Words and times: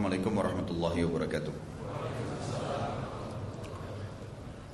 Assalamualaikum 0.00 0.32
warahmatullahi 0.32 1.00
wabarakatuh. 1.04 1.54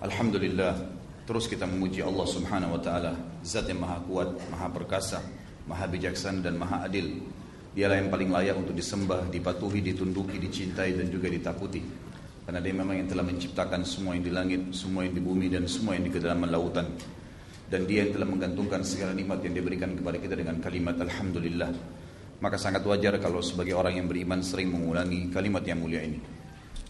Alhamdulillah, 0.06 0.78
terus 1.26 1.50
kita 1.50 1.66
memuji 1.66 1.98
Allah 1.98 2.30
Subhanahu 2.30 2.78
wa 2.78 2.80
taala, 2.87 3.18
zat 3.42 3.66
yang 3.66 3.82
maha 3.82 3.98
kuat, 4.06 4.30
maha 4.54 4.70
perkasa, 4.70 5.19
maha 5.66 5.90
bijaksana 5.90 6.47
dan 6.47 6.54
maha 6.54 6.87
adil. 6.87 7.26
Dialah 7.74 8.06
yang 8.06 8.10
paling 8.15 8.30
layak 8.30 8.54
untuk 8.54 8.78
disembah, 8.78 9.26
dipatuhi, 9.26 9.83
ditunduki, 9.83 10.38
dicintai 10.38 10.94
dan 10.94 11.10
juga 11.10 11.26
ditakuti. 11.26 11.83
Karena 12.47 12.62
dia 12.62 12.74
memang 12.79 12.94
yang 12.94 13.11
telah 13.11 13.26
menciptakan 13.26 13.83
semua 13.83 14.15
yang 14.15 14.22
di 14.22 14.30
langit, 14.30 14.62
semua 14.79 15.11
yang 15.11 15.15
di 15.19 15.26
bumi 15.26 15.51
dan 15.51 15.66
semua 15.66 15.98
yang 15.98 16.06
di 16.06 16.15
kedalaman 16.15 16.55
lautan. 16.55 16.87
Dan 17.66 17.83
dia 17.83 18.06
yang 18.06 18.15
telah 18.15 18.30
menggantungkan 18.30 18.87
segala 18.87 19.11
nikmat 19.11 19.43
yang 19.43 19.59
diberikan 19.59 19.91
kepada 19.91 20.23
kita 20.23 20.38
dengan 20.38 20.62
kalimat 20.62 20.95
Alhamdulillah. 21.02 21.74
Maka 22.37 22.61
sangat 22.61 22.85
wajar 22.85 23.17
kalau 23.17 23.41
sebagai 23.41 23.73
orang 23.73 23.97
yang 23.97 24.07
beriman 24.07 24.45
sering 24.45 24.69
mengulangi 24.69 25.33
kalimat 25.33 25.65
yang 25.65 25.81
mulia 25.81 26.05
ini. 26.05 26.21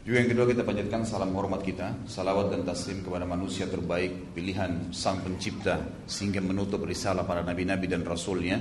Juga 0.07 0.23
yang 0.23 0.31
kedua 0.31 0.47
kita 0.47 0.63
panjatkan 0.63 1.03
salam 1.03 1.35
hormat 1.35 1.67
kita, 1.67 2.07
salawat 2.07 2.55
dan 2.55 2.63
taslim 2.63 3.03
kepada 3.03 3.27
manusia 3.27 3.67
terbaik, 3.67 4.35
pilihan 4.39 4.95
sang 4.95 5.19
pencipta 5.19 5.83
sehingga 6.07 6.39
menutup 6.39 6.87
risalah 6.87 7.27
para 7.27 7.43
nabi-nabi 7.43 7.91
dan 7.91 8.07
rasulnya 8.07 8.55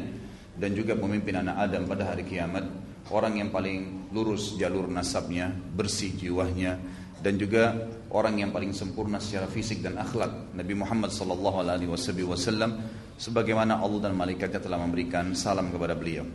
dan 0.58 0.74
juga 0.74 0.98
pemimpin 0.98 1.38
anak 1.38 1.70
Adam 1.70 1.86
pada 1.86 2.10
hari 2.10 2.26
kiamat 2.26 2.66
orang 3.14 3.38
yang 3.38 3.50
paling 3.54 4.10
lurus 4.10 4.58
jalur 4.58 4.90
nasabnya, 4.90 5.54
bersih 5.54 6.18
jiwanya, 6.18 6.82
dan 7.22 7.38
juga 7.38 7.94
orang 8.10 8.42
yang 8.42 8.50
paling 8.50 8.74
sempurna 8.74 9.22
secara 9.22 9.46
fisik 9.46 9.86
dan 9.86 10.02
akhlak. 10.02 10.56
Nabi 10.58 10.74
Muhammad 10.74 11.14
sallallahu 11.14 11.62
alaihi 11.62 11.90
wasallam 12.26 12.82
sebagaimana 13.18 13.78
Allah 13.78 14.10
dan 14.10 14.14
malaikatnya 14.18 14.62
telah 14.62 14.82
memberikan 14.82 15.38
salam 15.38 15.70
kepada 15.70 15.94
beliau. 15.94 16.26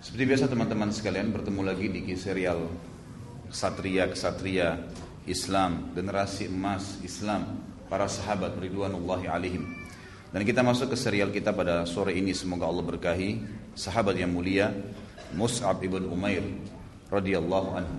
Seperti 0.00 0.24
biasa 0.32 0.48
teman-teman 0.48 0.88
sekalian 0.96 1.28
bertemu 1.28 1.60
lagi 1.60 1.92
di 1.92 2.00
serial 2.16 2.72
Satria-Kesatria 3.52 4.80
Islam, 5.28 5.92
generasi 5.92 6.48
emas 6.48 6.96
Islam, 7.04 7.60
para 7.84 8.08
sahabat 8.08 8.56
ridwanullahi 8.56 9.28
alaihim. 9.28 9.68
Dan 10.32 10.40
kita 10.48 10.64
masuk 10.64 10.88
ke 10.88 10.96
serial 10.96 11.28
kita 11.28 11.52
pada 11.52 11.84
sore 11.84 12.16
ini 12.16 12.32
semoga 12.32 12.64
Allah 12.64 12.80
berkahi 12.80 13.44
sahabat 13.76 14.16
yang 14.16 14.32
mulia 14.32 14.72
Mus'ab 15.36 15.84
ibn 15.84 16.08
Umair 16.08 16.48
radhiyallahu 17.12 17.68
anhu. 17.76 17.96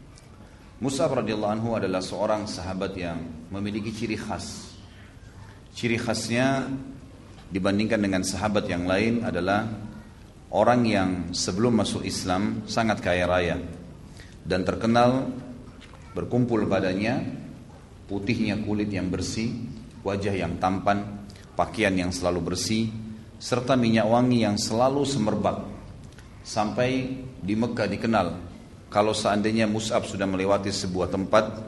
Mus'ab 0.88 1.20
radhiyallahu 1.20 1.52
anhu 1.52 1.76
adalah 1.76 2.00
seorang 2.00 2.48
sahabat 2.48 2.96
yang 2.96 3.20
memiliki 3.52 3.92
ciri 3.92 4.16
khas. 4.16 4.72
Ciri 5.76 6.00
khasnya 6.00 6.64
dibandingkan 7.52 8.00
dengan 8.00 8.24
sahabat 8.24 8.64
yang 8.72 8.88
lain 8.88 9.20
adalah 9.20 9.89
orang 10.50 10.82
yang 10.82 11.10
sebelum 11.30 11.78
masuk 11.82 12.02
Islam 12.02 12.66
sangat 12.66 12.98
kaya 12.98 13.26
raya 13.26 13.56
dan 14.42 14.66
terkenal 14.66 15.30
berkumpul 16.10 16.66
padanya 16.66 17.22
putihnya 18.10 18.58
kulit 18.66 18.90
yang 18.90 19.06
bersih, 19.06 19.54
wajah 20.02 20.34
yang 20.34 20.58
tampan, 20.58 21.22
pakaian 21.54 21.94
yang 21.94 22.10
selalu 22.10 22.50
bersih, 22.50 22.90
serta 23.38 23.78
minyak 23.78 24.10
wangi 24.10 24.42
yang 24.42 24.58
selalu 24.58 25.06
semerbak. 25.06 25.62
Sampai 26.42 27.22
di 27.38 27.54
Mekah 27.54 27.86
dikenal 27.86 28.28
kalau 28.90 29.14
seandainya 29.14 29.70
Mus'ab 29.70 30.02
sudah 30.02 30.26
melewati 30.26 30.74
sebuah 30.74 31.14
tempat, 31.14 31.62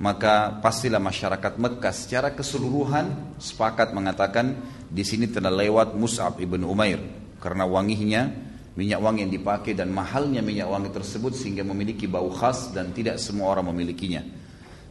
maka 0.00 0.56
pastilah 0.64 0.96
masyarakat 0.96 1.60
Mekah 1.60 1.92
secara 1.92 2.32
keseluruhan 2.32 3.36
sepakat 3.36 3.92
mengatakan 3.92 4.56
di 4.88 5.04
sini 5.04 5.28
telah 5.28 5.52
lewat 5.52 5.92
Mus'ab 5.92 6.40
ibn 6.40 6.64
Umair 6.64 7.21
karena 7.42 7.66
wanginya 7.66 8.30
minyak 8.78 9.02
wangi 9.02 9.26
yang 9.26 9.32
dipakai 9.34 9.74
dan 9.74 9.90
mahalnya 9.90 10.40
minyak 10.40 10.70
wangi 10.70 10.94
tersebut 10.94 11.34
sehingga 11.34 11.66
memiliki 11.66 12.06
bau 12.06 12.30
khas 12.30 12.70
dan 12.70 12.94
tidak 12.94 13.18
semua 13.18 13.52
orang 13.52 13.74
memilikinya. 13.74 14.22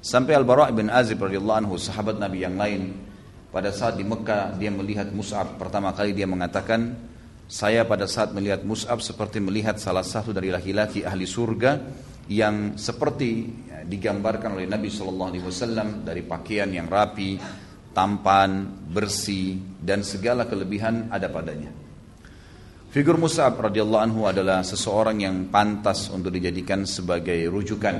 Sampai 0.04 0.36
Al-Bara' 0.36 0.74
bin 0.76 0.92
Azib 0.92 1.24
radhiyallahu 1.24 1.60
anhu 1.66 1.80
sahabat 1.80 2.20
Nabi 2.20 2.44
yang 2.44 2.60
lain 2.60 2.92
pada 3.50 3.72
saat 3.72 3.96
di 3.96 4.04
Mekah 4.04 4.60
dia 4.60 4.70
melihat 4.70 5.10
Mus'ab 5.16 5.56
pertama 5.56 5.96
kali 5.96 6.12
dia 6.12 6.28
mengatakan 6.28 6.94
saya 7.48 7.88
pada 7.88 8.06
saat 8.06 8.36
melihat 8.36 8.64
Mus'ab 8.68 9.00
seperti 9.00 9.40
melihat 9.40 9.80
salah 9.80 10.04
satu 10.04 10.36
dari 10.36 10.52
laki-laki 10.52 11.08
ahli 11.08 11.24
surga 11.24 11.72
yang 12.32 12.80
seperti 12.80 13.50
digambarkan 13.86 14.56
oleh 14.56 14.70
Nabi 14.70 14.88
Shallallahu 14.88 15.32
Alaihi 15.36 15.46
Wasallam 15.46 15.88
dari 16.06 16.24
pakaian 16.24 16.70
yang 16.72 16.88
rapi, 16.88 17.36
tampan, 17.92 18.72
bersih 18.88 19.60
dan 19.82 20.06
segala 20.06 20.48
kelebihan 20.48 21.12
ada 21.12 21.28
padanya. 21.28 21.81
Figur 22.92 23.16
Mus'ab 23.16 23.56
radhiyallahu 23.56 24.04
anhu 24.04 24.28
adalah 24.28 24.68
seseorang 24.68 25.24
yang 25.24 25.48
pantas 25.48 26.12
untuk 26.12 26.28
dijadikan 26.28 26.84
sebagai 26.84 27.40
rujukan 27.48 27.96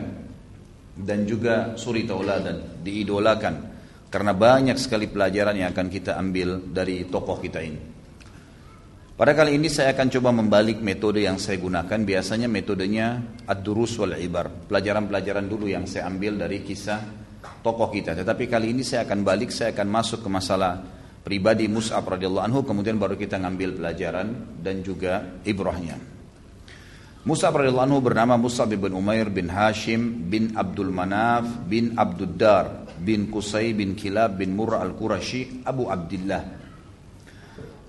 dan 1.00 1.24
juga 1.24 1.80
suri 1.80 2.04
tauladan, 2.04 2.84
diidolakan 2.84 3.56
karena 4.12 4.36
banyak 4.36 4.76
sekali 4.76 5.08
pelajaran 5.08 5.56
yang 5.56 5.72
akan 5.72 5.88
kita 5.88 6.20
ambil 6.20 6.60
dari 6.60 7.08
tokoh 7.08 7.40
kita 7.40 7.64
ini. 7.64 7.80
Pada 9.16 9.32
kali 9.32 9.56
ini 9.56 9.72
saya 9.72 9.96
akan 9.96 10.08
coba 10.12 10.36
membalik 10.36 10.84
metode 10.84 11.24
yang 11.24 11.40
saya 11.40 11.56
gunakan. 11.56 12.00
Biasanya 12.04 12.52
metodenya 12.52 13.40
ad-durus 13.48 13.96
wal 13.96 14.20
ibar. 14.20 14.68
Pelajaran-pelajaran 14.68 15.48
dulu 15.48 15.72
yang 15.72 15.88
saya 15.88 16.12
ambil 16.12 16.36
dari 16.36 16.68
kisah 16.68 17.00
tokoh 17.64 17.88
kita. 17.88 18.12
Tetapi 18.12 18.44
kali 18.44 18.76
ini 18.76 18.84
saya 18.84 19.08
akan 19.08 19.24
balik, 19.24 19.56
saya 19.56 19.72
akan 19.72 19.88
masuk 19.88 20.20
ke 20.26 20.28
masalah 20.28 21.01
pribadi 21.22 21.70
Mus'ab 21.70 22.06
radhiyallahu 22.06 22.46
anhu 22.46 22.60
kemudian 22.66 22.98
baru 22.98 23.14
kita 23.18 23.38
ngambil 23.38 23.78
pelajaran 23.78 24.28
dan 24.62 24.82
juga 24.82 25.42
ibrahnya. 25.46 25.98
Mus'ab 27.22 27.54
radhiyallahu 27.54 27.86
anhu 27.86 28.00
bernama 28.02 28.34
Mus'ab 28.34 28.74
bin 28.74 28.98
Umair 28.98 29.30
bin 29.30 29.46
Hashim 29.46 30.26
bin 30.26 30.58
Abdul 30.58 30.90
Manaf 30.90 31.70
bin 31.70 31.94
Abduddar 31.94 32.90
bin 32.98 33.30
Qusay 33.30 33.78
bin 33.78 33.94
Kilab 33.94 34.42
bin 34.42 34.58
Murrah 34.58 34.82
al-Qurashi 34.82 35.62
Abu 35.62 35.86
Abdullah. 35.86 36.42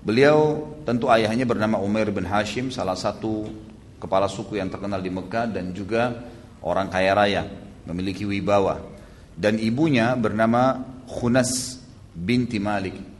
Beliau 0.03 0.69
tentu 0.85 1.09
ayahnya 1.09 1.49
bernama 1.49 1.81
Umair 1.81 2.13
bin 2.13 2.29
Hashim 2.29 2.69
salah 2.69 2.93
satu 2.93 3.49
kepala 3.97 4.29
suku 4.29 4.61
yang 4.61 4.69
terkenal 4.69 5.01
di 5.01 5.09
Mekah 5.09 5.49
dan 5.49 5.73
juga 5.73 6.11
orang 6.61 6.91
kaya 6.91 7.15
raya 7.17 7.43
memiliki 7.89 8.27
wibawa 8.27 8.77
dan 9.33 9.57
ibunya 9.57 10.13
bernama 10.13 10.77
Khunas 11.07 11.81
binti 12.13 12.61
Malik 12.61 13.12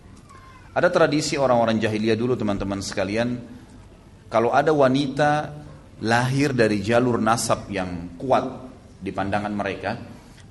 ada 0.73 0.89
tradisi 0.89 1.37
orang-orang 1.37 1.77
jahiliyah 1.77 2.17
dulu 2.17 2.33
teman-teman 2.33 2.81
sekalian, 2.81 3.37
kalau 4.27 4.49
ada 4.49 4.73
wanita 4.73 5.53
lahir 6.01 6.57
dari 6.57 6.81
jalur 6.81 7.21
nasab 7.21 7.69
yang 7.69 8.17
kuat 8.17 8.45
di 8.97 9.13
pandangan 9.13 9.53
mereka, 9.53 9.91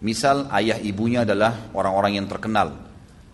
misal 0.07 0.47
ayah 0.55 0.79
ibunya 0.79 1.27
adalah 1.27 1.75
orang-orang 1.75 2.23
yang 2.23 2.31
terkenal, 2.31 2.71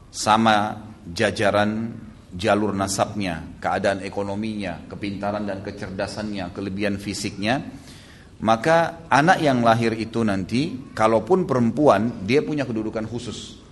sama 0.09 0.89
jajaran 1.05 1.93
jalur 2.33 2.73
nasabnya, 2.73 3.61
keadaan 3.61 4.01
ekonominya, 4.01 4.89
kepintaran 4.89 5.45
dan 5.45 5.61
kecerdasannya, 5.61 6.57
kelebihan 6.57 6.97
fisiknya, 6.97 7.61
maka 8.41 9.05
anak 9.13 9.45
yang 9.45 9.61
lahir 9.61 9.93
itu 9.93 10.25
nanti, 10.25 10.93
kalaupun 10.97 11.45
perempuan, 11.45 12.25
dia 12.25 12.41
punya 12.41 12.65
kedudukan 12.65 13.05
khusus. 13.05 13.68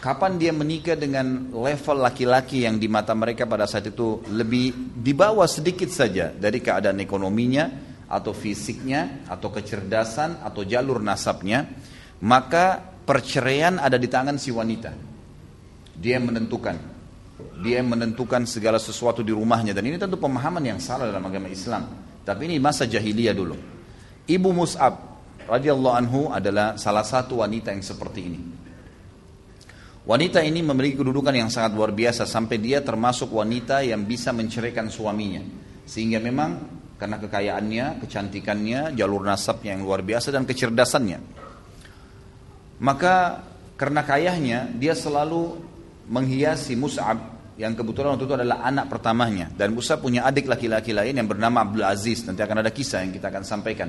Kapan 0.00 0.40
dia 0.40 0.48
menikah 0.48 0.96
dengan 0.96 1.52
level 1.52 2.00
laki-laki 2.00 2.64
yang 2.64 2.80
di 2.80 2.88
mata 2.88 3.12
mereka 3.12 3.44
pada 3.44 3.68
saat 3.68 3.92
itu 3.92 4.24
lebih 4.32 4.96
di 4.96 5.12
bawah 5.12 5.44
sedikit 5.44 5.92
saja 5.92 6.32
dari 6.32 6.64
keadaan 6.64 7.04
ekonominya 7.04 7.68
atau 8.08 8.32
fisiknya 8.32 9.28
atau 9.28 9.52
kecerdasan 9.52 10.40
atau 10.40 10.64
jalur 10.64 11.04
nasabnya, 11.04 11.68
maka 12.24 12.80
perceraian 12.80 13.76
ada 13.76 14.00
di 14.00 14.08
tangan 14.08 14.40
si 14.40 14.48
wanita. 14.48 14.96
Dia 16.00 16.16
menentukan. 16.16 16.80
Dia 17.60 17.84
menentukan 17.84 18.48
segala 18.48 18.80
sesuatu 18.80 19.20
di 19.20 19.36
rumahnya 19.36 19.76
dan 19.76 19.84
ini 19.84 20.00
tentu 20.00 20.16
pemahaman 20.16 20.64
yang 20.64 20.80
salah 20.80 21.12
dalam 21.12 21.28
agama 21.28 21.52
Islam. 21.52 21.84
Tapi 22.24 22.48
ini 22.48 22.56
masa 22.56 22.88
jahiliyah 22.88 23.36
dulu. 23.36 23.56
Ibu 24.24 24.48
Mus'ab 24.48 24.96
radhiyallahu 25.44 25.92
anhu 25.92 26.20
adalah 26.32 26.80
salah 26.80 27.04
satu 27.04 27.44
wanita 27.44 27.68
yang 27.68 27.84
seperti 27.84 28.20
ini. 28.24 28.59
Wanita 30.00 30.40
ini 30.40 30.64
memiliki 30.64 30.96
kedudukan 30.96 31.36
yang 31.36 31.52
sangat 31.52 31.76
luar 31.76 31.92
biasa 31.92 32.24
sampai 32.24 32.56
dia 32.56 32.80
termasuk 32.80 33.36
wanita 33.36 33.84
yang 33.84 34.08
bisa 34.08 34.32
menceraikan 34.32 34.88
suaminya. 34.88 35.44
Sehingga 35.84 36.16
memang 36.16 36.80
karena 36.96 37.20
kekayaannya, 37.20 38.00
kecantikannya, 38.00 38.96
jalur 38.96 39.20
nasabnya 39.24 39.76
yang 39.76 39.84
luar 39.84 40.00
biasa 40.00 40.32
dan 40.32 40.48
kecerdasannya. 40.48 41.18
Maka 42.80 43.44
karena 43.76 44.00
kayahnya 44.04 44.72
dia 44.72 44.96
selalu 44.96 45.56
menghiasi 46.08 46.80
Mus'ab 46.80 47.40
yang 47.60 47.76
kebetulan 47.76 48.16
waktu 48.16 48.24
itu 48.24 48.36
adalah 48.40 48.64
anak 48.64 48.88
pertamanya 48.88 49.52
dan 49.52 49.76
Mus'ab 49.76 50.00
punya 50.00 50.24
adik 50.24 50.48
laki-laki 50.48 50.96
lain 50.96 51.12
yang 51.12 51.28
bernama 51.28 51.60
Abdul 51.60 51.84
Aziz 51.84 52.24
nanti 52.24 52.40
akan 52.40 52.64
ada 52.64 52.72
kisah 52.72 53.04
yang 53.04 53.12
kita 53.12 53.28
akan 53.28 53.44
sampaikan 53.44 53.88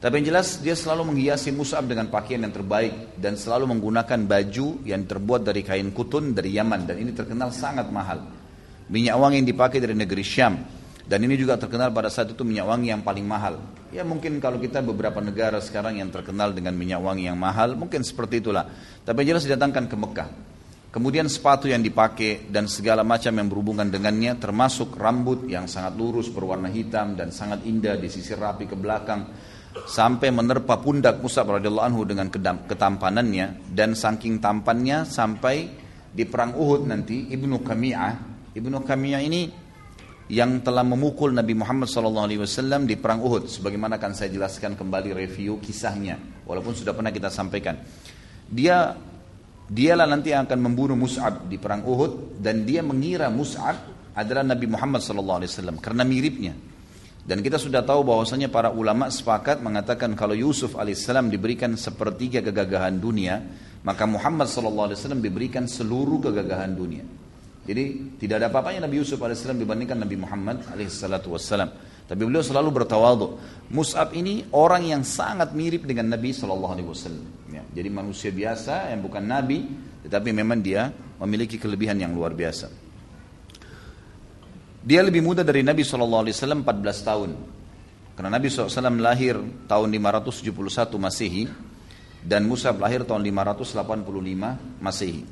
tapi 0.00 0.24
yang 0.24 0.32
jelas 0.32 0.64
dia 0.64 0.72
selalu 0.72 1.12
menghiasi 1.12 1.52
Mus'ab 1.52 1.84
dengan 1.84 2.08
pakaian 2.08 2.40
yang 2.40 2.56
terbaik 2.56 3.20
dan 3.20 3.36
selalu 3.36 3.76
menggunakan 3.76 4.24
baju 4.24 4.80
yang 4.88 5.04
terbuat 5.04 5.44
dari 5.44 5.60
kain 5.60 5.92
kutun 5.92 6.32
dari 6.32 6.56
Yaman 6.56 6.88
dan 6.88 6.96
ini 6.96 7.12
terkenal 7.12 7.52
sangat 7.52 7.92
mahal. 7.92 8.24
Minyak 8.88 9.20
wangi 9.20 9.44
yang 9.44 9.48
dipakai 9.52 9.78
dari 9.78 9.94
negeri 9.94 10.24
Syam 10.26 10.56
Dan 11.10 11.26
ini 11.26 11.34
juga 11.34 11.58
terkenal 11.58 11.90
pada 11.90 12.06
saat 12.06 12.30
itu 12.30 12.46
minyak 12.46 12.70
wangi 12.70 12.94
yang 12.94 13.02
paling 13.02 13.26
mahal. 13.26 13.58
Ya 13.90 14.06
mungkin 14.06 14.38
kalau 14.38 14.62
kita 14.62 14.78
beberapa 14.78 15.18
negara 15.18 15.58
sekarang 15.58 15.98
yang 15.98 16.06
terkenal 16.14 16.54
dengan 16.54 16.70
minyak 16.78 17.02
wangi 17.02 17.26
yang 17.26 17.34
mahal, 17.34 17.74
mungkin 17.74 18.06
seperti 18.06 18.38
itulah. 18.38 18.70
Tapi 19.02 19.26
jelas 19.26 19.42
didatangkan 19.42 19.90
ke 19.90 19.96
Mekah. 19.98 20.28
Kemudian 20.94 21.26
sepatu 21.26 21.66
yang 21.66 21.82
dipakai 21.82 22.46
dan 22.46 22.70
segala 22.70 23.02
macam 23.02 23.34
yang 23.34 23.50
berhubungan 23.50 23.90
dengannya, 23.90 24.38
termasuk 24.38 24.94
rambut 24.94 25.50
yang 25.50 25.66
sangat 25.66 25.98
lurus 25.98 26.30
berwarna 26.30 26.70
hitam 26.70 27.18
dan 27.18 27.34
sangat 27.34 27.66
indah 27.66 27.98
di 27.98 28.06
sisi 28.06 28.30
rapi 28.30 28.70
ke 28.70 28.78
belakang, 28.78 29.26
sampai 29.70 30.34
menerpa 30.34 30.78
pundak 30.82 31.22
Musa 31.22 31.46
radhiyallahu 31.46 31.86
anhu 31.86 32.02
dengan 32.02 32.26
ketampanannya 32.66 33.70
dan 33.70 33.94
saking 33.94 34.42
tampannya 34.42 35.06
sampai 35.06 35.70
di 36.10 36.26
perang 36.26 36.58
Uhud 36.58 36.90
nanti 36.90 37.30
Ibnu 37.30 37.62
Kami'ah, 37.62 38.14
Ibnu 38.54 38.82
Kami'ah 38.82 39.22
ini 39.22 39.42
yang 40.30 40.62
telah 40.62 40.86
memukul 40.86 41.34
Nabi 41.34 41.58
Muhammad 41.58 41.90
SAW 41.90 42.30
di 42.86 42.94
perang 42.98 43.22
Uhud. 43.22 43.50
Sebagaimana 43.50 43.98
akan 43.98 44.14
saya 44.14 44.30
jelaskan 44.30 44.78
kembali 44.78 45.10
review 45.14 45.58
kisahnya, 45.58 46.46
walaupun 46.46 46.74
sudah 46.74 46.94
pernah 46.94 47.10
kita 47.10 47.30
sampaikan. 47.30 47.78
Dia 48.50 48.94
dialah 49.70 50.06
nanti 50.06 50.34
yang 50.34 50.46
akan 50.46 50.58
membunuh 50.58 50.98
Mus'ab 50.98 51.46
di 51.46 51.58
perang 51.58 51.86
Uhud 51.86 52.42
dan 52.42 52.66
dia 52.66 52.82
mengira 52.82 53.30
Mus'ab 53.30 53.74
adalah 54.14 54.42
Nabi 54.42 54.66
Muhammad 54.66 55.02
SAW 55.02 55.46
karena 55.78 56.02
miripnya. 56.02 56.69
Dan 57.20 57.44
kita 57.44 57.60
sudah 57.60 57.84
tahu 57.84 58.02
bahwasanya 58.02 58.48
para 58.48 58.72
ulama 58.72 59.12
sepakat 59.12 59.60
mengatakan 59.60 60.16
kalau 60.16 60.32
Yusuf 60.32 60.74
alaihissalam 60.74 61.28
diberikan 61.28 61.76
sepertiga 61.76 62.40
kegagahan 62.40 62.96
dunia, 62.96 63.44
maka 63.84 64.08
Muhammad 64.08 64.48
SAW 64.48 64.92
diberikan 65.20 65.68
seluruh 65.68 66.20
kegagahan 66.20 66.72
dunia. 66.72 67.04
Jadi 67.70 68.16
tidak 68.18 68.40
ada 68.42 68.46
apa-apanya 68.50 68.88
Nabi 68.88 69.04
Yusuf 69.04 69.20
AS 69.20 69.44
dibandingkan 69.46 70.00
Nabi 70.00 70.16
Muhammad 70.16 70.64
AS. 70.74 71.04
Tapi 72.10 72.22
beliau 72.26 72.42
selalu 72.42 72.74
bertawadhu. 72.82 73.38
Mus'ab 73.70 74.10
ini 74.18 74.42
orang 74.50 74.90
yang 74.90 75.02
sangat 75.06 75.54
mirip 75.54 75.86
dengan 75.86 76.10
Nabi 76.10 76.34
SAW. 76.34 76.74
Ya, 77.54 77.62
jadi 77.70 77.86
manusia 77.86 78.34
biasa 78.34 78.90
yang 78.90 79.06
bukan 79.06 79.22
Nabi, 79.22 79.70
tetapi 80.02 80.34
memang 80.34 80.58
dia 80.58 80.90
memiliki 81.22 81.60
kelebihan 81.60 82.00
yang 82.00 82.10
luar 82.10 82.34
biasa. 82.34 82.89
Dia 84.80 85.04
lebih 85.04 85.20
muda 85.20 85.44
dari 85.44 85.60
Nabi 85.60 85.84
SAW 85.84 86.24
14 86.24 86.64
tahun. 87.04 87.30
Karena 88.16 88.36
Nabi 88.36 88.48
SAW 88.48 88.96
lahir 88.96 89.36
tahun 89.68 89.88
571 89.92 90.96
Masehi 90.96 91.44
dan 92.24 92.44
Mus'ab 92.48 92.80
lahir 92.80 93.04
tahun 93.04 93.24
585 93.24 94.80
Masehi. 94.80 95.24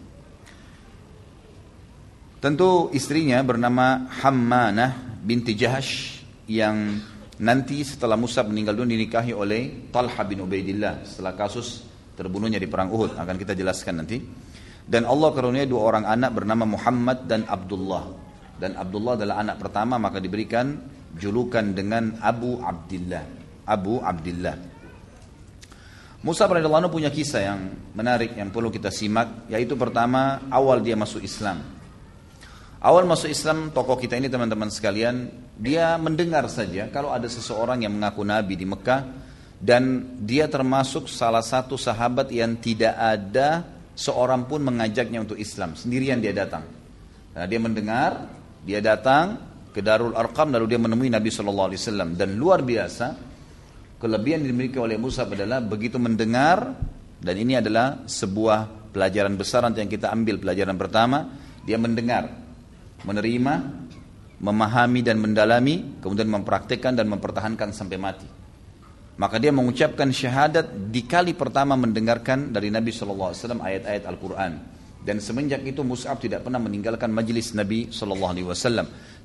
Tentu 2.38 2.92
istrinya 2.94 3.42
bernama 3.42 4.06
Hammanah 4.22 5.20
binti 5.20 5.58
Jahash 5.58 6.22
yang 6.46 6.96
nanti 7.42 7.82
setelah 7.82 8.14
Musa 8.14 8.46
meninggal 8.46 8.78
dunia 8.78 8.94
dinikahi 8.94 9.34
oleh 9.34 9.90
Talha 9.90 10.22
bin 10.22 10.46
Ubaidillah 10.46 11.02
setelah 11.02 11.34
kasus 11.34 11.82
terbunuhnya 12.14 12.62
di 12.62 12.70
perang 12.70 12.94
Uhud 12.94 13.18
akan 13.18 13.36
kita 13.36 13.58
jelaskan 13.58 14.04
nanti. 14.04 14.22
Dan 14.88 15.04
Allah 15.04 15.34
karunia 15.34 15.68
dua 15.68 15.82
orang 15.84 16.04
anak 16.08 16.30
bernama 16.32 16.64
Muhammad 16.64 17.28
dan 17.28 17.44
Abdullah. 17.44 18.27
Dan 18.58 18.74
Abdullah 18.74 19.14
adalah 19.14 19.40
anak 19.40 19.56
pertama 19.62 19.96
maka 19.96 20.18
diberikan 20.18 20.74
julukan 21.14 21.72
dengan 21.72 22.18
Abu 22.18 22.58
Abdullah. 22.58 23.24
Abu 23.64 24.02
Abdullah. 24.02 24.56
Musa 26.18 26.50
radhiyallahu 26.50 26.82
anhu 26.82 26.98
punya 26.98 27.14
kisah 27.14 27.42
yang 27.46 27.60
menarik 27.94 28.34
yang 28.34 28.50
perlu 28.50 28.74
kita 28.74 28.90
simak 28.90 29.46
yaitu 29.46 29.78
pertama 29.78 30.42
awal 30.50 30.82
dia 30.82 30.98
masuk 30.98 31.22
Islam. 31.22 31.62
Awal 32.78 33.06
masuk 33.06 33.30
Islam 33.30 33.70
tokoh 33.70 33.98
kita 33.98 34.18
ini 34.18 34.30
teman-teman 34.30 34.70
sekalian, 34.70 35.30
dia 35.58 35.98
mendengar 35.98 36.46
saja 36.46 36.86
kalau 36.90 37.10
ada 37.10 37.26
seseorang 37.26 37.82
yang 37.82 37.94
mengaku 37.94 38.22
nabi 38.22 38.54
di 38.54 38.66
Mekah 38.66 39.02
dan 39.58 40.14
dia 40.22 40.46
termasuk 40.46 41.10
salah 41.10 41.42
satu 41.42 41.74
sahabat 41.74 42.30
yang 42.30 42.54
tidak 42.62 42.94
ada 42.94 43.66
seorang 43.98 44.46
pun 44.46 44.62
mengajaknya 44.62 45.26
untuk 45.26 45.34
Islam, 45.34 45.74
sendirian 45.74 46.22
dia 46.22 46.30
datang. 46.30 46.62
Nah, 47.34 47.46
dia 47.50 47.58
mendengar, 47.58 48.30
dia 48.68 48.84
datang 48.84 49.40
ke 49.72 49.80
Darul 49.80 50.12
Arqam 50.12 50.52
lalu 50.52 50.76
dia 50.76 50.80
menemui 50.80 51.08
Nabi 51.08 51.32
Shallallahu 51.32 51.72
Alaihi 51.72 51.80
Wasallam 51.80 52.08
dan 52.20 52.36
luar 52.36 52.60
biasa 52.60 53.06
kelebihan 53.96 54.44
yang 54.44 54.52
dimiliki 54.52 54.76
oleh 54.76 55.00
Musa 55.00 55.24
adalah 55.24 55.64
begitu 55.64 55.96
mendengar 55.96 56.76
dan 57.16 57.34
ini 57.40 57.56
adalah 57.56 58.04
sebuah 58.04 58.92
pelajaran 58.92 59.40
besar 59.40 59.64
yang 59.72 59.88
kita 59.88 60.12
ambil 60.12 60.36
pelajaran 60.36 60.76
pertama 60.76 61.32
dia 61.64 61.80
mendengar 61.80 62.48
menerima, 63.04 63.54
memahami 64.42 65.00
dan 65.04 65.22
mendalami, 65.22 66.00
kemudian 66.02 66.26
mempraktekkan 66.30 66.98
dan 66.98 67.06
mempertahankan 67.06 67.70
sampai 67.70 67.98
mati. 67.98 68.28
Maka 69.18 69.42
dia 69.42 69.50
mengucapkan 69.50 70.14
syahadat 70.14 70.70
di 70.94 71.02
kali 71.02 71.34
pertama 71.34 71.74
mendengarkan 71.74 72.54
dari 72.54 72.70
Nabi 72.70 72.94
SAW 72.94 73.34
ayat-ayat 73.34 74.06
Al-Quran. 74.06 74.77
Dan 75.08 75.24
semenjak 75.24 75.64
itu 75.64 75.80
Mus'ab 75.80 76.20
tidak 76.20 76.44
pernah 76.44 76.60
meninggalkan 76.60 77.08
majelis 77.08 77.56
Nabi 77.56 77.88
SAW. 77.88 78.52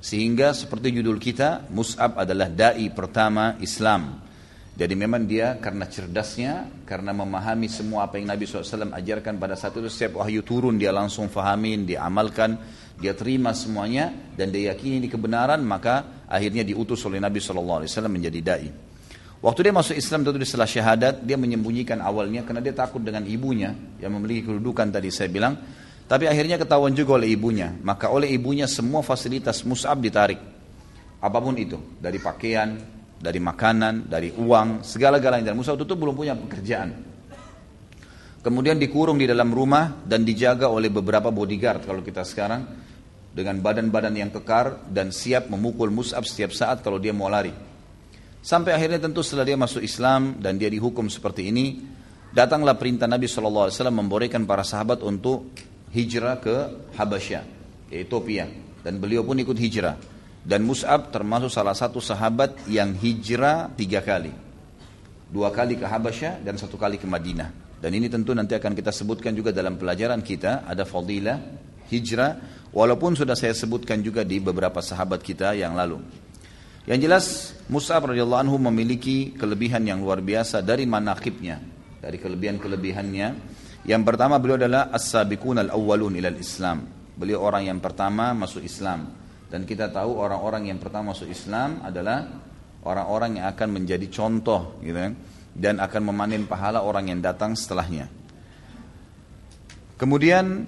Sehingga 0.00 0.56
seperti 0.56 0.96
judul 0.96 1.20
kita, 1.20 1.68
Mus'ab 1.68 2.16
adalah 2.16 2.48
da'i 2.48 2.88
pertama 2.88 3.60
Islam. 3.60 4.24
Jadi 4.72 4.96
memang 4.96 5.28
dia 5.28 5.60
karena 5.60 5.84
cerdasnya, 5.84 6.72
karena 6.88 7.12
memahami 7.12 7.68
semua 7.68 8.08
apa 8.08 8.16
yang 8.16 8.32
Nabi 8.32 8.48
SAW 8.48 8.96
ajarkan 8.96 9.36
pada 9.36 9.60
saat 9.60 9.76
itu, 9.76 9.92
setiap 9.92 10.24
wahyu 10.24 10.40
turun 10.40 10.80
dia 10.80 10.88
langsung 10.88 11.28
fahamin, 11.28 11.84
dia 11.84 12.00
amalkan, 12.00 12.56
dia 12.96 13.12
terima 13.12 13.52
semuanya 13.52 14.08
dan 14.40 14.48
dia 14.48 14.72
yakini 14.72 15.04
ini 15.04 15.08
kebenaran 15.12 15.60
maka 15.60 16.24
akhirnya 16.32 16.64
diutus 16.64 17.04
oleh 17.04 17.20
Nabi 17.20 17.44
SAW 17.44 17.84
menjadi 18.08 18.40
dai. 18.40 18.66
Waktu 19.44 19.60
dia 19.60 19.74
masuk 19.76 19.92
Islam 19.92 20.24
tentu 20.24 20.40
setelah 20.48 20.64
syahadat 20.64 21.20
dia 21.20 21.36
menyembunyikan 21.36 22.00
awalnya 22.00 22.48
karena 22.48 22.64
dia 22.64 22.72
takut 22.72 23.04
dengan 23.04 23.28
ibunya 23.28 23.76
yang 24.00 24.16
memiliki 24.16 24.48
kedudukan 24.48 24.88
tadi 24.88 25.12
saya 25.12 25.28
bilang. 25.28 25.60
Tapi 26.08 26.24
akhirnya 26.24 26.56
ketahuan 26.56 26.96
juga 26.96 27.20
oleh 27.20 27.36
ibunya. 27.36 27.76
Maka 27.84 28.08
oleh 28.08 28.32
ibunya 28.32 28.64
semua 28.64 29.04
fasilitas 29.04 29.60
Mus'ab 29.68 30.00
ditarik. 30.00 30.40
Apa 31.20 31.44
pun 31.44 31.60
itu. 31.60 31.76
Dari 32.00 32.16
pakaian, 32.24 32.72
dari 33.20 33.36
makanan, 33.36 34.08
dari 34.08 34.32
uang, 34.32 34.80
segala-galanya. 34.80 35.52
Dan 35.52 35.60
Mus'ab 35.60 35.76
itu 35.76 35.92
belum 35.92 36.16
punya 36.16 36.32
pekerjaan. 36.32 36.88
Kemudian 38.40 38.80
dikurung 38.80 39.20
di 39.20 39.28
dalam 39.28 39.52
rumah 39.52 39.92
dan 40.08 40.24
dijaga 40.24 40.72
oleh 40.72 40.88
beberapa 40.88 41.28
bodyguard 41.28 41.84
kalau 41.84 42.00
kita 42.00 42.24
sekarang 42.24 42.64
dengan 43.32 43.60
badan-badan 43.60 44.12
yang 44.16 44.32
kekar 44.32 44.88
dan 44.88 45.12
siap 45.12 45.52
memukul 45.52 45.92
Mus'ab 45.92 46.24
setiap 46.24 46.52
saat 46.56 46.80
kalau 46.80 46.96
dia 46.96 47.12
mau 47.12 47.28
lari. 47.28 47.73
Sampai 48.44 48.76
akhirnya 48.76 49.00
tentu 49.00 49.24
setelah 49.24 49.48
dia 49.48 49.56
masuk 49.56 49.80
Islam 49.80 50.36
dan 50.36 50.60
dia 50.60 50.68
dihukum 50.68 51.08
seperti 51.08 51.48
ini, 51.48 51.80
datanglah 52.28 52.76
perintah 52.76 53.08
Nabi 53.08 53.24
SAW 53.24 53.72
membolehkan 53.88 54.44
para 54.44 54.60
sahabat 54.60 55.00
untuk 55.00 55.48
hijrah 55.96 56.44
ke 56.44 56.56
Habasyah, 56.92 57.40
Ethiopia. 57.88 58.44
Dan 58.84 59.00
beliau 59.00 59.24
pun 59.24 59.40
ikut 59.40 59.56
hijrah. 59.56 59.96
Dan 60.44 60.68
Mus'ab 60.68 61.08
termasuk 61.08 61.48
salah 61.48 61.72
satu 61.72 62.04
sahabat 62.04 62.68
yang 62.68 62.92
hijrah 62.92 63.72
tiga 63.72 64.04
kali. 64.04 64.28
Dua 65.32 65.48
kali 65.48 65.80
ke 65.80 65.88
Habasyah 65.88 66.44
dan 66.44 66.60
satu 66.60 66.76
kali 66.76 67.00
ke 67.00 67.08
Madinah. 67.08 67.80
Dan 67.80 67.96
ini 67.96 68.12
tentu 68.12 68.36
nanti 68.36 68.52
akan 68.52 68.76
kita 68.76 68.92
sebutkan 68.92 69.32
juga 69.32 69.56
dalam 69.56 69.80
pelajaran 69.80 70.20
kita, 70.20 70.68
ada 70.68 70.84
fadilah 70.84 71.40
hijrah 71.88 72.60
Walaupun 72.74 73.14
sudah 73.14 73.38
saya 73.38 73.54
sebutkan 73.54 74.02
juga 74.02 74.26
di 74.26 74.42
beberapa 74.42 74.82
sahabat 74.82 75.22
kita 75.22 75.54
yang 75.54 75.78
lalu. 75.78 76.02
Yang 76.84 77.00
jelas 77.00 77.26
Mus'ab 77.72 78.12
radhiyallahu 78.12 78.44
anhu 78.44 78.56
memiliki 78.60 79.32
kelebihan 79.32 79.88
yang 79.88 80.04
luar 80.04 80.20
biasa 80.20 80.60
dari 80.60 80.84
manakibnya, 80.84 81.56
dari 81.96 82.20
kelebihan-kelebihannya. 82.20 83.28
Yang 83.88 84.02
pertama 84.04 84.36
beliau 84.36 84.60
adalah 84.60 84.92
as-sabiqun 84.92 85.64
al-awwalun 85.64 86.12
ilal 86.20 86.36
Islam. 86.36 86.84
Beliau 87.16 87.40
orang 87.40 87.72
yang 87.72 87.80
pertama 87.80 88.36
masuk 88.36 88.60
Islam. 88.60 89.16
Dan 89.48 89.64
kita 89.64 89.88
tahu 89.88 90.12
orang-orang 90.18 90.68
yang 90.68 90.76
pertama 90.76 91.16
masuk 91.16 91.30
Islam 91.32 91.80
adalah 91.80 92.26
orang-orang 92.84 93.40
yang 93.40 93.46
akan 93.48 93.68
menjadi 93.80 94.06
contoh 94.12 94.76
gitu 94.84 94.98
kan 94.98 95.16
dan 95.54 95.80
akan 95.80 96.02
memanen 96.10 96.44
pahala 96.44 96.84
orang 96.84 97.08
yang 97.08 97.20
datang 97.24 97.56
setelahnya. 97.56 98.10
Kemudian 99.96 100.66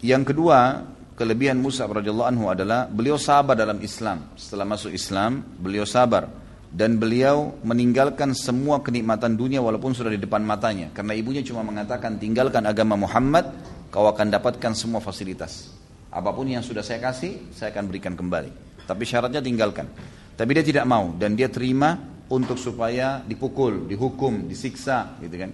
yang 0.00 0.22
kedua 0.22 0.86
kelebihan 1.14 1.60
Musa 1.60 1.84
radhiyallahu 1.88 2.28
anhu 2.28 2.44
adalah 2.48 2.88
beliau 2.88 3.16
sabar 3.20 3.54
dalam 3.54 3.80
Islam. 3.84 4.32
Setelah 4.36 4.66
masuk 4.68 4.92
Islam, 4.92 5.44
beliau 5.60 5.84
sabar. 5.84 6.28
Dan 6.72 6.96
beliau 6.96 7.52
meninggalkan 7.60 8.32
semua 8.32 8.80
kenikmatan 8.80 9.36
dunia 9.36 9.60
walaupun 9.60 9.92
sudah 9.92 10.08
di 10.08 10.16
depan 10.16 10.40
matanya. 10.40 10.88
Karena 10.96 11.12
ibunya 11.12 11.44
cuma 11.44 11.60
mengatakan 11.60 12.16
tinggalkan 12.16 12.64
agama 12.64 12.96
Muhammad 12.96 13.44
kau 13.92 14.08
akan 14.08 14.32
dapatkan 14.32 14.72
semua 14.72 15.04
fasilitas. 15.04 15.68
Apa 16.08 16.32
pun 16.32 16.48
yang 16.48 16.64
sudah 16.64 16.80
saya 16.80 17.04
kasih 17.04 17.52
saya 17.52 17.76
akan 17.76 17.92
berikan 17.92 18.16
kembali. 18.16 18.80
Tapi 18.88 19.04
syaratnya 19.04 19.44
tinggalkan. 19.44 19.84
Tapi 20.32 20.50
dia 20.56 20.64
tidak 20.64 20.88
mau. 20.88 21.12
Dan 21.12 21.36
dia 21.36 21.52
terima 21.52 21.92
untuk 22.32 22.56
supaya 22.56 23.20
dipukul 23.20 23.84
dihukum 23.84 24.48
disiksa 24.48 25.20
gitu 25.20 25.36
kan 25.36 25.52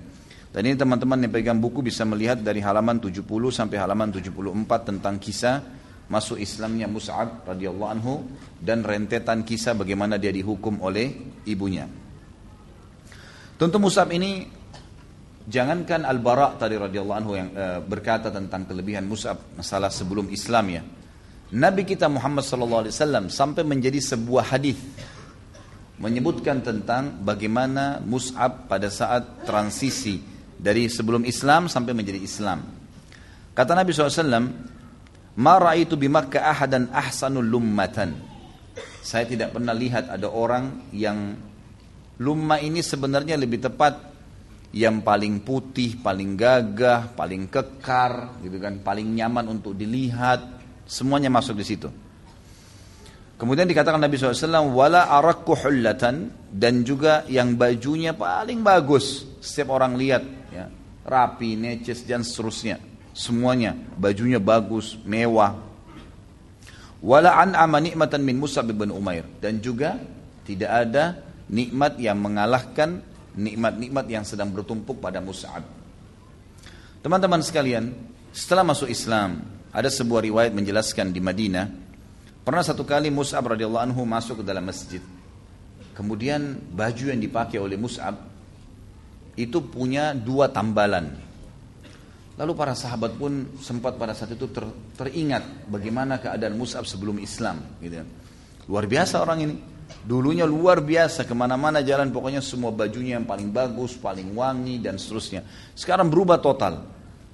dan 0.49 0.65
ini 0.65 0.77
teman-teman 0.81 1.21
yang 1.21 1.33
pegang 1.33 1.61
buku 1.61 1.85
bisa 1.85 2.09
melihat 2.09 2.41
dari 2.41 2.65
halaman 2.65 2.97
70 2.97 3.21
sampai 3.53 3.77
halaman 3.77 4.09
74 4.09 4.89
tentang 4.89 5.21
kisah 5.21 5.61
masuk 6.09 6.41
Islamnya 6.41 6.89
Mus'ab 6.89 7.45
radhiyallahu 7.45 7.91
anhu 7.93 8.25
dan 8.57 8.81
rentetan 8.81 9.45
kisah 9.45 9.77
bagaimana 9.77 10.17
dia 10.17 10.33
dihukum 10.33 10.81
oleh 10.81 11.37
ibunya. 11.45 11.85
Tentu 13.61 13.77
Mus'ab 13.77 14.09
ini 14.17 14.49
jangankan 15.45 16.09
Al-Bara 16.09 16.57
tadi 16.57 16.81
radhiyallahu 16.81 17.19
anhu 17.21 17.33
yang 17.37 17.49
e, 17.53 17.65
berkata 17.85 18.33
tentang 18.33 18.65
kelebihan 18.65 19.05
Mus'ab 19.05 19.53
masalah 19.53 19.93
sebelum 19.93 20.33
Islam 20.33 20.65
ya. 20.73 20.83
Nabi 21.49 21.85
kita 21.85 22.09
Muhammad 22.09 22.45
sallallahu 22.45 22.89
alaihi 22.89 22.95
wasallam 22.97 23.25
sampai 23.29 23.69
menjadi 23.69 24.01
sebuah 24.01 24.57
hadis 24.57 24.81
menyebutkan 26.01 26.65
tentang 26.65 27.21
bagaimana 27.21 28.01
Mus'ab 28.01 28.65
pada 28.65 28.89
saat 28.89 29.45
transisi 29.45 30.38
dari 30.59 30.91
sebelum 30.91 31.23
Islam 31.23 31.71
sampai 31.71 31.95
menjadi 31.95 32.19
Islam. 32.19 32.67
Kata 33.55 33.73
Nabi 33.79 33.91
SAW, 33.95 34.43
Ma 35.39 35.55
ra'aitu 35.55 35.95
bi 35.95 36.11
Makkah 36.11 36.51
ahadan 36.51 36.91
ahsanul 36.91 37.47
lummatan. 37.47 38.11
Saya 38.99 39.23
tidak 39.25 39.55
pernah 39.55 39.71
lihat 39.71 40.11
ada 40.11 40.27
orang 40.27 40.91
yang 40.91 41.39
lumma 42.19 42.59
ini 42.59 42.83
sebenarnya 42.83 43.39
lebih 43.39 43.63
tepat 43.63 43.95
yang 44.75 45.01
paling 45.01 45.41
putih, 45.47 45.97
paling 46.03 46.35
gagah, 46.37 47.15
paling 47.15 47.49
kekar, 47.49 48.43
gitu 48.45 48.59
kan, 48.61 48.83
paling 48.85 49.17
nyaman 49.17 49.49
untuk 49.49 49.73
dilihat, 49.73 50.45
semuanya 50.85 51.33
masuk 51.33 51.57
di 51.57 51.65
situ. 51.65 51.89
Kemudian 53.39 53.71
dikatakan 53.71 54.03
Nabi 54.03 54.19
SAW, 54.19 54.75
wala 54.75 55.07
arakku 55.15 55.55
hullatan 55.55 56.35
dan 56.51 56.83
juga 56.83 57.23
yang 57.31 57.55
bajunya 57.55 58.11
paling 58.11 58.67
bagus. 58.67 59.25
Setiap 59.39 59.79
orang 59.79 59.95
lihat, 59.95 60.38
rapi, 61.09 61.57
neces 61.57 62.05
dan 62.05 62.21
seterusnya. 62.21 62.77
Semuanya 63.17 63.75
bajunya 63.97 64.39
bagus, 64.39 64.95
mewah. 65.03 65.57
Wala 67.01 67.35
an 67.41 67.57
nikmatan 67.83 68.23
min 68.23 68.37
Musa 68.39 68.61
bin 68.63 68.93
Umair 68.93 69.25
dan 69.41 69.59
juga 69.59 69.99
tidak 70.45 70.71
ada 70.71 71.19
nikmat 71.49 71.97
yang 71.97 72.21
mengalahkan 72.21 73.01
nikmat-nikmat 73.39 74.05
yang 74.11 74.27
sedang 74.27 74.51
bertumpuk 74.51 74.99
pada 74.99 75.23
Mus'ab. 75.23 75.63
Teman-teman 76.99 77.39
sekalian, 77.39 77.95
setelah 78.35 78.67
masuk 78.67 78.91
Islam, 78.91 79.47
ada 79.71 79.87
sebuah 79.87 80.27
riwayat 80.27 80.51
menjelaskan 80.51 81.15
di 81.15 81.23
Madinah, 81.23 81.71
pernah 82.43 82.67
satu 82.67 82.83
kali 82.83 83.15
Mus'ab 83.15 83.47
radhiyallahu 83.47 83.95
anhu 83.95 84.03
masuk 84.03 84.43
ke 84.43 84.45
dalam 84.45 84.67
masjid. 84.67 84.99
Kemudian 85.95 86.59
baju 86.75 87.05
yang 87.15 87.23
dipakai 87.23 87.63
oleh 87.63 87.79
Mus'ab 87.79 88.28
itu 89.39 89.63
punya 89.63 90.11
dua 90.19 90.51
tambalan. 90.51 91.15
Lalu 92.39 92.53
para 92.55 92.75
sahabat 92.75 93.15
pun 93.19 93.59
sempat 93.63 93.95
pada 93.95 94.15
saat 94.15 94.35
itu 94.35 94.51
ter, 94.51 94.63
teringat 94.99 95.71
bagaimana 95.71 96.19
keadaan 96.19 96.59
Mus'ab 96.59 96.87
sebelum 96.87 97.23
Islam. 97.23 97.79
Gitu. 97.79 98.03
Luar 98.67 98.87
biasa 98.87 99.23
orang 99.23 99.39
ini. 99.47 99.57
Dulunya 99.89 100.45
luar 100.45 100.85
biasa, 100.85 101.25
ke 101.25 101.33
mana-mana 101.33 101.81
jalan 101.81 102.13
pokoknya 102.13 102.45
semua 102.45 102.69
bajunya 102.71 103.17
yang 103.17 103.25
paling 103.25 103.49
bagus, 103.51 103.97
paling 103.97 104.37
wangi 104.37 104.79
dan 104.85 105.01
seterusnya. 105.01 105.43
Sekarang 105.73 106.13
berubah 106.13 106.39
total. 106.39 106.85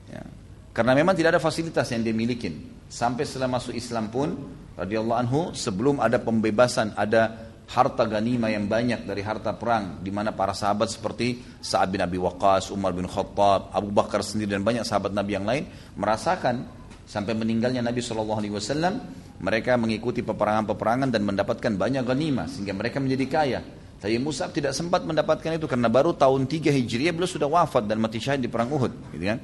Ya. 0.07 0.23
Karena 0.71 0.95
memang 0.95 1.19
tidak 1.19 1.37
ada 1.37 1.43
fasilitas 1.43 1.91
yang 1.91 2.07
dia 2.07 2.15
miliki. 2.15 2.55
Sampai 2.87 3.27
setelah 3.27 3.59
masuk 3.59 3.75
Islam 3.75 4.07
pun, 4.07 4.39
radhiyallahu 4.79 5.19
anhu, 5.19 5.41
sebelum 5.51 5.99
ada 5.99 6.23
pembebasan, 6.23 6.95
ada 6.95 7.54
harta 7.65 8.05
ganima 8.05 8.53
yang 8.53 8.69
banyak 8.69 9.09
dari 9.09 9.25
harta 9.25 9.57
perang 9.57 10.05
di 10.05 10.13
mana 10.13 10.37
para 10.37 10.53
sahabat 10.53 10.93
seperti 10.93 11.41
Sa'ad 11.65 11.89
bin 11.89 12.05
Abi 12.05 12.21
Waqqas, 12.21 12.69
Umar 12.71 12.93
bin 12.93 13.09
Khattab, 13.09 13.73
Abu 13.73 13.89
Bakar 13.89 14.21
sendiri 14.21 14.53
dan 14.53 14.63
banyak 14.63 14.85
sahabat 14.85 15.17
Nabi 15.17 15.33
yang 15.33 15.47
lain 15.49 15.65
merasakan 15.97 16.69
sampai 17.09 17.33
meninggalnya 17.33 17.81
Nabi 17.81 18.05
Shallallahu 18.05 18.41
alaihi 18.41 18.55
wasallam 18.55 19.01
mereka 19.41 19.77
mengikuti 19.77 20.21
peperangan-peperangan 20.25 21.09
dan 21.11 21.23
mendapatkan 21.25 21.73
banyak 21.75 22.05
ganima 22.05 22.49
sehingga 22.49 22.73
mereka 22.77 23.01
menjadi 23.03 23.27
kaya. 23.29 23.61
Tapi 24.01 24.21
Musab 24.21 24.53
tidak 24.53 24.77
sempat 24.77 25.01
mendapatkan 25.01 25.57
itu 25.57 25.65
karena 25.65 25.89
baru 25.89 26.13
tahun 26.13 26.45
3 26.45 26.69
Hijriah 26.69 27.17
beliau 27.17 27.29
sudah 27.29 27.49
wafat 27.49 27.89
dan 27.89 27.97
mati 27.97 28.21
syahid 28.21 28.45
di 28.45 28.53
perang 28.53 28.69
Uhud, 28.69 29.17
gitu 29.17 29.25
kan. 29.25 29.41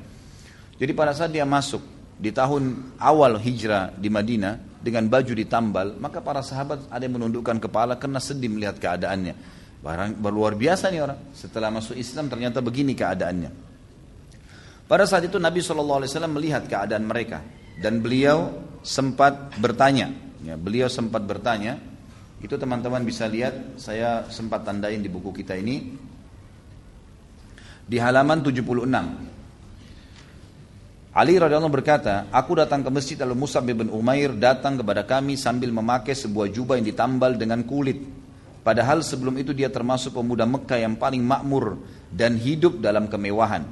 Jadi 0.76 0.92
pada 0.92 1.16
saat 1.16 1.32
dia 1.32 1.48
masuk 1.48 1.80
di 2.20 2.28
tahun 2.28 2.92
awal 3.00 3.40
hijrah 3.40 3.96
di 3.96 4.12
Madinah, 4.12 4.69
dengan 4.80 5.04
baju 5.06 5.32
ditambal, 5.36 6.00
maka 6.00 6.24
para 6.24 6.40
sahabat 6.40 6.88
ada 6.88 7.04
yang 7.04 7.20
menundukkan 7.20 7.60
kepala 7.60 8.00
karena 8.00 8.16
sedih 8.16 8.48
melihat 8.48 8.80
keadaannya. 8.80 9.36
Barang 9.80 10.16
luar 10.20 10.56
biasa 10.56 10.88
nih 10.88 11.00
orang. 11.04 11.20
Setelah 11.36 11.68
masuk 11.72 11.96
Islam 11.96 12.28
ternyata 12.28 12.64
begini 12.64 12.96
keadaannya. 12.96 13.52
Pada 14.88 15.06
saat 15.06 15.24
itu 15.28 15.38
Nabi 15.38 15.62
SAW 15.62 16.04
melihat 16.26 16.66
keadaan 16.66 17.06
mereka 17.06 17.44
dan 17.78 18.02
beliau 18.02 18.50
sempat 18.82 19.54
bertanya. 19.60 20.10
Ya, 20.40 20.56
beliau 20.56 20.88
sempat 20.88 21.22
bertanya. 21.24 21.78
Itu 22.40 22.56
teman-teman 22.56 23.04
bisa 23.04 23.28
lihat, 23.28 23.76
saya 23.76 24.24
sempat 24.32 24.64
tandain 24.64 25.04
di 25.04 25.12
buku 25.12 25.30
kita 25.30 25.54
ini. 25.60 25.92
Di 27.84 28.00
halaman 28.00 28.40
76. 28.40 29.29
Ali 31.10 31.34
radhiyallahu 31.42 31.74
berkata, 31.74 32.30
aku 32.30 32.54
datang 32.54 32.86
ke 32.86 32.90
masjid 32.94 33.18
lalu 33.18 33.42
Musa 33.42 33.58
bin 33.58 33.90
Umair 33.90 34.30
datang 34.30 34.78
kepada 34.78 35.02
kami 35.02 35.34
sambil 35.34 35.74
memakai 35.74 36.14
sebuah 36.14 36.46
jubah 36.54 36.78
yang 36.78 36.86
ditambal 36.86 37.34
dengan 37.34 37.66
kulit. 37.66 37.98
Padahal 38.62 39.02
sebelum 39.02 39.34
itu 39.34 39.50
dia 39.50 39.66
termasuk 39.74 40.14
pemuda 40.14 40.46
Mekah 40.46 40.78
yang 40.78 40.94
paling 40.94 41.18
makmur 41.18 41.82
dan 42.14 42.38
hidup 42.38 42.78
dalam 42.78 43.10
kemewahan. 43.10 43.66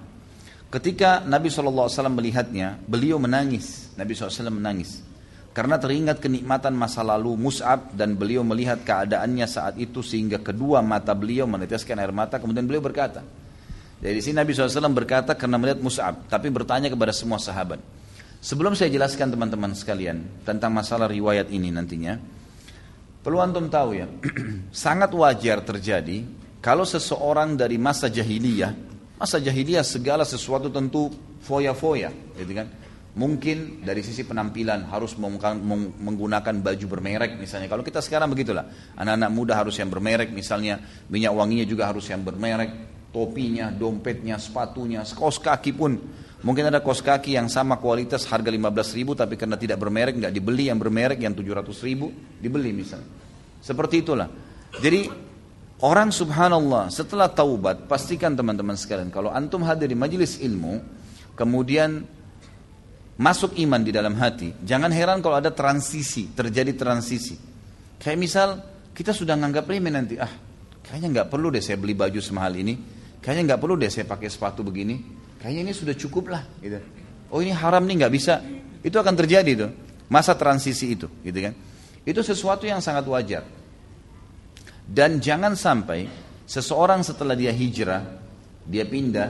Ketika 0.67 1.23
Nabi 1.23 1.47
SAW 1.47 2.11
melihatnya, 2.11 2.83
beliau 2.91 3.23
menangis. 3.23 3.95
Nabi 3.95 4.19
SAW 4.19 4.51
menangis. 4.51 5.07
Karena 5.55 5.79
teringat 5.79 6.19
kenikmatan 6.19 6.75
masa 6.75 7.07
lalu 7.07 7.39
Mus'ab 7.39 7.95
dan 7.95 8.19
beliau 8.19 8.43
melihat 8.43 8.83
keadaannya 8.83 9.47
saat 9.47 9.79
itu 9.79 10.03
sehingga 10.03 10.43
kedua 10.43 10.83
mata 10.83 11.15
beliau 11.15 11.47
meneteskan 11.47 12.03
air 12.03 12.11
mata. 12.11 12.43
Kemudian 12.43 12.67
beliau 12.67 12.83
berkata, 12.83 13.23
dari 13.99 14.23
sini 14.23 14.39
Nabi 14.39 14.55
SAW 14.55 14.95
berkata 14.95 15.35
karena 15.35 15.59
melihat 15.59 15.83
Mus'ab, 15.83 16.31
tapi 16.31 16.55
bertanya 16.55 16.87
kepada 16.87 17.11
semua 17.11 17.43
sahabat. 17.43 17.83
Sebelum 18.39 18.79
saya 18.79 18.95
jelaskan 18.95 19.35
teman-teman 19.35 19.75
sekalian 19.75 20.23
tentang 20.47 20.71
masalah 20.71 21.11
riwayat 21.11 21.51
ini 21.51 21.75
nantinya, 21.75 22.15
perlu 23.27 23.43
antum 23.43 23.67
tahu 23.67 23.99
ya, 23.99 24.07
sangat 24.71 25.11
wajar 25.11 25.67
terjadi 25.67 26.23
kalau 26.63 26.87
seseorang 26.87 27.59
dari 27.59 27.75
masa 27.75 28.07
jahiliyah, 28.07 28.71
masa 29.19 29.43
jahiliyah 29.43 29.83
segala 29.83 30.23
sesuatu 30.23 30.71
tentu 30.71 31.11
foya-foya, 31.43 32.15
gitu 32.39 32.55
kan? 32.55 32.71
Mungkin 33.19 33.83
dari 33.83 34.07
sisi 34.07 34.23
penampilan 34.23 34.87
harus 34.95 35.19
menggunakan 35.99 36.55
baju 36.63 36.87
bermerek 36.87 37.35
misalnya. 37.35 37.67
Kalau 37.67 37.83
kita 37.83 37.99
sekarang 37.99 38.31
begitulah, 38.31 38.95
anak-anak 38.95 39.31
muda 39.35 39.59
harus 39.59 39.75
yang 39.75 39.91
bermerek 39.91 40.31
misalnya, 40.31 40.79
minyak 41.11 41.35
wanginya 41.35 41.67
juga 41.67 41.91
harus 41.91 42.07
yang 42.07 42.23
bermerek, 42.23 42.71
topinya, 43.13 43.73
dompetnya, 43.73 44.37
sepatunya, 44.37 45.05
kaos 45.05 45.41
kaki 45.41 45.73
pun. 45.73 45.97
Mungkin 46.39 46.71
ada 46.71 46.79
kaos 46.79 47.03
kaki 47.03 47.35
yang 47.35 47.51
sama 47.51 47.83
kualitas 47.83 48.23
harga 48.31 48.47
15 48.47 48.95
ribu 48.95 49.19
tapi 49.19 49.35
karena 49.35 49.59
tidak 49.59 49.83
bermerek 49.83 50.23
nggak 50.23 50.31
dibeli 50.31 50.71
yang 50.71 50.79
bermerek 50.79 51.19
yang 51.19 51.35
700 51.35 51.67
ribu 51.83 52.15
dibeli 52.39 52.71
misalnya. 52.71 53.11
Seperti 53.59 54.07
itulah. 54.07 54.31
Jadi 54.79 55.11
orang 55.83 56.15
subhanallah 56.15 56.91
setelah 56.91 57.31
taubat 57.31 57.87
pastikan 57.91 58.35
teman-teman 58.35 58.75
sekalian 58.75 59.11
kalau 59.15 59.31
antum 59.31 59.63
hadir 59.63 59.87
di 59.87 59.99
majelis 59.99 60.39
ilmu 60.43 60.83
kemudian 61.39 62.03
masuk 63.19 63.55
iman 63.63 63.83
di 63.83 63.95
dalam 63.95 64.15
hati 64.19 64.55
jangan 64.63 64.91
heran 64.91 65.23
kalau 65.23 65.39
ada 65.39 65.55
transisi 65.55 66.35
terjadi 66.35 66.75
transisi 66.75 67.39
kayak 67.99 68.19
misal 68.19 68.49
kita 68.91 69.15
sudah 69.15 69.39
nganggap 69.39 69.71
remeh 69.71 69.95
nanti 69.95 70.19
ah 70.19 70.31
kayaknya 70.83 71.23
nggak 71.23 71.29
perlu 71.31 71.55
deh 71.55 71.63
saya 71.63 71.79
beli 71.79 71.95
baju 71.95 72.19
semahal 72.19 72.59
ini 72.59 72.98
Kayaknya 73.21 73.55
nggak 73.55 73.61
perlu 73.61 73.75
deh 73.75 73.91
saya 73.91 74.07
pakai 74.07 74.29
sepatu 74.31 74.63
begini. 74.63 75.03
Kayaknya 75.39 75.71
ini 75.71 75.73
sudah 75.75 75.95
cukup 75.95 76.35
lah. 76.35 76.43
Gitu. 76.63 76.79
Oh 77.31 77.39
ini 77.45 77.53
haram 77.53 77.85
nih 77.85 78.05
nggak 78.05 78.13
bisa. 78.15 78.41
Itu 78.83 78.97
akan 78.99 79.15
terjadi 79.19 79.53
tuh 79.55 79.71
masa 80.09 80.35
transisi 80.35 80.97
itu, 80.97 81.07
gitu 81.23 81.39
kan? 81.39 81.55
Itu 82.03 82.21
sesuatu 82.25 82.65
yang 82.65 82.81
sangat 82.81 83.05
wajar. 83.05 83.45
Dan 84.89 85.21
jangan 85.21 85.53
sampai 85.53 86.09
seseorang 86.49 87.05
setelah 87.05 87.37
dia 87.37 87.53
hijrah, 87.53 88.01
dia 88.65 88.89
pindah, 88.89 89.29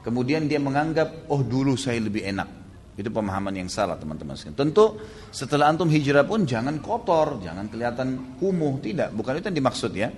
kemudian 0.00 0.48
dia 0.48 0.56
menganggap, 0.56 1.28
oh 1.28 1.44
dulu 1.44 1.76
saya 1.76 2.00
lebih 2.00 2.24
enak. 2.24 2.48
Itu 2.94 3.10
pemahaman 3.10 3.58
yang 3.58 3.66
salah 3.66 3.98
teman-teman 3.98 4.38
Tentu 4.54 5.02
setelah 5.34 5.66
antum 5.66 5.90
hijrah 5.90 6.24
pun 6.24 6.46
jangan 6.46 6.78
kotor, 6.78 7.42
jangan 7.42 7.66
kelihatan 7.66 8.38
kumuh, 8.38 8.78
tidak. 8.80 9.10
Bukan 9.12 9.42
itu 9.42 9.50
yang 9.50 9.58
dimaksud 9.60 9.92
ya. 9.92 10.08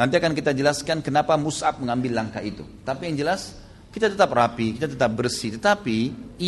Nanti 0.00 0.16
akan 0.16 0.32
kita 0.32 0.56
jelaskan 0.56 1.04
kenapa 1.04 1.36
Mus'ab 1.36 1.76
mengambil 1.76 2.16
langkah 2.24 2.40
itu. 2.40 2.64
Tapi 2.88 3.12
yang 3.12 3.20
jelas 3.20 3.52
kita 3.92 4.08
tetap 4.08 4.32
rapi, 4.32 4.80
kita 4.80 4.88
tetap 4.88 5.12
bersih. 5.12 5.60
Tetapi 5.60 5.98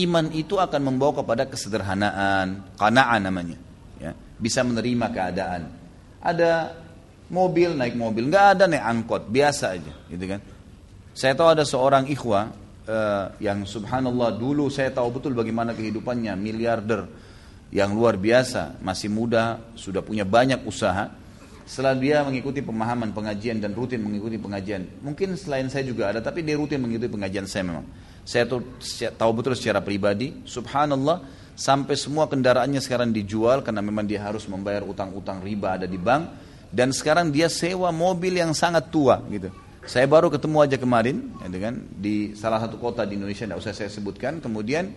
iman 0.08 0.32
itu 0.32 0.56
akan 0.56 0.80
membawa 0.80 1.20
kepada 1.20 1.44
kesederhanaan, 1.44 2.72
kanaan 2.80 3.20
namanya. 3.28 3.60
Ya, 4.00 4.16
bisa 4.40 4.64
menerima 4.64 5.12
keadaan. 5.12 5.68
Ada 6.24 6.72
mobil 7.28 7.76
naik 7.76 7.92
mobil, 7.92 8.32
nggak 8.32 8.46
ada 8.56 8.64
naik 8.64 8.84
angkot, 8.88 9.28
biasa 9.28 9.76
aja, 9.76 9.92
gitu 10.08 10.24
kan. 10.32 10.40
Saya 11.12 11.36
tahu 11.36 11.48
ada 11.52 11.64
seorang 11.68 12.08
ikhwah 12.08 12.48
uh, 12.88 13.26
yang 13.36 13.68
subhanallah 13.68 14.32
dulu 14.32 14.72
saya 14.72 14.88
tahu 14.96 15.20
betul 15.20 15.36
bagaimana 15.36 15.76
kehidupannya, 15.76 16.32
miliarder. 16.40 17.04
yang 17.72 17.96
luar 17.96 18.20
biasa, 18.20 18.84
masih 18.84 19.08
muda, 19.08 19.56
sudah 19.80 20.04
punya 20.04 20.28
banyak 20.28 20.60
usaha. 20.68 21.08
Setelah 21.62 21.94
dia 21.94 22.26
mengikuti 22.26 22.58
pemahaman 22.58 23.14
pengajian 23.14 23.62
dan 23.62 23.72
rutin 23.72 24.02
mengikuti 24.02 24.34
pengajian, 24.34 24.98
mungkin 25.00 25.38
selain 25.38 25.70
saya 25.70 25.86
juga 25.86 26.10
ada, 26.10 26.18
tapi 26.18 26.42
dia 26.42 26.58
rutin 26.58 26.82
mengikuti 26.82 27.06
pengajian 27.06 27.46
saya 27.46 27.62
memang. 27.66 27.86
Saya 28.26 28.50
saya 28.82 29.10
tahu 29.14 29.30
betul 29.42 29.54
secara 29.54 29.78
pribadi, 29.78 30.42
subhanallah, 30.42 31.22
sampai 31.54 31.94
semua 31.94 32.26
kendaraannya 32.26 32.82
sekarang 32.82 33.14
dijual 33.14 33.62
karena 33.62 33.78
memang 33.78 34.06
dia 34.06 34.22
harus 34.26 34.46
membayar 34.50 34.82
utang-utang 34.82 35.38
riba 35.38 35.78
ada 35.78 35.86
di 35.86 35.98
bank, 35.98 36.34
dan 36.74 36.90
sekarang 36.90 37.30
dia 37.30 37.46
sewa 37.46 37.94
mobil 37.94 38.38
yang 38.38 38.50
sangat 38.56 38.90
tua 38.90 39.22
gitu. 39.30 39.52
Saya 39.82 40.06
baru 40.06 40.30
ketemu 40.30 40.62
aja 40.62 40.76
kemarin, 40.78 41.34
ya 41.42 41.58
kan, 41.58 41.74
di 41.90 42.38
salah 42.38 42.62
satu 42.62 42.78
kota 42.78 43.02
di 43.02 43.18
Indonesia, 43.18 43.42
tidak 43.42 43.58
usah 43.58 43.74
saya 43.74 43.90
sebutkan. 43.90 44.38
Kemudian 44.38 44.94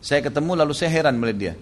saya 0.00 0.24
ketemu 0.24 0.56
lalu 0.56 0.72
saya 0.72 0.88
heran 0.92 1.20
melihat 1.20 1.38
dia 1.40 1.54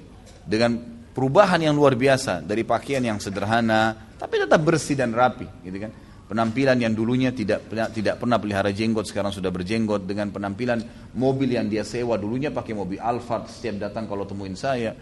dengan 0.47 0.79
perubahan 1.11 1.59
yang 1.59 1.75
luar 1.75 1.99
biasa 1.99 2.47
dari 2.47 2.63
pakaian 2.63 3.03
yang 3.03 3.19
sederhana 3.19 4.14
tapi 4.25 4.41
tetap 4.41 4.65
bersih 4.65 4.97
dan 4.97 5.13
rapi 5.13 5.45
gitu 5.61 5.77
kan? 5.85 5.93
Penampilan 6.25 6.81
yang 6.81 6.97
dulunya 6.97 7.29
tidak 7.37 7.69
tidak 7.93 8.17
pernah 8.17 8.41
pelihara 8.41 8.73
jenggot 8.73 9.05
sekarang 9.05 9.29
sudah 9.29 9.53
berjenggot. 9.53 10.09
Dengan 10.09 10.33
penampilan 10.33 10.81
mobil 11.13 11.53
yang 11.53 11.69
dia 11.69 11.85
sewa 11.85 12.17
dulunya 12.17 12.49
pakai 12.49 12.73
mobil 12.73 12.97
Alphard 12.97 13.53
setiap 13.53 13.85
datang 13.85 14.09
kalau 14.09 14.25
temuin 14.25 14.57
saya 14.57 14.97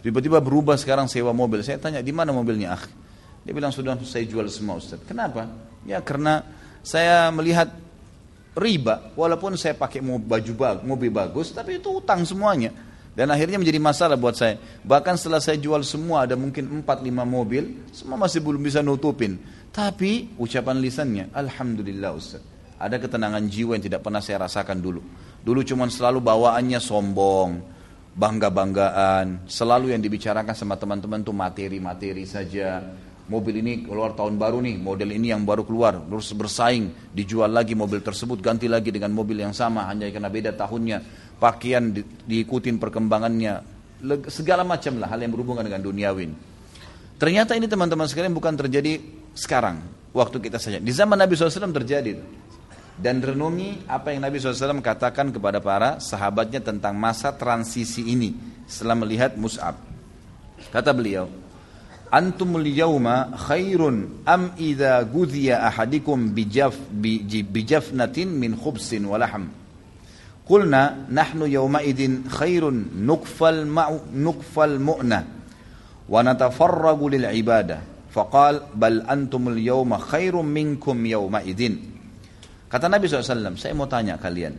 tiba-tiba 0.00 0.40
berubah 0.40 0.80
sekarang 0.80 1.12
sewa 1.12 1.36
mobil. 1.36 1.60
Saya 1.60 1.76
tanya 1.76 2.00
di 2.00 2.16
mana 2.16 2.32
mobilnya? 2.32 2.72
Ah 2.72 2.84
dia 3.44 3.52
bilang 3.52 3.68
sudah 3.68 4.00
saya 4.08 4.24
jual 4.24 4.48
semua 4.48 4.80
Ustaz. 4.80 5.04
Kenapa? 5.04 5.44
Ya 5.84 6.00
karena 6.00 6.40
saya 6.80 7.28
melihat 7.28 7.68
riba. 8.56 9.12
Walaupun 9.12 9.60
saya 9.60 9.76
pakai 9.76 10.00
baju 10.00 10.80
mobil 10.88 11.12
bagus 11.12 11.52
tapi 11.52 11.76
itu 11.76 12.00
utang 12.00 12.24
semuanya 12.24 12.72
dan 13.12 13.28
akhirnya 13.28 13.60
menjadi 13.60 13.76
masalah 13.76 14.16
buat 14.16 14.32
saya. 14.32 14.56
Bahkan 14.84 15.20
setelah 15.20 15.40
saya 15.44 15.60
jual 15.60 15.84
semua 15.84 16.24
ada 16.24 16.32
mungkin 16.32 16.80
4-5 16.80 17.12
mobil, 17.28 17.64
semua 17.92 18.16
masih 18.16 18.40
belum 18.40 18.60
bisa 18.64 18.80
nutupin. 18.80 19.36
Tapi 19.72 20.36
ucapan 20.40 20.80
lisannya, 20.80 21.24
Alhamdulillah 21.32 22.12
Ustaz. 22.16 22.40
Ada 22.80 22.98
ketenangan 22.98 23.44
jiwa 23.46 23.78
yang 23.78 23.84
tidak 23.84 24.02
pernah 24.02 24.18
saya 24.18 24.42
rasakan 24.42 24.80
dulu. 24.82 25.00
Dulu 25.44 25.60
cuma 25.62 25.86
selalu 25.86 26.18
bawaannya 26.18 26.80
sombong, 26.82 27.62
bangga-banggaan. 28.16 29.46
Selalu 29.46 29.94
yang 29.94 30.02
dibicarakan 30.02 30.52
sama 30.56 30.74
teman-teman 30.76 31.22
tuh 31.22 31.36
materi-materi 31.36 32.26
saja. 32.26 32.82
Mobil 33.30 33.62
ini 33.62 33.86
keluar 33.86 34.18
tahun 34.18 34.34
baru 34.34 34.58
nih, 34.60 34.82
model 34.82 35.14
ini 35.14 35.30
yang 35.30 35.46
baru 35.46 35.62
keluar, 35.62 35.94
terus 35.94 36.34
bersaing, 36.34 37.14
dijual 37.14 37.54
lagi 37.54 37.72
mobil 37.72 38.02
tersebut, 38.02 38.42
ganti 38.42 38.66
lagi 38.66 38.90
dengan 38.90 39.14
mobil 39.14 39.38
yang 39.38 39.54
sama, 39.54 39.86
hanya 39.86 40.10
karena 40.10 40.26
beda 40.26 40.50
tahunnya 40.58 40.98
pakaian 41.42 41.90
di, 41.90 42.06
diikutin 42.06 42.78
perkembangannya, 42.78 43.58
segala 44.30 44.62
macam 44.62 45.02
lah 45.02 45.10
hal 45.10 45.26
yang 45.26 45.34
berhubungan 45.34 45.66
dengan 45.66 45.82
duniawi. 45.82 46.30
Ternyata 47.18 47.58
ini 47.58 47.66
teman-teman 47.66 48.06
sekalian 48.06 48.30
bukan 48.30 48.54
terjadi 48.54 49.02
sekarang, 49.34 49.82
waktu 50.14 50.38
kita 50.38 50.62
saja. 50.62 50.78
Di 50.78 50.94
zaman 50.94 51.18
Nabi 51.18 51.34
SAW 51.34 51.74
terjadi. 51.82 52.14
Dan 52.92 53.24
renungi 53.24 53.88
apa 53.88 54.12
yang 54.12 54.22
Nabi 54.22 54.36
SAW 54.38 54.78
katakan 54.84 55.32
kepada 55.32 55.58
para 55.58 55.98
sahabatnya 55.98 56.60
tentang 56.60 56.92
masa 56.94 57.32
transisi 57.34 58.04
ini 58.04 58.36
setelah 58.68 58.94
melihat 58.94 59.34
Mus'ab. 59.34 59.80
Kata 60.70 60.92
beliau, 60.92 61.26
Antum 62.12 62.60
liyawma 62.60 63.32
khairun 63.48 64.20
am 64.28 64.52
idha 64.60 65.00
gudhiya 65.08 65.64
ahadikum 65.64 66.36
bijaf, 66.36 66.76
bijafnatin 66.92 68.28
min 68.28 68.52
khubsin 68.52 69.08
walaham. 69.08 69.61
Qulna 70.52 71.08
nahnu 71.08 71.48
yawmaidin 71.48 72.28
khairun 72.28 72.92
nukfal 73.08 73.64
ma'u 73.64 74.12
nukfal 74.12 74.76
mu'na 74.76 75.24
wa 76.04 76.20
natafarragu 76.20 77.08
lil 77.08 77.24
ibadah. 77.24 77.80
Faqal 78.12 78.68
bal 78.76 79.00
antumul 79.08 79.56
yawma 79.56 79.96
khairum 79.96 80.44
minkum 80.44 81.00
yawmaidin. 81.08 81.80
Kata 82.68 82.84
Nabi 82.92 83.08
SAW, 83.08 83.56
saya 83.56 83.72
mau 83.72 83.88
tanya 83.88 84.20
kalian, 84.20 84.52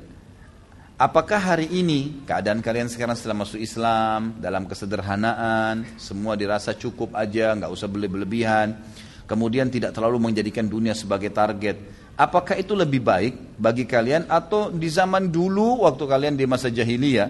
apakah 0.98 1.38
hari 1.54 1.70
ini 1.70 2.26
keadaan 2.26 2.66
kalian 2.66 2.90
sekarang 2.90 3.14
setelah 3.14 3.46
masuk 3.46 3.62
Islam, 3.62 4.42
dalam 4.42 4.66
kesederhanaan, 4.66 5.86
semua 6.02 6.34
dirasa 6.34 6.74
cukup 6.74 7.14
aja, 7.14 7.54
nggak 7.54 7.70
usah 7.70 7.86
berlebihan, 7.86 8.82
kemudian 9.30 9.70
tidak 9.70 9.94
terlalu 9.94 10.18
menjadikan 10.18 10.66
dunia 10.66 10.98
sebagai 10.98 11.30
target, 11.30 12.03
Apakah 12.14 12.62
itu 12.62 12.78
lebih 12.78 13.02
baik 13.02 13.58
bagi 13.58 13.90
kalian 13.90 14.30
atau 14.30 14.70
di 14.70 14.86
zaman 14.86 15.34
dulu 15.34 15.82
waktu 15.90 16.04
kalian 16.06 16.38
di 16.38 16.46
masa 16.46 16.70
jahiliyah 16.70 17.30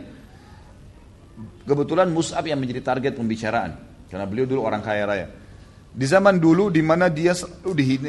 kebetulan 1.63 2.11
Mus'ab 2.11 2.43
yang 2.43 2.59
menjadi 2.59 2.83
target 2.83 3.15
pembicaraan 3.15 3.71
karena 4.11 4.27
beliau 4.27 4.43
dulu 4.43 4.61
orang 4.67 4.83
kaya 4.83 5.03
raya. 5.07 5.27
Di 5.93 6.09
zaman 6.09 6.41
dulu 6.41 6.73
di 6.73 6.81
mana 6.81 7.07
dia 7.07 7.37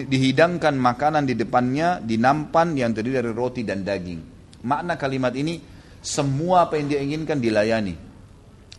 dihidangkan 0.09 0.75
makanan 0.75 1.29
di 1.29 1.37
depannya 1.37 2.01
di 2.01 2.17
nampan 2.17 2.73
yang 2.75 2.97
terdiri 2.97 3.23
dari 3.23 3.31
roti 3.31 3.63
dan 3.63 3.85
daging. 3.85 4.21
Makna 4.65 4.97
kalimat 4.97 5.37
ini 5.37 5.61
semua 6.01 6.67
apa 6.67 6.81
yang 6.81 6.89
dia 6.91 7.01
inginkan 7.05 7.39
dilayani. 7.39 7.95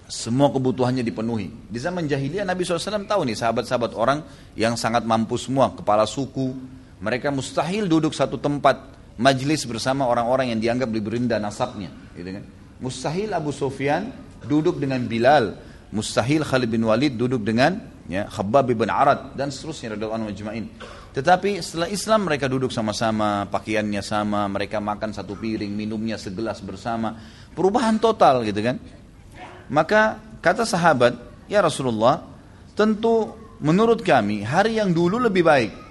Semua 0.05 0.53
kebutuhannya 0.53 1.01
dipenuhi. 1.01 1.69
Di 1.69 1.79
zaman 1.81 2.05
jahiliyah 2.05 2.45
Nabi 2.45 2.61
SAW 2.61 3.09
tahu 3.09 3.25
nih 3.25 3.37
sahabat-sahabat 3.37 3.97
orang 3.97 4.21
yang 4.53 4.77
sangat 4.77 5.01
mampu 5.01 5.33
semua, 5.37 5.73
kepala 5.73 6.05
suku, 6.05 6.53
mereka 7.05 7.29
mustahil 7.29 7.85
duduk 7.85 8.17
satu 8.17 8.41
tempat 8.41 8.81
majlis 9.21 9.69
bersama 9.69 10.09
orang-orang 10.09 10.57
yang 10.57 10.59
dianggap 10.59 10.89
lebih 10.89 11.21
rendah 11.21 11.37
nasabnya. 11.37 11.93
Gitu 12.17 12.33
kan? 12.33 12.43
Mustahil 12.81 13.29
Abu 13.29 13.53
Sufyan 13.53 14.09
duduk 14.41 14.81
dengan 14.81 15.05
Bilal. 15.05 15.53
Mustahil 15.93 16.41
Khalid 16.41 16.65
bin 16.65 16.81
Walid 16.81 17.13
duduk 17.13 17.45
dengan 17.45 17.77
ya, 18.09 18.25
Khabbab 18.25 18.73
bin 18.73 18.89
Arad 18.89 19.37
dan 19.37 19.53
seterusnya 19.53 19.93
radhiyallahu 19.93 20.33
majma'in. 20.33 20.65
Tetapi 21.13 21.61
setelah 21.61 21.87
Islam 21.93 22.25
mereka 22.25 22.49
duduk 22.49 22.73
sama-sama, 22.73 23.45
pakaiannya 23.53 24.01
sama, 24.01 24.49
mereka 24.49 24.81
makan 24.81 25.13
satu 25.13 25.37
piring, 25.37 25.71
minumnya 25.71 26.17
segelas 26.17 26.59
bersama. 26.59 27.15
Perubahan 27.53 28.01
total 28.01 28.41
gitu 28.43 28.65
kan. 28.65 28.81
Maka 29.69 30.19
kata 30.41 30.65
sahabat, 30.67 31.15
"Ya 31.47 31.61
Rasulullah, 31.61 32.25
tentu 32.75 33.31
menurut 33.63 34.03
kami 34.03 34.43
hari 34.43 34.81
yang 34.81 34.91
dulu 34.91 35.21
lebih 35.21 35.45
baik 35.47 35.84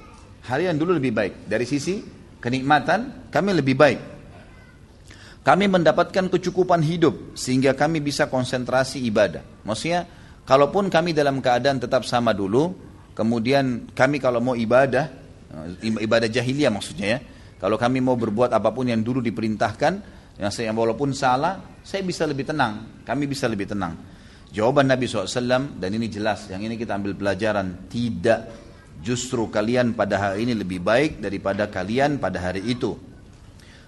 hari 0.44 0.68
yang 0.68 0.76
dulu 0.76 0.96
lebih 0.96 1.12
baik. 1.16 1.48
Dari 1.48 1.64
sisi 1.64 2.04
kenikmatan 2.40 3.30
kami 3.33 3.50
lebih 3.57 3.76
baik. 3.76 4.00
Kami 5.44 5.68
mendapatkan 5.68 6.33
kecukupan 6.33 6.80
hidup 6.80 7.37
sehingga 7.37 7.76
kami 7.76 8.00
bisa 8.00 8.33
konsentrasi 8.33 9.04
ibadah. 9.04 9.44
Maksudnya 9.68 10.09
kalaupun 10.48 10.88
kami 10.88 11.12
dalam 11.12 11.44
keadaan 11.44 11.76
tetap 11.76 12.09
sama 12.09 12.33
dulu, 12.33 12.72
kemudian 13.12 13.92
kami 13.92 14.16
kalau 14.24 14.40
mau 14.40 14.57
ibadah, 14.57 15.04
eh, 15.85 16.00
ibadah 16.00 16.33
jahiliyah 16.33 16.72
maksudnya 16.72 17.07
ya, 17.16 17.18
kalau 17.61 17.76
kami 17.76 18.00
mau 18.00 18.16
berbuat 18.16 18.57
apa 18.57 18.72
pun 18.72 18.88
yang 18.88 19.04
dulu 19.04 19.20
diperintahkan, 19.20 19.92
yang 20.40 20.48
saya 20.48 20.72
walaupun 20.72 21.12
salah, 21.12 21.76
saya 21.85 22.00
bisa 22.00 22.24
lebih 22.24 22.48
tenang, 22.48 23.04
kami 23.04 23.28
bisa 23.28 23.44
lebih 23.44 23.68
tenang. 23.68 24.00
Jawaban 24.48 24.88
Nabi 24.88 25.04
SAW 25.04 25.76
dan 25.76 25.90
ini 25.92 26.09
jelas, 26.09 26.48
yang 26.48 26.64
ini 26.64 26.80
kita 26.80 26.96
ambil 26.96 27.12
pelajaran, 27.20 27.85
tidak 27.92 28.63
Justru 29.02 29.50
kalian 29.50 29.96
pada 29.96 30.20
hari 30.20 30.46
ini 30.46 30.54
lebih 30.54 30.78
baik 30.85 31.18
daripada 31.18 31.66
kalian 31.66 32.20
pada 32.20 32.38
hari 32.38 32.62
itu. 32.66 32.94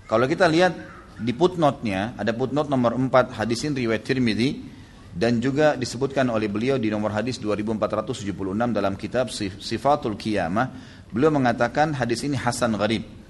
Kalau 0.07 0.27
kita 0.27 0.47
lihat 0.47 0.73
di 1.19 1.33
footnote-nya, 1.33 2.14
ada 2.19 2.31
footnote 2.31 2.69
nomor 2.69 2.95
4 2.95 3.37
hadis 3.37 3.64
ini 3.64 3.87
riwayat 3.87 4.05
Tirmidzi 4.05 4.51
dan 5.16 5.40
juga 5.40 5.75
disebutkan 5.75 6.29
oleh 6.29 6.47
beliau 6.47 6.77
di 6.77 6.92
nomor 6.92 7.16
hadis 7.16 7.40
2476 7.40 8.29
dalam 8.71 8.95
kitab 8.95 9.33
Sifatul 9.33 10.21
Qiyamah. 10.21 10.69
Beliau 11.09 11.33
mengatakan 11.33 11.97
hadis 11.97 12.21
ini 12.27 12.37
hasan 12.37 12.77
gharib 12.77 13.26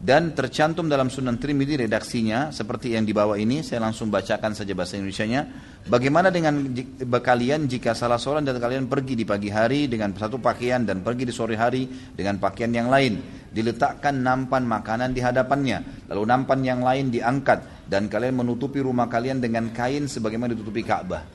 dan 0.00 0.32
tercantum 0.32 0.88
dalam 0.88 1.12
Sunan 1.12 1.36
Trimidi 1.36 1.76
redaksinya 1.76 2.48
seperti 2.48 2.96
yang 2.96 3.04
di 3.04 3.12
bawah 3.12 3.36
ini 3.36 3.60
saya 3.60 3.84
langsung 3.84 4.08
bacakan 4.08 4.56
saja 4.56 4.72
bahasa 4.72 4.96
Indonesia-nya. 4.96 5.44
Bagaimana 5.84 6.32
dengan 6.32 6.56
kalian 7.04 7.68
jika 7.68 7.92
salah 7.92 8.16
seorang 8.16 8.48
dan 8.48 8.56
kalian 8.56 8.88
pergi 8.88 9.12
di 9.12 9.28
pagi 9.28 9.52
hari 9.52 9.92
dengan 9.92 10.16
satu 10.16 10.40
pakaian 10.40 10.88
dan 10.88 11.04
pergi 11.04 11.28
di 11.28 11.34
sore 11.36 11.52
hari 11.52 11.84
dengan 12.16 12.40
pakaian 12.40 12.72
yang 12.72 12.88
lain? 12.88 13.20
Diletakkan 13.52 14.24
nampan 14.24 14.64
makanan 14.64 15.12
di 15.12 15.20
hadapannya 15.20 16.08
lalu 16.08 16.22
nampan 16.24 16.64
yang 16.64 16.80
lain 16.80 17.12
diangkat 17.12 17.84
dan 17.84 18.08
kalian 18.08 18.40
menutupi 18.40 18.80
rumah 18.80 19.04
kalian 19.04 19.36
dengan 19.36 19.68
kain 19.68 20.08
sebagaimana 20.08 20.56
ditutupi 20.56 20.80
Ka'bah. 20.80 21.28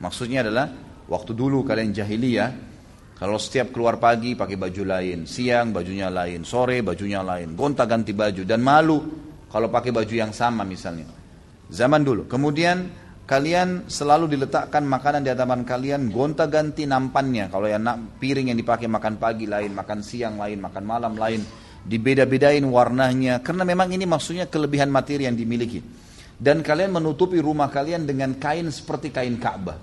Maksudnya 0.00 0.40
adalah 0.48 0.72
waktu 1.12 1.36
dulu 1.36 1.60
kalian 1.60 1.92
jahiliyah 1.92 2.67
kalau 3.18 3.34
setiap 3.34 3.74
keluar 3.74 3.98
pagi 3.98 4.38
pakai 4.38 4.54
baju 4.54 4.94
lain, 4.94 5.26
siang 5.26 5.74
bajunya 5.74 6.06
lain, 6.06 6.46
sore 6.46 6.86
bajunya 6.86 7.18
lain, 7.18 7.58
gonta 7.58 7.82
ganti 7.82 8.14
baju 8.14 8.46
dan 8.46 8.62
malu 8.62 9.02
kalau 9.50 9.66
pakai 9.66 9.90
baju 9.90 10.14
yang 10.14 10.30
sama 10.30 10.62
misalnya. 10.62 11.10
Zaman 11.66 12.06
dulu. 12.06 12.30
Kemudian 12.30 12.86
kalian 13.26 13.90
selalu 13.90 14.38
diletakkan 14.38 14.86
makanan 14.86 15.26
di 15.26 15.34
hadapan 15.34 15.66
kalian, 15.66 16.14
gonta 16.14 16.46
ganti 16.46 16.86
nampannya. 16.86 17.50
Kalau 17.50 17.66
yang 17.66 17.82
piring 18.22 18.54
yang 18.54 18.58
dipakai 18.62 18.86
makan 18.86 19.18
pagi 19.18 19.50
lain, 19.50 19.74
makan 19.74 19.98
siang 19.98 20.38
lain, 20.38 20.62
makan 20.62 20.84
malam 20.86 21.18
lain, 21.18 21.42
dibeda-bedain 21.82 22.62
warnanya 22.70 23.42
karena 23.42 23.66
memang 23.66 23.90
ini 23.98 24.06
maksudnya 24.06 24.46
kelebihan 24.46 24.94
materi 24.94 25.26
yang 25.26 25.34
dimiliki. 25.34 25.82
Dan 26.38 26.62
kalian 26.62 26.94
menutupi 26.94 27.42
rumah 27.42 27.66
kalian 27.66 28.06
dengan 28.06 28.38
kain 28.38 28.70
seperti 28.70 29.10
kain 29.10 29.42
Ka'bah. 29.42 29.74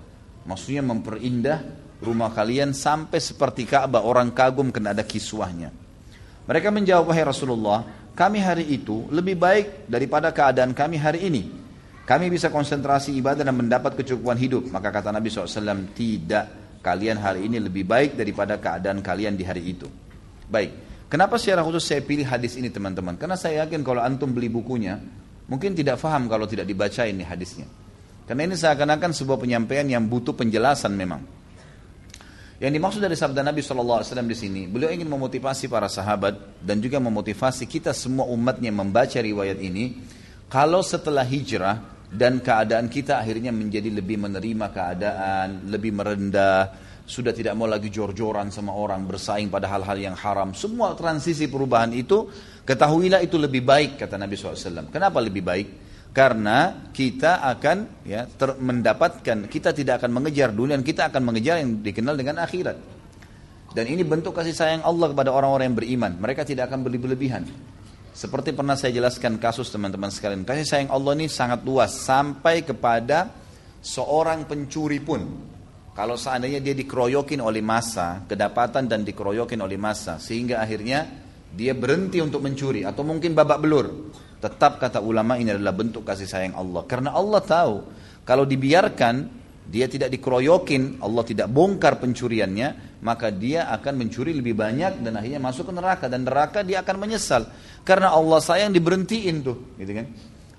Maksudnya 0.47 0.87
memperindah 0.87 1.84
rumah 2.05 2.29
kalian 2.29 2.71
sampai 2.77 3.17
seperti 3.17 3.65
Ka'bah 3.65 4.05
orang 4.05 4.29
kagum 4.29 4.69
kena 4.69 4.93
ada 4.93 5.01
kiswahnya. 5.01 5.73
Mereka 6.45 6.69
menjawab, 6.69 7.09
wahai 7.09 7.25
Rasulullah, 7.25 7.81
kami 8.13 8.39
hari 8.39 8.69
itu 8.69 9.09
lebih 9.09 9.35
baik 9.35 9.89
daripada 9.89 10.29
keadaan 10.29 10.77
kami 10.77 11.01
hari 11.01 11.25
ini. 11.25 11.43
Kami 12.05 12.29
bisa 12.29 12.53
konsentrasi 12.53 13.17
ibadah 13.17 13.41
dan 13.41 13.57
mendapat 13.57 13.97
kecukupan 13.97 14.37
hidup. 14.37 14.69
Maka 14.69 14.93
kata 14.93 15.09
Nabi 15.09 15.33
SAW, 15.33 15.89
tidak. 15.97 16.79
Kalian 16.85 17.17
hari 17.17 17.49
ini 17.49 17.57
lebih 17.57 17.81
baik 17.81 18.13
daripada 18.13 18.61
keadaan 18.61 19.01
kalian 19.01 19.33
di 19.33 19.41
hari 19.41 19.73
itu. 19.73 19.89
Baik. 20.45 20.85
Kenapa 21.09 21.41
secara 21.41 21.65
khusus 21.65 21.81
saya 21.81 22.05
pilih 22.05 22.29
hadis 22.29 22.61
ini 22.61 22.69
teman-teman? 22.69 23.17
Karena 23.17 23.33
saya 23.33 23.65
yakin 23.65 23.81
kalau 23.81 24.05
antum 24.05 24.29
beli 24.29 24.53
bukunya, 24.53 25.01
mungkin 25.49 25.73
tidak 25.73 25.97
faham 25.97 26.29
kalau 26.29 26.45
tidak 26.45 26.69
dibaca 26.69 27.09
ini 27.09 27.25
hadisnya. 27.25 27.65
Karena 28.29 28.45
ini 28.49 28.53
seakan-akan 28.53 29.11
sebuah 29.13 29.37
penyampaian 29.41 29.85
yang 29.85 30.05
butuh 30.05 30.37
penjelasan 30.37 30.93
memang. 30.93 31.25
Yang 32.55 32.71
dimaksud 32.79 33.01
dari 33.03 33.19
sabda 33.19 33.43
Nabi 33.43 33.59
SAW 33.59 33.99
di 34.23 34.37
sini, 34.37 34.61
beliau 34.63 34.87
ingin 34.87 35.11
memotivasi 35.11 35.67
para 35.67 35.91
sahabat 35.91 36.63
dan 36.63 36.79
juga 36.79 37.03
memotivasi 37.03 37.67
kita 37.67 37.91
semua 37.91 38.31
umatnya 38.31 38.71
membaca 38.71 39.19
riwayat 39.19 39.59
ini. 39.59 39.99
Kalau 40.47 40.79
setelah 40.79 41.27
hijrah 41.27 42.07
dan 42.07 42.39
keadaan 42.39 42.87
kita 42.87 43.19
akhirnya 43.19 43.51
menjadi 43.51 43.91
lebih 43.91 44.23
menerima 44.23 44.71
keadaan, 44.71 45.67
lebih 45.67 45.91
merendah, 45.99 46.79
sudah 47.03 47.35
tidak 47.35 47.59
mau 47.59 47.67
lagi 47.67 47.91
jor-joran 47.91 48.49
sama 48.55 48.71
orang, 48.71 49.03
bersaing 49.03 49.51
pada 49.51 49.67
hal-hal 49.67 49.99
yang 49.99 50.15
haram. 50.15 50.55
Semua 50.55 50.95
transisi 50.95 51.51
perubahan 51.51 51.91
itu, 51.91 52.31
ketahuilah 52.63 53.19
itu 53.19 53.35
lebih 53.35 53.67
baik, 53.67 53.99
kata 53.99 54.15
Nabi 54.15 54.39
SAW. 54.39 54.89
Kenapa 54.95 55.19
lebih 55.19 55.43
baik? 55.43 55.67
Karena 56.15 56.88
kita 56.95 57.43
akan 57.43 58.08
ya 58.08 58.23
ter, 58.23 58.56
mendapatkan, 58.56 59.51
kita 59.51 59.75
tidak 59.75 59.99
akan 59.99 60.15
mengejar 60.15 60.56
dunia, 60.56 60.80
kita 60.80 61.12
akan 61.12 61.21
mengejar 61.28 61.60
yang 61.60 61.84
dikenal 61.84 62.15
dengan 62.15 62.39
akhirat. 62.39 62.80
Dan 63.75 63.91
ini 63.91 64.08
bentuk 64.08 64.32
kasih 64.32 64.56
sayang 64.56 64.88
Allah 64.88 65.12
kepada 65.12 65.36
orang-orang 65.36 65.67
yang 65.67 65.75
beriman. 65.75 66.15
Mereka 66.15 66.47
tidak 66.47 66.71
akan 66.71 66.88
berlebihan. 66.88 67.43
Seperti 68.15 68.56
pernah 68.56 68.80
saya 68.80 68.95
jelaskan 68.95 69.36
kasus 69.36 69.67
teman-teman 69.67 70.08
sekalian. 70.08 70.47
Kasih 70.47 70.63
sayang 70.63 70.89
Allah 70.95 71.19
ini 71.19 71.28
sangat 71.28 71.67
luas. 71.67 71.91
Sampai 71.91 72.63
kepada 72.63 73.28
seorang 73.84 74.47
pencuri 74.47 75.04
pun 75.04 75.19
kalau 75.91 76.15
seandainya 76.15 76.63
dia 76.63 76.71
dikeroyokin 76.71 77.43
oleh 77.43 77.60
masa, 77.60 78.23
kedapatan 78.23 78.88
dan 78.88 79.04
dikeroyokin 79.04 79.60
oleh 79.60 79.75
masa, 79.75 80.15
sehingga 80.19 80.63
akhirnya 80.63 81.24
dia 81.55 81.71
berhenti 81.71 82.19
untuk 82.19 82.43
mencuri 82.43 82.83
atau 82.83 83.07
mungkin 83.07 83.31
babak 83.31 83.63
belur. 83.63 84.11
Tetap 84.43 84.77
kata 84.77 84.99
ulama 84.99 85.39
ini 85.39 85.55
adalah 85.55 85.73
bentuk 85.73 86.03
kasih 86.03 86.27
sayang 86.27 86.53
Allah. 86.59 86.83
Karena 86.85 87.15
Allah 87.15 87.41
tahu 87.41 87.75
kalau 88.27 88.43
dibiarkan 88.43 89.45
dia 89.65 89.89
tidak 89.89 90.13
dikeroyokin, 90.13 91.01
Allah 91.01 91.23
tidak 91.25 91.49
bongkar 91.49 91.97
pencuriannya, 91.97 93.01
maka 93.01 93.33
dia 93.33 93.65
akan 93.73 94.05
mencuri 94.05 94.37
lebih 94.37 94.53
banyak 94.53 95.01
dan 95.01 95.17
akhirnya 95.17 95.41
masuk 95.41 95.69
ke 95.69 95.73
neraka 95.73 96.05
dan 96.05 96.21
neraka 96.21 96.61
dia 96.61 96.85
akan 96.85 96.95
menyesal. 97.01 97.49
Karena 97.81 98.13
Allah 98.13 98.37
sayang 98.41 98.69
diberhentiin 98.69 99.35
tuh, 99.41 99.77
gitu 99.81 99.91
kan? 99.93 100.05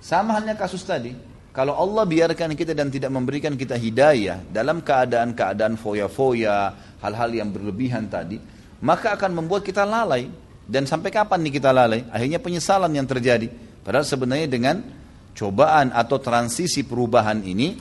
Sama 0.02 0.38
halnya 0.38 0.58
kasus 0.58 0.82
tadi. 0.82 1.14
Kalau 1.54 1.72
Allah 1.72 2.04
biarkan 2.04 2.52
kita 2.52 2.76
dan 2.76 2.92
tidak 2.92 3.08
memberikan 3.08 3.56
kita 3.56 3.80
hidayah 3.80 4.44
dalam 4.52 4.84
keadaan-keadaan 4.84 5.80
foya-foya, 5.80 6.58
hal-hal 7.00 7.30
yang 7.32 7.48
berlebihan 7.48 8.10
tadi, 8.12 8.36
maka 8.84 9.16
akan 9.16 9.42
membuat 9.42 9.64
kita 9.64 9.86
lalai. 9.88 10.28
Dan 10.66 10.82
sampai 10.84 11.14
kapan 11.14 11.46
nih 11.46 11.62
kita 11.62 11.70
lalai? 11.70 12.02
Akhirnya 12.10 12.42
penyesalan 12.42 12.90
yang 12.90 13.06
terjadi. 13.06 13.46
Padahal 13.86 14.02
sebenarnya 14.02 14.50
dengan 14.50 14.82
cobaan 15.30 15.94
atau 15.94 16.18
transisi 16.18 16.82
perubahan 16.82 17.38
ini, 17.46 17.78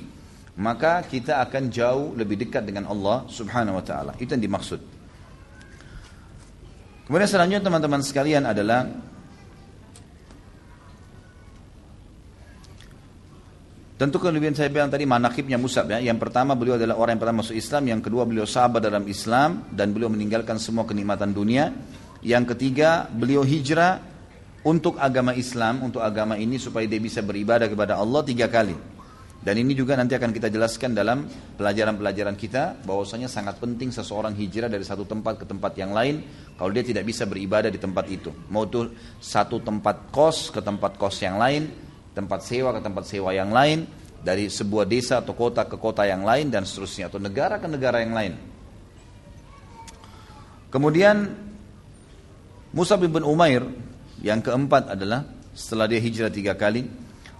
maka 0.61 1.01
kita 1.01 1.41
akan 1.41 1.73
jauh 1.73 2.13
lebih 2.13 2.45
dekat 2.45 2.61
dengan 2.61 2.85
Allah 2.87 3.25
Subhanahu 3.25 3.81
wa 3.81 3.83
taala. 3.83 4.13
Itu 4.21 4.37
yang 4.37 4.45
dimaksud. 4.45 4.79
Kemudian 7.09 7.29
selanjutnya 7.29 7.65
teman-teman 7.65 8.01
sekalian 8.05 8.45
adalah 8.45 8.85
Tentu 13.95 14.19
kelebihan 14.19 14.51
saya 14.51 14.67
bilang 14.67 14.91
tadi 14.91 15.07
manakibnya 15.07 15.55
Musab 15.55 15.87
ya. 15.87 16.03
Yang 16.03 16.27
pertama 16.27 16.51
beliau 16.51 16.75
adalah 16.75 16.99
orang 16.99 17.15
yang 17.15 17.21
pertama 17.23 17.39
masuk 17.39 17.55
Islam, 17.55 17.83
yang 17.87 18.03
kedua 18.03 18.27
beliau 18.27 18.43
sahabat 18.43 18.83
dalam 18.83 19.07
Islam 19.07 19.71
dan 19.71 19.95
beliau 19.95 20.11
meninggalkan 20.11 20.59
semua 20.59 20.83
kenikmatan 20.83 21.31
dunia. 21.31 21.71
Yang 22.25 22.57
ketiga 22.57 23.05
beliau 23.05 23.45
hijrah 23.45 24.01
untuk 24.65 24.97
agama 24.97 25.37
Islam, 25.37 25.85
untuk 25.85 26.01
agama 26.01 26.41
ini 26.41 26.57
supaya 26.57 26.89
dia 26.89 26.97
bisa 26.97 27.21
beribadah 27.21 27.69
kepada 27.69 28.01
Allah 28.01 28.25
tiga 28.25 28.49
kali. 28.49 28.73
Dan 29.45 29.61
ini 29.61 29.77
juga 29.77 29.93
nanti 29.93 30.17
akan 30.17 30.33
kita 30.33 30.49
jelaskan 30.49 30.97
dalam 30.97 31.29
pelajaran-pelajaran 31.53 32.33
kita 32.33 32.81
bahwasanya 32.81 33.29
sangat 33.29 33.61
penting 33.61 33.93
seseorang 33.93 34.33
hijrah 34.33 34.65
dari 34.65 34.81
satu 34.81 35.05
tempat 35.05 35.37
ke 35.37 35.45
tempat 35.45 35.77
yang 35.77 35.93
lain 35.93 36.25
kalau 36.57 36.73
dia 36.73 36.81
tidak 36.81 37.05
bisa 37.05 37.29
beribadah 37.29 37.69
di 37.69 37.77
tempat 37.77 38.09
itu. 38.09 38.33
Mau 38.49 38.65
itu 38.65 38.89
satu 39.21 39.61
tempat 39.61 40.09
kos 40.09 40.49
ke 40.49 40.65
tempat 40.65 40.97
kos 40.97 41.21
yang 41.21 41.37
lain, 41.37 41.69
tempat 42.17 42.41
sewa 42.41 42.73
ke 42.73 42.81
tempat 42.81 43.05
sewa 43.05 43.37
yang 43.37 43.53
lain, 43.53 43.85
dari 44.25 44.49
sebuah 44.49 44.89
desa 44.89 45.21
atau 45.21 45.37
kota 45.37 45.69
ke 45.69 45.77
kota 45.77 46.09
yang 46.09 46.25
lain 46.25 46.49
dan 46.49 46.65
seterusnya 46.65 47.13
atau 47.13 47.21
negara 47.21 47.61
ke 47.61 47.69
negara 47.69 48.01
yang 48.01 48.17
lain. 48.17 48.33
Kemudian 50.73 51.45
Musa 52.75 52.99
bin 52.99 53.23
Umair 53.23 53.63
yang 54.19 54.43
keempat 54.43 54.91
adalah 54.99 55.23
setelah 55.55 55.87
dia 55.87 56.03
hijrah 56.03 56.27
tiga 56.27 56.59
kali, 56.59 56.83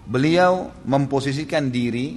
beliau 0.08 0.72
memposisikan 0.88 1.68
diri 1.68 2.16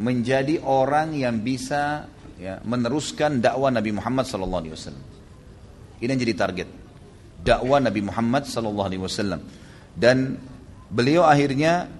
menjadi 0.00 0.64
orang 0.64 1.12
yang 1.12 1.44
bisa 1.44 2.08
ya, 2.40 2.64
meneruskan 2.64 3.44
dakwah 3.44 3.68
Nabi 3.68 3.92
Muhammad 3.92 4.24
SAW. 4.24 4.64
Ini 6.00 6.08
yang 6.08 6.22
jadi 6.24 6.34
target 6.38 6.68
dakwah 7.44 7.76
Nabi 7.76 8.00
Muhammad 8.00 8.48
SAW. 8.48 9.36
Dan 9.92 10.38
beliau 10.88 11.28
akhirnya 11.28 11.92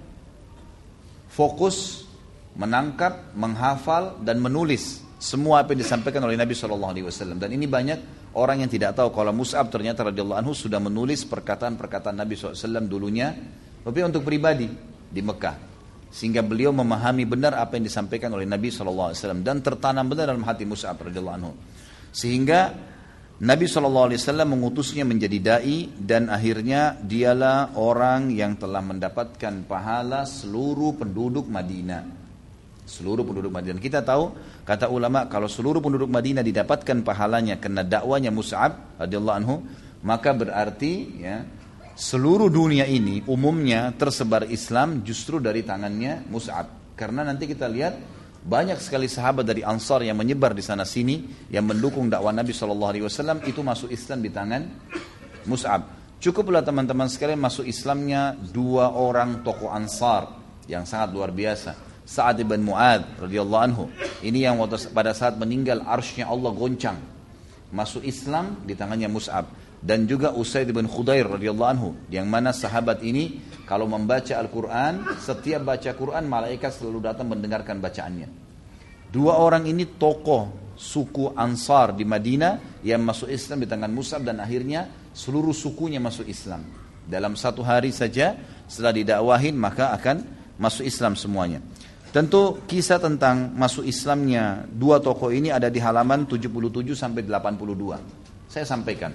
fokus 1.29 2.09
menangkap, 2.57 3.37
menghafal 3.37 4.17
dan 4.25 4.41
menulis 4.41 5.05
semua 5.19 5.67
apa 5.67 5.75
yang 5.75 5.83
disampaikan 5.83 6.23
oleh 6.23 6.39
Nabi 6.39 6.55
Shallallahu 6.55 6.91
Alaihi 6.95 7.05
Wasallam. 7.05 7.37
Dan 7.43 7.51
ini 7.51 7.67
banyak 7.67 8.31
orang 8.39 8.63
yang 8.63 8.71
tidak 8.71 8.95
tahu 8.95 9.11
kalau 9.11 9.35
Mus'ab 9.35 9.67
ternyata 9.67 10.07
radhiyallahu 10.07 10.39
anhu 10.39 10.55
sudah 10.55 10.79
menulis 10.79 11.27
perkataan-perkataan 11.27 12.15
Nabi 12.15 12.39
SAW 12.39 12.87
dulunya, 12.87 13.35
tapi 13.83 13.99
untuk 13.99 14.23
pribadi 14.23 14.71
di 15.11 15.21
Mekah. 15.21 15.67
Sehingga 16.09 16.41
beliau 16.41 16.73
memahami 16.73 17.27
benar 17.27 17.53
apa 17.59 17.77
yang 17.77 17.85
disampaikan 17.85 18.33
oleh 18.33 18.47
Nabi 18.47 18.71
SAW 18.73 19.13
dan 19.43 19.61
tertanam 19.61 20.07
benar 20.07 20.31
dalam 20.33 20.41
hati 20.47 20.63
Mus'ab 20.65 20.97
radhiyallahu 20.97 21.37
anhu. 21.37 21.53
Sehingga 22.09 22.73
Nabi 23.39 23.71
SAW 23.71 24.43
mengutusnya 24.43 25.07
menjadi 25.07 25.37
da'i 25.39 25.87
dan 25.95 26.27
akhirnya 26.27 26.99
dialah 26.99 27.71
orang 27.79 28.35
yang 28.35 28.59
telah 28.59 28.83
mendapatkan 28.83 29.63
pahala 29.63 30.27
seluruh 30.27 30.99
penduduk 30.99 31.47
Madinah. 31.47 32.03
Seluruh 32.83 33.23
penduduk 33.23 33.53
Madinah. 33.53 33.79
Kita 33.79 34.03
tahu 34.03 34.33
kata 34.69 34.85
ulama 34.85 35.25
kalau 35.25 35.49
seluruh 35.49 35.81
penduduk 35.81 36.13
Madinah 36.13 36.45
didapatkan 36.45 37.01
pahalanya 37.01 37.57
karena 37.57 37.81
dakwanya 37.81 38.29
Mus'ab 38.29 39.01
radhiyallahu 39.01 39.37
anhu, 39.41 39.65
maka 40.05 40.29
berarti 40.29 41.25
ya 41.25 41.41
seluruh 41.97 42.53
dunia 42.53 42.85
ini 42.85 43.25
umumnya 43.25 43.89
tersebar 43.97 44.45
Islam 44.45 45.01
justru 45.01 45.41
dari 45.41 45.65
tangannya 45.65 46.21
Mus'ab. 46.29 46.93
Karena 46.93 47.25
nanti 47.25 47.49
kita 47.49 47.65
lihat 47.65 47.97
banyak 48.45 48.77
sekali 48.77 49.09
sahabat 49.09 49.41
dari 49.41 49.65
Ansar 49.65 50.05
yang 50.05 50.21
menyebar 50.21 50.53
di 50.53 50.61
sana 50.61 50.85
sini 50.85 51.49
yang 51.49 51.65
mendukung 51.65 52.05
dakwah 52.05 52.29
Nabi 52.29 52.53
Shallallahu 52.53 52.91
Alaihi 52.93 53.05
Wasallam 53.09 53.41
itu 53.49 53.65
masuk 53.65 53.89
Islam 53.89 54.21
di 54.21 54.29
tangan 54.29 54.69
Mus'ab. 55.49 55.81
Cukuplah 56.21 56.61
teman-teman 56.61 57.09
sekalian 57.09 57.41
masuk 57.41 57.65
Islamnya 57.65 58.37
dua 58.37 58.93
orang 58.93 59.41
tokoh 59.41 59.73
Ansar 59.73 60.29
yang 60.69 60.85
sangat 60.85 61.09
luar 61.09 61.33
biasa. 61.33 61.88
Sa'ad 62.09 62.41
bin 62.41 62.65
Mu'ad 62.65 63.21
radhiyallahu 63.21 63.61
anhu. 63.61 63.85
Ini 64.25 64.49
yang 64.49 64.57
pada 64.89 65.13
saat 65.13 65.37
meninggal 65.37 65.85
arsnya 65.85 66.25
Allah 66.25 66.49
goncang. 66.49 66.97
Masuk 67.69 68.01
Islam 68.01 68.65
di 68.65 68.73
tangannya 68.73 69.05
Mus'ab 69.05 69.45
dan 69.79 70.03
juga 70.03 70.35
Usaid 70.35 70.67
bin 70.75 70.85
Khudair 70.85 71.23
radhiyallahu 71.23 71.71
anhu 71.71 71.89
yang 72.11 72.27
mana 72.27 72.51
sahabat 72.51 72.99
ini 72.99 73.39
kalau 73.63 73.87
membaca 73.87 74.35
Al-Qur'an 74.35 75.07
setiap 75.23 75.63
baca 75.63 75.95
Quran 75.95 76.27
malaikat 76.27 76.75
selalu 76.75 76.99
datang 76.99 77.31
mendengarkan 77.31 77.79
bacaannya 77.79 78.27
dua 79.07 79.39
orang 79.39 79.71
ini 79.71 79.87
tokoh 79.95 80.75
suku 80.75 81.31
Ansar 81.31 81.95
di 81.95 82.03
Madinah 82.03 82.83
yang 82.83 83.03
masuk 83.03 83.31
Islam 83.31 83.63
di 83.63 83.67
tangan 83.71 83.91
Musab 83.91 84.27
dan 84.27 84.43
akhirnya 84.43 85.11
seluruh 85.15 85.55
sukunya 85.55 86.03
masuk 86.03 86.27
Islam 86.27 86.67
dalam 87.07 87.39
satu 87.39 87.63
hari 87.63 87.95
saja 87.95 88.35
setelah 88.67 88.91
didakwahin 88.91 89.55
maka 89.55 89.95
akan 89.95 90.27
masuk 90.59 90.83
Islam 90.83 91.15
semuanya 91.15 91.63
Tentu 92.09 92.65
kisah 92.65 92.97
tentang 92.97 93.53
masuk 93.53 93.85
Islamnya 93.85 94.65
dua 94.65 94.97
tokoh 94.97 95.29
ini 95.29 95.53
ada 95.53 95.69
di 95.69 95.77
halaman 95.77 96.25
77 96.25 96.97
sampai 96.97 97.21
82. 97.21 98.49
Saya 98.49 98.65
sampaikan. 98.65 99.13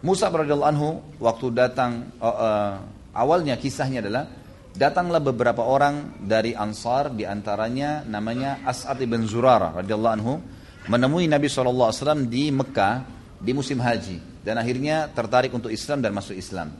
Musa 0.00 0.32
radhiyallahu 0.32 0.72
anhu 0.72 0.88
waktu 1.20 1.46
datang 1.52 2.08
uh, 2.16 2.24
uh, 2.24 2.72
awalnya 3.12 3.60
kisahnya 3.60 4.00
adalah 4.00 4.24
Datanglah 4.70 5.18
beberapa 5.18 5.66
orang 5.66 6.22
dari 6.22 6.54
Ansar, 6.54 7.10
di 7.10 7.26
antaranya 7.26 8.06
namanya 8.06 8.62
As'ad 8.62 9.02
ibn 9.02 9.26
Zurara 9.26 9.74
radhiyallahu 9.82 10.14
anhu, 10.14 10.38
menemui 10.86 11.26
Nabi 11.26 11.50
SAW 11.50 11.90
di 12.30 12.54
Mekah 12.54 13.02
di 13.42 13.50
musim 13.50 13.82
haji 13.82 14.46
dan 14.46 14.62
akhirnya 14.62 15.10
tertarik 15.10 15.50
untuk 15.50 15.74
Islam 15.74 15.98
dan 16.06 16.14
masuk 16.14 16.38
Islam. 16.38 16.70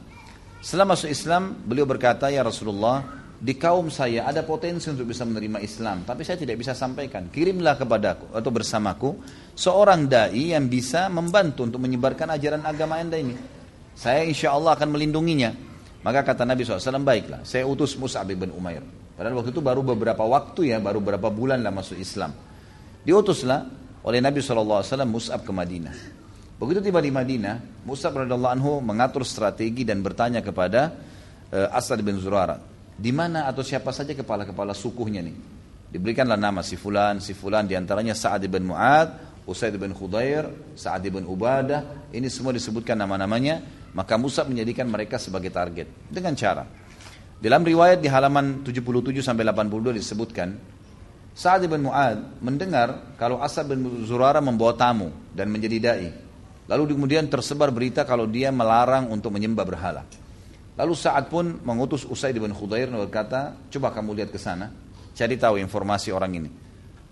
Setelah 0.63 0.95
masuk 0.95 1.11
Islam, 1.11 1.51
beliau 1.67 1.83
berkata, 1.83 2.31
"Ya 2.31 2.47
Rasulullah, 2.47 3.03
di 3.41 3.57
kaum 3.57 3.89
saya 3.89 4.29
ada 4.29 4.45
potensi 4.45 4.85
untuk 4.93 5.09
bisa 5.09 5.25
menerima 5.25 5.57
Islam, 5.65 6.05
tapi 6.05 6.21
saya 6.21 6.37
tidak 6.37 6.61
bisa 6.61 6.77
sampaikan. 6.77 7.33
Kirimlah 7.33 7.73
kepadaku 7.73 8.37
atau 8.37 8.51
bersamaku 8.53 9.09
seorang 9.57 10.05
dai 10.05 10.53
yang 10.53 10.69
bisa 10.69 11.09
membantu 11.09 11.65
untuk 11.65 11.81
menyebarkan 11.81 12.37
ajaran 12.37 12.61
agama 12.61 13.01
Anda 13.01 13.17
ini. 13.17 13.33
Saya 13.97 14.21
insya 14.21 14.53
Allah 14.53 14.77
akan 14.77 14.93
melindunginya." 14.93 15.73
Maka 16.01 16.25
kata 16.25 16.49
Nabi 16.49 16.65
SAW, 16.65 17.05
baiklah, 17.05 17.45
saya 17.45 17.61
utus 17.69 17.93
Mus'ab 17.93 18.25
bin 18.25 18.49
Umair. 18.49 18.81
Padahal 19.13 19.37
waktu 19.37 19.53
itu 19.53 19.61
baru 19.61 19.85
beberapa 19.85 20.25
waktu 20.25 20.73
ya, 20.73 20.81
baru 20.81 20.97
beberapa 20.97 21.29
bulan 21.29 21.61
lah 21.61 21.69
masuk 21.69 21.93
Islam. 22.01 22.33
Diutuslah 23.05 23.69
oleh 24.01 24.17
Nabi 24.17 24.41
SAW 24.41 24.81
Mus'ab 25.05 25.45
ke 25.45 25.53
Madinah. 25.53 25.93
Begitu 26.57 26.89
tiba 26.89 27.01
di 27.05 27.13
Madinah, 27.13 27.85
Mus'ab 27.85 28.17
radhiallahu 28.17 28.53
anhu 28.53 28.71
mengatur 28.81 29.21
strategi 29.21 29.85
dan 29.85 30.01
bertanya 30.01 30.41
kepada 30.41 30.93
uh, 31.53 31.69
Asad 31.69 32.01
bin 32.01 32.17
Zurara, 32.17 32.57
di 33.01 33.09
mana 33.09 33.49
atau 33.49 33.65
siapa 33.65 33.89
saja 33.89 34.13
kepala-kepala 34.13 34.77
sukunya 34.77 35.25
nih. 35.25 35.33
Diberikanlah 35.89 36.37
nama 36.37 36.61
si 36.61 36.77
fulan, 36.77 37.17
si 37.17 37.33
fulan 37.33 37.65
di 37.65 37.73
antaranya 37.73 38.13
Sa'ad 38.13 38.45
bin 38.45 38.69
Mu'ad, 38.69 39.41
Usaid 39.49 39.73
bin 39.81 39.91
Khudair, 39.97 40.45
Sa'ad 40.77 41.01
bin 41.09 41.25
Ubadah, 41.25 42.13
ini 42.13 42.29
semua 42.29 42.53
disebutkan 42.53 42.95
nama-namanya 42.95 43.81
maka 43.91 44.15
Musa 44.15 44.47
menjadikan 44.47 44.87
mereka 44.87 45.19
sebagai 45.19 45.51
target 45.51 45.87
dengan 46.07 46.31
cara. 46.37 46.63
Dalam 47.41 47.65
riwayat 47.65 47.99
di 47.99 48.07
halaman 48.07 48.61
77 48.61 49.25
sampai 49.25 49.43
82 49.49 49.97
disebutkan 49.97 50.53
Sa'ad 51.33 51.65
bin 51.65 51.89
Mu'ad 51.89 52.43
mendengar 52.43 53.17
kalau 53.17 53.41
Asad 53.41 53.65
bin 53.65 54.05
Zurara 54.05 54.43
membawa 54.43 54.77
tamu 54.77 55.09
dan 55.33 55.49
menjadi 55.49 55.77
dai. 55.79 56.09
Lalu 56.69 56.95
kemudian 56.95 57.27
tersebar 57.27 57.73
berita 57.73 58.05
kalau 58.05 58.29
dia 58.29 58.53
melarang 58.53 59.09
untuk 59.09 59.33
menyembah 59.33 59.65
berhala. 59.65 60.03
Lalu 60.81 60.97
Sa'ad 60.97 61.29
pun 61.29 61.61
mengutus 61.61 62.09
Usaid 62.09 62.33
bin 62.41 62.49
Khudair 62.57 62.89
dan 62.89 62.97
berkata, 62.97 63.53
coba 63.69 63.93
kamu 63.93 64.17
lihat 64.17 64.33
ke 64.33 64.41
sana, 64.41 64.73
cari 65.13 65.37
tahu 65.37 65.61
informasi 65.61 66.09
orang 66.09 66.41
ini. 66.41 66.49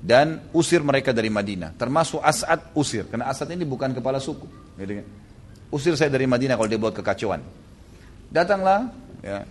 Dan 0.02 0.50
usir 0.58 0.82
mereka 0.82 1.14
dari 1.14 1.30
Madinah, 1.30 1.78
termasuk 1.78 2.18
As'ad 2.18 2.74
usir, 2.74 3.06
karena 3.06 3.30
As'ad 3.30 3.46
ini 3.54 3.70
bukan 3.70 3.94
kepala 3.94 4.18
suku. 4.18 4.50
Usir 5.70 5.94
saya 5.94 6.10
dari 6.10 6.26
Madinah 6.26 6.58
kalau 6.58 6.66
dia 6.66 6.82
buat 6.82 6.98
kekacauan. 6.98 7.46
Datanglah 8.34 8.90
ya, 9.22 9.46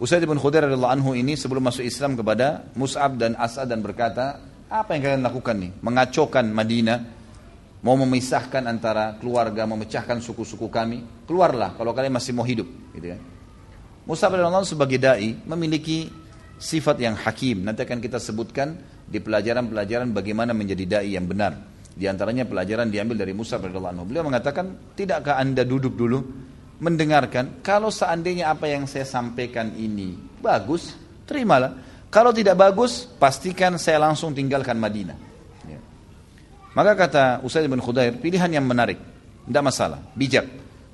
Usaid 0.00 0.24
bin 0.24 0.40
Khudair 0.40 0.64
radhiyallahu 0.64 0.94
anhu 0.96 1.10
ini 1.12 1.36
sebelum 1.36 1.68
masuk 1.68 1.84
Islam 1.84 2.16
kepada 2.16 2.72
Mus'ab 2.72 3.20
dan 3.20 3.36
As'ad 3.36 3.68
dan 3.68 3.84
berkata, 3.84 4.40
apa 4.72 4.96
yang 4.96 5.04
kalian 5.04 5.20
lakukan 5.20 5.60
nih? 5.60 5.84
Mengacaukan 5.84 6.48
Madinah, 6.48 6.98
mau 7.84 7.92
memisahkan 8.00 8.64
antara 8.64 9.20
keluarga, 9.20 9.68
memecahkan 9.68 10.24
suku-suku 10.24 10.72
kami. 10.72 11.28
Keluarlah 11.28 11.76
kalau 11.76 11.92
kalian 11.92 12.16
masih 12.16 12.32
mau 12.32 12.48
hidup. 12.48 12.64
Gitu 12.96 13.12
ya. 13.12 13.18
Radhiyallahu 14.04 14.60
anhu 14.60 14.68
sebagai 14.68 15.00
dai 15.00 15.32
memiliki 15.48 16.12
sifat 16.60 17.00
yang 17.00 17.16
hakim. 17.16 17.64
Nanti 17.64 17.88
akan 17.88 17.98
kita 18.04 18.20
sebutkan 18.20 18.76
di 19.04 19.20
pelajaran-pelajaran 19.20 20.12
bagaimana 20.12 20.52
menjadi 20.52 21.00
dai 21.00 21.16
yang 21.16 21.24
benar. 21.24 21.56
Di 21.94 22.10
antaranya 22.10 22.44
pelajaran 22.44 22.90
diambil 22.90 23.22
dari 23.24 23.32
Musa 23.32 23.56
anhu. 23.56 24.04
Beliau 24.04 24.26
mengatakan, 24.26 24.92
"Tidakkah 24.98 25.38
Anda 25.38 25.62
duduk 25.62 25.94
dulu 25.94 26.20
mendengarkan 26.82 27.62
kalau 27.62 27.88
seandainya 27.88 28.50
apa 28.50 28.66
yang 28.66 28.84
saya 28.84 29.06
sampaikan 29.06 29.72
ini 29.78 30.18
bagus, 30.42 30.92
terimalah. 31.24 31.78
Kalau 32.10 32.34
tidak 32.34 32.58
bagus, 32.58 33.06
pastikan 33.06 33.78
saya 33.80 34.02
langsung 34.02 34.34
tinggalkan 34.34 34.76
Madinah." 34.76 35.16
Ya. 35.64 35.80
Maka 36.76 36.92
kata 36.92 37.24
Usaid 37.46 37.70
bin 37.70 37.80
Khudair, 37.80 38.18
pilihan 38.18 38.50
yang 38.52 38.66
menarik, 38.66 38.98
tidak 39.48 39.64
masalah, 39.64 40.00
bijak. 40.18 40.44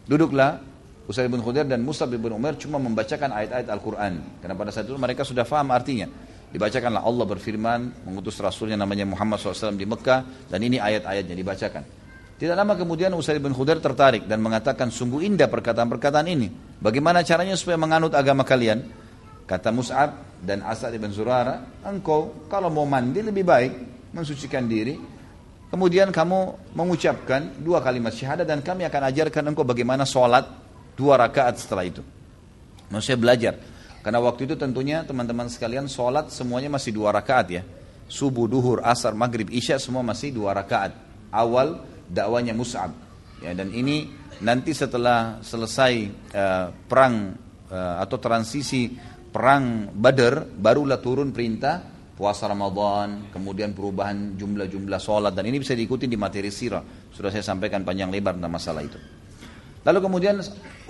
Duduklah 0.04 0.69
Usaid 1.10 1.26
bin 1.26 1.42
Khudair 1.42 1.66
dan 1.66 1.82
Musa 1.82 2.06
bin 2.06 2.22
Umar 2.30 2.54
cuma 2.54 2.78
membacakan 2.78 3.34
ayat-ayat 3.34 3.66
Al-Quran. 3.66 4.38
Karena 4.38 4.54
pada 4.54 4.70
saat 4.70 4.86
itu 4.86 4.94
mereka 4.94 5.26
sudah 5.26 5.42
faham 5.42 5.74
artinya. 5.74 6.06
Dibacakanlah 6.54 7.02
Allah 7.02 7.26
berfirman, 7.26 8.06
mengutus 8.06 8.38
Rasulnya 8.38 8.78
namanya 8.78 9.10
Muhammad 9.10 9.42
SAW 9.42 9.74
di 9.74 9.90
Mekah, 9.90 10.46
dan 10.46 10.62
ini 10.62 10.78
ayat-ayatnya 10.78 11.34
dibacakan. 11.34 11.82
Tidak 12.38 12.54
lama 12.54 12.78
kemudian 12.78 13.10
Usaid 13.18 13.42
bin 13.42 13.50
Khudair 13.50 13.82
tertarik 13.82 14.30
dan 14.30 14.38
mengatakan, 14.38 14.94
sungguh 14.94 15.26
indah 15.26 15.50
perkataan-perkataan 15.50 16.26
ini. 16.30 16.78
Bagaimana 16.78 17.26
caranya 17.26 17.58
supaya 17.58 17.74
menganut 17.74 18.14
agama 18.14 18.46
kalian? 18.46 18.86
Kata 19.50 19.74
Mus'ab 19.74 20.38
dan 20.38 20.62
Asad 20.62 20.94
bin 20.94 21.10
Zurara, 21.10 21.82
engkau 21.82 22.46
kalau 22.46 22.70
mau 22.70 22.86
mandi 22.86 23.18
lebih 23.18 23.42
baik, 23.42 23.72
mensucikan 24.14 24.62
diri, 24.70 25.18
Kemudian 25.70 26.10
kamu 26.10 26.74
mengucapkan 26.74 27.62
dua 27.62 27.78
kalimat 27.78 28.10
syahadat 28.10 28.42
dan 28.42 28.58
kami 28.58 28.90
akan 28.90 29.06
ajarkan 29.06 29.54
engkau 29.54 29.62
bagaimana 29.62 30.02
sholat 30.02 30.42
dua 31.00 31.16
rakaat 31.16 31.56
setelah 31.56 31.88
itu. 31.88 32.04
Maksudnya 32.92 33.16
belajar. 33.16 33.54
Karena 34.04 34.20
waktu 34.20 34.44
itu 34.44 34.54
tentunya 34.60 35.00
teman-teman 35.04 35.48
sekalian 35.48 35.88
sholat 35.88 36.28
semuanya 36.28 36.68
masih 36.68 36.92
dua 36.92 37.16
rakaat 37.16 37.46
ya. 37.48 37.62
Subuh, 38.10 38.44
duhur, 38.44 38.84
asar, 38.84 39.16
maghrib, 39.16 39.48
isya 39.48 39.80
semua 39.80 40.04
masih 40.04 40.34
dua 40.34 40.52
rakaat. 40.52 40.92
Awal 41.32 41.80
dakwanya 42.04 42.52
Mus'ab. 42.52 42.92
Ya, 43.40 43.56
dan 43.56 43.72
ini 43.72 44.10
nanti 44.44 44.76
setelah 44.76 45.40
selesai 45.40 45.92
uh, 46.34 46.66
perang 46.84 47.32
uh, 47.70 47.96
atau 48.04 48.20
transisi 48.20 48.92
perang 49.30 49.94
Badar 49.94 50.44
barulah 50.44 50.98
turun 50.98 51.30
perintah 51.30 51.80
puasa 52.18 52.50
Ramadan, 52.50 53.32
kemudian 53.32 53.72
perubahan 53.72 54.36
jumlah-jumlah 54.36 55.00
sholat 55.00 55.32
dan 55.32 55.48
ini 55.48 55.56
bisa 55.62 55.72
diikuti 55.72 56.04
di 56.04 56.20
materi 56.20 56.52
sirah. 56.52 56.84
Sudah 57.14 57.32
saya 57.32 57.40
sampaikan 57.40 57.80
panjang 57.80 58.12
lebar 58.12 58.36
tentang 58.36 58.52
masalah 58.52 58.84
itu. 58.84 59.19
Lalu 59.80 59.98
kemudian 60.04 60.36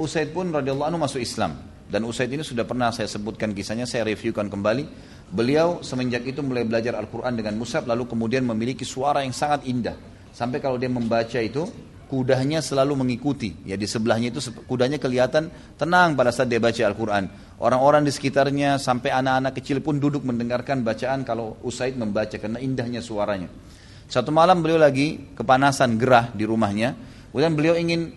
Usaid 0.00 0.35
pun 0.35 0.50
radhiyallahu 0.50 0.88
anhu 0.90 1.00
masuk 1.03 1.22
Islam. 1.22 1.57
Dan 1.90 2.07
Usaid 2.07 2.31
ini 2.31 2.46
sudah 2.46 2.62
pernah 2.62 2.94
saya 2.94 3.11
sebutkan 3.11 3.50
kisahnya, 3.50 3.87
saya 3.87 4.07
reviewkan 4.07 4.46
kembali. 4.46 4.87
Beliau 5.31 5.83
semenjak 5.83 6.22
itu 6.26 6.42
mulai 6.42 6.62
belajar 6.62 6.94
Al-Quran 6.98 7.35
dengan 7.35 7.59
Musab, 7.59 7.87
lalu 7.87 8.07
kemudian 8.07 8.46
memiliki 8.46 8.87
suara 8.87 9.26
yang 9.26 9.35
sangat 9.35 9.66
indah. 9.66 9.94
Sampai 10.31 10.62
kalau 10.62 10.79
dia 10.79 10.87
membaca 10.87 11.38
itu, 11.42 11.66
kudanya 12.11 12.59
selalu 12.59 12.98
mengikuti. 13.07 13.55
Ya 13.62 13.79
di 13.79 13.87
sebelahnya 13.87 14.35
itu 14.35 14.42
kudanya 14.66 14.98
kelihatan 14.98 15.50
tenang 15.79 16.18
pada 16.18 16.35
saat 16.35 16.50
dia 16.50 16.59
baca 16.59 16.83
Al-Quran. 16.83 17.31
Orang-orang 17.62 18.03
di 18.03 18.11
sekitarnya 18.11 18.83
sampai 18.83 19.14
anak-anak 19.14 19.55
kecil 19.62 19.79
pun 19.79 20.03
duduk 20.03 20.26
mendengarkan 20.26 20.83
bacaan 20.83 21.22
kalau 21.22 21.59
Usaid 21.62 21.94
membaca 21.94 22.35
karena 22.35 22.59
indahnya 22.59 22.98
suaranya. 22.98 23.46
Satu 24.11 24.35
malam 24.35 24.59
beliau 24.59 24.83
lagi 24.83 25.31
kepanasan 25.38 25.94
gerah 25.94 26.35
di 26.35 26.42
rumahnya. 26.42 26.98
Kemudian 27.31 27.55
beliau 27.55 27.74
ingin 27.79 28.11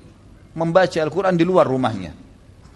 membaca 0.53 0.97
Al-Quran 1.01 1.35
di 1.37 1.45
luar 1.45 1.65
rumahnya. 1.65 2.13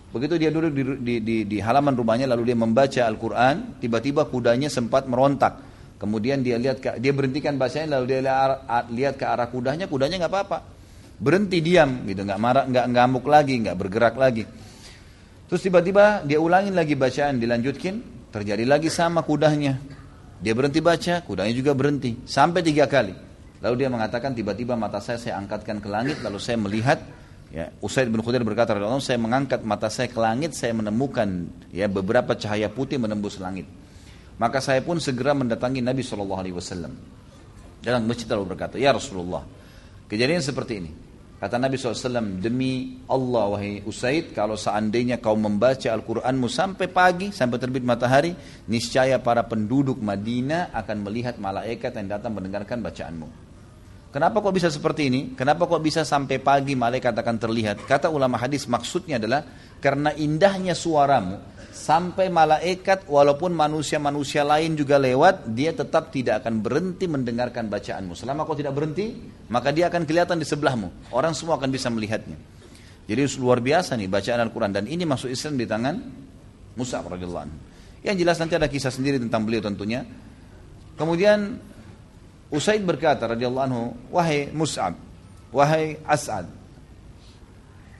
Begitu 0.07 0.39
dia 0.39 0.49
duduk 0.49 0.71
di, 0.71 0.83
di, 1.03 1.15
di, 1.21 1.35
di 1.45 1.57
halaman 1.59 1.93
rumahnya 1.93 2.31
lalu 2.31 2.53
dia 2.53 2.57
membaca 2.57 3.01
Al-Quran, 3.05 3.77
tiba-tiba 3.83 4.25
kudanya 4.25 4.71
sempat 4.71 5.05
merontak. 5.05 5.61
Kemudian 5.97 6.45
dia 6.45 6.61
lihat 6.61 6.77
ke, 6.77 6.89
dia 7.01 7.09
berhentikan 7.09 7.57
bacanya 7.57 7.97
lalu 7.97 8.17
dia 8.17 8.21
lihat 8.93 9.17
ke 9.17 9.25
arah 9.25 9.49
kudanya, 9.49 9.89
kudanya 9.89 10.21
nggak 10.25 10.33
apa-apa. 10.33 10.57
Berhenti 11.17 11.57
diam 11.65 12.05
gitu, 12.05 12.21
nggak 12.21 12.37
marah, 12.37 12.63
nggak 12.69 12.85
ngamuk 12.93 13.25
lagi, 13.25 13.57
nggak 13.65 13.75
bergerak 13.77 14.15
lagi. 14.15 14.45
Terus 15.49 15.61
tiba-tiba 15.65 16.21
dia 16.21 16.37
ulangin 16.37 16.77
lagi 16.77 16.93
bacaan, 16.93 17.41
dilanjutkin, 17.41 18.29
terjadi 18.29 18.63
lagi 18.69 18.93
sama 18.93 19.25
kudanya. 19.25 19.81
Dia 20.37 20.53
berhenti 20.53 20.77
baca, 20.85 21.25
kudanya 21.25 21.53
juga 21.57 21.73
berhenti. 21.73 22.21
Sampai 22.29 22.61
tiga 22.61 22.85
kali. 22.85 23.17
Lalu 23.57 23.73
dia 23.81 23.89
mengatakan 23.89 24.37
tiba-tiba 24.37 24.77
mata 24.77 25.01
saya 25.01 25.17
saya 25.17 25.41
angkatkan 25.41 25.81
ke 25.81 25.89
langit, 25.89 26.21
lalu 26.21 26.37
saya 26.37 26.61
melihat 26.61 27.01
Ya, 27.47 27.71
Usaid 27.79 28.11
bin 28.11 28.19
Khudair 28.19 28.43
berkata, 28.43 28.75
Allah, 28.75 28.99
saya 28.99 29.15
mengangkat 29.15 29.63
mata 29.63 29.87
saya 29.87 30.11
ke 30.11 30.19
langit, 30.19 30.51
saya 30.51 30.75
menemukan 30.75 31.47
ya 31.71 31.87
beberapa 31.87 32.35
cahaya 32.35 32.67
putih 32.67 32.99
menembus 32.99 33.39
langit. 33.39 33.63
Maka 34.35 34.59
saya 34.59 34.83
pun 34.83 34.99
segera 34.99 35.31
mendatangi 35.31 35.79
Nabi 35.79 36.03
Shallallahu 36.03 36.41
Alaihi 36.43 36.55
Wasallam. 36.55 36.93
Dalam 37.79 38.03
masjid 38.03 38.27
lalu 38.27 38.51
berkata, 38.51 38.75
Ya 38.75 38.91
Rasulullah, 38.91 39.47
kejadian 40.11 40.43
seperti 40.43 40.73
ini. 40.83 40.91
Kata 41.37 41.61
Nabi 41.61 41.77
SAW, 41.77 42.41
demi 42.41 42.97
Allah 43.05 43.45
wahai 43.45 43.85
Usaid, 43.85 44.33
kalau 44.33 44.57
seandainya 44.57 45.21
kau 45.21 45.37
membaca 45.37 45.85
Al-Quranmu 45.85 46.49
sampai 46.49 46.89
pagi, 46.89 47.29
sampai 47.29 47.61
terbit 47.61 47.85
matahari, 47.85 48.33
niscaya 48.65 49.21
para 49.21 49.45
penduduk 49.45 50.01
Madinah 50.01 50.73
akan 50.73 51.05
melihat 51.05 51.37
malaikat 51.37 51.93
yang 51.93 52.17
datang 52.17 52.33
mendengarkan 52.33 52.81
bacaanmu. 52.81 53.46
Kenapa 54.07 54.39
kok 54.39 54.55
bisa 54.55 54.71
seperti 54.71 55.11
ini? 55.11 55.21
Kenapa 55.35 55.67
kok 55.67 55.83
bisa 55.83 56.07
sampai 56.07 56.39
pagi 56.39 56.79
malaikat 56.79 57.11
akan 57.11 57.35
terlihat? 57.35 57.83
Kata 57.83 58.07
ulama 58.07 58.39
hadis 58.39 58.63
maksudnya 58.63 59.19
adalah 59.19 59.43
karena 59.83 60.15
indahnya 60.15 60.71
suaramu 60.71 61.37
sampai 61.75 62.31
malaikat 62.31 63.05
walaupun 63.05 63.53
manusia-manusia 63.53 64.41
lain 64.47 64.73
juga 64.73 64.97
lewat 64.97 65.51
dia 65.51 65.75
tetap 65.75 66.09
tidak 66.09 66.41
akan 66.41 66.63
berhenti 66.63 67.05
mendengarkan 67.05 67.67
bacaanmu. 67.67 68.15
Selama 68.15 68.47
kau 68.47 68.55
tidak 68.55 68.73
berhenti, 68.73 69.13
maka 69.51 69.75
dia 69.75 69.91
akan 69.91 70.07
kelihatan 70.07 70.39
di 70.39 70.47
sebelahmu. 70.47 71.11
Orang 71.13 71.35
semua 71.35 71.59
akan 71.59 71.69
bisa 71.69 71.91
melihatnya. 71.91 72.39
Jadi 73.07 73.21
luar 73.39 73.59
biasa 73.59 73.95
nih 73.95 74.07
bacaan 74.07 74.39
Al-Quran 74.39 74.71
dan 74.71 74.83
ini 74.87 75.03
masuk 75.03 75.31
Islam 75.31 75.55
di 75.59 75.67
tangan 75.67 75.95
Mus'ab 76.75 77.07
radhiyallahu. 77.07 77.47
Yang 78.03 78.15
jelas 78.23 78.37
nanti 78.39 78.55
ada 78.55 78.67
kisah 78.71 78.91
sendiri 78.91 79.19
tentang 79.19 79.43
beliau 79.43 79.63
tentunya. 79.63 80.03
Kemudian 80.97 81.59
Usaid 82.47 82.83
berkata 82.87 83.27
radhiyallahu 83.27 83.65
anhu, 83.67 83.83
"Wahai 84.07 84.47
Mus'ab, 84.55 84.95
wahai 85.51 85.99
As'ad, 86.07 86.47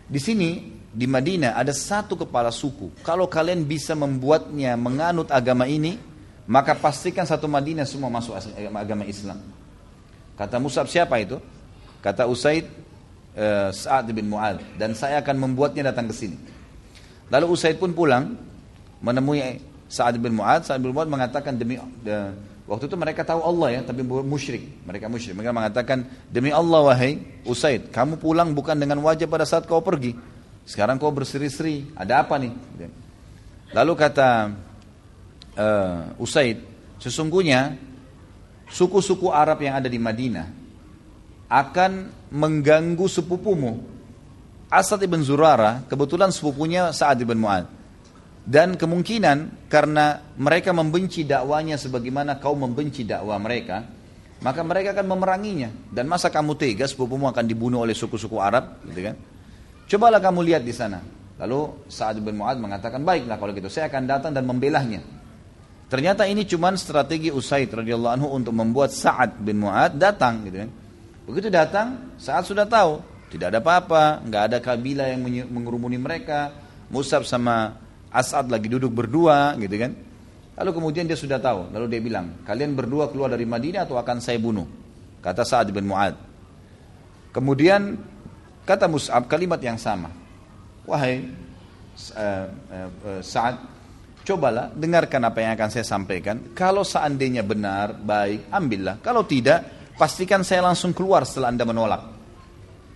di 0.08 0.20
sini 0.24 0.72
di 0.88 1.04
Madinah 1.04 1.60
ada 1.60 1.76
satu 1.76 2.16
kepala 2.16 2.48
suku. 2.48 2.96
Kalau 3.04 3.28
kalian 3.28 3.68
bisa 3.68 3.92
membuatnya 3.92 4.80
menganut 4.80 5.28
agama 5.36 5.68
ini, 5.68 6.00
maka 6.48 6.72
pastikan 6.80 7.28
satu 7.28 7.52
Madinah 7.52 7.84
semua 7.84 8.08
masuk 8.08 8.40
agama 8.72 9.04
Islam." 9.04 9.40
Kata 10.38 10.62
Mus'ab 10.62 10.88
siapa 10.88 11.18
itu? 11.18 11.42
Kata 12.00 12.30
Usaid 12.30 12.70
uh, 13.36 13.74
Sa'ad 13.74 14.14
bin 14.14 14.30
Mu'ad 14.30 14.62
dan 14.78 14.94
saya 14.94 15.20
akan 15.20 15.50
membuatnya 15.50 15.90
datang 15.90 16.08
ke 16.08 16.16
sini. 16.16 16.38
Lalu 17.28 17.52
Usaid 17.52 17.82
pun 17.82 17.92
pulang 17.92 18.38
menemui 19.02 19.60
Sa'ad 19.90 20.16
bin 20.22 20.38
Mu'ad. 20.38 20.64
Sa'ad 20.64 20.80
bin 20.80 20.94
Mu'ad 20.94 21.10
mengatakan 21.10 21.58
demi 21.58 21.82
uh, 21.82 22.32
Waktu 22.68 22.92
itu 22.92 23.00
mereka 23.00 23.24
tahu 23.24 23.40
Allah 23.40 23.80
ya, 23.80 23.82
tapi 23.88 24.04
musyrik. 24.04 24.84
Mereka 24.84 25.08
musyrik. 25.08 25.40
Mereka 25.40 25.56
mengatakan, 25.56 26.04
demi 26.28 26.52
Allah 26.52 26.84
wahai 26.84 27.16
Usaid, 27.48 27.96
kamu 27.96 28.20
pulang 28.20 28.52
bukan 28.52 28.76
dengan 28.76 29.00
wajah 29.00 29.24
pada 29.24 29.48
saat 29.48 29.64
kau 29.64 29.80
pergi. 29.80 30.12
Sekarang 30.68 31.00
kau 31.00 31.08
berseri-seri, 31.16 31.96
ada 31.96 32.28
apa 32.28 32.36
nih? 32.36 32.52
Lalu 33.72 33.94
kata 33.96 34.52
uh, 35.56 36.20
Usaid, 36.20 36.60
sesungguhnya 37.00 37.80
suku-suku 38.68 39.32
Arab 39.32 39.64
yang 39.64 39.80
ada 39.80 39.88
di 39.88 39.96
Madinah 39.96 40.48
akan 41.48 42.12
mengganggu 42.36 43.08
sepupumu. 43.08 43.80
Asad 44.68 45.00
ibn 45.08 45.24
Zurara, 45.24 45.88
kebetulan 45.88 46.36
sepupunya 46.36 46.92
Sa'ad 46.92 47.24
ibn 47.24 47.40
Mu'ad. 47.40 47.77
Dan 48.48 48.80
kemungkinan 48.80 49.68
karena 49.68 50.24
mereka 50.40 50.72
membenci 50.72 51.28
dakwanya 51.28 51.76
sebagaimana 51.76 52.40
kau 52.40 52.56
membenci 52.56 53.04
dakwah 53.04 53.36
mereka, 53.36 53.84
maka 54.40 54.64
mereka 54.64 54.96
akan 54.96 55.04
memeranginya. 55.04 55.68
Dan 55.92 56.08
masa 56.08 56.32
kamu 56.32 56.56
tega 56.56 56.88
sepupumu 56.88 57.28
akan 57.28 57.44
dibunuh 57.44 57.84
oleh 57.84 57.92
suku-suku 57.92 58.40
Arab, 58.40 58.80
gitu 58.88 59.12
kan? 59.12 59.16
Cobalah 59.92 60.24
kamu 60.24 60.48
lihat 60.48 60.64
di 60.64 60.72
sana. 60.72 61.04
Lalu 61.38 61.92
Sa'ad 61.92 62.24
bin 62.24 62.40
Mu'ad 62.40 62.56
mengatakan, 62.56 63.04
baiklah 63.04 63.36
kalau 63.36 63.52
gitu, 63.52 63.68
saya 63.68 63.92
akan 63.92 64.04
datang 64.08 64.32
dan 64.32 64.48
membelahnya. 64.48 65.04
Ternyata 65.92 66.24
ini 66.24 66.48
cuma 66.48 66.72
strategi 66.80 67.28
Usaid 67.28 67.68
radhiyallahu 67.68 68.14
anhu 68.16 68.28
untuk 68.32 68.56
membuat 68.56 68.96
Sa'ad 68.96 69.44
bin 69.44 69.60
Mu'ad 69.60 70.00
datang, 70.00 70.48
gitu 70.48 70.64
kan? 70.64 70.70
Begitu 71.28 71.52
datang, 71.52 72.16
Sa'ad 72.16 72.48
sudah 72.48 72.64
tahu, 72.64 73.04
tidak 73.28 73.52
ada 73.52 73.60
apa-apa, 73.60 74.24
nggak 74.24 74.44
ada 74.48 74.58
kabilah 74.64 75.12
yang 75.12 75.20
mengurumuni 75.52 76.00
mereka. 76.00 76.56
Musab 76.88 77.28
sama 77.28 77.87
As'ad 78.12 78.48
lagi 78.48 78.72
duduk 78.72 78.92
berdua 78.92 79.56
gitu 79.60 79.76
kan. 79.76 79.92
Lalu 80.58 80.72
kemudian 80.74 81.06
dia 81.06 81.14
sudah 81.14 81.38
tahu. 81.38 81.70
Lalu 81.70 81.86
dia 81.86 82.02
bilang, 82.02 82.42
kalian 82.42 82.74
berdua 82.74 83.14
keluar 83.14 83.30
dari 83.30 83.46
Madinah 83.46 83.86
atau 83.86 84.00
akan 84.02 84.18
saya 84.18 84.42
bunuh? 84.42 84.66
Kata 85.22 85.46
Sa'ad 85.46 85.70
bin 85.70 85.86
Mu'ad. 85.86 86.18
Kemudian 87.30 87.94
kata 88.66 88.90
Mus'ab 88.90 89.30
kalimat 89.30 89.62
yang 89.62 89.78
sama. 89.78 90.10
Wahai 90.90 91.30
uh, 92.18 92.46
uh, 92.50 93.22
Sa'ad, 93.22 93.62
cobalah 94.26 94.74
dengarkan 94.74 95.22
apa 95.30 95.46
yang 95.46 95.52
akan 95.54 95.70
saya 95.70 95.86
sampaikan. 95.86 96.58
Kalau 96.58 96.82
seandainya 96.82 97.46
benar, 97.46 97.94
baik, 97.94 98.50
ambillah. 98.50 98.98
Kalau 99.06 99.30
tidak, 99.30 99.94
pastikan 99.94 100.42
saya 100.42 100.66
langsung 100.66 100.90
keluar 100.90 101.22
setelah 101.22 101.54
anda 101.54 101.70
menolak. 101.70 102.02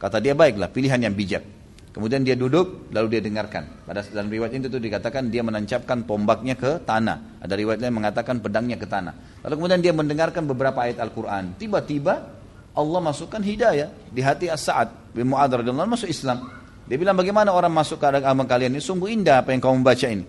Kata 0.02 0.18
dia, 0.18 0.34
baiklah, 0.34 0.74
pilihan 0.74 0.98
yang 0.98 1.14
bijak. 1.14 1.44
Kemudian 1.92 2.24
dia 2.24 2.40
duduk, 2.40 2.88
lalu 2.96 3.20
dia 3.20 3.22
dengarkan. 3.22 3.84
Pada 3.84 4.00
dalam 4.08 4.32
riwayat 4.32 4.56
itu 4.56 4.80
dikatakan 4.80 5.28
dia 5.28 5.44
menancapkan 5.44 6.08
tombaknya 6.08 6.56
ke 6.56 6.80
tanah. 6.88 7.44
Ada 7.44 7.52
riwayat 7.52 7.84
lain 7.84 8.00
mengatakan 8.00 8.40
pedangnya 8.40 8.80
ke 8.80 8.88
tanah. 8.88 9.44
Lalu 9.44 9.54
kemudian 9.60 9.82
dia 9.84 9.92
mendengarkan 9.92 10.48
beberapa 10.48 10.88
ayat 10.88 11.04
Al-Quran. 11.04 11.60
Tiba-tiba 11.60 12.32
Allah 12.72 13.00
masukkan 13.04 13.44
hidayah 13.44 13.92
di 14.08 14.24
hati 14.24 14.48
As-Sa'ad 14.48 15.12
bin 15.12 15.36
Mu'adz 15.36 15.60
radhiyallahu 15.60 15.92
masuk 15.92 16.08
Islam. 16.08 16.48
Dia 16.88 16.96
bilang 16.96 17.20
bagaimana 17.20 17.52
orang 17.52 17.76
masuk 17.76 18.00
ke 18.00 18.08
agama 18.08 18.48
kalian 18.48 18.72
ini? 18.72 18.80
Sungguh 18.80 19.12
indah 19.12 19.44
apa 19.44 19.52
yang 19.52 19.60
kamu 19.60 19.84
baca 19.84 20.08
ini. 20.08 20.24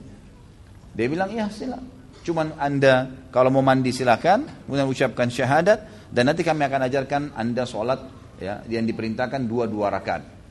Dia 0.98 1.06
bilang 1.06 1.30
iya 1.30 1.46
silakan. 1.46 1.86
Cuman 2.22 2.58
anda 2.58 3.10
kalau 3.34 3.50
mau 3.50 3.62
mandi 3.62 3.90
silakan, 3.90 4.66
kemudian 4.66 4.86
ucapkan 4.86 5.26
syahadat 5.26 6.10
dan 6.10 6.30
nanti 6.30 6.42
kami 6.46 6.62
akan 6.66 6.80
ajarkan 6.86 7.22
anda 7.34 7.66
sholat 7.66 7.98
ya 8.38 8.62
yang 8.70 8.86
diperintahkan 8.86 9.46
dua-dua 9.46 9.90
rakaat. 9.90 10.41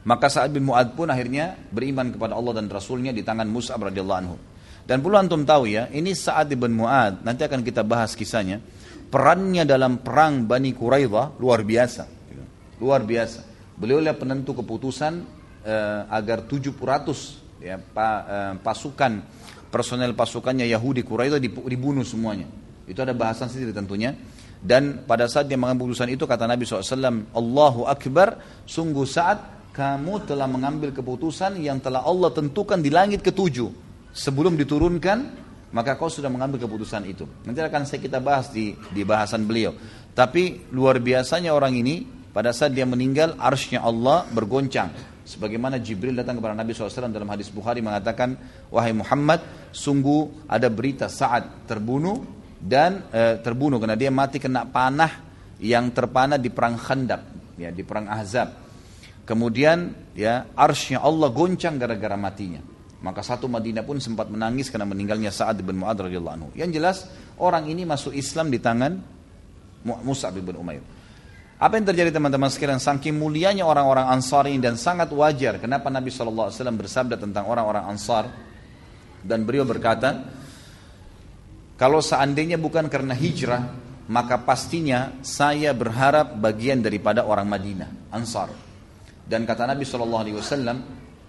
Maka 0.00 0.32
Sa'ad 0.32 0.56
bin 0.56 0.64
Mu'ad 0.64 0.96
pun 0.96 1.12
akhirnya 1.12 1.60
beriman 1.68 2.08
kepada 2.08 2.32
Allah 2.32 2.56
dan 2.56 2.72
Rasulnya 2.72 3.12
di 3.12 3.20
tangan 3.20 3.44
Mus'ab 3.44 3.84
radhiyallahu 3.84 4.20
anhu. 4.24 4.36
Dan 4.88 5.04
perlu 5.04 5.20
antum 5.20 5.44
tahu 5.44 5.68
ya, 5.68 5.92
ini 5.92 6.16
Sa'ad 6.16 6.48
bin 6.56 6.72
Mu'ad, 6.72 7.20
nanti 7.20 7.44
akan 7.44 7.60
kita 7.60 7.84
bahas 7.84 8.16
kisahnya. 8.16 8.64
Perannya 9.10 9.68
dalam 9.68 10.00
perang 10.00 10.48
Bani 10.48 10.72
Quraidah 10.72 11.36
luar 11.36 11.60
biasa. 11.66 12.08
Luar 12.80 13.04
biasa. 13.04 13.44
Beliau 13.76 14.00
adalah 14.00 14.16
penentu 14.16 14.56
keputusan 14.56 15.12
uh, 15.66 16.00
agar 16.08 16.48
700 16.48 17.60
ya, 17.60 17.76
pa, 17.76 18.08
uh, 18.24 18.54
pasukan 18.62 19.20
personel 19.68 20.16
pasukannya 20.16 20.64
Yahudi 20.64 21.04
Quraidah 21.04 21.38
dibunuh 21.42 22.06
semuanya. 22.06 22.48
Itu 22.88 23.04
ada 23.04 23.12
bahasan 23.12 23.52
sendiri 23.52 23.76
tentunya. 23.76 24.16
Dan 24.60 25.04
pada 25.08 25.24
saat 25.24 25.48
dia 25.48 25.56
mengambil 25.56 25.88
keputusan 25.88 26.12
itu 26.12 26.24
kata 26.28 26.44
Nabi 26.44 26.68
SAW, 26.68 27.32
Allahu 27.32 27.88
Akbar, 27.88 28.36
sungguh 28.68 29.08
saat 29.08 29.59
kamu 29.80 30.28
telah 30.28 30.44
mengambil 30.44 30.92
keputusan 30.92 31.56
yang 31.56 31.80
telah 31.80 32.04
Allah 32.04 32.28
tentukan 32.28 32.76
di 32.76 32.92
langit 32.92 33.24
ketujuh. 33.24 33.72
Sebelum 34.12 34.52
diturunkan, 34.60 35.18
maka 35.72 35.96
kau 35.96 36.12
sudah 36.12 36.28
mengambil 36.28 36.60
keputusan 36.60 37.08
itu. 37.08 37.24
Nanti 37.48 37.64
akan 37.64 37.88
saya 37.88 38.04
kita 38.04 38.20
bahas 38.20 38.52
di, 38.52 38.76
di 38.92 39.00
bahasan 39.08 39.48
beliau. 39.48 39.72
Tapi 40.12 40.68
luar 40.76 41.00
biasanya 41.00 41.56
orang 41.56 41.80
ini, 41.80 42.04
pada 42.28 42.52
saat 42.52 42.76
dia 42.76 42.84
meninggal, 42.84 43.40
arsnya 43.40 43.80
Allah 43.80 44.28
bergoncang. 44.28 44.92
Sebagaimana 45.24 45.80
Jibril 45.80 46.12
datang 46.12 46.36
kepada 46.36 46.52
Nabi 46.52 46.76
SAW 46.76 47.08
dalam 47.08 47.30
hadis 47.32 47.48
Bukhari 47.48 47.80
mengatakan, 47.80 48.36
Wahai 48.68 48.92
Muhammad, 48.92 49.40
sungguh 49.72 50.44
ada 50.44 50.68
berita 50.68 51.08
saat 51.08 51.64
terbunuh 51.64 52.20
dan 52.60 53.08
e, 53.08 53.40
terbunuh 53.40 53.80
karena 53.80 53.96
dia 53.96 54.12
mati 54.12 54.36
kena 54.42 54.68
panah 54.68 55.24
yang 55.62 55.88
terpanah 55.94 56.36
di 56.36 56.50
perang 56.52 56.76
Khandaq, 56.76 57.22
ya, 57.56 57.72
di 57.72 57.80
perang 57.80 58.10
Ahzab. 58.10 58.69
Kemudian 59.30 59.94
ya 60.18 60.50
arsnya 60.58 60.98
Allah 60.98 61.30
goncang 61.30 61.78
gara-gara 61.78 62.18
matinya. 62.18 62.58
Maka 62.98 63.22
satu 63.22 63.46
Madinah 63.46 63.86
pun 63.86 64.02
sempat 64.02 64.26
menangis 64.26 64.74
karena 64.74 64.90
meninggalnya 64.90 65.30
Sa'ad 65.30 65.62
bin 65.62 65.78
Mu'ad 65.78 66.02
radhiyallahu 66.02 66.34
anhu. 66.34 66.50
Yang 66.58 66.70
jelas 66.74 66.96
orang 67.38 67.70
ini 67.70 67.86
masuk 67.86 68.10
Islam 68.10 68.50
di 68.50 68.58
tangan 68.58 68.98
Mus'ab 69.86 70.34
bin 70.34 70.58
Umair. 70.58 70.82
Apa 71.62 71.78
yang 71.78 71.86
terjadi 71.86 72.10
teman-teman 72.10 72.50
sekalian? 72.50 72.82
Saking 72.82 73.14
mulianya 73.22 73.62
orang-orang 73.62 74.10
Ansar 74.10 74.50
ini 74.50 74.58
dan 74.58 74.74
sangat 74.74 75.14
wajar 75.14 75.62
kenapa 75.62 75.94
Nabi 75.94 76.10
SAW 76.10 76.50
bersabda 76.50 77.14
tentang 77.14 77.46
orang-orang 77.46 77.86
Ansar 77.86 78.34
dan 79.22 79.46
beliau 79.46 79.62
berkata, 79.62 80.26
kalau 81.78 82.02
seandainya 82.02 82.58
bukan 82.58 82.90
karena 82.90 83.14
hijrah, 83.14 83.62
maka 84.10 84.42
pastinya 84.42 85.22
saya 85.22 85.70
berharap 85.70 86.34
bagian 86.34 86.82
daripada 86.82 87.22
orang 87.22 87.46
Madinah, 87.46 88.10
Ansar. 88.10 88.69
Dan 89.30 89.46
kata 89.46 89.62
Nabi 89.62 89.86
SAW, 89.86 90.42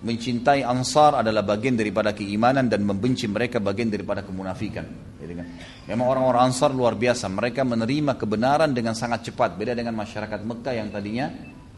mencintai 0.02 0.66
Ansar 0.66 1.22
adalah 1.22 1.46
bagian 1.46 1.78
daripada 1.78 2.18
keimanan 2.18 2.66
dan 2.66 2.82
membenci 2.82 3.30
mereka 3.30 3.62
bagian 3.62 3.94
daripada 3.94 4.26
kemunafikan. 4.26 5.14
Kan? 5.22 5.48
Memang 5.86 6.10
orang-orang 6.10 6.50
Ansar 6.50 6.74
luar 6.74 6.98
biasa. 6.98 7.30
Mereka 7.30 7.62
menerima 7.62 8.18
kebenaran 8.18 8.74
dengan 8.74 8.98
sangat 8.98 9.30
cepat. 9.30 9.54
Beda 9.54 9.78
dengan 9.78 9.94
masyarakat 9.94 10.42
Mekah 10.42 10.74
yang 10.74 10.90
tadinya 10.90 11.30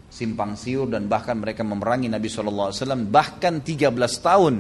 simpang 0.07 0.55
siur 0.55 0.87
dan 0.87 1.11
bahkan 1.11 1.35
mereka 1.35 1.67
memerangi 1.67 2.07
Nabi 2.07 2.31
SAW. 2.31 2.71
Bahkan 3.11 3.53
13 3.59 3.91
tahun 4.23 4.53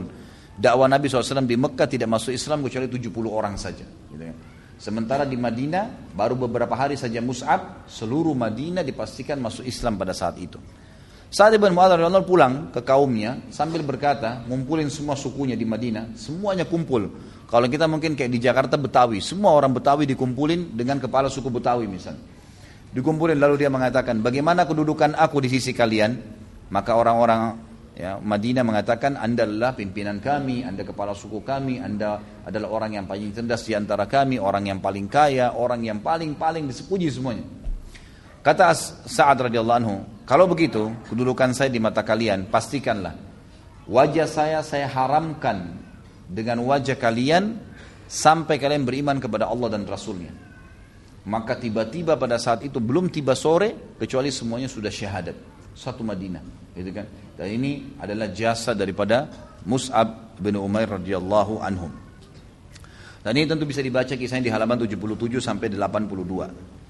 dakwah 0.59 0.91
Nabi 0.91 1.07
SAW 1.07 1.47
di 1.47 1.55
Mekah 1.55 1.87
tidak 1.87 2.11
masuk 2.11 2.35
Islam 2.35 2.59
kecuali 2.67 2.91
70 2.91 3.07
orang 3.31 3.55
saja. 3.55 3.87
Gitu 3.87 4.19
kan? 4.19 4.37
Sementara 4.83 5.23
di 5.23 5.39
Madinah 5.39 6.11
baru 6.11 6.35
beberapa 6.35 6.75
hari 6.75 6.99
saja 6.99 7.23
Mus'ab, 7.23 7.87
seluruh 7.87 8.35
Madinah 8.35 8.83
dipastikan 8.83 9.39
masuk 9.39 9.63
Islam 9.63 9.95
pada 9.95 10.11
saat 10.11 10.35
itu. 10.43 10.59
Sa'ad 11.33 11.57
bin 11.57 11.73
Mu'adz 11.73 11.97
radhiyallahu 11.97 12.29
pulang 12.29 12.69
ke 12.69 12.85
kaumnya 12.85 13.49
sambil 13.49 13.81
berkata, 13.81 14.45
ngumpulin 14.45 14.85
semua 14.93 15.17
sukunya 15.17 15.57
di 15.57 15.65
Madinah, 15.65 16.13
semuanya 16.13 16.61
kumpul. 16.69 17.09
Kalau 17.49 17.65
kita 17.65 17.89
mungkin 17.89 18.13
kayak 18.13 18.29
di 18.29 18.37
Jakarta 18.37 18.77
Betawi, 18.77 19.17
semua 19.17 19.57
orang 19.57 19.73
Betawi 19.73 20.05
dikumpulin 20.05 20.77
dengan 20.77 21.01
kepala 21.01 21.33
suku 21.33 21.49
Betawi 21.49 21.89
misalnya. 21.89 22.21
Dikumpulin 22.93 23.41
lalu 23.41 23.65
dia 23.65 23.73
mengatakan, 23.73 24.21
bagaimana 24.21 24.69
kedudukan 24.69 25.17
aku 25.17 25.41
di 25.41 25.49
sisi 25.49 25.73
kalian? 25.73 26.21
Maka 26.69 26.93
orang-orang 26.93 27.41
ya, 27.97 28.21
Madinah 28.21 28.61
mengatakan, 28.61 29.17
Anda 29.17 29.49
adalah 29.49 29.73
pimpinan 29.73 30.21
kami, 30.21 30.61
Anda 30.61 30.85
kepala 30.85 31.17
suku 31.17 31.41
kami, 31.41 31.81
Anda 31.81 32.45
adalah 32.45 32.69
orang 32.69 33.01
yang 33.01 33.09
paling 33.09 33.33
cerdas 33.33 33.65
di 33.65 33.73
antara 33.73 34.05
kami, 34.05 34.37
orang 34.37 34.69
yang 34.69 34.77
paling 34.77 35.09
kaya, 35.09 35.57
orang 35.57 35.81
yang 35.81 35.97
paling-paling 35.97 36.69
disepuji 36.69 37.09
semuanya. 37.09 37.41
Kata 38.45 38.69
Sa'ad 39.09 39.49
radhiyallahu 39.49 39.79
anhu, 39.81 40.12
kalau 40.23 40.47
begitu 40.47 40.91
kedudukan 41.11 41.51
saya 41.51 41.67
di 41.67 41.83
mata 41.83 41.99
kalian, 42.03 42.47
pastikanlah 42.47 43.15
wajah 43.87 44.27
saya 44.27 44.59
saya 44.63 44.87
haramkan 44.87 45.75
dengan 46.27 46.63
wajah 46.63 46.95
kalian 46.95 47.59
sampai 48.07 48.55
kalian 48.55 48.87
beriman 48.87 49.19
kepada 49.19 49.51
Allah 49.51 49.75
dan 49.75 49.83
Rasulnya. 49.83 50.31
Maka 51.23 51.55
tiba-tiba 51.55 52.19
pada 52.19 52.35
saat 52.35 52.67
itu 52.67 52.83
belum 52.83 53.07
tiba 53.07 53.31
sore 53.35 53.95
kecuali 53.95 54.27
semuanya 54.27 54.67
sudah 54.67 54.91
syahadat. 54.91 55.35
Satu 55.73 56.03
Madinah, 56.05 56.43
gitu 56.75 56.91
kan? 56.93 57.07
Dan 57.33 57.47
ini 57.49 57.97
adalah 57.97 58.29
jasa 58.29 58.77
daripada 58.77 59.25
Mus'ab 59.65 60.37
bin 60.37 60.59
Umair 60.59 60.99
radhiyallahu 60.99 61.63
anhum. 61.63 61.89
Dan 63.23 63.39
ini 63.39 63.47
tentu 63.47 63.63
bisa 63.63 63.79
dibaca 63.79 64.13
kisahnya 64.13 64.51
di 64.51 64.51
halaman 64.51 64.83
77 64.83 65.39
sampai 65.39 65.71
82. 65.71 66.82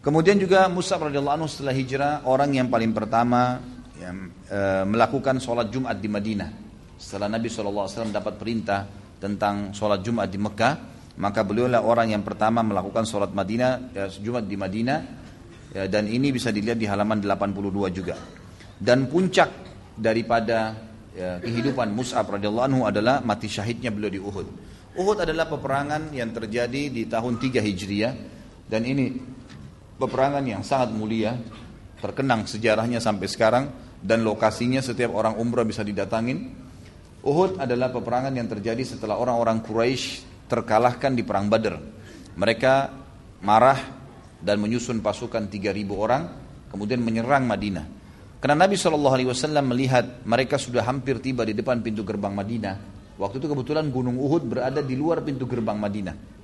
Kemudian 0.00 0.40
juga 0.40 0.64
Mus'ab 0.72 1.12
radhiyallahu 1.12 1.44
anhu 1.44 1.48
setelah 1.48 1.76
hijrah 1.76 2.24
orang 2.24 2.56
yang 2.56 2.72
paling 2.72 2.96
pertama 2.96 3.60
yang 4.00 4.32
e, 4.48 4.60
melakukan 4.88 5.36
sholat 5.36 5.68
Jumat 5.68 6.00
di 6.00 6.08
Madinah. 6.08 6.50
Setelah 6.96 7.36
Nabi 7.36 7.52
SAW 7.52 8.08
dapat 8.08 8.40
perintah 8.40 8.88
tentang 9.20 9.76
sholat 9.76 10.00
Jumat 10.00 10.32
di 10.32 10.40
Mekah, 10.40 10.74
maka 11.20 11.44
beliau 11.44 11.68
lah 11.68 11.84
orang 11.84 12.16
yang 12.16 12.24
pertama 12.24 12.64
melakukan 12.64 13.04
sholat 13.04 13.28
Madinah, 13.36 13.92
ya, 13.92 14.08
Jumat 14.08 14.48
di 14.48 14.56
Madinah, 14.56 14.98
ya, 15.76 15.84
dan 15.84 16.08
ini 16.08 16.32
bisa 16.32 16.48
dilihat 16.48 16.80
di 16.80 16.88
halaman 16.88 17.20
82 17.20 17.92
juga. 17.92 18.16
Dan 18.80 19.04
puncak 19.04 19.52
daripada 20.00 20.80
ya, 21.12 21.44
kehidupan 21.44 21.92
Mus'ab 21.92 22.24
radhiyallahu 22.24 22.66
anhu 22.72 22.80
adalah 22.88 23.20
mati 23.20 23.52
syahidnya 23.52 23.92
beliau 23.92 24.08
di 24.08 24.20
Uhud. 24.20 24.48
Uhud 24.96 25.18
adalah 25.28 25.44
peperangan 25.44 26.08
yang 26.16 26.32
terjadi 26.32 26.88
di 26.88 27.04
tahun 27.04 27.36
3 27.36 27.60
Hijriah 27.60 28.14
dan 28.64 28.88
ini 28.88 29.36
peperangan 30.00 30.40
yang 30.40 30.64
sangat 30.64 30.96
mulia, 30.96 31.36
terkenang 32.00 32.48
sejarahnya 32.48 33.04
sampai 33.04 33.28
sekarang 33.28 33.64
dan 34.00 34.24
lokasinya 34.24 34.80
setiap 34.80 35.12
orang 35.12 35.36
umrah 35.36 35.68
bisa 35.68 35.84
didatangin 35.84 36.56
Uhud 37.20 37.60
adalah 37.60 37.92
peperangan 37.92 38.32
yang 38.32 38.48
terjadi 38.48 38.80
setelah 38.80 39.20
orang-orang 39.20 39.60
Quraisy 39.60 40.24
terkalahkan 40.48 41.12
di 41.12 41.20
perang 41.20 41.52
Badr. 41.52 41.76
Mereka 42.32 42.72
marah 43.44 43.76
dan 44.40 44.56
menyusun 44.56 45.04
pasukan 45.04 45.52
3000 45.52 45.84
orang 45.92 46.22
kemudian 46.72 47.04
menyerang 47.04 47.44
Madinah. 47.44 48.00
Karena 48.40 48.64
Nabi 48.64 48.80
SAW 48.80 49.36
melihat 49.60 50.24
mereka 50.24 50.56
sudah 50.56 50.80
hampir 50.80 51.20
tiba 51.20 51.44
di 51.44 51.52
depan 51.52 51.84
pintu 51.84 52.00
gerbang 52.08 52.32
Madinah. 52.32 52.76
Waktu 53.20 53.36
itu 53.36 53.52
kebetulan 53.52 53.92
Gunung 53.92 54.16
Uhud 54.16 54.48
berada 54.48 54.80
di 54.80 54.96
luar 54.96 55.20
pintu 55.20 55.44
gerbang 55.44 55.76
Madinah. 55.76 56.39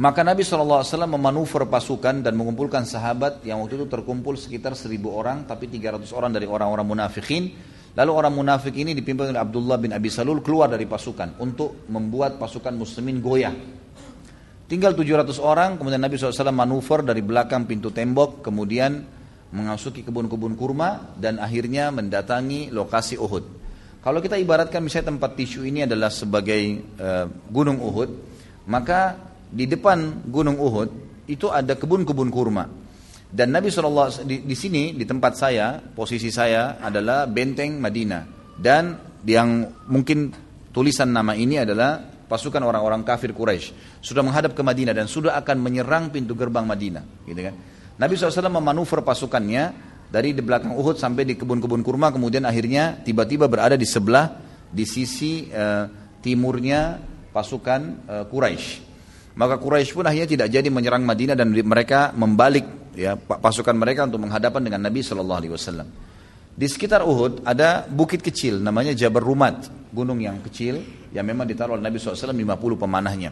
Maka 0.00 0.24
Nabi 0.24 0.40
SAW 0.40 0.80
memanuver 1.04 1.68
pasukan 1.68 2.24
dan 2.24 2.32
mengumpulkan 2.32 2.88
sahabat 2.88 3.44
yang 3.44 3.60
waktu 3.60 3.84
itu 3.84 3.86
terkumpul 3.86 4.32
sekitar 4.32 4.72
1000 4.72 4.96
orang 5.12 5.44
tapi 5.44 5.68
300 5.68 6.08
orang 6.16 6.32
dari 6.32 6.48
orang-orang 6.48 6.88
munafikin 6.88 7.52
Lalu 7.98 8.10
orang 8.14 8.32
munafik 8.34 8.74
ini 8.78 8.94
dipimpin 8.94 9.34
oleh 9.34 9.40
Abdullah 9.42 9.74
bin 9.74 9.90
Abi 9.90 10.06
Salul 10.14 10.46
keluar 10.46 10.70
dari 10.70 10.86
pasukan 10.86 11.42
untuk 11.42 11.90
membuat 11.90 12.38
pasukan 12.38 12.70
muslimin 12.70 13.18
goyah. 13.18 13.50
Tinggal 14.70 14.94
700 14.94 15.42
orang, 15.42 15.74
kemudian 15.74 15.98
Nabi 15.98 16.14
SAW 16.14 16.54
manuver 16.54 17.02
dari 17.02 17.18
belakang 17.26 17.66
pintu 17.66 17.90
tembok, 17.90 18.46
kemudian 18.46 19.02
mengasuki 19.50 20.06
kebun-kebun 20.06 20.54
kurma, 20.54 21.18
dan 21.18 21.42
akhirnya 21.42 21.90
mendatangi 21.90 22.70
lokasi 22.70 23.18
Uhud. 23.18 23.58
Kalau 23.98 24.22
kita 24.22 24.38
ibaratkan 24.38 24.78
misalnya 24.78 25.10
tempat 25.10 25.34
tisu 25.34 25.66
ini 25.66 25.82
adalah 25.90 26.14
sebagai 26.14 26.62
uh, 27.02 27.26
gunung 27.50 27.82
Uhud, 27.82 28.10
maka 28.70 29.29
di 29.50 29.66
depan 29.66 30.30
gunung 30.30 30.56
Uhud 30.56 30.88
itu 31.26 31.50
ada 31.50 31.74
kebun-kebun 31.74 32.30
kurma. 32.30 32.64
Dan 33.30 33.54
Nabi 33.54 33.70
SAW 33.70 34.26
di, 34.26 34.42
di 34.42 34.56
sini 34.58 34.90
di 34.94 35.06
tempat 35.06 35.38
saya 35.38 35.78
posisi 35.78 36.34
saya 36.34 36.82
adalah 36.82 37.30
benteng 37.30 37.78
Madinah 37.78 38.54
dan 38.58 38.98
yang 39.22 39.70
mungkin 39.86 40.34
tulisan 40.74 41.14
nama 41.14 41.38
ini 41.38 41.62
adalah 41.62 42.02
pasukan 42.26 42.62
orang-orang 42.62 43.06
kafir 43.06 43.30
Quraisy 43.30 43.98
sudah 44.02 44.22
menghadap 44.26 44.54
ke 44.54 44.62
Madinah 44.62 44.94
dan 44.94 45.06
sudah 45.06 45.38
akan 45.38 45.62
menyerang 45.62 46.10
pintu 46.10 46.34
gerbang 46.34 46.66
Madinah, 46.66 47.26
gitu 47.26 47.38
kan? 47.38 47.54
Nabi 48.00 48.16
SAW 48.16 48.50
memanuver 48.50 49.04
pasukannya 49.06 49.90
dari 50.10 50.34
di 50.34 50.42
belakang 50.42 50.74
Uhud 50.74 50.98
sampai 50.98 51.22
di 51.22 51.34
kebun-kebun 51.38 51.86
kurma, 51.86 52.10
kemudian 52.10 52.42
akhirnya 52.42 52.98
tiba-tiba 53.02 53.46
berada 53.46 53.78
di 53.78 53.86
sebelah 53.86 54.40
di 54.70 54.82
sisi 54.82 55.46
uh, 55.50 55.86
timurnya 56.18 56.98
pasukan 57.30 57.80
uh, 58.10 58.24
Quraisy. 58.26 58.89
Maka 59.38 59.62
Quraisy 59.62 59.94
pun 59.94 60.04
akhirnya 60.06 60.26
tidak 60.26 60.48
jadi 60.50 60.68
menyerang 60.70 61.06
Madinah 61.06 61.38
dan 61.38 61.54
mereka 61.54 62.10
membalik 62.14 62.94
ya 62.98 63.14
pasukan 63.14 63.74
mereka 63.78 64.06
untuk 64.10 64.26
menghadapan 64.26 64.60
dengan 64.66 64.80
Nabi 64.90 65.00
Shallallahu 65.06 65.38
Alaihi 65.38 65.54
Wasallam. 65.54 65.88
Di 66.50 66.66
sekitar 66.66 67.06
Uhud 67.06 67.46
ada 67.46 67.86
bukit 67.86 68.20
kecil 68.20 68.58
namanya 68.58 68.92
Jabal 68.92 69.22
Rumat, 69.22 69.70
gunung 69.94 70.18
yang 70.18 70.42
kecil 70.42 70.82
yang 71.14 71.24
memang 71.24 71.46
ditaruh 71.46 71.78
oleh 71.78 71.84
Nabi 71.86 71.98
SAW 71.98 72.34
50 72.34 72.44
pemanahnya 72.76 73.30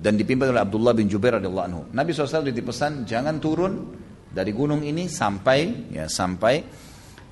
dan 0.00 0.16
dipimpin 0.16 0.48
oleh 0.50 0.62
Abdullah 0.62 0.94
bin 0.96 1.10
Jubair 1.10 1.38
radhiyallahu 1.38 1.66
anhu. 1.66 1.82
Nabi 1.92 2.14
SAW 2.14 2.46
dipesan 2.46 3.04
jangan 3.04 3.36
turun 3.36 3.90
dari 4.30 4.54
gunung 4.54 4.80
ini 4.86 5.10
sampai 5.10 5.92
ya 5.92 6.06
sampai 6.06 6.54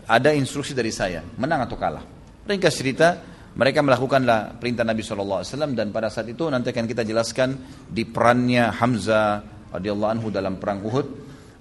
ada 0.05 0.35
instruksi 0.35 0.75
dari 0.75 0.91
saya 0.93 1.23
menang 1.39 1.65
atau 1.65 1.79
kalah. 1.79 2.05
Ringkas 2.45 2.75
cerita 2.75 3.38
mereka 3.59 3.83
melakukanlah 3.83 4.55
perintah 4.55 4.87
Nabi 4.87 5.03
SAW 5.03 5.43
dan 5.75 5.91
pada 5.91 6.07
saat 6.07 6.31
itu 6.31 6.47
nanti 6.47 6.71
akan 6.71 6.87
kita 6.87 7.03
jelaskan 7.03 7.59
di 7.91 8.07
perannya 8.07 8.71
Hamzah 8.71 9.43
radhiyallahu 9.75 10.11
anhu 10.15 10.31
dalam 10.31 10.63
perang 10.63 10.79
Uhud. 10.87 11.07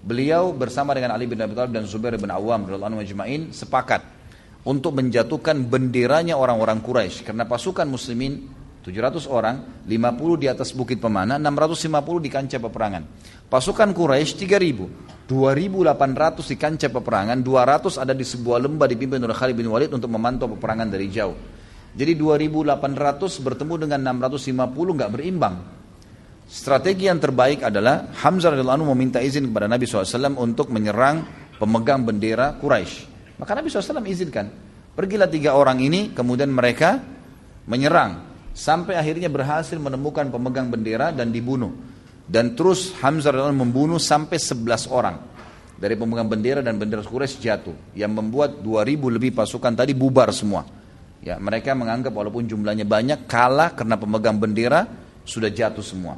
Beliau 0.05 0.53
bersama 0.53 0.93
dengan 0.93 1.17
Ali 1.17 1.25
bin 1.25 1.41
Abi 1.41 1.57
Thalib 1.57 1.73
dan 1.73 1.89
Zubair 1.89 2.13
bin 2.21 2.29
Awam 2.29 2.69
radhiyallahu 2.69 2.89
anhu 2.93 3.01
majma'in 3.01 3.49
sepakat 3.49 4.05
untuk 4.69 4.93
menjatuhkan 4.93 5.57
benderanya 5.65 6.37
orang-orang 6.37 6.85
Quraisy 6.85 7.25
karena 7.25 7.49
pasukan 7.49 7.89
muslimin 7.89 8.45
700 8.85 9.27
orang, 9.27 9.83
50 9.83 10.39
di 10.39 10.47
atas 10.47 10.71
bukit 10.71 11.01
pemana, 11.01 11.35
650 11.35 12.23
di 12.23 12.29
kancah 12.31 12.61
peperangan. 12.61 13.03
Pasukan 13.51 13.89
Quraisy 13.91 14.47
3000, 14.47 15.27
2800 15.27 16.45
di 16.45 16.55
kancah 16.55 16.91
peperangan, 16.95 17.37
200 17.43 17.99
ada 17.99 18.15
di 18.15 18.23
sebuah 18.23 18.63
lembah 18.63 18.87
dipimpin 18.87 19.19
oleh 19.19 19.35
Khalid 19.35 19.59
bin 19.59 19.67
Walid 19.67 19.91
untuk 19.91 20.07
memantau 20.07 20.47
peperangan 20.55 20.87
dari 20.87 21.11
jauh. 21.11 21.56
Jadi 21.97 22.13
2800 22.13 23.41
bertemu 23.41 23.73
dengan 23.81 23.99
650 24.21 24.97
nggak 25.01 25.11
berimbang. 25.17 25.55
Strategi 26.45 27.09
yang 27.09 27.17
terbaik 27.17 27.65
adalah 27.65 28.13
Hamzah 28.23 28.53
radhiyallahu 28.53 28.77
anhu 28.79 28.93
meminta 28.93 29.17
izin 29.19 29.49
kepada 29.49 29.65
Nabi 29.65 29.83
SAW 29.83 30.37
untuk 30.37 30.69
menyerang 30.69 31.25
pemegang 31.57 32.05
bendera 32.05 32.55
Quraisy. 32.55 33.09
Maka 33.41 33.51
Nabi 33.57 33.67
SAW 33.67 34.05
izinkan. 34.07 34.47
Pergilah 34.93 35.27
tiga 35.27 35.57
orang 35.57 35.81
ini, 35.81 36.13
kemudian 36.13 36.53
mereka 36.53 37.01
menyerang. 37.65 38.29
Sampai 38.53 38.97
akhirnya 38.97 39.29
berhasil 39.29 39.77
menemukan 39.77 40.29
pemegang 40.29 40.69
bendera 40.69 41.09
dan 41.09 41.33
dibunuh. 41.33 41.73
Dan 42.29 42.53
terus 42.53 42.93
Hamzah 43.01 43.33
radhiyallahu 43.33 43.57
anhu 43.57 43.65
membunuh 43.67 43.99
sampai 43.99 44.37
11 44.37 44.87
orang. 44.87 45.17
Dari 45.77 45.93
pemegang 45.97 46.29
bendera 46.29 46.61
dan 46.61 46.77
bendera 46.77 47.01
Quraisy 47.01 47.41
jatuh. 47.41 47.75
Yang 47.97 48.11
membuat 48.13 48.61
2000 48.61 49.13
lebih 49.17 49.33
pasukan 49.33 49.73
tadi 49.73 49.91
bubar 49.97 50.29
semua. 50.31 50.63
Ya, 51.27 51.35
mereka 51.43 51.75
menganggap 51.75 52.15
walaupun 52.15 52.47
jumlahnya 52.47 52.87
banyak 52.87 53.27
kalah 53.27 53.75
karena 53.75 53.99
pemegang 53.99 54.39
bendera 54.39 54.87
sudah 55.27 55.51
jatuh 55.51 55.83
semua. 55.83 56.15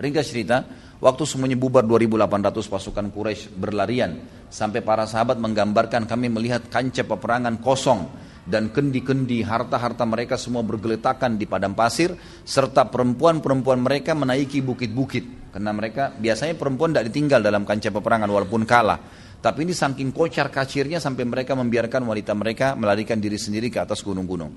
Ringkas 0.00 0.32
cerita, 0.32 0.64
waktu 0.96 1.28
semuanya 1.28 1.60
bubar 1.60 1.84
2800 1.84 2.72
pasukan 2.72 3.06
Quraisy 3.12 3.52
berlarian 3.52 4.16
sampai 4.48 4.80
para 4.80 5.04
sahabat 5.04 5.36
menggambarkan 5.36 6.08
kami 6.08 6.32
melihat 6.32 6.72
kancah 6.72 7.04
peperangan 7.04 7.60
kosong 7.60 8.08
dan 8.48 8.72
kendi-kendi 8.72 9.44
harta-harta 9.44 10.08
mereka 10.08 10.40
semua 10.40 10.64
bergeletakan 10.64 11.36
di 11.36 11.44
padang 11.44 11.76
pasir 11.76 12.16
serta 12.48 12.88
perempuan-perempuan 12.88 13.76
mereka 13.76 14.16
menaiki 14.16 14.64
bukit-bukit 14.64 15.52
karena 15.52 15.76
mereka 15.76 16.16
biasanya 16.16 16.56
perempuan 16.56 16.96
tidak 16.96 17.12
ditinggal 17.12 17.44
dalam 17.44 17.68
kancah 17.68 17.92
peperangan 17.92 18.32
walaupun 18.32 18.64
kalah 18.64 19.27
tapi 19.38 19.62
ini 19.62 19.70
saking 19.70 20.10
kocar 20.10 20.50
kacirnya 20.50 20.98
sampai 20.98 21.22
mereka 21.22 21.54
membiarkan 21.54 22.02
wanita 22.02 22.34
mereka 22.34 22.74
melarikan 22.74 23.22
diri 23.22 23.38
sendiri 23.38 23.70
ke 23.70 23.78
atas 23.78 24.02
gunung-gunung. 24.02 24.50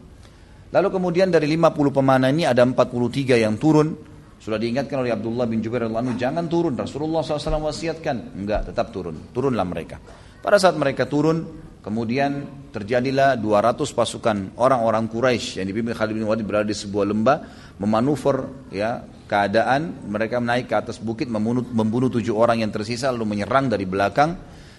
Lalu 0.71 0.87
kemudian 0.89 1.29
dari 1.29 1.45
50 1.45 1.93
pemanah 1.93 2.33
ini 2.33 2.49
ada 2.49 2.65
43 2.65 3.37
yang 3.37 3.61
turun. 3.61 3.93
Sudah 4.41 4.57
diingatkan 4.57 5.05
oleh 5.05 5.13
Abdullah 5.13 5.45
bin 5.45 5.61
Jubair 5.61 5.85
radhiyallahu 5.85 6.17
jangan 6.17 6.49
turun. 6.49 6.73
Rasulullah 6.73 7.21
SAW 7.21 7.61
wasiatkan, 7.61 8.33
enggak 8.33 8.73
tetap 8.73 8.89
turun. 8.89 9.29
Turunlah 9.29 9.61
mereka. 9.61 10.01
Pada 10.41 10.57
saat 10.57 10.73
mereka 10.73 11.05
turun, 11.05 11.45
kemudian 11.85 12.49
terjadilah 12.73 13.37
200 13.37 13.85
pasukan 13.93 14.57
orang-orang 14.57 15.05
Quraisy 15.05 15.61
yang 15.61 15.69
dipimpin 15.69 15.93
Khalid 15.93 16.17
bin 16.17 16.25
Walid 16.25 16.41
berada 16.41 16.65
di 16.65 16.73
sebuah 16.73 17.05
lembah, 17.05 17.37
memanuver 17.77 18.49
ya 18.73 19.05
keadaan 19.29 20.09
mereka 20.09 20.41
naik 20.41 20.65
ke 20.65 20.75
atas 20.75 20.97
bukit 20.97 21.29
membunuh 21.29 22.09
tujuh 22.09 22.33
orang 22.33 22.65
yang 22.65 22.73
tersisa 22.73 23.13
lalu 23.13 23.37
menyerang 23.37 23.69
dari 23.69 23.85
belakang 23.85 24.33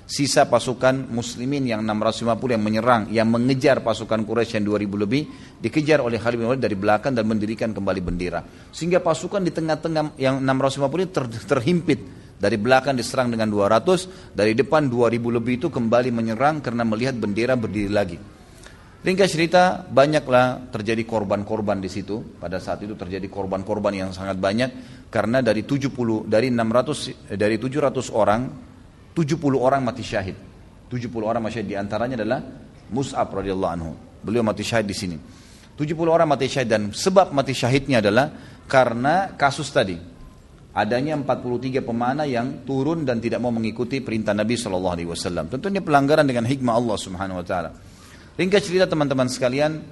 sisa 0.07 0.47
pasukan 0.51 1.09
muslimin 1.09 1.65
yang 1.67 1.81
650 1.83 2.55
yang 2.55 2.63
menyerang, 2.63 3.03
yang 3.09 3.29
mengejar 3.31 3.81
pasukan 3.81 4.23
Quraisy 4.27 4.61
yang 4.61 4.67
2000 4.69 5.03
lebih, 5.03 5.23
dikejar 5.63 6.03
oleh 6.03 6.19
Khalid 6.21 6.39
bin 6.43 6.47
Walid 6.51 6.63
dari 6.63 6.77
belakang 6.77 7.17
dan 7.17 7.25
mendirikan 7.25 7.71
kembali 7.73 8.01
bendera. 8.03 8.41
Sehingga 8.75 9.01
pasukan 9.01 9.41
di 9.43 9.53
tengah-tengah 9.55 10.19
yang 10.19 10.43
650 10.43 10.99
ini 10.99 11.09
ter, 11.09 11.25
terhimpit. 11.49 12.01
Dari 12.43 12.59
belakang 12.59 12.99
diserang 12.99 13.31
dengan 13.31 13.47
200, 13.47 14.35
dari 14.35 14.59
depan 14.59 14.91
2000 14.91 15.39
lebih 15.39 15.63
itu 15.63 15.69
kembali 15.71 16.11
menyerang 16.11 16.59
karena 16.59 16.83
melihat 16.83 17.15
bendera 17.15 17.55
berdiri 17.55 17.87
lagi. 17.87 18.19
Ringkas 19.03 19.35
cerita, 19.35 19.83
banyaklah 19.87 20.71
terjadi 20.75 21.07
korban-korban 21.07 21.79
di 21.79 21.87
situ. 21.87 22.39
Pada 22.43 22.59
saat 22.59 22.83
itu 22.83 22.99
terjadi 22.99 23.31
korban-korban 23.31 23.95
yang 23.95 24.11
sangat 24.11 24.43
banyak 24.43 24.71
karena 25.11 25.39
dari 25.39 25.63
70 25.63 26.27
dari 26.27 26.49
600 26.49 27.35
dari 27.35 27.61
700 27.61 28.11
orang 28.15 28.72
70 29.13 29.39
orang 29.57 29.85
mati 29.85 30.05
syahid. 30.05 30.37
70 30.89 31.09
orang 31.25 31.41
mati 31.45 31.61
syahid 31.61 31.69
di 31.69 31.77
antaranya 31.77 32.17
adalah 32.21 32.41
Mus'ab 32.93 33.29
radhiyallahu 33.33 33.73
anhu. 33.73 33.93
Beliau 34.25 34.45
mati 34.45 34.65
syahid 34.65 34.89
di 34.89 34.97
sini. 34.97 35.17
70 35.77 35.97
orang 36.09 36.29
mati 36.29 36.49
syahid 36.49 36.69
dan 36.69 36.83
sebab 36.93 37.33
mati 37.33 37.57
syahidnya 37.57 38.05
adalah 38.05 38.33
karena 38.69 39.33
kasus 39.37 39.73
tadi. 39.73 39.97
Adanya 40.73 41.13
43 41.21 41.85
pemanah 41.85 42.25
yang 42.25 42.65
turun 42.65 43.05
dan 43.05 43.21
tidak 43.21 43.45
mau 43.45 43.53
mengikuti 43.53 44.01
perintah 44.01 44.33
Nabi 44.33 44.57
Shallallahu 44.57 44.95
Alaihi 44.97 45.09
Wasallam. 45.13 45.53
Tentu 45.53 45.69
ini 45.69 45.85
pelanggaran 45.85 46.25
dengan 46.25 46.49
hikmah 46.49 46.73
Allah 46.73 46.97
Subhanahu 46.97 47.45
Wa 47.45 47.47
Taala. 47.47 47.71
Ringkas 48.41 48.65
cerita 48.65 48.89
teman-teman 48.89 49.29
sekalian, 49.29 49.85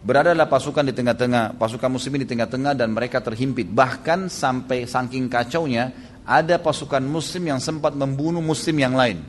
beradalah 0.00 0.48
pasukan 0.48 0.88
di 0.88 0.96
tengah-tengah, 0.96 1.60
pasukan 1.60 1.92
muslimin 1.92 2.24
di 2.24 2.28
tengah-tengah 2.32 2.72
dan 2.72 2.96
mereka 2.96 3.20
terhimpit. 3.20 3.68
Bahkan 3.68 4.32
sampai 4.32 4.88
saking 4.88 5.28
kacaunya, 5.28 6.15
ada 6.26 6.58
pasukan 6.58 7.00
muslim 7.00 7.54
yang 7.54 7.60
sempat 7.62 7.94
membunuh 7.94 8.42
muslim 8.42 8.76
yang 8.76 8.98
lain. 8.98 9.22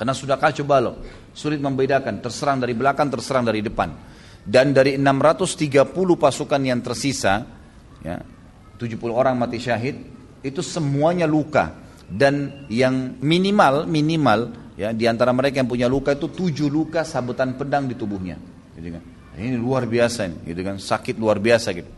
Karena 0.00 0.14
sudah 0.16 0.40
kacau 0.40 0.64
balau, 0.64 0.98
sulit 1.36 1.60
membedakan, 1.60 2.24
terserang 2.24 2.58
dari 2.62 2.72
belakang, 2.72 3.12
terserang 3.12 3.44
dari 3.44 3.60
depan. 3.60 3.92
Dan 4.42 4.72
dari 4.72 4.96
630 4.96 5.84
pasukan 6.16 6.60
yang 6.64 6.80
tersisa, 6.80 7.44
ya, 8.00 8.16
70 8.80 9.12
orang 9.12 9.36
mati 9.36 9.60
syahid, 9.60 9.96
itu 10.40 10.64
semuanya 10.64 11.28
luka. 11.28 11.84
Dan 12.08 12.64
yang 12.72 13.20
minimal, 13.20 13.84
minimal 13.84 14.68
Ya, 14.78 14.94
di 14.94 15.10
antara 15.10 15.34
mereka 15.34 15.58
yang 15.58 15.66
punya 15.66 15.90
luka 15.90 16.14
itu 16.14 16.30
tujuh 16.30 16.70
luka 16.70 17.02
sabetan 17.02 17.58
pedang 17.58 17.90
di 17.90 17.98
tubuhnya. 17.98 18.38
Gitu 18.78 18.94
kan. 18.94 19.02
Ini 19.34 19.58
luar 19.58 19.90
biasa 19.90 20.30
ini, 20.30 20.38
gitu 20.46 20.62
kan. 20.62 20.78
Sakit 20.78 21.18
luar 21.18 21.42
biasa 21.42 21.74
gitu. 21.74 21.90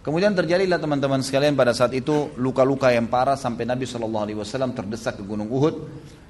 Kemudian 0.00 0.32
terjadilah 0.32 0.80
teman-teman 0.80 1.20
sekalian 1.20 1.52
pada 1.52 1.76
saat 1.76 1.92
itu 1.92 2.32
luka-luka 2.40 2.88
yang 2.88 3.04
parah 3.12 3.36
sampai 3.36 3.68
Nabi 3.68 3.84
Shallallahu 3.84 4.24
Alaihi 4.24 4.38
Wasallam 4.40 4.72
terdesak 4.72 5.20
ke 5.20 5.22
Gunung 5.22 5.52
Uhud 5.52 5.76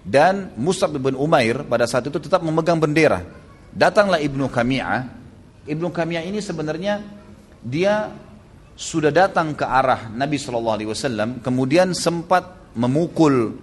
dan 0.02 0.50
Musab 0.58 0.98
bin 0.98 1.14
Umair 1.14 1.62
pada 1.62 1.86
saat 1.86 2.02
itu 2.10 2.18
tetap 2.18 2.42
memegang 2.42 2.82
bendera. 2.82 3.22
Datanglah 3.70 4.18
Ibnu 4.18 4.50
Kami'ah. 4.50 5.06
Ibnu 5.70 5.86
Kami'ah 5.94 6.26
ini 6.26 6.42
sebenarnya 6.42 6.98
dia 7.62 8.10
sudah 8.74 9.14
datang 9.14 9.54
ke 9.54 9.62
arah 9.62 10.10
Nabi 10.10 10.34
Shallallahu 10.34 10.76
Alaihi 10.82 10.90
Wasallam, 10.90 11.38
kemudian 11.38 11.94
sempat 11.94 12.74
memukul 12.74 13.54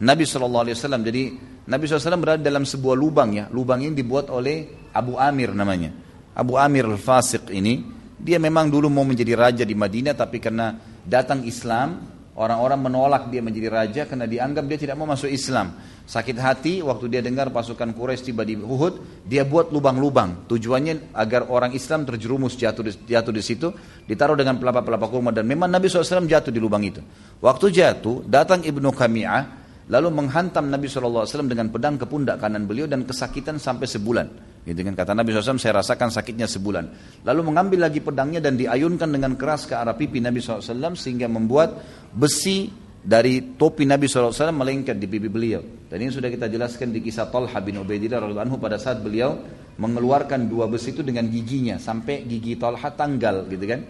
Nabi 0.00 0.24
Shallallahu 0.24 0.64
Alaihi 0.64 0.76
Wasallam. 0.80 1.04
Jadi 1.04 1.22
Nabi 1.70 1.86
SAW 1.86 2.18
berada 2.18 2.42
dalam 2.42 2.66
sebuah 2.66 2.98
lubang 2.98 3.30
ya. 3.30 3.46
Lubang 3.52 3.78
ini 3.78 3.94
dibuat 3.94 4.26
oleh 4.26 4.90
Abu 4.90 5.14
Amir 5.14 5.54
namanya. 5.54 5.94
Abu 6.34 6.58
Amir 6.58 6.82
al-Fasiq 6.82 7.46
ini, 7.54 7.99
dia 8.20 8.36
memang 8.36 8.68
dulu 8.68 8.92
mau 8.92 9.04
menjadi 9.04 9.32
raja 9.32 9.64
di 9.64 9.72
Madinah, 9.72 10.12
tapi 10.12 10.36
karena 10.36 10.76
datang 11.02 11.40
Islam, 11.48 12.04
orang-orang 12.36 12.80
menolak 12.80 13.32
dia 13.32 13.40
menjadi 13.40 13.68
raja 13.72 14.02
karena 14.04 14.28
dianggap 14.28 14.64
dia 14.68 14.78
tidak 14.78 14.96
mau 15.00 15.08
masuk 15.08 15.32
Islam. 15.32 15.72
Sakit 16.10 16.36
hati 16.42 16.74
waktu 16.82 17.06
dia 17.06 17.22
dengar 17.22 17.54
pasukan 17.54 17.94
Quraisy 17.94 18.34
tiba 18.34 18.42
di 18.42 18.58
Uhud, 18.58 19.24
dia 19.24 19.46
buat 19.46 19.70
lubang-lubang. 19.70 20.50
Tujuannya 20.50 21.14
agar 21.14 21.46
orang 21.48 21.70
Islam 21.70 22.02
terjerumus 22.02 22.58
jatuh 22.58 22.82
di, 22.82 22.92
jatuh 23.06 23.30
di 23.30 23.42
situ, 23.44 23.70
ditaruh 24.10 24.34
dengan 24.34 24.58
pelapa-pelapa 24.58 25.06
kurma 25.06 25.30
dan 25.30 25.46
memang 25.46 25.70
Nabi 25.70 25.86
SAW 25.86 26.26
jatuh 26.26 26.50
di 26.50 26.58
lubang 26.58 26.82
itu. 26.82 26.98
Waktu 27.38 27.66
jatuh, 27.70 28.26
datang 28.26 28.66
Ibnu 28.66 28.90
Kami'ah, 28.90 29.42
lalu 29.86 30.08
menghantam 30.10 30.66
Nabi 30.66 30.90
SAW 30.90 31.46
dengan 31.46 31.70
pedang 31.70 31.94
ke 31.94 32.10
pundak 32.10 32.42
kanan 32.42 32.66
beliau 32.66 32.90
dan 32.90 33.06
kesakitan 33.06 33.62
sampai 33.62 33.86
sebulan. 33.86 34.49
Gitu 34.60 34.76
kan 34.84 34.92
kata 34.92 35.16
Nabi 35.16 35.32
SAW, 35.32 35.56
saya 35.56 35.80
rasakan 35.80 36.12
sakitnya 36.12 36.44
sebulan. 36.44 36.84
Lalu 37.24 37.40
mengambil 37.48 37.88
lagi 37.88 38.04
pedangnya 38.04 38.44
dan 38.44 38.60
diayunkan 38.60 39.08
dengan 39.08 39.32
keras 39.34 39.64
ke 39.64 39.72
arah 39.72 39.96
pipi 39.96 40.20
Nabi 40.20 40.44
SAW 40.44 40.94
sehingga 41.00 41.26
membuat 41.32 41.80
besi 42.12 42.68
dari 43.00 43.56
topi 43.56 43.88
Nabi 43.88 44.04
SAW 44.04 44.52
melengket 44.52 45.00
di 45.00 45.08
pipi 45.08 45.32
beliau. 45.32 45.64
Dan 45.88 46.04
ini 46.04 46.12
sudah 46.12 46.28
kita 46.28 46.52
jelaskan 46.52 46.92
di 46.92 47.00
kisah 47.00 47.32
Talha 47.32 47.56
bin 47.64 47.80
Ubaidillah 47.80 48.20
anhu 48.20 48.60
pada 48.60 48.76
saat 48.76 49.00
beliau 49.00 49.40
mengeluarkan 49.80 50.44
dua 50.44 50.68
besi 50.68 50.92
itu 50.92 51.00
dengan 51.00 51.24
giginya 51.32 51.80
sampai 51.80 52.28
gigi 52.28 52.60
Talha 52.60 52.92
tanggal 52.92 53.48
gitu 53.48 53.64
kan. 53.64 53.80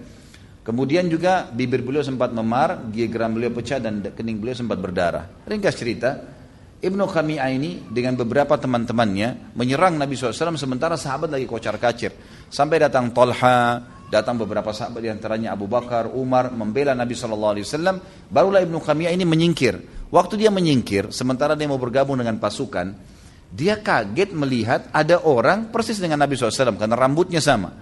Kemudian 0.61 1.11
juga 1.11 1.51
bibir 1.51 1.83
beliau 1.83 2.05
sempat 2.07 2.31
memar, 2.31 2.87
geram 2.95 3.35
beliau 3.35 3.51
pecah 3.51 3.83
dan 3.83 4.07
kening 4.14 4.39
beliau 4.39 4.55
sempat 4.55 4.79
berdarah. 4.79 5.25
Ringkas 5.49 5.75
cerita, 5.75 6.11
Ibnu 6.81 7.05
Khami'ah 7.05 7.53
ini 7.53 7.85
dengan 7.93 8.16
beberapa 8.16 8.57
teman-temannya 8.57 9.53
menyerang 9.53 10.01
Nabi 10.01 10.16
SAW 10.16 10.57
sementara 10.57 10.97
sahabat 10.97 11.28
lagi 11.28 11.45
kocar 11.45 11.76
kacir. 11.76 12.09
Sampai 12.49 12.81
datang 12.81 13.12
Tolha, 13.12 13.85
datang 14.09 14.41
beberapa 14.41 14.72
sahabat 14.72 15.05
di 15.05 15.12
antaranya 15.12 15.53
Abu 15.53 15.68
Bakar, 15.68 16.09
Umar 16.09 16.49
membela 16.49 16.97
Nabi 16.97 17.12
SAW. 17.12 17.61
Barulah 18.33 18.64
Ibnu 18.64 18.81
Khami'ah 18.81 19.12
ini 19.12 19.28
menyingkir. 19.28 20.09
Waktu 20.09 20.41
dia 20.41 20.49
menyingkir, 20.49 21.12
sementara 21.12 21.53
dia 21.53 21.68
mau 21.68 21.76
bergabung 21.76 22.16
dengan 22.16 22.41
pasukan, 22.41 22.97
dia 23.53 23.76
kaget 23.76 24.33
melihat 24.33 24.89
ada 24.89 25.20
orang 25.20 25.68
persis 25.68 26.01
dengan 26.01 26.24
Nabi 26.24 26.41
SAW 26.41 26.81
karena 26.81 26.97
rambutnya 26.97 27.45
sama. 27.45 27.76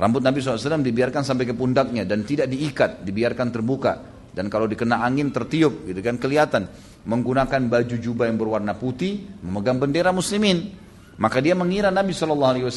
Rambut 0.00 0.24
Nabi 0.24 0.40
SAW 0.40 0.80
dibiarkan 0.80 1.28
sampai 1.28 1.44
ke 1.44 1.52
pundaknya 1.52 2.08
dan 2.08 2.24
tidak 2.24 2.48
diikat, 2.48 3.04
dibiarkan 3.04 3.52
terbuka. 3.52 4.19
Dan 4.30 4.46
kalau 4.46 4.70
dikena 4.70 5.02
angin 5.02 5.34
tertiup, 5.34 5.90
gitu 5.90 6.00
kan 6.02 6.16
kelihatan. 6.16 6.70
Menggunakan 7.02 7.66
baju 7.66 7.96
jubah 7.98 8.30
yang 8.30 8.38
berwarna 8.38 8.78
putih, 8.78 9.26
memegang 9.42 9.82
bendera 9.82 10.14
muslimin. 10.14 10.70
Maka 11.18 11.42
dia 11.42 11.58
mengira 11.58 11.90
Nabi 11.90 12.14
SAW. 12.14 12.70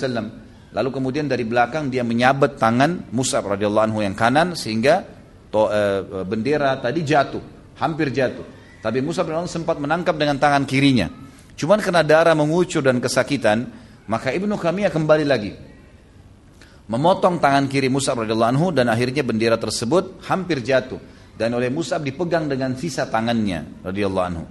Lalu 0.74 0.90
kemudian 0.90 1.30
dari 1.30 1.46
belakang 1.46 1.94
dia 1.94 2.02
menyabet 2.02 2.58
tangan 2.58 3.14
Mus'ab 3.14 3.46
radhiyallahu 3.46 3.86
anhu 3.94 4.00
yang 4.02 4.18
kanan 4.18 4.58
sehingga 4.58 5.06
to, 5.54 5.70
e, 5.70 5.82
bendera 6.26 6.82
tadi 6.82 7.06
jatuh, 7.06 7.40
hampir 7.78 8.10
jatuh. 8.10 8.42
Tapi 8.82 9.06
Mus'ab 9.06 9.30
radhiyallahu 9.30 9.54
sempat 9.54 9.78
menangkap 9.78 10.18
dengan 10.18 10.42
tangan 10.42 10.66
kirinya. 10.66 11.14
Cuman 11.54 11.78
karena 11.78 12.02
darah 12.02 12.34
mengucur 12.34 12.82
dan 12.82 12.98
kesakitan, 12.98 13.70
maka 14.10 14.34
Ibnu 14.34 14.58
Kamiyah 14.58 14.90
kembali 14.90 15.26
lagi 15.30 15.54
memotong 16.90 17.40
tangan 17.40 17.70
kiri 17.70 17.88
Mus'ab 17.88 18.26
radhiyallahu 18.26 18.52
anhu 18.58 18.68
dan 18.76 18.92
akhirnya 18.92 19.24
bendera 19.24 19.56
tersebut 19.56 20.26
hampir 20.28 20.60
jatuh 20.60 21.00
dan 21.34 21.50
oleh 21.58 21.74
Mus'ab 21.74 22.06
dipegang 22.06 22.46
dengan 22.46 22.78
sisa 22.78 23.10
tangannya 23.10 23.84
radhiyallahu 23.86 24.28
anhu. 24.28 24.46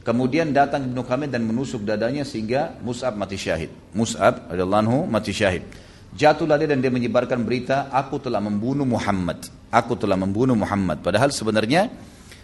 Kemudian 0.00 0.56
datang 0.56 0.88
Ibnu 0.88 1.04
Kamil 1.04 1.28
dan 1.28 1.44
menusuk 1.44 1.84
dadanya 1.84 2.24
sehingga 2.24 2.80
Mus'ab 2.80 3.20
mati 3.20 3.36
syahid. 3.36 3.68
Mus'ab 3.92 4.48
radhiyallahu 4.48 4.82
anhu 4.86 4.98
mati 5.04 5.34
syahid. 5.34 5.66
Jatuhlah 6.10 6.58
dia 6.58 6.66
dan 6.66 6.82
dia 6.82 6.90
menyebarkan 6.90 7.46
berita, 7.46 7.86
aku 7.92 8.18
telah 8.18 8.42
membunuh 8.42 8.82
Muhammad. 8.82 9.46
Aku 9.70 9.94
telah 9.94 10.18
membunuh 10.18 10.58
Muhammad. 10.58 10.98
Padahal 11.06 11.30
sebenarnya 11.30 11.86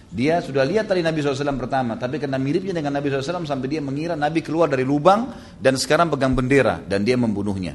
dia 0.07 0.39
sudah 0.39 0.63
lihat 0.63 0.87
tadi 0.87 1.03
Nabi 1.03 1.19
SAW 1.19 1.59
pertama, 1.59 1.99
tapi 1.99 2.23
karena 2.23 2.39
miripnya 2.39 2.71
dengan 2.71 2.95
Nabi 2.95 3.11
SAW 3.11 3.43
sampai 3.43 3.67
dia 3.67 3.83
mengira 3.83 4.15
Nabi 4.15 4.39
keluar 4.39 4.71
dari 4.71 4.87
lubang 4.87 5.35
dan 5.59 5.75
sekarang 5.75 6.07
pegang 6.15 6.39
bendera 6.39 6.79
dan 6.79 7.03
dia 7.03 7.19
membunuhnya. 7.19 7.75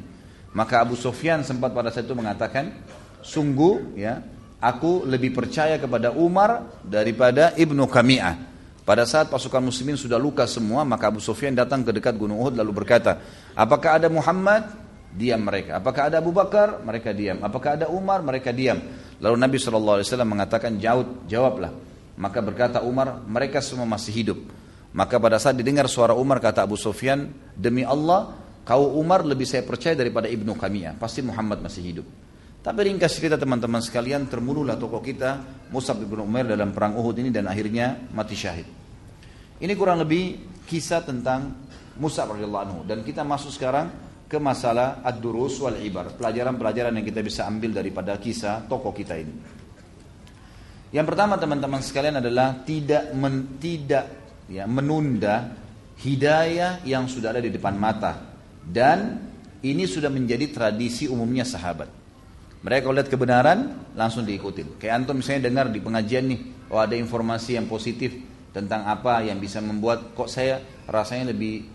Maka 0.55 0.80
Abu 0.84 0.95
Sufyan 0.95 1.43
sempat 1.43 1.76
pada 1.76 1.91
saat 1.91 2.07
itu 2.07 2.16
mengatakan, 2.16 2.72
sungguh 3.20 3.99
ya, 3.99 4.24
aku 4.62 5.03
lebih 5.09 5.34
percaya 5.34 5.82
kepada 5.82 6.14
Umar 6.14 6.80
daripada 6.86 7.51
Ibnu 7.57 7.89
Kami'ah. 7.89 8.53
Pada 8.82 9.05
saat 9.05 9.30
pasukan 9.30 9.62
muslimin 9.62 9.97
sudah 9.97 10.22
luka 10.22 10.45
semua, 10.45 10.86
maka 10.86 11.09
Abu 11.09 11.22
Sufyan 11.22 11.53
datang 11.53 11.82
ke 11.82 11.89
dekat 11.93 12.18
Gunung 12.18 12.41
Uhud 12.41 12.57
lalu 12.57 12.72
berkata, 12.86 13.18
apakah 13.57 13.97
ada 13.97 14.07
Muhammad? 14.09 14.70
Diam 15.12 15.43
mereka. 15.43 15.84
Apakah 15.84 16.07
ada 16.07 16.24
Abu 16.24 16.32
Bakar? 16.32 16.80
Mereka 16.80 17.12
diam. 17.12 17.43
Apakah 17.43 17.76
ada 17.76 17.91
Umar? 17.91 18.24
Mereka 18.24 18.55
diam. 18.55 18.80
Lalu 19.20 19.36
Nabi 19.36 19.59
SAW 19.59 19.99
mengatakan, 20.24 20.80
jawab, 20.80 21.28
jawablah. 21.28 21.72
Maka 22.16 22.39
berkata 22.39 22.80
Umar, 22.80 23.20
mereka 23.28 23.59
semua 23.59 23.84
masih 23.84 24.24
hidup. 24.24 24.39
Maka 24.95 25.20
pada 25.20 25.36
saat 25.36 25.59
didengar 25.59 25.91
suara 25.91 26.16
Umar 26.16 26.39
kata 26.39 26.64
Abu 26.64 26.80
Sufyan, 26.80 27.28
demi 27.59 27.84
Allah, 27.84 28.39
Kau 28.62 28.93
Umar 28.93 29.26
lebih 29.26 29.49
saya 29.49 29.66
percaya 29.66 29.97
daripada 29.97 30.30
Ibnu 30.30 30.53
Kamiyah. 30.53 30.93
Pasti 30.95 31.26
Muhammad 31.26 31.66
masih 31.66 31.82
hidup. 31.82 32.07
Tapi 32.62 32.80
ringkas 32.86 33.18
cerita 33.18 33.41
teman-teman 33.41 33.82
sekalian, 33.82 34.30
terbunuhlah 34.30 34.78
tokoh 34.78 35.01
kita 35.01 35.41
Musab 35.74 36.05
bin 36.05 36.22
Umar 36.22 36.45
dalam 36.45 36.70
perang 36.70 36.93
Uhud 36.93 37.18
ini 37.18 37.34
dan 37.34 37.49
akhirnya 37.49 37.97
mati 38.14 38.38
syahid. 38.38 38.70
Ini 39.57 39.74
kurang 39.74 40.05
lebih 40.05 40.38
kisah 40.70 41.01
tentang 41.01 41.70
Musab 41.97 42.38
radhiyallahu 42.38 42.64
anhu 42.70 42.80
dan 42.86 43.01
kita 43.01 43.26
masuk 43.26 43.49
sekarang 43.49 43.89
ke 44.30 44.38
masalah 44.38 45.01
ad-durus 45.01 45.57
wal 45.57 45.76
ibar, 45.82 46.14
pelajaran-pelajaran 46.16 46.95
yang 46.95 47.05
kita 47.05 47.20
bisa 47.26 47.49
ambil 47.49 47.76
daripada 47.76 48.16
kisah 48.22 48.64
tokoh 48.70 48.93
kita 48.93 49.18
ini. 49.18 49.36
Yang 50.93 51.05
pertama 51.09 51.41
teman-teman 51.41 51.82
sekalian 51.82 52.22
adalah 52.22 52.62
tidak 52.62 53.09
men, 53.12 53.57
tidak 53.57 54.05
ya, 54.47 54.70
menunda 54.70 55.55
hidayah 55.99 56.86
yang 56.86 57.09
sudah 57.09 57.34
ada 57.34 57.41
di 57.41 57.49
depan 57.49 57.74
mata 57.74 58.22
dan 58.64 59.18
ini 59.66 59.84
sudah 59.89 60.14
menjadi 60.14 60.47
tradisi 60.53 61.09
umumnya 61.09 61.43
sahabat. 61.43 62.00
Mereka 62.62 62.93
lihat 62.93 63.09
kebenaran 63.09 63.91
langsung 63.97 64.22
diikutin. 64.24 64.78
Kayak 64.78 65.01
antum 65.01 65.18
misalnya 65.18 65.49
dengar 65.49 65.66
di 65.74 65.82
pengajian 65.82 66.30
nih, 66.30 66.39
oh 66.70 66.78
ada 66.78 66.93
informasi 66.93 67.57
yang 67.57 67.66
positif 67.66 68.14
tentang 68.53 68.86
apa 68.86 69.26
yang 69.26 69.41
bisa 69.41 69.57
membuat 69.64 70.14
kok 70.14 70.30
saya 70.30 70.62
rasanya 70.86 71.34
lebih 71.34 71.66